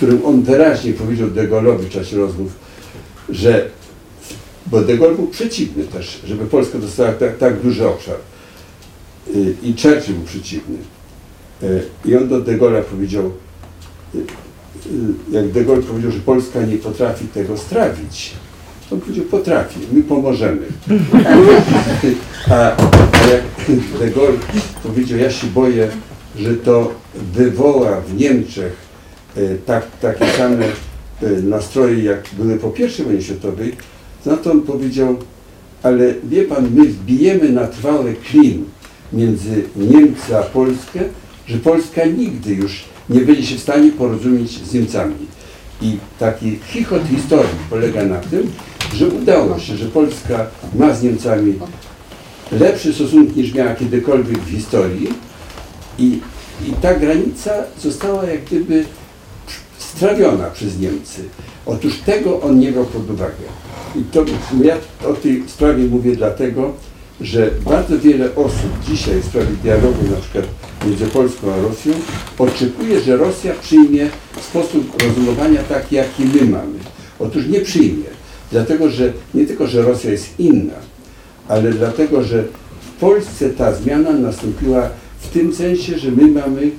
którym 0.05 0.25
on 0.25 0.43
wyraźnie 0.43 0.93
powiedział 0.93 1.31
de 1.31 1.49
Gaulle'owi 1.49 1.79
w 1.79 1.91
czasie 1.91 2.17
rozmów, 2.17 2.53
że 3.29 3.69
bo 4.67 4.81
de 4.81 4.99
Gaulle 4.99 5.15
był 5.15 5.27
przeciwny 5.27 5.85
też, 5.85 6.21
żeby 6.27 6.47
Polska 6.47 6.79
dostała 6.79 7.13
tak, 7.13 7.39
tak 7.39 7.61
duży 7.61 7.89
obszar. 7.89 8.17
Y, 9.35 9.55
I 9.63 9.73
Churchill 9.73 10.15
był 10.15 10.25
przeciwny. 10.25 10.77
Y, 11.63 11.83
I 12.05 12.17
on 12.17 12.29
do 12.29 12.41
de 12.41 12.59
Gaulle'a 12.59 12.83
powiedział, 12.83 13.33
y, 14.15 14.25
jak 15.31 15.53
de 15.53 15.65
Gaulle 15.65 15.83
powiedział, 15.83 16.11
że 16.11 16.19
Polska 16.19 16.63
nie 16.63 16.77
potrafi 16.77 17.27
tego 17.27 17.59
strawić, 17.59 18.33
on 18.91 19.01
powiedział, 19.01 19.25
potrafi, 19.25 19.81
my 19.93 20.03
pomożemy. 20.03 20.67
A, 22.51 22.77
jak 23.31 23.43
de 24.01 24.11
Gaulle 24.11 24.39
powiedział, 24.83 25.19
ja 25.19 25.31
się 25.31 25.47
boję, 25.47 25.89
że 26.39 26.55
to 26.55 26.95
wywoła 27.15 28.01
w 28.01 28.15
Niemczech 28.21 28.84
tak, 29.67 29.87
takie 30.01 30.27
same 30.27 30.65
y, 31.23 31.43
nastroje, 31.43 32.05
jak 32.05 32.25
były 32.39 32.57
po 32.57 32.73
I 33.01 33.03
wojnie 33.03 33.23
światowej, 33.23 33.73
na 34.27 34.37
to 34.37 34.51
on 34.51 34.61
powiedział, 34.61 35.17
ale 35.83 36.15
wie 36.25 36.43
pan, 36.43 36.69
my 36.75 36.85
wbijemy 36.85 37.49
na 37.49 37.67
trwały 37.67 38.15
klin 38.31 38.65
między 39.13 39.65
Niemcy 39.77 40.39
a 40.39 40.43
Polskę, 40.43 41.01
że 41.47 41.59
Polska 41.59 42.05
nigdy 42.05 42.55
już 42.55 42.85
nie 43.11 43.21
będzie 43.21 43.47
się 43.47 43.57
w 43.57 43.61
stanie 43.61 43.91
porozumieć 43.91 44.51
z 44.51 44.75
Niemcami. 44.75 45.15
I 45.83 45.99
taki 46.19 46.59
chichot 46.67 47.09
historii 47.09 47.59
polega 47.71 48.05
na 48.05 48.19
tym, 48.19 48.51
że 48.95 49.09
udało 49.09 49.59
się, 49.59 49.77
że 49.77 49.87
Polska 49.87 50.47
ma 50.75 50.95
z 50.95 51.03
Niemcami 51.03 51.55
lepsze 52.53 52.93
stosunki 52.93 53.41
niż 53.41 53.55
miała 53.55 53.75
kiedykolwiek 53.75 54.39
w 54.39 54.51
historii, 54.51 55.09
I, 55.99 56.21
I 56.69 56.73
ta 56.83 56.95
granica 56.95 57.53
została 57.81 58.25
jak 58.25 58.45
gdyby 58.45 58.85
strawiona 59.97 60.51
przez 60.51 60.79
Niemcy. 60.79 61.23
Otóż 61.67 61.99
tego 61.99 62.41
on 62.41 62.59
nie 62.59 62.73
brał 62.73 62.85
pod 62.85 63.11
uwagę. 63.11 63.45
I 63.97 64.05
to 64.13 64.25
ja 64.63 64.77
o 65.09 65.13
tej 65.13 65.45
sprawie 65.49 65.85
mówię 65.85 66.17
dlatego, 66.17 66.73
że 67.21 67.51
bardzo 67.65 67.99
wiele 67.99 68.35
osób 68.35 68.71
dzisiaj 68.89 69.21
w 69.21 69.25
sprawie 69.25 69.53
dialogu 69.63 70.11
na 70.11 70.17
przykład 70.17 70.45
między 70.87 71.07
Polską 71.07 71.53
a 71.53 71.63
Rosją 71.63 71.93
oczekuje, 72.39 73.01
że 73.01 73.17
Rosja 73.17 73.55
przyjmie 73.63 74.09
sposób 74.41 75.03
rozumowania 75.03 75.63
taki, 75.63 75.95
jaki 75.95 76.25
my 76.25 76.45
mamy. 76.51 76.79
Otóż 77.19 77.47
nie 77.47 77.61
przyjmie, 77.61 78.05
dlatego 78.53 78.91
że 78.91 79.13
nie 79.35 79.47
tylko, 79.47 79.67
że 79.67 79.83
Rosja 79.83 80.11
jest 80.11 80.41
inna, 80.41 80.75
ale 81.49 81.73
dlatego, 81.73 82.23
że 82.23 82.45
w 82.81 83.01
Polsce 83.01 83.51
ta 83.51 83.75
zmiana 83.75 84.13
nastąpiła 84.13 84.91
w 85.21 85.29
tym 85.29 85.55
sensie, 85.55 85.99
że 85.99 86.11
my 86.11 86.27
mamy 86.27 86.71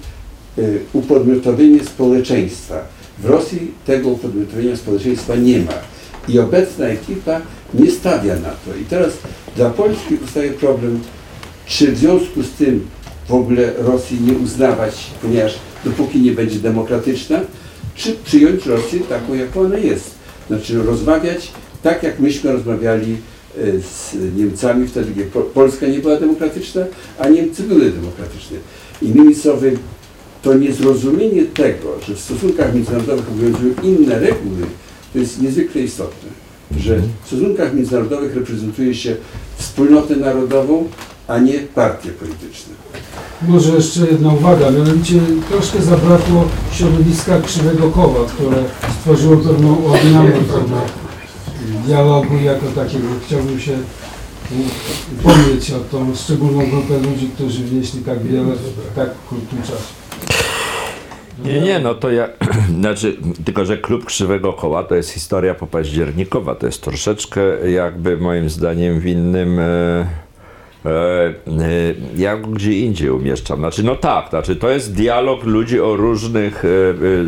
y, 0.58 0.80
upodmiotowienie 0.94 1.84
społeczeństwa. 1.84 2.95
W 3.20 3.26
Rosji 3.26 3.72
tego 3.86 4.10
upodmiotowienia 4.10 4.78
społeczeństwa 4.78 5.36
nie 5.36 5.60
ma. 5.60 5.74
I 6.28 6.40
obecna 6.40 6.86
ekipa 6.86 7.42
nie 7.74 7.92
stawia 7.92 8.36
na 8.36 8.50
to. 8.50 8.78
I 8.82 8.86
teraz 8.86 9.14
dla 9.56 9.70
Polski 9.70 10.18
powstaje 10.18 10.52
problem, 10.52 11.00
czy 11.66 11.92
w 11.92 11.98
związku 11.98 12.44
z 12.44 12.50
tym 12.52 12.88
w 13.30 13.34
ogóle 13.34 13.74
Rosji 13.78 14.22
nie 14.22 14.34
uznawać, 14.34 14.96
ponieważ 15.22 15.56
dopóki 15.86 16.20
nie 16.20 16.32
będzie 16.32 16.60
demokratyczna, 16.60 17.40
czy 17.96 18.16
przyjąć 18.26 18.66
Rosję 18.66 19.00
taką, 19.00 19.34
jaką 19.34 19.60
ona 19.62 19.78
jest. 19.78 20.12
Znaczy 20.48 20.84
rozmawiać 20.84 21.52
tak, 21.84 22.04
jak 22.04 22.20
myśmy 22.20 22.52
rozmawiali 22.52 23.16
e, 23.58 23.62
z 23.82 24.16
Niemcami 24.38 24.88
wtedy, 24.88 25.26
Po- 25.26 25.42
Polska 25.42 25.88
nie 25.88 26.00
była 26.00 26.20
demokratyczna, 26.20 26.82
a 27.20 27.30
Niemcy 27.30 27.64
były 27.64 27.92
demokratyczne. 27.92 28.58
Innymi 29.02 29.36
słowy, 29.36 29.78
to 30.46 30.54
niezrozumienie 30.54 31.44
tego, 31.46 31.88
że 32.08 32.16
w 32.16 32.20
stosunkach 32.20 32.76
międzynarodowych 32.76 33.30
obowiązują 33.30 33.74
inne 33.84 34.20
reguły, 34.20 34.62
to 35.14 35.20
jest 35.20 35.42
niezwykle 35.42 35.82
istotne. 35.82 36.30
Że 36.78 37.00
w 37.24 37.28
stosunkach 37.28 37.74
międzynarodowych 37.74 38.36
reprezentuje 38.36 38.96
się 38.96 39.16
wspólnotę 39.58 40.16
narodową, 40.16 40.88
a 41.28 41.40
nie 41.40 41.54
partie 41.54 42.10
polityczne. 42.10 42.74
Może 43.48 43.76
jeszcze 43.76 44.00
jedna 44.00 44.34
uwaga, 44.34 44.72
mianowicie 44.72 45.20
troszkę 45.50 45.82
zabrakło 45.82 46.48
środowiska 46.72 47.42
krzywego 47.42 47.92
koła, 47.92 48.26
które 48.26 48.64
stworzyło 49.00 49.38
pewną 49.38 49.86
odmianę 49.86 50.32
tego 50.32 50.82
dialogu 51.86 52.36
jako 52.44 52.66
takiego. 52.66 53.08
Chciałbym 53.28 53.60
się 53.60 53.78
upomnieć 55.20 55.72
o 55.72 55.80
tą 55.80 56.16
szczególną 56.16 56.70
grupę 56.70 56.98
ludzi, 56.98 57.30
którzy 57.36 57.64
wnieśli 57.64 58.02
tak 58.02 58.24
wiele 58.24 58.56
w 58.56 58.96
tak 58.96 59.10
krótkim 59.30 59.62
czasie. 59.62 60.05
Nie, 61.46 61.62
nie, 61.62 61.80
no 61.80 61.96
to 61.96 62.12
ja, 62.12 62.30
znaczy, 62.80 63.18
tylko 63.46 63.66
że 63.66 63.78
klub 63.78 64.06
Krzywego 64.06 64.54
Koła 64.54 64.84
to 64.84 64.96
jest 64.96 65.10
historia 65.10 65.56
popaździernikowa, 65.56 66.56
to 66.56 66.66
jest 66.66 66.82
troszeczkę 66.82 67.72
jakby 67.72 68.18
moim 68.18 68.50
zdaniem 68.50 69.00
w 69.00 69.06
innym, 69.06 69.60
e, 69.60 69.64
e, 70.86 70.90
e, 70.90 71.34
ja 72.16 72.38
gdzie 72.38 72.80
indziej 72.80 73.10
umieszczam. 73.10 73.60
Znaczy, 73.60 73.84
no 73.84 73.96
tak, 73.96 74.30
znaczy 74.30 74.56
to 74.56 74.70
jest 74.70 74.94
dialog 74.94 75.44
ludzi 75.44 75.82
o 75.82 75.96
różnych, 75.96 76.66
e, 76.66 76.68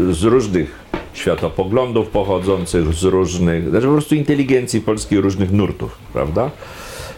e, 0.09 0.13
z 0.13 0.23
różnych 0.23 0.87
światopoglądów 1.13 2.07
pochodzących, 2.07 2.93
z 2.93 3.03
różnych, 3.03 3.69
znaczy 3.69 3.85
po 3.85 3.93
prostu 3.93 4.15
inteligencji 4.15 4.81
polskiej 4.81 5.21
różnych 5.21 5.51
nurtów, 5.51 5.97
prawda? 6.13 6.51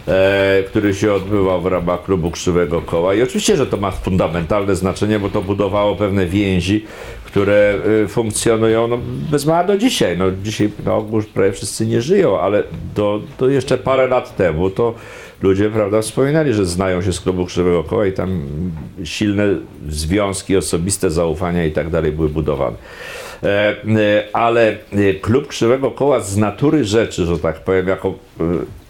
E, 0.08 0.62
który 0.66 0.94
się 0.94 1.12
odbywał 1.12 1.60
w 1.60 1.66
ramach 1.66 2.04
klubu 2.04 2.30
Krzywego 2.30 2.82
Koła. 2.82 3.14
I 3.14 3.22
oczywiście, 3.22 3.56
że 3.56 3.66
to 3.66 3.76
ma 3.76 3.90
fundamentalne 3.90 4.76
znaczenie, 4.76 5.18
bo 5.18 5.28
to 5.28 5.42
budowało 5.42 5.96
pewne 5.96 6.26
więzi, 6.26 6.84
które 7.24 7.78
e, 8.04 8.08
funkcjonują 8.08 8.88
no, 8.88 8.98
bez 9.30 9.46
mała 9.46 9.64
do 9.64 9.78
dzisiaj. 9.78 10.18
No, 10.18 10.24
dzisiaj 10.42 10.70
no, 10.84 11.06
już 11.12 11.26
prawie 11.26 11.52
wszyscy 11.52 11.86
nie 11.86 12.02
żyją, 12.02 12.40
ale 12.40 12.62
do, 12.94 13.20
do 13.38 13.48
jeszcze 13.48 13.78
parę 13.78 14.06
lat 14.06 14.36
temu 14.36 14.70
to 14.70 14.94
ludzie 15.42 15.70
prawda, 15.70 16.02
wspominali, 16.02 16.54
że 16.54 16.66
znają 16.66 17.02
się 17.02 17.12
z 17.12 17.20
klubu 17.20 17.46
Krzywego 17.46 17.84
Koła 17.84 18.06
i 18.06 18.12
tam 18.12 18.42
silne 19.04 19.44
związki, 19.88 20.56
osobiste 20.56 21.10
zaufania 21.10 21.64
i 21.64 21.72
tak 21.72 21.90
dalej 21.90 22.12
były 22.12 22.28
budowane. 22.28 22.76
E, 23.42 23.46
e, 23.46 23.76
ale 24.32 24.76
e, 24.92 25.14
klub 25.14 25.46
Krzywego 25.46 25.90
Koła 25.90 26.20
z 26.20 26.36
natury 26.36 26.84
rzeczy, 26.84 27.24
że 27.24 27.38
tak 27.38 27.64
powiem, 27.64 27.88
jako 27.88 28.14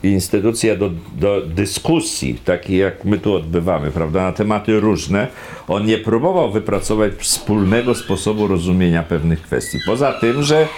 instytucja 0.02 0.76
do, 0.76 0.90
do 1.18 1.40
dyskusji, 1.40 2.34
takiej 2.44 2.78
jak 2.78 3.04
my 3.04 3.18
tu 3.18 3.34
odbywamy, 3.34 3.90
prawda, 3.90 4.22
na 4.22 4.32
tematy 4.32 4.80
różne, 4.80 5.26
on 5.68 5.86
nie 5.86 5.98
próbował 5.98 6.50
wypracować 6.50 7.12
wspólnego 7.18 7.94
sposobu 7.94 8.46
rozumienia 8.46 9.02
pewnych 9.02 9.42
kwestii. 9.42 9.78
Poza 9.86 10.12
tym, 10.12 10.42
że 10.42 10.68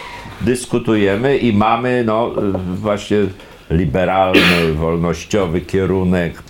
dyskutujemy 0.41 1.37
i 1.37 1.53
mamy 1.53 2.05
no, 2.07 2.31
właśnie 2.75 3.19
liberalny, 3.73 4.73
wolnościowy 4.75 5.61
kierunek 5.61 6.43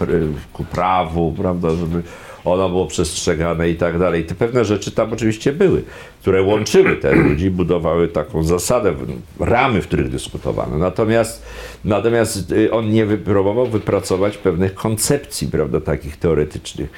ku 0.53 0.65
prawu, 0.65 1.35
prawda, 1.39 1.70
żeby 1.70 2.03
ono 2.44 2.69
było 2.69 2.86
przestrzegane 2.86 3.70
i 3.70 3.74
tak 3.74 3.99
dalej. 3.99 4.24
Te 4.24 4.35
pewne 4.35 4.65
rzeczy 4.65 4.90
tam 4.90 5.12
oczywiście 5.12 5.53
były, 5.53 5.82
które 6.20 6.43
łączyły 6.43 6.97
te 6.97 7.15
ludzi, 7.15 7.51
budowały 7.51 8.09
taką 8.09 8.44
zasadę, 8.44 8.94
ramy, 9.40 9.82
w 9.82 9.86
których 9.86 10.09
dyskutowano. 10.09 10.78
Natomiast, 10.78 11.47
natomiast 11.85 12.53
y, 12.53 12.73
on 12.73 12.90
nie 12.90 13.07
wypróbował 13.07 13.66
wypracować 13.66 14.36
pewnych 14.36 14.74
koncepcji, 14.74 15.49
prawda, 15.49 15.81
takich 15.81 16.16
teoretycznych, 16.16 16.90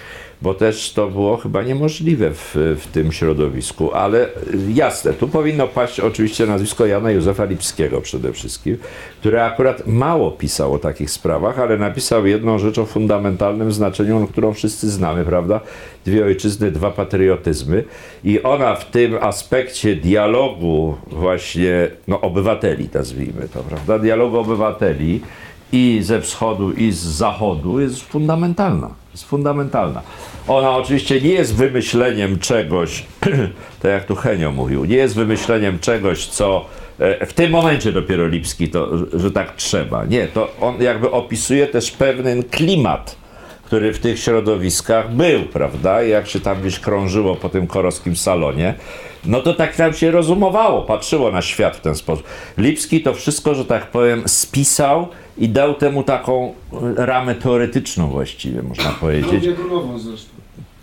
bo 0.45 0.55
też 0.55 0.93
to 0.93 1.09
było 1.09 1.37
chyba 1.37 1.63
niemożliwe 1.63 2.31
w, 2.31 2.55
w 2.55 2.87
tym 2.93 3.13
środowisku, 3.13 3.95
ale 3.95 4.29
jasne, 4.75 5.13
tu 5.13 5.29
powinno 5.29 5.69
paść 5.69 6.01
oczywiście 6.01 6.47
nazwisko 6.47 6.87
Jana 6.87 7.11
Józefa 7.11 7.45
Lipskiego 7.45 8.01
przede 8.01 8.33
wszystkim, 8.33 8.79
który 9.21 9.41
akurat 9.41 9.87
mało 9.87 10.31
pisał 10.31 10.73
o 10.73 10.79
takich 10.79 11.11
sprawach, 11.11 11.59
ale 11.59 11.79
napisał 11.79 12.27
jedną 12.27 12.59
rzecz 12.59 12.79
o 12.79 12.87
fundamentalnym 12.87 13.73
znaczeniu, 13.73 14.27
którą 14.27 14.53
wszyscy 14.53 14.91
znamy, 14.91 15.25
prawda? 15.25 15.61
Dwie 16.05 16.25
ojczyzny, 16.25 16.71
dwa 16.71 16.91
patriotyzmy 16.91 17.85
i 18.25 18.43
ona 18.43 18.75
w 18.75 18.91
tym 18.91 19.15
aspekcie 19.21 19.97
dialogu 19.97 20.97
właśnie, 21.07 21.89
no 22.09 22.21
obywateli 22.21 22.89
nazwijmy 22.95 23.49
to, 23.55 23.63
prawda? 23.63 23.99
Dialogu 23.99 24.39
obywateli 24.39 25.21
i 25.73 25.99
ze 26.03 26.21
wschodu, 26.21 26.73
i 26.73 26.93
z 26.93 26.99
zachodu 26.99 27.81
jest 27.81 28.03
fundamentalna. 28.03 29.04
Jest 29.15 29.25
fundamentalna. 29.29 30.03
Ona 30.49 30.77
oczywiście 30.77 31.21
nie 31.21 31.31
jest 31.31 31.55
wymyśleniem 31.55 32.39
czegoś, 32.39 33.05
tak 33.83 33.91
jak 33.93 34.05
tu 34.05 34.15
Henio 34.17 34.51
mówił, 34.53 34.85
nie 34.85 34.97
jest 34.97 35.15
wymyśleniem 35.15 35.79
czegoś, 35.79 36.27
co 36.27 36.65
e, 36.99 37.27
w 37.27 37.33
tym 37.33 37.51
momencie 37.51 37.93
dopiero 37.93 38.27
Lipski 38.27 38.69
to, 38.69 38.99
że- 38.99 39.19
że 39.19 39.31
tak 39.31 39.57
trzeba. 39.57 40.05
Nie, 40.05 40.29
to 40.29 40.53
on 40.61 40.83
jakby 40.83 41.11
opisuje 41.11 41.67
też 41.67 41.91
pewien 41.91 42.43
klimat, 42.43 43.17
który 43.75 43.93
w 43.93 43.99
tych 43.99 44.19
środowiskach 44.19 45.15
był, 45.15 45.43
prawda? 45.43 46.03
Jak 46.03 46.27
się 46.27 46.41
tam 46.41 46.61
gdzieś 46.61 46.79
krążyło 46.79 47.37
po 47.37 47.49
tym 47.49 47.67
korowskim 47.67 48.17
salonie, 48.17 48.75
no 49.25 49.41
to 49.41 49.55
tak 49.55 49.77
tam 49.77 49.93
się 49.93 50.11
rozumowało, 50.11 50.83
patrzyło 50.83 51.31
na 51.31 51.43
świat 51.43 51.77
w 51.77 51.81
ten 51.81 51.95
sposób. 51.95 52.27
Lipski 52.59 53.03
to 53.03 53.15
wszystko, 53.15 53.55
że 53.55 53.65
tak 53.65 53.91
powiem, 53.91 54.23
spisał 54.27 55.09
i 55.39 55.49
dał 55.49 55.75
temu 55.75 56.03
taką 56.03 56.55
ramę 56.97 57.35
teoretyczną 57.35 58.09
właściwie, 58.09 58.63
można 58.63 58.91
powiedzieć. 58.91 59.45
Zresztą. 59.97 60.34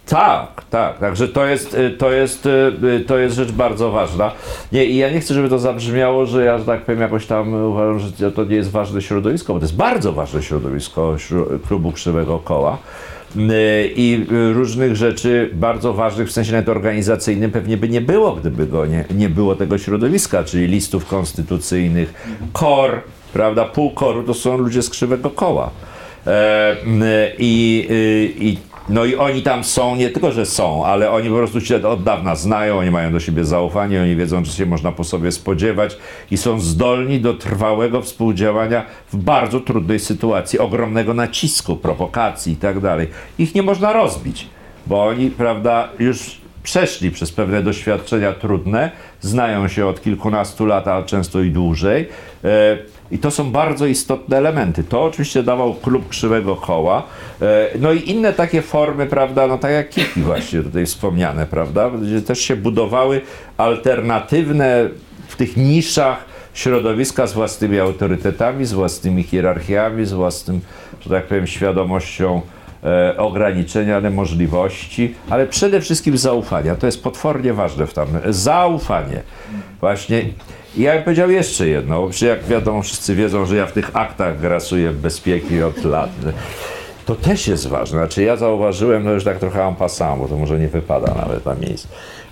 Tak, 0.06 0.64
tak, 0.70 1.00
także 1.00 1.28
to 1.28 1.46
jest, 1.46 1.74
y, 1.74 1.90
to 1.90 2.12
jest, 2.12 2.46
y, 2.46 3.04
to 3.08 3.18
jest 3.18 3.36
rzecz 3.36 3.52
bardzo 3.52 3.92
ważna. 3.92 4.32
Nie, 4.72 4.86
i 4.86 4.98
ja 4.98 5.10
nie 5.10 5.20
chcę, 5.20 5.34
żeby 5.34 5.50
to 5.50 5.60
zabrzmiało, 5.60 6.26
że 6.26 6.46
ja, 6.46 6.58
że 6.58 6.66
tak 6.66 6.82
powiem, 6.82 7.02
jakoś 7.02 7.26
tam 7.26 7.54
uważam, 7.54 8.00
że 8.20 8.32
to 8.32 8.44
nie 8.44 8.56
jest 8.56 8.72
ważne 8.72 9.02
środowisko, 9.02 9.54
bo 9.54 9.60
to 9.60 9.66
jest 9.66 9.76
bardzo 9.76 10.14
ważne 10.14 10.44
środowisko 10.44 11.16
klubu 11.68 11.92
Krzywego 11.92 12.40
Koła. 12.40 12.78
Y, 13.36 13.92
I 13.96 14.26
y, 14.32 14.54
różnych 14.54 14.96
rzeczy 14.96 15.50
bardzo 15.54 15.94
ważnych 15.94 16.28
w 16.28 16.32
sensie 16.32 16.52
nawet 16.52 16.70
organizacyjnym 16.70 17.52
pewnie 17.52 17.78
by 17.78 17.90
nie 17.90 18.02
było, 18.02 18.36
gdyby 18.36 18.68
go 18.68 18.86
nie, 18.86 19.06
nie 19.16 19.30
było 19.30 19.56
tego 19.56 19.78
środowiska, 19.78 20.44
czyli 20.44 20.68
listów 20.68 21.06
konstytucyjnych, 21.06 22.14
KOR, 22.54 23.02
prawda, 23.34 23.66
pół 23.66 23.92
koru 23.92 24.24
to 24.24 24.34
są 24.34 24.58
ludzie 24.58 24.82
z 24.82 24.90
Krzywego 24.90 25.30
Koła. 25.30 25.72
E, 26.28 26.76
i, 27.38 27.88
y, 27.92 28.34
i, 28.40 28.58
no 28.90 29.06
i 29.06 29.16
oni 29.16 29.42
tam 29.42 29.64
są, 29.64 29.96
nie 29.96 30.10
tylko, 30.10 30.32
że 30.32 30.46
są, 30.46 30.86
ale 30.86 31.12
oni 31.12 31.30
po 31.30 31.36
prostu 31.36 31.62
się 31.62 31.88
od 31.88 32.04
dawna 32.04 32.36
znają, 32.36 32.78
oni 32.78 32.92
mają 32.92 33.12
do 33.12 33.20
siebie 33.20 33.46
zaufanie, 33.46 34.02
oni 34.02 34.16
wiedzą, 34.16 34.46
że 34.46 34.52
się 34.52 34.66
można 34.66 34.92
po 34.92 35.04
sobie 35.04 35.32
spodziewać 35.32 35.98
i 36.32 36.38
są 36.38 36.60
zdolni 36.60 37.20
do 37.20 37.34
trwałego 37.34 38.02
współdziałania 38.02 38.86
w 39.14 39.18
bardzo 39.18 39.60
trudnej 39.60 40.00
sytuacji, 40.00 40.60
ogromnego 40.60 41.14
nacisku, 41.14 41.76
prowokacji 41.76 42.54
i 42.54 42.56
tak 42.56 42.80
dalej. 42.80 43.08
Ich 43.40 43.56
nie 43.56 43.64
można 43.64 43.94
rozbić, 43.94 44.48
bo 44.88 45.06
oni, 45.06 45.30
prawda, 45.30 45.90
już 46.00 46.42
przeszli 46.64 47.12
przez 47.12 47.32
pewne 47.32 47.64
doświadczenia 47.64 48.34
trudne, 48.34 48.92
znają 49.22 49.68
się 49.68 49.88
od 49.88 50.02
kilkunastu 50.02 50.66
lat, 50.66 50.88
a 50.88 51.04
często 51.04 51.42
i 51.42 51.52
dłużej. 51.52 52.10
E, 52.44 52.78
I 53.12 53.18
to 53.18 53.32
są 53.32 53.52
bardzo 53.52 53.86
istotne 53.86 54.38
elementy. 54.38 54.84
To 54.84 55.04
oczywiście 55.04 55.44
dawał 55.44 55.74
klub 55.74 56.10
Krzywego 56.10 56.56
Koła. 56.56 57.04
E, 57.42 57.70
No 57.80 57.92
i 57.92 58.10
inne 58.10 58.34
takie 58.34 58.62
formy, 58.62 59.06
prawda, 59.06 59.48
no 59.48 59.58
tak 59.58 59.72
jak 59.72 59.90
Kiki 59.90 60.22
właśnie 60.22 60.62
tutaj 60.62 60.86
wspomniane, 60.86 61.46
prawda, 61.46 61.90
gdzie 61.90 62.22
też 62.22 62.40
się 62.40 62.56
budowały 62.56 63.22
alternatywne 63.58 64.90
w 65.28 65.36
tych 65.36 65.58
niszach 65.58 66.26
środowiska 66.54 67.28
z 67.28 67.34
własnymi 67.34 67.80
autorytetami, 67.80 68.66
z 68.66 68.74
własnymi 68.74 69.24
hierarchiami, 69.24 70.06
z 70.06 70.14
własnym, 70.14 70.62
że 71.02 71.10
tak 71.10 71.24
powiem, 71.28 71.48
świadomością 71.48 72.42
e, 72.84 73.18
ograniczenia, 73.18 73.96
ale 73.96 74.10
możliwości, 74.10 75.16
ale 75.30 75.48
przede 75.48 75.82
wszystkim 75.82 76.18
zaufania. 76.18 76.76
To 76.76 76.86
jest 76.86 77.04
potwornie 77.04 77.54
ważne 77.54 77.88
w 77.88 77.94
tam. 77.94 78.08
Zaufanie. 78.30 79.22
Właśnie. 79.80 80.26
I 80.78 80.82
ja 80.82 80.94
bym 80.94 81.04
powiedział 81.04 81.32
jeszcze 81.32 81.68
jedno, 81.68 82.02
bo 82.02 82.26
jak 82.26 82.44
wiadomo, 82.44 82.82
wszyscy 82.82 83.16
wiedzą, 83.16 83.46
że 83.46 83.56
ja 83.56 83.66
w 83.66 83.72
tych 83.72 83.96
aktach 83.96 84.40
grasuję 84.40 84.92
w 84.92 85.02
bezpieki 85.02 85.64
od 85.64 85.84
lat. 85.84 86.10
To 87.06 87.16
też 87.16 87.48
jest 87.48 87.68
ważne. 87.68 88.00
Znaczy 88.00 88.24
ja 88.24 88.38
zauważyłem, 88.38 89.04
no 89.04 89.12
już 89.12 89.24
tak 89.24 89.40
trochę 89.40 89.64
en 89.64 89.76
bo 90.20 90.28
to 90.28 90.38
może 90.38 90.60
nie 90.60 90.68
wypada 90.68 91.14
nawet 91.14 91.46
na 91.46 91.56
miejsce. 91.56 91.88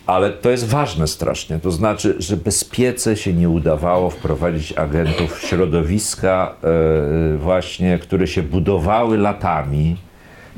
Ale 0.06 0.30
to 0.30 0.50
jest 0.50 0.68
ważne 0.68 1.08
strasznie. 1.08 1.60
To 1.60 1.72
znaczy, 1.72 2.16
że 2.20 2.38
bezpiece 2.38 3.16
się 3.16 3.34
nie 3.34 3.50
udawało 3.50 4.10
wprowadzić 4.10 4.74
agentów 4.74 5.40
w 5.40 5.48
środowiska 5.48 6.56
e, 6.64 7.38
właśnie, 7.38 8.00
które 8.00 8.28
się 8.28 8.44
budowały 8.44 9.18
latami, 9.18 9.98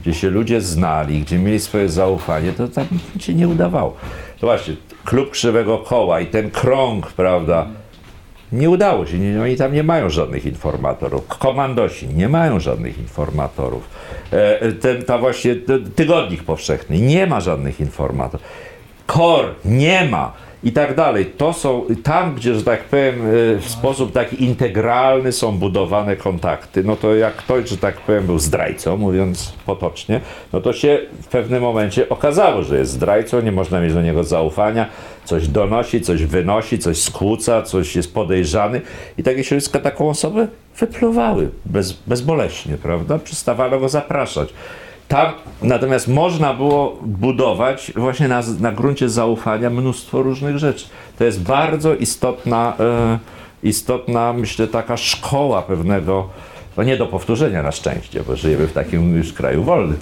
gdzie 0.02 0.14
się 0.14 0.30
ludzie 0.30 0.62
znali, 0.62 1.22
gdzie 1.22 1.40
mieli 1.40 1.60
swoje 1.60 1.90
zaufanie, 1.90 2.52
to 2.52 2.68
tam 2.68 2.86
się 3.20 3.34
nie 3.34 3.48
udawało. 3.48 3.96
To 4.40 4.48
właśnie, 4.48 4.76
klub 5.06 5.32
Krzywego 5.32 5.78
Koła 5.78 6.20
i 6.20 6.26
ten 6.28 6.52
krąg, 6.52 7.12
prawda, 7.12 7.68
nie 8.52 8.70
udało 8.70 9.06
się. 9.06 9.20
Nie, 9.20 9.42
oni 9.42 9.56
tam 9.56 9.74
nie 9.74 9.84
mają 9.84 10.10
żadnych 10.10 10.46
informatorów. 10.46 11.28
Komandosi 11.28 12.08
nie 12.08 12.30
mają 12.30 12.60
żadnych 12.60 12.98
informatorów. 12.98 13.90
E, 14.32 14.72
ten, 14.72 15.04
ta 15.04 15.18
właśnie 15.18 15.56
t- 15.56 15.80
tygodnik 15.96 16.44
powszechny 16.44 16.98
nie 16.98 17.28
ma 17.28 17.42
żadnych 17.42 17.80
informatorów. 17.80 18.48
KOR 19.08 19.46
nie 19.66 20.06
ma 20.06 20.34
i 20.64 20.72
tak 20.72 20.96
dalej. 20.96 21.26
To 21.38 21.54
są 21.54 21.86
tam, 22.04 22.36
gdzie, 22.36 22.56
że 22.56 22.64
tak 22.64 22.84
powiem, 22.84 23.16
e, 23.16 23.60
w 23.60 23.70
sposób 23.70 24.12
taki 24.12 24.44
integralny 24.44 25.32
są 25.32 25.58
budowane 25.58 26.16
kontakty. 26.16 26.84
No 26.84 26.96
to 26.96 27.16
jak 27.16 27.36
ktoś, 27.36 27.70
że 27.70 27.78
tak 27.78 27.98
powiem, 27.98 28.26
był 28.26 28.40
zdrajcą, 28.40 28.98
mówiąc 28.98 29.54
potocznie, 29.66 30.22
no 30.54 30.62
to 30.62 30.74
się 30.74 31.00
w 31.22 31.28
pewnym 31.28 31.62
momencie 31.62 32.10
okazało, 32.10 32.64
że 32.64 32.78
jest 32.78 32.92
zdrajcą, 32.92 33.42
nie 33.42 33.52
można 33.52 33.82
mieć 33.82 33.94
do 33.94 34.02
niego 34.02 34.24
zaufania, 34.24 34.86
coś 35.26 35.48
donosi, 35.48 36.02
coś 36.02 36.26
wynosi, 36.26 36.80
coś 36.80 37.02
skłóca, 37.02 37.62
coś 37.62 37.96
jest 37.96 38.14
podejrzany 38.14 38.82
i 39.18 39.24
takie 39.24 39.44
środowiska 39.44 39.80
taką 39.80 40.10
osobę 40.10 40.48
wypluwały 40.80 41.50
bez, 41.66 41.94
bezboleśnie, 42.08 42.78
prawda? 42.78 43.20
Przestawano 43.20 43.80
go 43.80 43.90
zapraszać. 43.90 44.54
Tam 45.12 45.32
natomiast 45.62 46.08
można 46.08 46.54
było 46.54 46.98
budować 47.02 47.92
właśnie 47.96 48.28
na, 48.28 48.42
na 48.60 48.72
gruncie 48.72 49.10
zaufania 49.10 49.70
mnóstwo 49.70 50.22
różnych 50.22 50.58
rzeczy. 50.58 50.86
To 51.18 51.24
jest 51.24 51.42
bardzo 51.42 51.96
istotna, 51.96 52.74
e, 52.80 53.20
istotna, 53.64 54.34
myślę, 54.34 54.68
taka 54.68 54.98
szkoła 54.98 55.62
pewnego, 55.62 56.30
no 56.78 56.84
nie 56.84 56.98
do 56.98 57.08
powtórzenia 57.08 57.64
na 57.64 57.72
szczęście, 57.72 58.24
bo 58.28 58.36
żyjemy 58.36 58.68
w 58.68 58.74
takim 58.74 59.18
już 59.18 59.34
kraju 59.34 59.64
wolnym, 59.64 59.98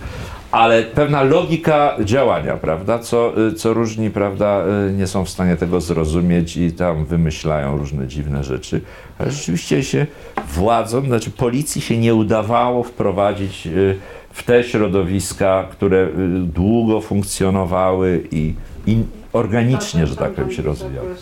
ale 0.52 0.84
pewna 0.84 1.24
logika 1.24 1.96
działania, 2.04 2.58
prawda, 2.58 3.00
co, 3.00 3.48
y, 3.48 3.54
co 3.54 3.74
różni, 3.74 4.10
prawda, 4.10 4.64
y, 4.90 4.94
nie 4.94 5.08
są 5.08 5.26
w 5.26 5.30
stanie 5.30 5.56
tego 5.56 5.82
zrozumieć 5.82 6.58
i 6.58 6.72
tam 6.72 7.06
wymyślają 7.06 7.78
różne 7.78 8.08
dziwne 8.08 8.44
rzeczy, 8.44 8.82
ale 9.20 9.32
rzeczywiście 9.32 9.84
się 9.84 10.06
władzom, 10.54 11.06
znaczy 11.06 11.32
policji 11.32 11.82
się 11.82 11.98
nie 11.98 12.16
udawało 12.16 12.84
wprowadzić 12.84 13.68
y, 13.68 14.00
w 14.34 14.44
te 14.44 14.64
środowiska, 14.64 15.68
które 15.72 15.98
y, 15.98 16.10
długo 16.40 17.02
funkcjonowały 17.02 18.24
i, 18.32 18.54
i 18.88 19.04
organicznie, 19.34 20.08
że 20.08 20.16
tak 20.16 20.32
powiem, 20.32 20.52
się 20.52 20.62
rozwijały. 20.62 21.16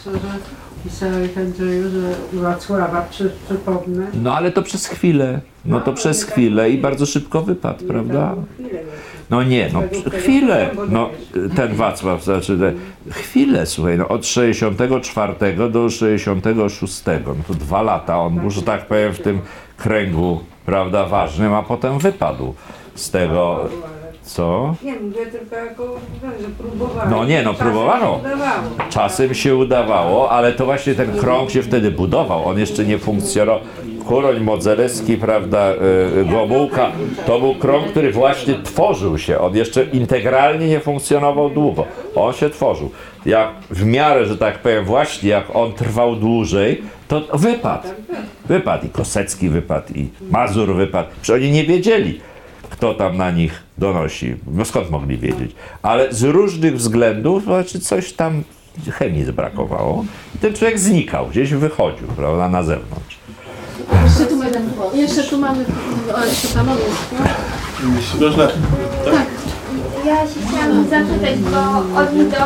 Pisałeś 0.83 1.37
Andrzeju, 1.37 1.89
że 1.89 2.39
Wacława 2.39 3.07
przypomnę. 3.47 4.07
No 4.23 4.35
ale 4.35 4.51
to 4.51 4.61
przez 4.61 4.87
chwilę, 4.87 5.41
no 5.65 5.81
to 5.81 5.93
przez 5.93 6.23
chwilę 6.23 6.69
i 6.69 6.77
bardzo 6.77 7.05
szybko 7.05 7.41
wypadł, 7.41 7.85
prawda? 7.85 8.35
No 9.29 9.43
nie, 9.43 9.69
no 9.73 9.83
chwilę, 10.19 10.69
no 10.89 11.09
ten 11.55 11.75
Wacław, 11.75 12.23
znaczy 12.23 12.57
te, 12.57 12.73
chwilę, 13.11 13.65
słuchaj, 13.65 13.97
no 13.97 14.07
od 14.07 14.25
64 14.25 15.69
do 15.69 15.89
66, 15.89 17.03
no 17.05 17.35
to 17.47 17.53
dwa 17.53 17.81
lata 17.81 18.19
on 18.19 18.35
był, 18.35 18.49
że 18.49 18.61
tak 18.61 18.85
powiem, 18.85 19.13
w 19.13 19.19
tym 19.19 19.39
kręgu, 19.77 20.39
prawda, 20.65 21.05
ważnym, 21.05 21.53
a 21.53 21.63
potem 21.63 21.99
wypadł 21.99 22.53
z 22.97 23.11
tego, 23.11 23.59
co? 24.21 24.75
Nie, 24.83 24.95
mówię 24.99 25.25
tylko 25.25 25.55
jako, 25.55 25.99
że 26.41 26.47
próbowałem. 26.57 27.09
No 27.09 27.25
nie, 27.25 27.43
no 27.43 27.53
próbowano. 27.53 28.19
Czasem 28.89 29.33
się 29.33 29.55
udawało, 29.55 30.31
ale 30.31 30.53
to 30.53 30.65
właśnie 30.65 30.95
ten 30.95 31.17
krąg 31.17 31.51
się 31.51 31.63
wtedy 31.63 31.91
budował. 31.91 32.45
On 32.45 32.59
jeszcze 32.59 32.85
nie 32.85 32.97
funkcjonował. 32.97 33.61
Kuroń 34.07 34.39
Modzelewski, 34.39 35.17
prawda, 35.17 35.73
y, 36.21 36.25
Gomułka, 36.25 36.91
to 37.25 37.39
był 37.39 37.55
krąg, 37.55 37.87
który 37.87 38.11
właśnie 38.11 38.55
tworzył 38.63 39.17
się. 39.17 39.39
On 39.39 39.55
jeszcze 39.55 39.83
integralnie 39.83 40.67
nie 40.67 40.79
funkcjonował 40.79 41.49
długo. 41.49 41.85
On 42.15 42.33
się 42.33 42.49
tworzył. 42.49 42.91
Jak 43.25 43.49
w 43.69 43.85
miarę, 43.85 44.25
że 44.25 44.37
tak 44.37 44.59
powiem, 44.59 44.85
właśnie 44.85 45.29
jak 45.29 45.55
on 45.55 45.73
trwał 45.73 46.15
dłużej, 46.15 46.81
to 47.07 47.21
wypadł. 47.33 47.87
Wypadł 48.45 48.85
i 48.85 48.89
Kosecki 48.89 49.49
wypadł, 49.49 49.93
i 49.93 50.09
Mazur 50.31 50.75
wypadł. 50.75 51.09
Przecież 51.21 51.43
oni 51.43 51.51
nie 51.51 51.63
wiedzieli, 51.63 52.19
kto 52.69 52.93
tam 52.93 53.17
na 53.17 53.31
nich 53.31 53.63
donosi. 53.77 54.35
No 54.51 54.65
skąd 54.65 54.89
mogli 54.89 55.17
wiedzieć? 55.17 55.55
Ale 55.81 56.13
z 56.13 56.23
różnych 56.23 56.77
względów, 56.77 57.43
znaczy 57.43 57.79
coś 57.79 58.13
tam 58.13 58.43
chemii 58.91 59.25
brakowało. 59.25 60.05
I 60.35 60.37
ten 60.37 60.53
człowiek 60.53 60.79
znikał, 60.79 61.27
gdzieś 61.27 61.53
wychodził, 61.53 62.07
prawda, 62.07 62.49
na 62.49 62.63
zewnątrz. 62.63 63.17
Jeszcze 64.03 64.25
tu 64.25 64.37
mamy, 64.37 64.51
jeszcze 64.93 65.23
tu 65.23 65.37
mamy, 65.37 65.65
o, 66.15 66.25
jeszcze 66.25 66.47
panowie. 66.47 66.83
Jeśli 67.95 68.19
można, 68.19 68.43
Ja 70.05 70.21
się 70.21 70.39
chciałam 70.47 70.89
zapytać, 70.89 71.39
bo 71.39 71.99
odnieść 71.99 72.29
do 72.31 72.37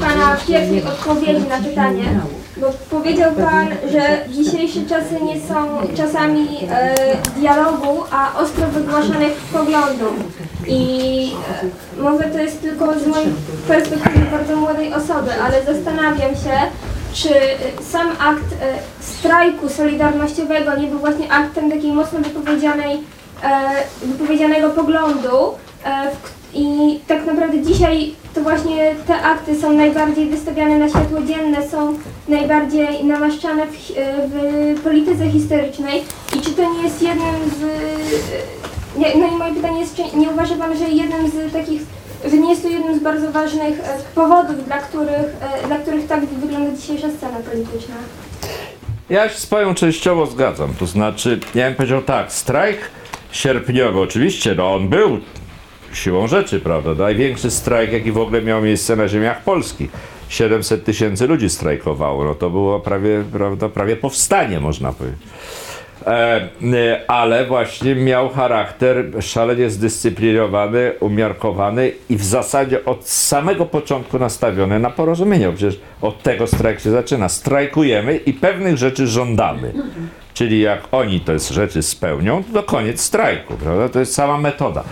Pana 0.00 0.36
pierwszej 0.46 0.82
odpowiedzi 0.82 1.48
na 1.48 1.58
pytanie, 1.58 2.20
bo 2.56 2.66
powiedział 2.90 3.32
Pan, 3.32 3.68
że 3.92 4.18
dzisiejsze 4.28 4.80
czasy 4.88 5.24
nie 5.24 5.40
są 5.40 5.78
czasami 5.96 6.48
e, 6.70 6.94
dialogu, 7.36 8.04
a 8.10 8.38
ostro 8.38 8.66
wygłaszanych 8.66 9.32
poglądów. 9.32 10.14
I 10.66 11.32
e, 11.98 12.02
może 12.02 12.24
to 12.24 12.38
jest 12.38 12.60
tylko 12.60 12.98
z 13.00 13.06
mojej 13.06 13.28
perspektywy 13.68 14.26
bardzo 14.32 14.56
młodej 14.56 14.94
osoby, 14.94 15.30
ale 15.44 15.64
zastanawiam 15.74 16.30
się, 16.34 16.52
czy 17.14 17.28
sam 17.90 18.08
akt 18.08 18.52
e, 18.62 19.02
strajku 19.02 19.68
solidarnościowego 19.68 20.76
nie 20.76 20.86
był 20.86 20.98
właśnie 20.98 21.32
aktem 21.32 21.70
takiej 21.70 21.92
mocno 21.92 22.18
wypowiedzianej, 22.18 23.00
e, 23.42 23.60
wypowiedzianego 24.06 24.70
poglądu, 24.70 25.54
e, 25.84 26.10
w, 26.10 26.22
k- 26.22 26.28
i 26.54 27.00
tak 27.06 27.26
naprawdę 27.26 27.62
dzisiaj 27.62 28.14
to 28.34 28.40
właśnie 28.40 28.94
te 29.06 29.22
akty 29.22 29.60
są 29.60 29.72
najbardziej 29.72 30.28
wystawiane 30.28 30.78
na 30.78 30.88
światło 30.88 31.22
dzienne, 31.22 31.68
są 31.68 31.98
najbardziej 32.28 33.04
namaszczane 33.04 33.66
w, 33.66 33.76
w 34.28 34.80
polityce 34.82 35.30
historycznej. 35.30 36.02
I 36.36 36.40
czy 36.40 36.50
to 36.50 36.74
nie 36.74 36.82
jest 36.82 37.02
jednym 37.02 37.34
z... 37.58 37.64
No 38.98 39.08
i 39.08 39.36
moje 39.36 39.54
pytanie 39.54 39.80
jest, 39.80 39.96
czy 39.96 40.16
nie 40.16 40.30
uważa 40.30 40.54
Pan, 40.54 40.78
że 40.78 40.84
jednym 40.84 41.30
z 41.30 41.52
takich, 41.52 41.82
że 42.30 42.38
nie 42.38 42.50
jest 42.50 42.62
to 42.62 42.68
jednym 42.68 42.98
z 42.98 43.02
bardzo 43.02 43.32
ważnych 43.32 43.80
e, 43.80 43.98
powodów, 44.14 44.64
dla 44.64 44.78
których, 44.78 45.10
e, 45.64 45.66
dla 45.66 45.78
których 45.78 46.06
tak 46.06 46.26
wygląda 46.26 46.76
dzisiejsza 46.76 47.08
scena 47.18 47.38
polityczna? 47.50 47.94
Ja 49.10 49.28
się 49.28 49.38
z 49.38 49.46
Panią 49.46 49.74
częściowo 49.74 50.26
zgadzam. 50.26 50.74
To 50.78 50.86
znaczy, 50.86 51.40
ja 51.54 51.66
bym 51.66 51.74
powiedział 51.74 52.02
tak, 52.02 52.32
strajk 52.32 52.78
sierpniowy, 53.32 54.00
oczywiście, 54.00 54.54
no 54.54 54.74
on 54.74 54.88
był 54.88 55.18
siłą 55.96 56.26
rzeczy, 56.26 56.60
prawda? 56.60 56.94
Największy 56.94 57.50
strajk, 57.50 57.92
jaki 57.92 58.12
w 58.12 58.18
ogóle 58.18 58.42
miał 58.42 58.62
miejsce 58.62 58.96
na 58.96 59.08
ziemiach 59.08 59.42
polskich. 59.42 59.90
700 60.28 60.84
tysięcy 60.84 61.26
ludzi 61.26 61.50
strajkowało, 61.50 62.24
no 62.24 62.34
to 62.34 62.50
było 62.50 62.80
prawie, 62.80 63.24
prawda, 63.32 63.68
prawie 63.68 63.96
powstanie, 63.96 64.60
można 64.60 64.92
powiedzieć. 64.92 65.20
E, 66.06 66.48
e, 66.62 67.10
ale 67.10 67.46
właśnie 67.46 67.94
miał 67.94 68.28
charakter 68.28 69.04
szalenie 69.20 69.70
zdyscyplinowany, 69.70 70.92
umiarkowany 71.00 71.92
i 72.08 72.16
w 72.16 72.24
zasadzie 72.24 72.84
od 72.84 73.08
samego 73.08 73.66
początku 73.66 74.18
nastawiony 74.18 74.78
na 74.78 74.90
porozumienie. 74.90 75.52
Przecież 75.52 75.80
od 76.02 76.22
tego 76.22 76.46
strajk 76.46 76.80
się 76.80 76.90
zaczyna. 76.90 77.28
Strajkujemy 77.28 78.16
i 78.16 78.32
pewnych 78.32 78.76
rzeczy 78.76 79.06
żądamy. 79.06 79.72
Czyli 80.34 80.60
jak 80.60 80.80
oni 80.92 81.20
te 81.20 81.38
rzeczy 81.38 81.82
spełnią, 81.82 82.42
to 82.52 82.62
koniec 82.62 83.00
strajku, 83.00 83.54
prawda? 83.54 83.88
To 83.88 84.00
jest 84.00 84.14
sama 84.14 84.38
metoda. 84.38 84.84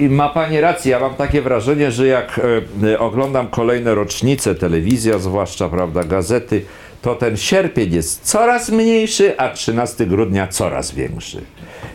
I 0.00 0.08
ma 0.08 0.28
Pani 0.28 0.60
rację, 0.60 0.90
ja 0.90 1.00
mam 1.00 1.14
takie 1.14 1.42
wrażenie, 1.42 1.90
że 1.90 2.06
jak 2.06 2.40
e, 2.82 2.98
oglądam 2.98 3.48
kolejne 3.48 3.94
rocznice, 3.94 4.54
telewizja 4.54 5.18
zwłaszcza, 5.18 5.68
prawda, 5.68 6.04
gazety, 6.04 6.62
to 7.02 7.14
ten 7.14 7.36
sierpień 7.36 7.94
jest 7.94 8.20
coraz 8.22 8.70
mniejszy, 8.70 9.38
a 9.38 9.48
13 9.48 10.06
grudnia 10.06 10.46
coraz 10.46 10.94
większy. 10.94 11.40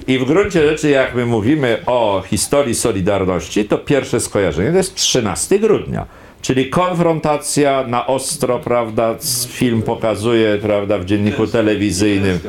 I 0.07 0.19
w 0.19 0.25
gruncie 0.25 0.69
rzeczy, 0.69 0.89
jak 0.89 1.15
my 1.15 1.25
mówimy 1.25 1.77
o 1.85 2.23
historii 2.27 2.75
Solidarności, 2.75 3.65
to 3.65 3.77
pierwsze 3.77 4.19
skojarzenie 4.19 4.71
to 4.71 4.77
jest 4.77 4.95
13 4.95 5.59
grudnia. 5.59 6.05
Czyli 6.41 6.69
konfrontacja 6.69 7.87
na 7.87 8.07
ostro, 8.07 8.59
prawda, 8.59 9.15
film 9.47 9.81
pokazuje, 9.81 10.57
prawda, 10.57 10.97
w 10.97 11.05
dzienniku 11.05 11.47
telewizyjnym. 11.47 12.39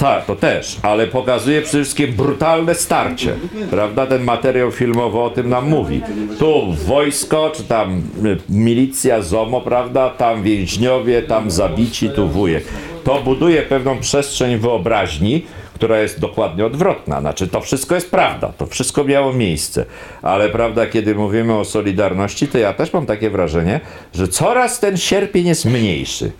Tak, 0.00 0.24
to 0.24 0.36
też, 0.36 0.76
ale 0.82 1.06
pokazuje 1.06 1.62
przede 1.62 1.84
wszystkim 1.84 2.12
brutalne 2.12 2.74
starcie, 2.74 3.34
prawda? 3.70 4.06
Ten 4.06 4.24
materiał 4.24 4.70
filmowy 4.70 5.18
o 5.18 5.30
tym 5.30 5.48
nam 5.48 5.68
mówi. 5.68 6.02
Tu 6.38 6.72
wojsko, 6.72 7.52
czy 7.54 7.64
tam 7.64 8.02
y, 8.24 8.38
milicja, 8.48 9.22
ZOMO, 9.22 9.60
prawda? 9.60 10.10
Tam 10.10 10.42
więźniowie, 10.42 11.22
tam 11.22 11.50
zabici, 11.50 12.10
tu 12.10 12.28
wujek. 12.28 12.64
To 13.04 13.20
buduje 13.20 13.62
pewną 13.62 13.98
przestrzeń 13.98 14.58
wyobraźni, 14.58 15.42
która 15.74 15.98
jest 15.98 16.20
dokładnie 16.20 16.66
odwrotna. 16.66 17.20
Znaczy, 17.20 17.48
to 17.48 17.60
wszystko 17.60 17.94
jest 17.94 18.10
prawda, 18.10 18.52
to 18.58 18.66
wszystko 18.66 19.04
miało 19.04 19.32
miejsce, 19.32 19.84
ale 20.22 20.48
prawda, 20.48 20.86
kiedy 20.86 21.14
mówimy 21.14 21.54
o 21.54 21.64
Solidarności, 21.64 22.48
to 22.48 22.58
ja 22.58 22.72
też 22.72 22.92
mam 22.92 23.06
takie 23.06 23.30
wrażenie, 23.30 23.80
że 24.14 24.28
coraz 24.28 24.80
ten 24.80 24.96
sierpień 24.96 25.46
jest 25.46 25.64
mniejszy. 25.64 26.32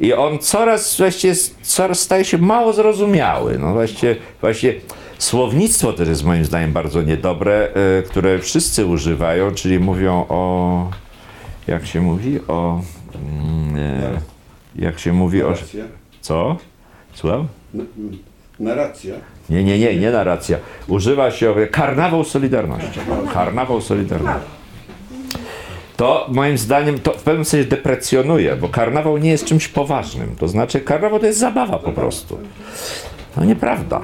I 0.00 0.12
on 0.12 0.38
coraz 0.38 0.96
właściwie 0.98 1.34
coraz 1.62 1.98
staje 1.98 2.24
się 2.24 2.38
mało 2.38 2.72
zrozumiały. 2.72 3.58
No 3.58 3.72
właściwie, 3.72 4.16
właściwie 4.40 4.74
słownictwo 5.18 5.92
też 5.92 6.08
jest 6.08 6.24
moim 6.24 6.44
zdaniem 6.44 6.72
bardzo 6.72 7.02
niedobre, 7.02 7.68
e, 7.98 8.02
które 8.02 8.38
wszyscy 8.38 8.86
używają, 8.86 9.54
czyli 9.54 9.78
mówią 9.78 10.26
o 10.28 10.90
jak 11.66 11.86
się 11.86 12.00
mówi 12.00 12.40
o 12.48 12.80
e, 13.76 14.20
jak 14.76 14.98
się 14.98 15.12
mówi 15.12 15.42
o 15.42 15.50
Narracja. 15.50 15.84
co? 16.20 16.56
Słucham? 17.14 17.46
Narracja. 18.60 19.14
Nie, 19.50 19.64
nie, 19.64 19.78
nie, 19.78 19.96
nie 19.96 20.10
narracja. 20.10 20.58
Używa 20.88 21.30
się 21.30 21.54
karnawał 21.70 22.24
Solidarności. 22.24 23.00
Karnawał 23.32 23.80
Solidarności. 23.80 24.48
To 25.96 26.26
moim 26.28 26.58
zdaniem 26.58 26.98
to 26.98 27.12
w 27.12 27.22
pewnym 27.22 27.44
sensie 27.44 27.68
deprecjonuje, 27.68 28.56
bo 28.56 28.68
karnawał 28.68 29.18
nie 29.18 29.30
jest 29.30 29.44
czymś 29.44 29.68
poważnym. 29.68 30.36
To 30.38 30.48
znaczy 30.48 30.80
karnawał 30.80 31.20
to 31.20 31.26
jest 31.26 31.38
zabawa 31.38 31.78
po 31.78 31.92
prostu. 31.92 32.38
No 33.36 33.44
nieprawda. 33.44 34.02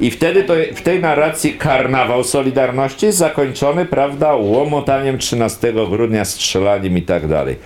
I 0.00 0.10
wtedy 0.10 0.44
to, 0.44 0.54
w 0.74 0.82
tej 0.82 1.00
narracji 1.00 1.54
karnawał 1.54 2.24
Solidarności 2.24 3.06
jest 3.06 3.18
zakończony, 3.18 3.86
prawda, 3.86 4.34
łomotaniem 4.34 5.18
13 5.18 5.72
grudnia, 5.72 6.24
strzelaniem 6.24 6.98
i 6.98 7.02
tak 7.02 7.28
dalej. 7.28 7.56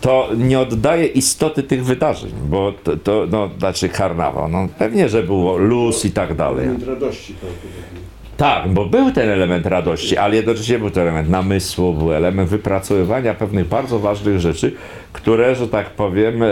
To 0.00 0.28
nie 0.36 0.60
oddaje 0.60 1.06
istoty 1.06 1.62
tych 1.62 1.84
wydarzeń, 1.84 2.32
bo 2.44 2.72
to, 2.84 2.96
to 2.96 3.26
no, 3.30 3.50
znaczy 3.58 3.88
karnawał, 3.88 4.48
no 4.48 4.68
pewnie, 4.78 5.08
że 5.08 5.22
było 5.22 5.56
luz 5.56 6.04
i 6.04 6.10
tak 6.10 6.34
dalej. 6.34 6.68
Radości 6.86 7.34
prawdopodobnie. 7.34 7.98
Tak, 8.38 8.68
bo 8.68 8.84
był 8.84 9.12
ten 9.12 9.28
element 9.28 9.66
radości, 9.66 10.16
ale 10.16 10.36
jednocześnie 10.36 10.78
był 10.78 10.90
ten 10.90 11.02
element 11.02 11.30
namysłu, 11.30 11.92
był 11.92 12.12
element 12.12 12.50
wypracowywania 12.50 13.34
pewnych 13.34 13.68
bardzo 13.68 13.98
ważnych 13.98 14.40
rzeczy, 14.40 14.74
które, 15.12 15.54
że 15.54 15.68
tak 15.68 15.90
powiem, 15.90 16.42
e, 16.42 16.46
e, 16.46 16.50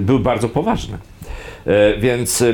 były 0.00 0.18
bardzo 0.18 0.48
poważne. 0.48 0.98
E, 1.66 1.98
więc 1.98 2.44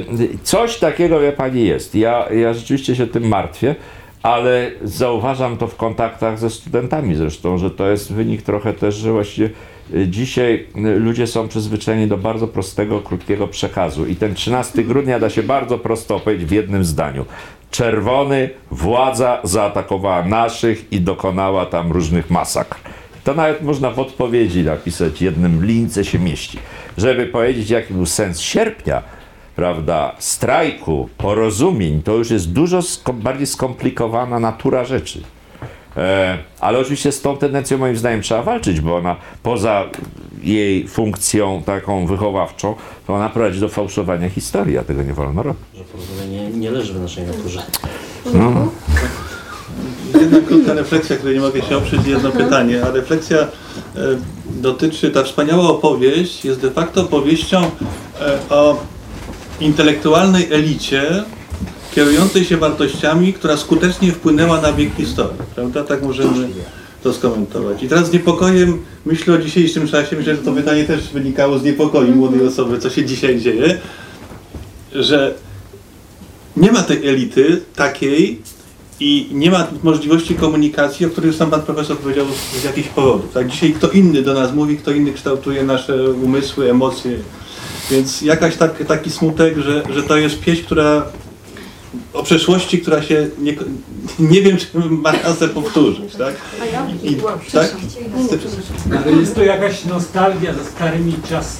coś 0.43 0.77
takiego, 0.77 1.21
wie 1.21 1.33
pani, 1.33 1.65
jest. 1.65 1.95
Ja, 1.95 2.29
ja 2.33 2.55
rzeczywiście 2.55 2.97
się 2.97 3.07
tym 3.07 3.29
martwię, 3.29 3.75
ale 4.23 4.71
zauważam 4.83 5.57
to 5.57 5.67
w 5.67 5.77
kontaktach 5.77 6.39
ze 6.39 6.51
studentami 6.51 7.15
zresztą, 7.15 7.59
że 7.59 7.71
to 7.71 7.89
jest 7.89 8.13
wynik 8.13 8.43
trochę 8.43 8.73
też, 8.73 8.95
że 8.95 9.13
właściwie 9.13 9.47
e, 9.47 9.51
dzisiaj 10.07 10.67
e, 10.77 10.81
ludzie 10.81 11.27
są 11.27 11.49
przyzwyczajeni 11.49 12.07
do 12.07 12.17
bardzo 12.17 12.49
prostego, 12.49 13.01
krótkiego 13.01 13.49
przekazu 13.49 14.07
i 14.07 14.17
ten 14.17 14.35
13 14.35 14.85
grudnia 14.85 15.19
da 15.19 15.31
się 15.31 15.43
bardzo 15.43 15.79
prosto 15.79 16.17
opowiedzieć 16.17 16.49
w 16.49 16.53
jednym 16.53 16.85
zdaniu. 16.85 17.25
Czerwony, 17.71 18.51
władza 18.71 19.41
zaatakowała 19.45 20.23
naszych 20.25 20.93
i 20.93 21.01
dokonała 21.01 21.67
tam 21.67 21.93
różnych 21.93 22.31
masakr. 22.31 22.79
To 23.25 23.35
nawet 23.35 23.63
można 23.63 23.91
w 23.91 23.99
odpowiedzi 23.99 24.63
napisać, 24.63 25.23
jednym 25.23 25.67
lince 25.67 26.05
się 26.05 26.19
mieści. 26.19 26.59
Żeby 26.99 27.27
powiedzieć, 27.27 27.71
jaki 27.71 27.95
był 27.95 28.07
sens 28.07 28.41
sierpnia, 28.41 29.03
prawda, 29.57 30.15
strajku, 30.19 31.09
porozumień, 31.19 32.03
to 32.03 32.13
już 32.13 32.31
jest 32.31 32.53
dużo 32.53 32.81
bardziej 33.15 33.47
skomplikowana 33.47 34.41
natura 34.41 34.85
rzeczy. 34.85 35.23
E, 35.97 36.39
ale 36.61 36.79
oczywiście 36.79 37.13
z 37.13 37.21
tą 37.21 37.37
tendencją 37.37 37.79
moim 37.79 37.97
zdaniem 37.97 38.23
trzeba 38.23 38.43
walczyć, 38.43 38.81
bo 38.81 38.97
ona 38.97 39.17
poza 39.43 39.85
jej 40.43 40.89
funkcją 40.89 41.63
taką 41.67 42.07
wychowawczą, 42.07 42.75
to 43.07 43.15
ona 43.15 43.29
prowadzi 43.29 43.61
do 43.61 43.69
fałszowania 43.69 44.31
historii, 44.31 44.79
a 44.79 44.83
tego 44.83 45.03
nie 45.03 45.15
wolno 45.15 45.43
robić. 45.43 45.63
że 45.75 45.85
porozumienie 45.85 46.51
nie 46.51 46.71
leży 46.71 46.95
w 46.95 47.01
naszej 47.01 47.27
naturze. 47.27 47.63
Jedna 50.21 50.41
krótka 50.41 50.75
refleksja, 50.75 51.17
której 51.17 51.35
nie 51.35 51.41
mogę 51.41 51.63
się 51.63 51.77
oprzeć, 51.77 52.07
jedno 52.07 52.33
pytanie, 52.33 52.83
a 52.85 52.91
refleksja 52.91 53.39
e, 53.39 53.47
dotyczy, 54.47 55.11
ta 55.11 55.23
wspaniała 55.23 55.69
opowieść 55.69 56.45
jest 56.45 56.61
de 56.61 56.71
facto 56.71 57.01
opowieścią 57.01 57.63
e, 58.21 58.39
o 58.51 58.77
intelektualnej 59.61 60.53
elicie 60.53 61.25
kierującej 61.95 62.45
się 62.45 62.57
wartościami, 62.57 63.33
która 63.33 63.57
skutecznie 63.57 64.13
wpłynęła 64.13 64.61
na 64.61 64.73
bieg 64.73 64.95
historii, 64.97 65.39
prawda? 65.55 65.85
Tak 65.85 66.03
możemy 66.03 66.49
to 67.03 67.13
skomentować. 67.13 67.83
I 67.83 67.89
teraz 67.89 68.09
z 68.09 68.13
niepokojem 68.13 68.83
myślę 69.07 69.35
o 69.35 69.39
dzisiejszym 69.39 69.89
czasie, 69.89 70.17
myślę, 70.17 70.37
że 70.37 70.43
to 70.43 70.53
pytanie 70.53 70.85
też 70.85 71.09
wynikało 71.09 71.59
z 71.59 71.65
niepokoju 71.65 72.15
młodej 72.15 72.47
osoby, 72.47 72.79
co 72.79 72.91
się 72.91 73.05
dzisiaj 73.05 73.41
dzieje, 73.41 73.79
że 74.93 75.35
nie 76.57 76.73
ma 76.73 76.83
tej 76.83 77.09
elity 77.09 77.61
takiej 77.77 78.43
i 79.01 79.29
nie 79.33 79.51
ma 79.51 79.67
możliwości 79.83 80.35
komunikacji, 80.35 81.07
o 81.07 81.11
których 81.11 81.35
sam 81.35 81.51
pan 81.51 81.63
profesor 81.63 81.99
powiedział 81.99 82.27
z, 82.27 82.61
z 82.61 82.65
jakichś 82.65 82.89
powodów. 82.89 83.33
Tak? 83.33 83.49
Dzisiaj 83.49 83.73
kto 83.73 83.91
inny 83.91 84.23
do 84.23 84.35
nas 84.35 84.55
mówi, 84.55 84.77
kto 84.77 84.91
inny 84.91 85.13
kształtuje 85.13 85.65
nasze 85.65 86.11
umysły, 86.11 86.71
emocje. 86.71 87.19
Więc 87.91 88.23
jakaś 88.23 88.57
tak, 88.57 88.87
taki 88.87 89.11
smutek, 89.11 89.59
że, 89.59 89.83
że 89.95 90.03
to 90.03 90.17
jest 90.17 90.41
pieśń, 90.41 90.63
która 90.63 91.07
o 92.15 92.23
przeszłości, 92.23 92.79
która 92.79 93.03
się 93.03 93.29
nie, 93.39 93.55
nie 94.19 94.43
wiem, 94.43 94.57
czy 94.57 94.67
ma 94.79 95.13
szansę 95.13 95.49
powtórzyć. 95.49 96.17
Tak? 96.17 96.35
I, 97.03 97.17
tak? 97.53 97.77
Ale 99.05 99.13
jest 99.13 99.35
to 99.35 99.43
jakaś 99.43 99.85
nostalgia 99.85 100.55
za 100.55 100.65
starymi 100.65 101.15
czas, 101.29 101.57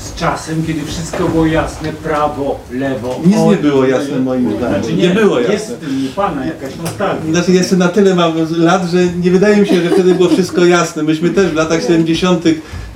z 0.00 0.05
czasem, 0.16 0.62
kiedy 0.66 0.84
wszystko 0.84 1.28
było 1.28 1.46
jasne, 1.46 1.92
prawo, 1.92 2.60
lewo. 2.72 3.20
Nic 3.26 3.36
nie 3.36 3.56
było 3.56 3.86
jasne 3.86 4.18
moim 4.18 4.56
zdaniem. 4.56 4.84
Znaczy 4.84 4.96
Nie 4.96 5.08
było 5.08 5.40
jasne. 5.40 5.54
Jest 5.54 5.76
u 6.12 6.14
pana 6.16 6.46
jakaś 6.46 6.76
nostalgia. 6.76 7.32
Znaczy 7.32 7.52
jeszcze 7.52 7.76
na 7.76 7.88
tyle 7.88 8.14
mam 8.14 8.32
lat, 8.56 8.82
że 8.90 8.98
nie 9.06 9.30
wydaje 9.30 9.56
mi 9.56 9.66
się, 9.66 9.82
że 9.82 9.90
wtedy 9.90 10.14
było 10.14 10.28
wszystko 10.28 10.64
jasne. 10.64 11.02
Myśmy 11.02 11.30
też 11.30 11.46
w 11.46 11.54
latach 11.54 11.82
70. 11.82 12.44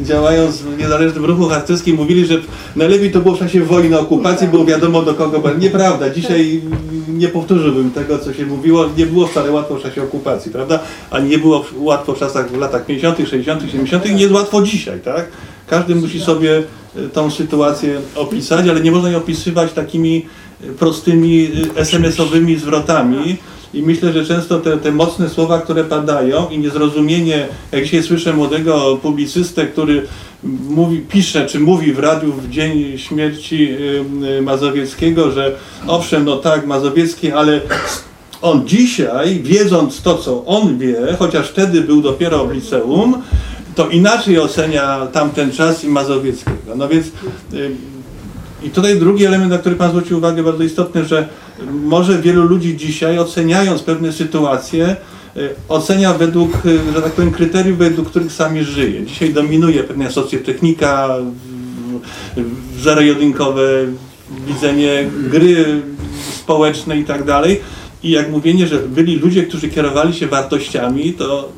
działając 0.00 0.56
w 0.56 0.78
niezależnym 0.78 1.24
ruchu 1.24 1.48
harcerskim 1.48 1.96
mówili, 1.96 2.26
że 2.26 2.34
najlepiej 2.76 3.10
to 3.10 3.20
było 3.20 3.34
w 3.34 3.38
czasie 3.38 3.64
wojny, 3.64 3.98
okupacji, 3.98 4.48
było 4.48 4.64
wiadomo 4.64 5.02
do 5.02 5.14
kogo. 5.14 5.42
Nieprawda. 5.58 6.10
Dzisiaj 6.10 6.62
nie 7.08 7.28
powtórzyłbym 7.28 7.90
tego, 7.90 8.18
co 8.18 8.32
się 8.32 8.46
mówiło. 8.46 8.84
Nie 8.96 9.06
było 9.06 9.26
wcale 9.26 9.50
łatwo 9.50 9.74
w 9.74 9.82
czasie 9.82 10.02
okupacji, 10.02 10.52
prawda? 10.52 10.78
A 11.10 11.18
nie 11.18 11.38
było 11.38 11.64
łatwo 11.76 12.14
w 12.14 12.18
czasach 12.18 12.50
w 12.50 12.58
latach 12.58 12.86
50., 12.86 13.18
60., 13.28 13.62
70. 13.62 14.06
i 14.06 14.14
nie 14.14 14.20
jest 14.20 14.34
łatwo 14.34 14.62
dzisiaj, 14.62 15.00
tak? 15.00 15.26
Każdy 15.66 15.94
musi 15.94 16.20
sobie 16.20 16.62
tą 17.12 17.30
sytuację 17.30 18.00
opisać, 18.14 18.68
ale 18.68 18.80
nie 18.80 18.92
można 18.92 19.08
jej 19.08 19.18
opisywać 19.18 19.72
takimi 19.72 20.26
prostymi 20.78 21.50
e, 21.76 21.80
SMS-owymi 21.80 22.56
zwrotami. 22.56 23.36
I 23.74 23.82
myślę, 23.82 24.12
że 24.12 24.26
często 24.26 24.60
te, 24.60 24.78
te 24.78 24.92
mocne 24.92 25.28
słowa, 25.28 25.60
które 25.60 25.84
padają 25.84 26.48
i 26.48 26.58
niezrozumienie, 26.58 27.48
jak 27.72 27.84
dzisiaj 27.84 28.02
słyszę 28.02 28.32
młodego 28.32 28.98
publicystę, 29.02 29.66
który 29.66 30.06
mówi, 30.68 30.98
pisze 30.98 31.46
czy 31.46 31.60
mówi 31.60 31.92
w 31.92 31.98
radiu 31.98 32.32
w 32.32 32.50
dzień 32.50 32.98
śmierci 32.98 33.68
y, 33.70 34.04
y, 34.38 34.42
Mazowieckiego, 34.42 35.30
że 35.30 35.56
owszem, 35.86 36.24
no 36.24 36.36
tak, 36.36 36.66
Mazowiecki, 36.66 37.32
ale 37.32 37.60
on 38.42 38.68
dzisiaj, 38.68 39.40
wiedząc 39.42 40.02
to, 40.02 40.18
co 40.18 40.44
on 40.44 40.78
wie, 40.78 40.96
chociaż 41.18 41.48
wtedy 41.48 41.80
był 41.80 42.02
dopiero 42.02 42.46
w 42.46 42.52
liceum, 42.52 43.22
to 43.74 43.88
inaczej 43.88 44.38
ocenia 44.38 45.06
tamten 45.12 45.52
czas 45.52 45.84
i 45.84 45.88
Mazowieckiego. 45.88 46.76
No 46.76 46.88
więc 46.88 47.06
y, 47.06 47.10
i 48.62 48.70
tutaj 48.70 48.98
drugi 48.98 49.24
element, 49.24 49.50
na 49.50 49.58
który 49.58 49.76
Pan 49.76 49.90
zwrócił 49.90 50.18
uwagę, 50.18 50.42
bardzo 50.42 50.62
istotny, 50.62 51.04
że 51.04 51.28
może 51.72 52.18
wielu 52.18 52.42
ludzi 52.42 52.76
dzisiaj, 52.76 53.18
oceniając 53.18 53.82
pewne 53.82 54.12
sytuacje, 54.12 54.96
y, 55.36 55.50
ocenia 55.68 56.14
według, 56.14 56.66
y, 56.66 56.92
że 56.94 57.02
tak 57.02 57.12
powiem, 57.12 57.30
kryteriów, 57.30 57.78
według 57.78 58.08
których 58.10 58.32
sami 58.32 58.64
żyje. 58.64 59.06
Dzisiaj 59.06 59.34
dominuje 59.34 59.84
pewna 59.84 60.10
socjotechnika, 60.10 61.16
zerojedynkowe 62.80 63.62
widzenie 64.46 65.10
gry 65.30 65.82
społeczne 66.34 66.98
i 66.98 67.04
tak 67.04 67.24
dalej. 67.24 67.60
I 68.02 68.10
jak 68.10 68.30
mówienie, 68.30 68.66
że 68.66 68.78
byli 68.78 69.16
ludzie, 69.16 69.42
którzy 69.42 69.68
kierowali 69.68 70.14
się 70.14 70.26
wartościami, 70.26 71.12
to, 71.12 71.52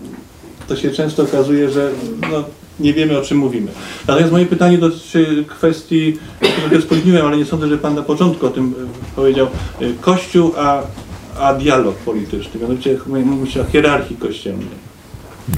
to 0.73 0.77
się 0.77 0.91
często 0.91 1.23
okazuje, 1.23 1.71
że 1.71 1.91
no, 2.31 2.45
nie 2.81 2.95
wiemy 2.95 3.19
o 3.19 3.23
czym 3.23 3.39
mówimy. 3.39 3.71
Natomiast 4.09 4.33
moje 4.33 4.47
pytanie 4.47 4.79
dotyczy 4.79 5.45
kwestii, 5.49 6.19
trochę 6.61 6.83
spóźniłem, 6.83 7.27
ale 7.27 7.37
nie 7.37 7.45
sądzę, 7.45 7.69
że 7.69 7.79
Pan 7.79 7.95
na 7.95 8.03
początku 8.03 8.47
o 8.47 8.51
tym 8.51 8.75
e, 9.13 9.15
powiedział. 9.17 9.47
E, 9.47 9.85
Kościół, 10.01 10.53
a, 10.57 10.83
a 11.41 11.55
dialog 11.55 11.97
polityczny. 11.97 12.61
Mianowicie 12.61 12.99
mówi 13.07 13.51
się 13.53 13.61
o 13.61 13.65
hierarchii 13.65 14.17
kościelnej. 14.17 14.67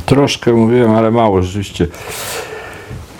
Troszkę 0.06 0.52
mówiłem, 0.52 0.90
ale 0.94 1.10
mało 1.10 1.42
rzeczywiście. 1.42 1.86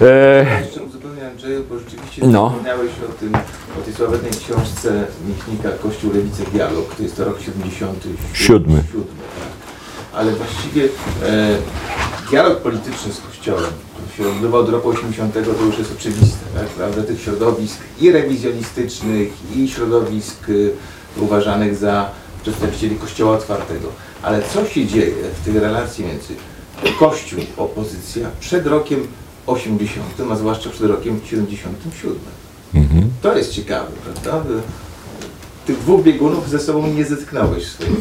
E, 0.00 0.46
Jeszcze 0.64 0.82
uzupełnię 0.82 1.30
Andrzeju, 1.30 1.64
bo 1.70 1.78
rzeczywiście 1.78 2.26
No. 2.26 2.50
wspomniałeś 2.50 2.90
o 3.10 3.12
tym, 3.12 3.32
o 3.78 3.82
tej 3.84 3.94
sławetnej 3.94 4.30
książce 4.32 5.06
Michnika 5.28 5.68
Kościół, 5.82 6.12
Lewica, 6.12 6.42
Dialog. 6.52 6.94
To 6.94 7.02
jest 7.02 7.16
to 7.16 7.24
rok 7.24 7.40
77. 7.40 8.16
Siódmy. 8.32 8.82
Siódmy, 8.92 9.04
tak. 9.40 9.63
Ale 10.16 10.32
właściwie 10.32 10.84
e, 11.22 11.58
dialog 12.30 12.60
polityczny 12.60 13.12
z 13.12 13.20
Kościołem, 13.20 13.72
który 13.94 14.28
się 14.28 14.34
odbywał 14.34 14.60
od 14.60 14.68
roku 14.68 14.88
80, 14.88 15.34
to 15.34 15.64
już 15.64 15.78
jest 15.78 15.92
oczywiste, 15.98 16.44
tak? 16.54 16.66
prawda? 16.66 17.02
Tych 17.02 17.20
środowisk 17.20 17.78
i 18.00 18.12
rewizjonistycznych, 18.12 19.32
i 19.56 19.68
środowisk 19.68 20.48
y, 20.48 20.70
uważanych 21.16 21.76
za 21.76 22.10
przedstawicieli 22.42 22.96
Kościoła 22.96 23.36
Otwartego. 23.36 23.88
Ale 24.22 24.42
co 24.42 24.66
się 24.66 24.86
dzieje 24.86 25.14
w 25.42 25.44
tej 25.44 25.60
relacji 25.60 26.04
między 26.04 26.34
Kościół, 26.98 27.40
opozycja 27.56 28.28
przed 28.40 28.66
rokiem 28.66 29.06
80, 29.46 30.06
a 30.32 30.36
zwłaszcza 30.36 30.70
przed 30.70 30.90
rokiem 30.90 31.20
77. 31.24 32.18
mhm. 32.74 33.10
To 33.22 33.36
jest 33.36 33.52
ciekawe, 33.52 33.90
prawda? 34.04 34.50
Tych 35.66 35.78
dwóch 35.78 36.02
biegunów 36.02 36.48
ze 36.50 36.58
sobą 36.58 36.86
nie 36.86 37.04
zetknąłeś 37.04 37.64
w 37.64 37.72
swoim 37.72 37.96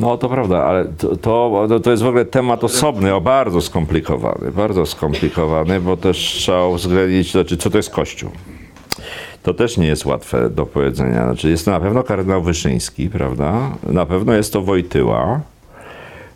No 0.00 0.18
to 0.18 0.28
prawda, 0.28 0.64
ale 0.64 0.84
to, 0.84 1.16
to, 1.16 1.66
to- 1.68 1.80
to 1.80 1.90
jest 1.90 2.02
w 2.02 2.06
ogóle 2.06 2.24
temat 2.24 2.64
osobny, 2.64 3.14
o 3.14 3.20
bardzo 3.20 3.60
skomplikowany, 3.60 4.50
bardzo 4.50 4.86
skomplikowany, 4.86 5.80
bo 5.80 5.96
też 5.96 6.16
trzeba 6.18 6.66
uwzględnić, 6.66 7.32
znaczy, 7.32 7.56
co 7.56 7.70
to 7.70 7.76
jest 7.78 7.90
Kościół. 7.90 8.30
To 9.42 9.54
też 9.54 9.76
nie 9.76 9.86
jest 9.86 10.06
łatwe 10.06 10.50
do 10.50 10.66
powiedzenia. 10.66 11.24
Znaczy, 11.24 11.48
jest 11.50 11.64
to 11.64 11.70
na 11.70 11.80
pewno 11.80 12.02
kardynał 12.02 12.42
Wyszyński, 12.42 13.08
prawda? 13.10 13.70
Na 13.86 14.06
pewno 14.06 14.32
jest 14.32 14.52
to 14.52 14.62
Wojtyła. 14.62 15.40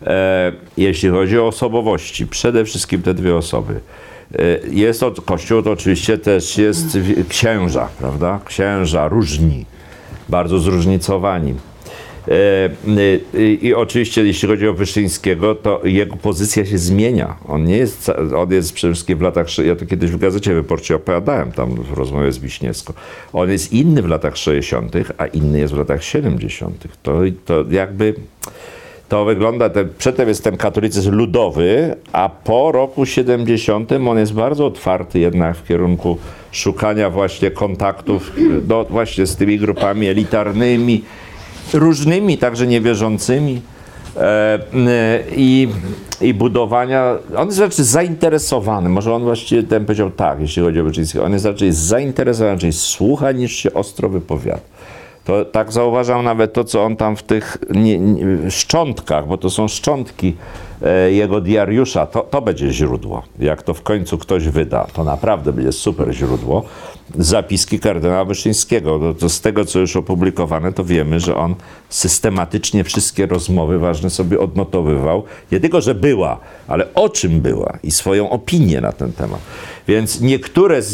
E, 0.07 0.53
jeśli 0.77 1.09
chodzi 1.11 1.39
o 1.39 1.47
osobowości, 1.47 2.27
przede 2.27 2.65
wszystkim 2.65 3.03
te 3.03 3.15
dwie 3.15 3.36
osoby. 3.36 3.81
E, 4.35 4.39
Jest 4.70 5.01
to 5.01 5.12
Kościół, 5.12 5.62
to 5.62 5.70
oczywiście 5.70 6.19
też 6.19 6.59
jest 6.59 6.99
księża, 7.28 7.89
prawda? 7.99 8.41
Księża 8.45 9.09
różni, 9.09 9.66
bardzo 10.28 10.59
zróżnicowani. 10.59 11.55
E, 12.28 12.70
y, 12.88 13.20
y, 13.34 13.55
I 13.55 13.74
oczywiście, 13.74 14.24
jeśli 14.24 14.48
chodzi 14.48 14.68
o 14.68 14.74
Wyszyńskiego, 14.74 15.55
to 15.55 15.80
jego 15.84 16.16
pozycja 16.16 16.66
się 16.66 16.78
zmienia. 16.78 17.36
On 17.48 17.64
nie 17.64 17.76
jest, 17.76 18.10
on 18.36 18.51
jest 18.51 18.72
przede 18.72 18.94
wszystkim 18.94 19.18
w 19.18 19.22
latach, 19.22 19.46
ja 19.59 19.76
to 19.76 19.86
kiedyś 19.86 20.10
w 20.10 20.18
Gazecie 20.18 20.55
Wyborczej 20.55 20.96
opowiadałem 20.96 21.52
tam 21.52 21.74
w 21.74 21.92
rozmowie 21.92 22.32
z 22.32 22.38
Wiśniewską. 22.38 22.92
On 23.32 23.51
jest 23.51 23.72
inny 23.72 24.02
w 24.02 24.09
latach 24.09 24.36
60., 24.36 24.92
a 25.18 25.26
inny 25.26 25.59
jest 25.59 25.74
w 25.74 25.78
latach 25.78 26.05
70. 26.05 26.84
To, 27.02 27.20
to 27.44 27.64
jakby 27.70 28.14
to 29.09 29.24
wygląda, 29.24 29.70
ten, 29.70 29.88
przedtem 29.98 30.28
jest 30.28 30.44
ten 30.44 30.56
katolicyzm 30.56 31.14
ludowy, 31.14 31.96
a 32.12 32.28
po 32.28 32.72
roku 32.72 33.06
70 33.06 33.92
on 33.92 34.18
jest 34.18 34.32
bardzo 34.32 34.66
otwarty 34.66 35.18
jednak 35.18 35.56
w 35.56 35.66
kierunku 35.66 36.18
szukania 36.52 37.10
właśnie 37.10 37.51
kontaktów 37.51 38.32
no, 38.68 38.84
właśnie 38.84 39.26
z 39.26 39.36
tymi 39.36 39.59
grupami 39.59 40.06
elitarnymi, 40.06 41.05
różnymi, 41.73 42.39
także 42.39 42.66
niewierzącymi 42.66 43.61
e, 44.16 44.59
n- 44.73 44.89
i, 45.36 45.69
i 46.20 46.35
budowania, 46.35 47.15
on 47.36 47.47
jest 47.47 47.59
raczej 47.61 47.85
zainteresowany, 47.85 48.89
może 48.89 49.15
on 49.15 49.23
właściwie 49.23 49.62
ten 49.62 49.85
powiedział 49.85 50.11
tak, 50.11 50.41
jeśli 50.41 50.62
chodzi 50.62 50.81
o 50.81 50.85
Wyczyńskiego, 50.85 51.24
on 51.24 51.32
jest 51.32 51.45
raczej 51.45 51.73
zainteresowany, 51.73 52.55
raczej 52.55 52.73
słucha 52.73 53.32
niż 53.32 53.53
się 53.57 53.74
ostro 53.74 54.09
wypowiada. 54.09 54.61
To 55.24 55.45
tak 55.45 55.73
zauważam 55.73 56.24
nawet 56.24 56.53
to, 56.53 56.65
co 56.65 56.85
on 56.85 56.97
tam 56.97 57.16
w 57.16 57.23
tych 57.23 57.59
nie, 57.70 57.99
nie, 57.99 58.51
szczątkach, 58.51 59.27
bo 59.28 59.36
to 59.39 59.51
są 59.51 59.69
szczątki 59.69 60.36
e, 60.82 61.12
jego 61.12 61.41
diariusza, 61.41 62.07
to, 62.07 62.20
to 62.20 62.43
będzie 62.43 62.70
źródło. 62.73 63.23
Jak 63.39 63.62
to 63.62 63.74
w 63.74 63.82
końcu 63.82 64.19
ktoś 64.19 64.49
wyda, 64.49 64.86
to 64.93 65.05
naprawdę 65.05 65.53
będzie 65.53 65.73
super 65.73 66.12
źródło. 66.15 66.62
Zapiski 67.18 67.81
kardynała 67.81 68.24
Wyszyńskiego. 68.24 68.98
To, 68.98 69.14
to 69.14 69.28
z 69.28 69.40
tego, 69.40 69.64
co 69.64 69.78
już 69.78 69.97
opublikowane, 69.97 70.72
to 70.72 70.85
wiemy, 70.85 71.20
że 71.20 71.36
on 71.36 71.55
systematycznie 71.89 72.85
wszystkie 72.85 73.26
rozmowy 73.26 73.78
ważne 73.78 74.10
sobie 74.10 74.40
odnotowywał. 74.40 75.22
Nie 75.52 75.60
tylko, 75.60 75.81
że 75.81 75.94
była, 75.94 76.40
ale 76.68 76.94
o 76.94 77.09
czym 77.09 77.40
była 77.40 77.78
i 77.82 77.90
swoją 77.90 78.31
opinię 78.31 78.81
na 78.81 78.93
ten 78.93 79.12
temat. 79.12 79.40
Więc 79.89 80.20
niektóre 80.20 80.82
z 80.82 80.93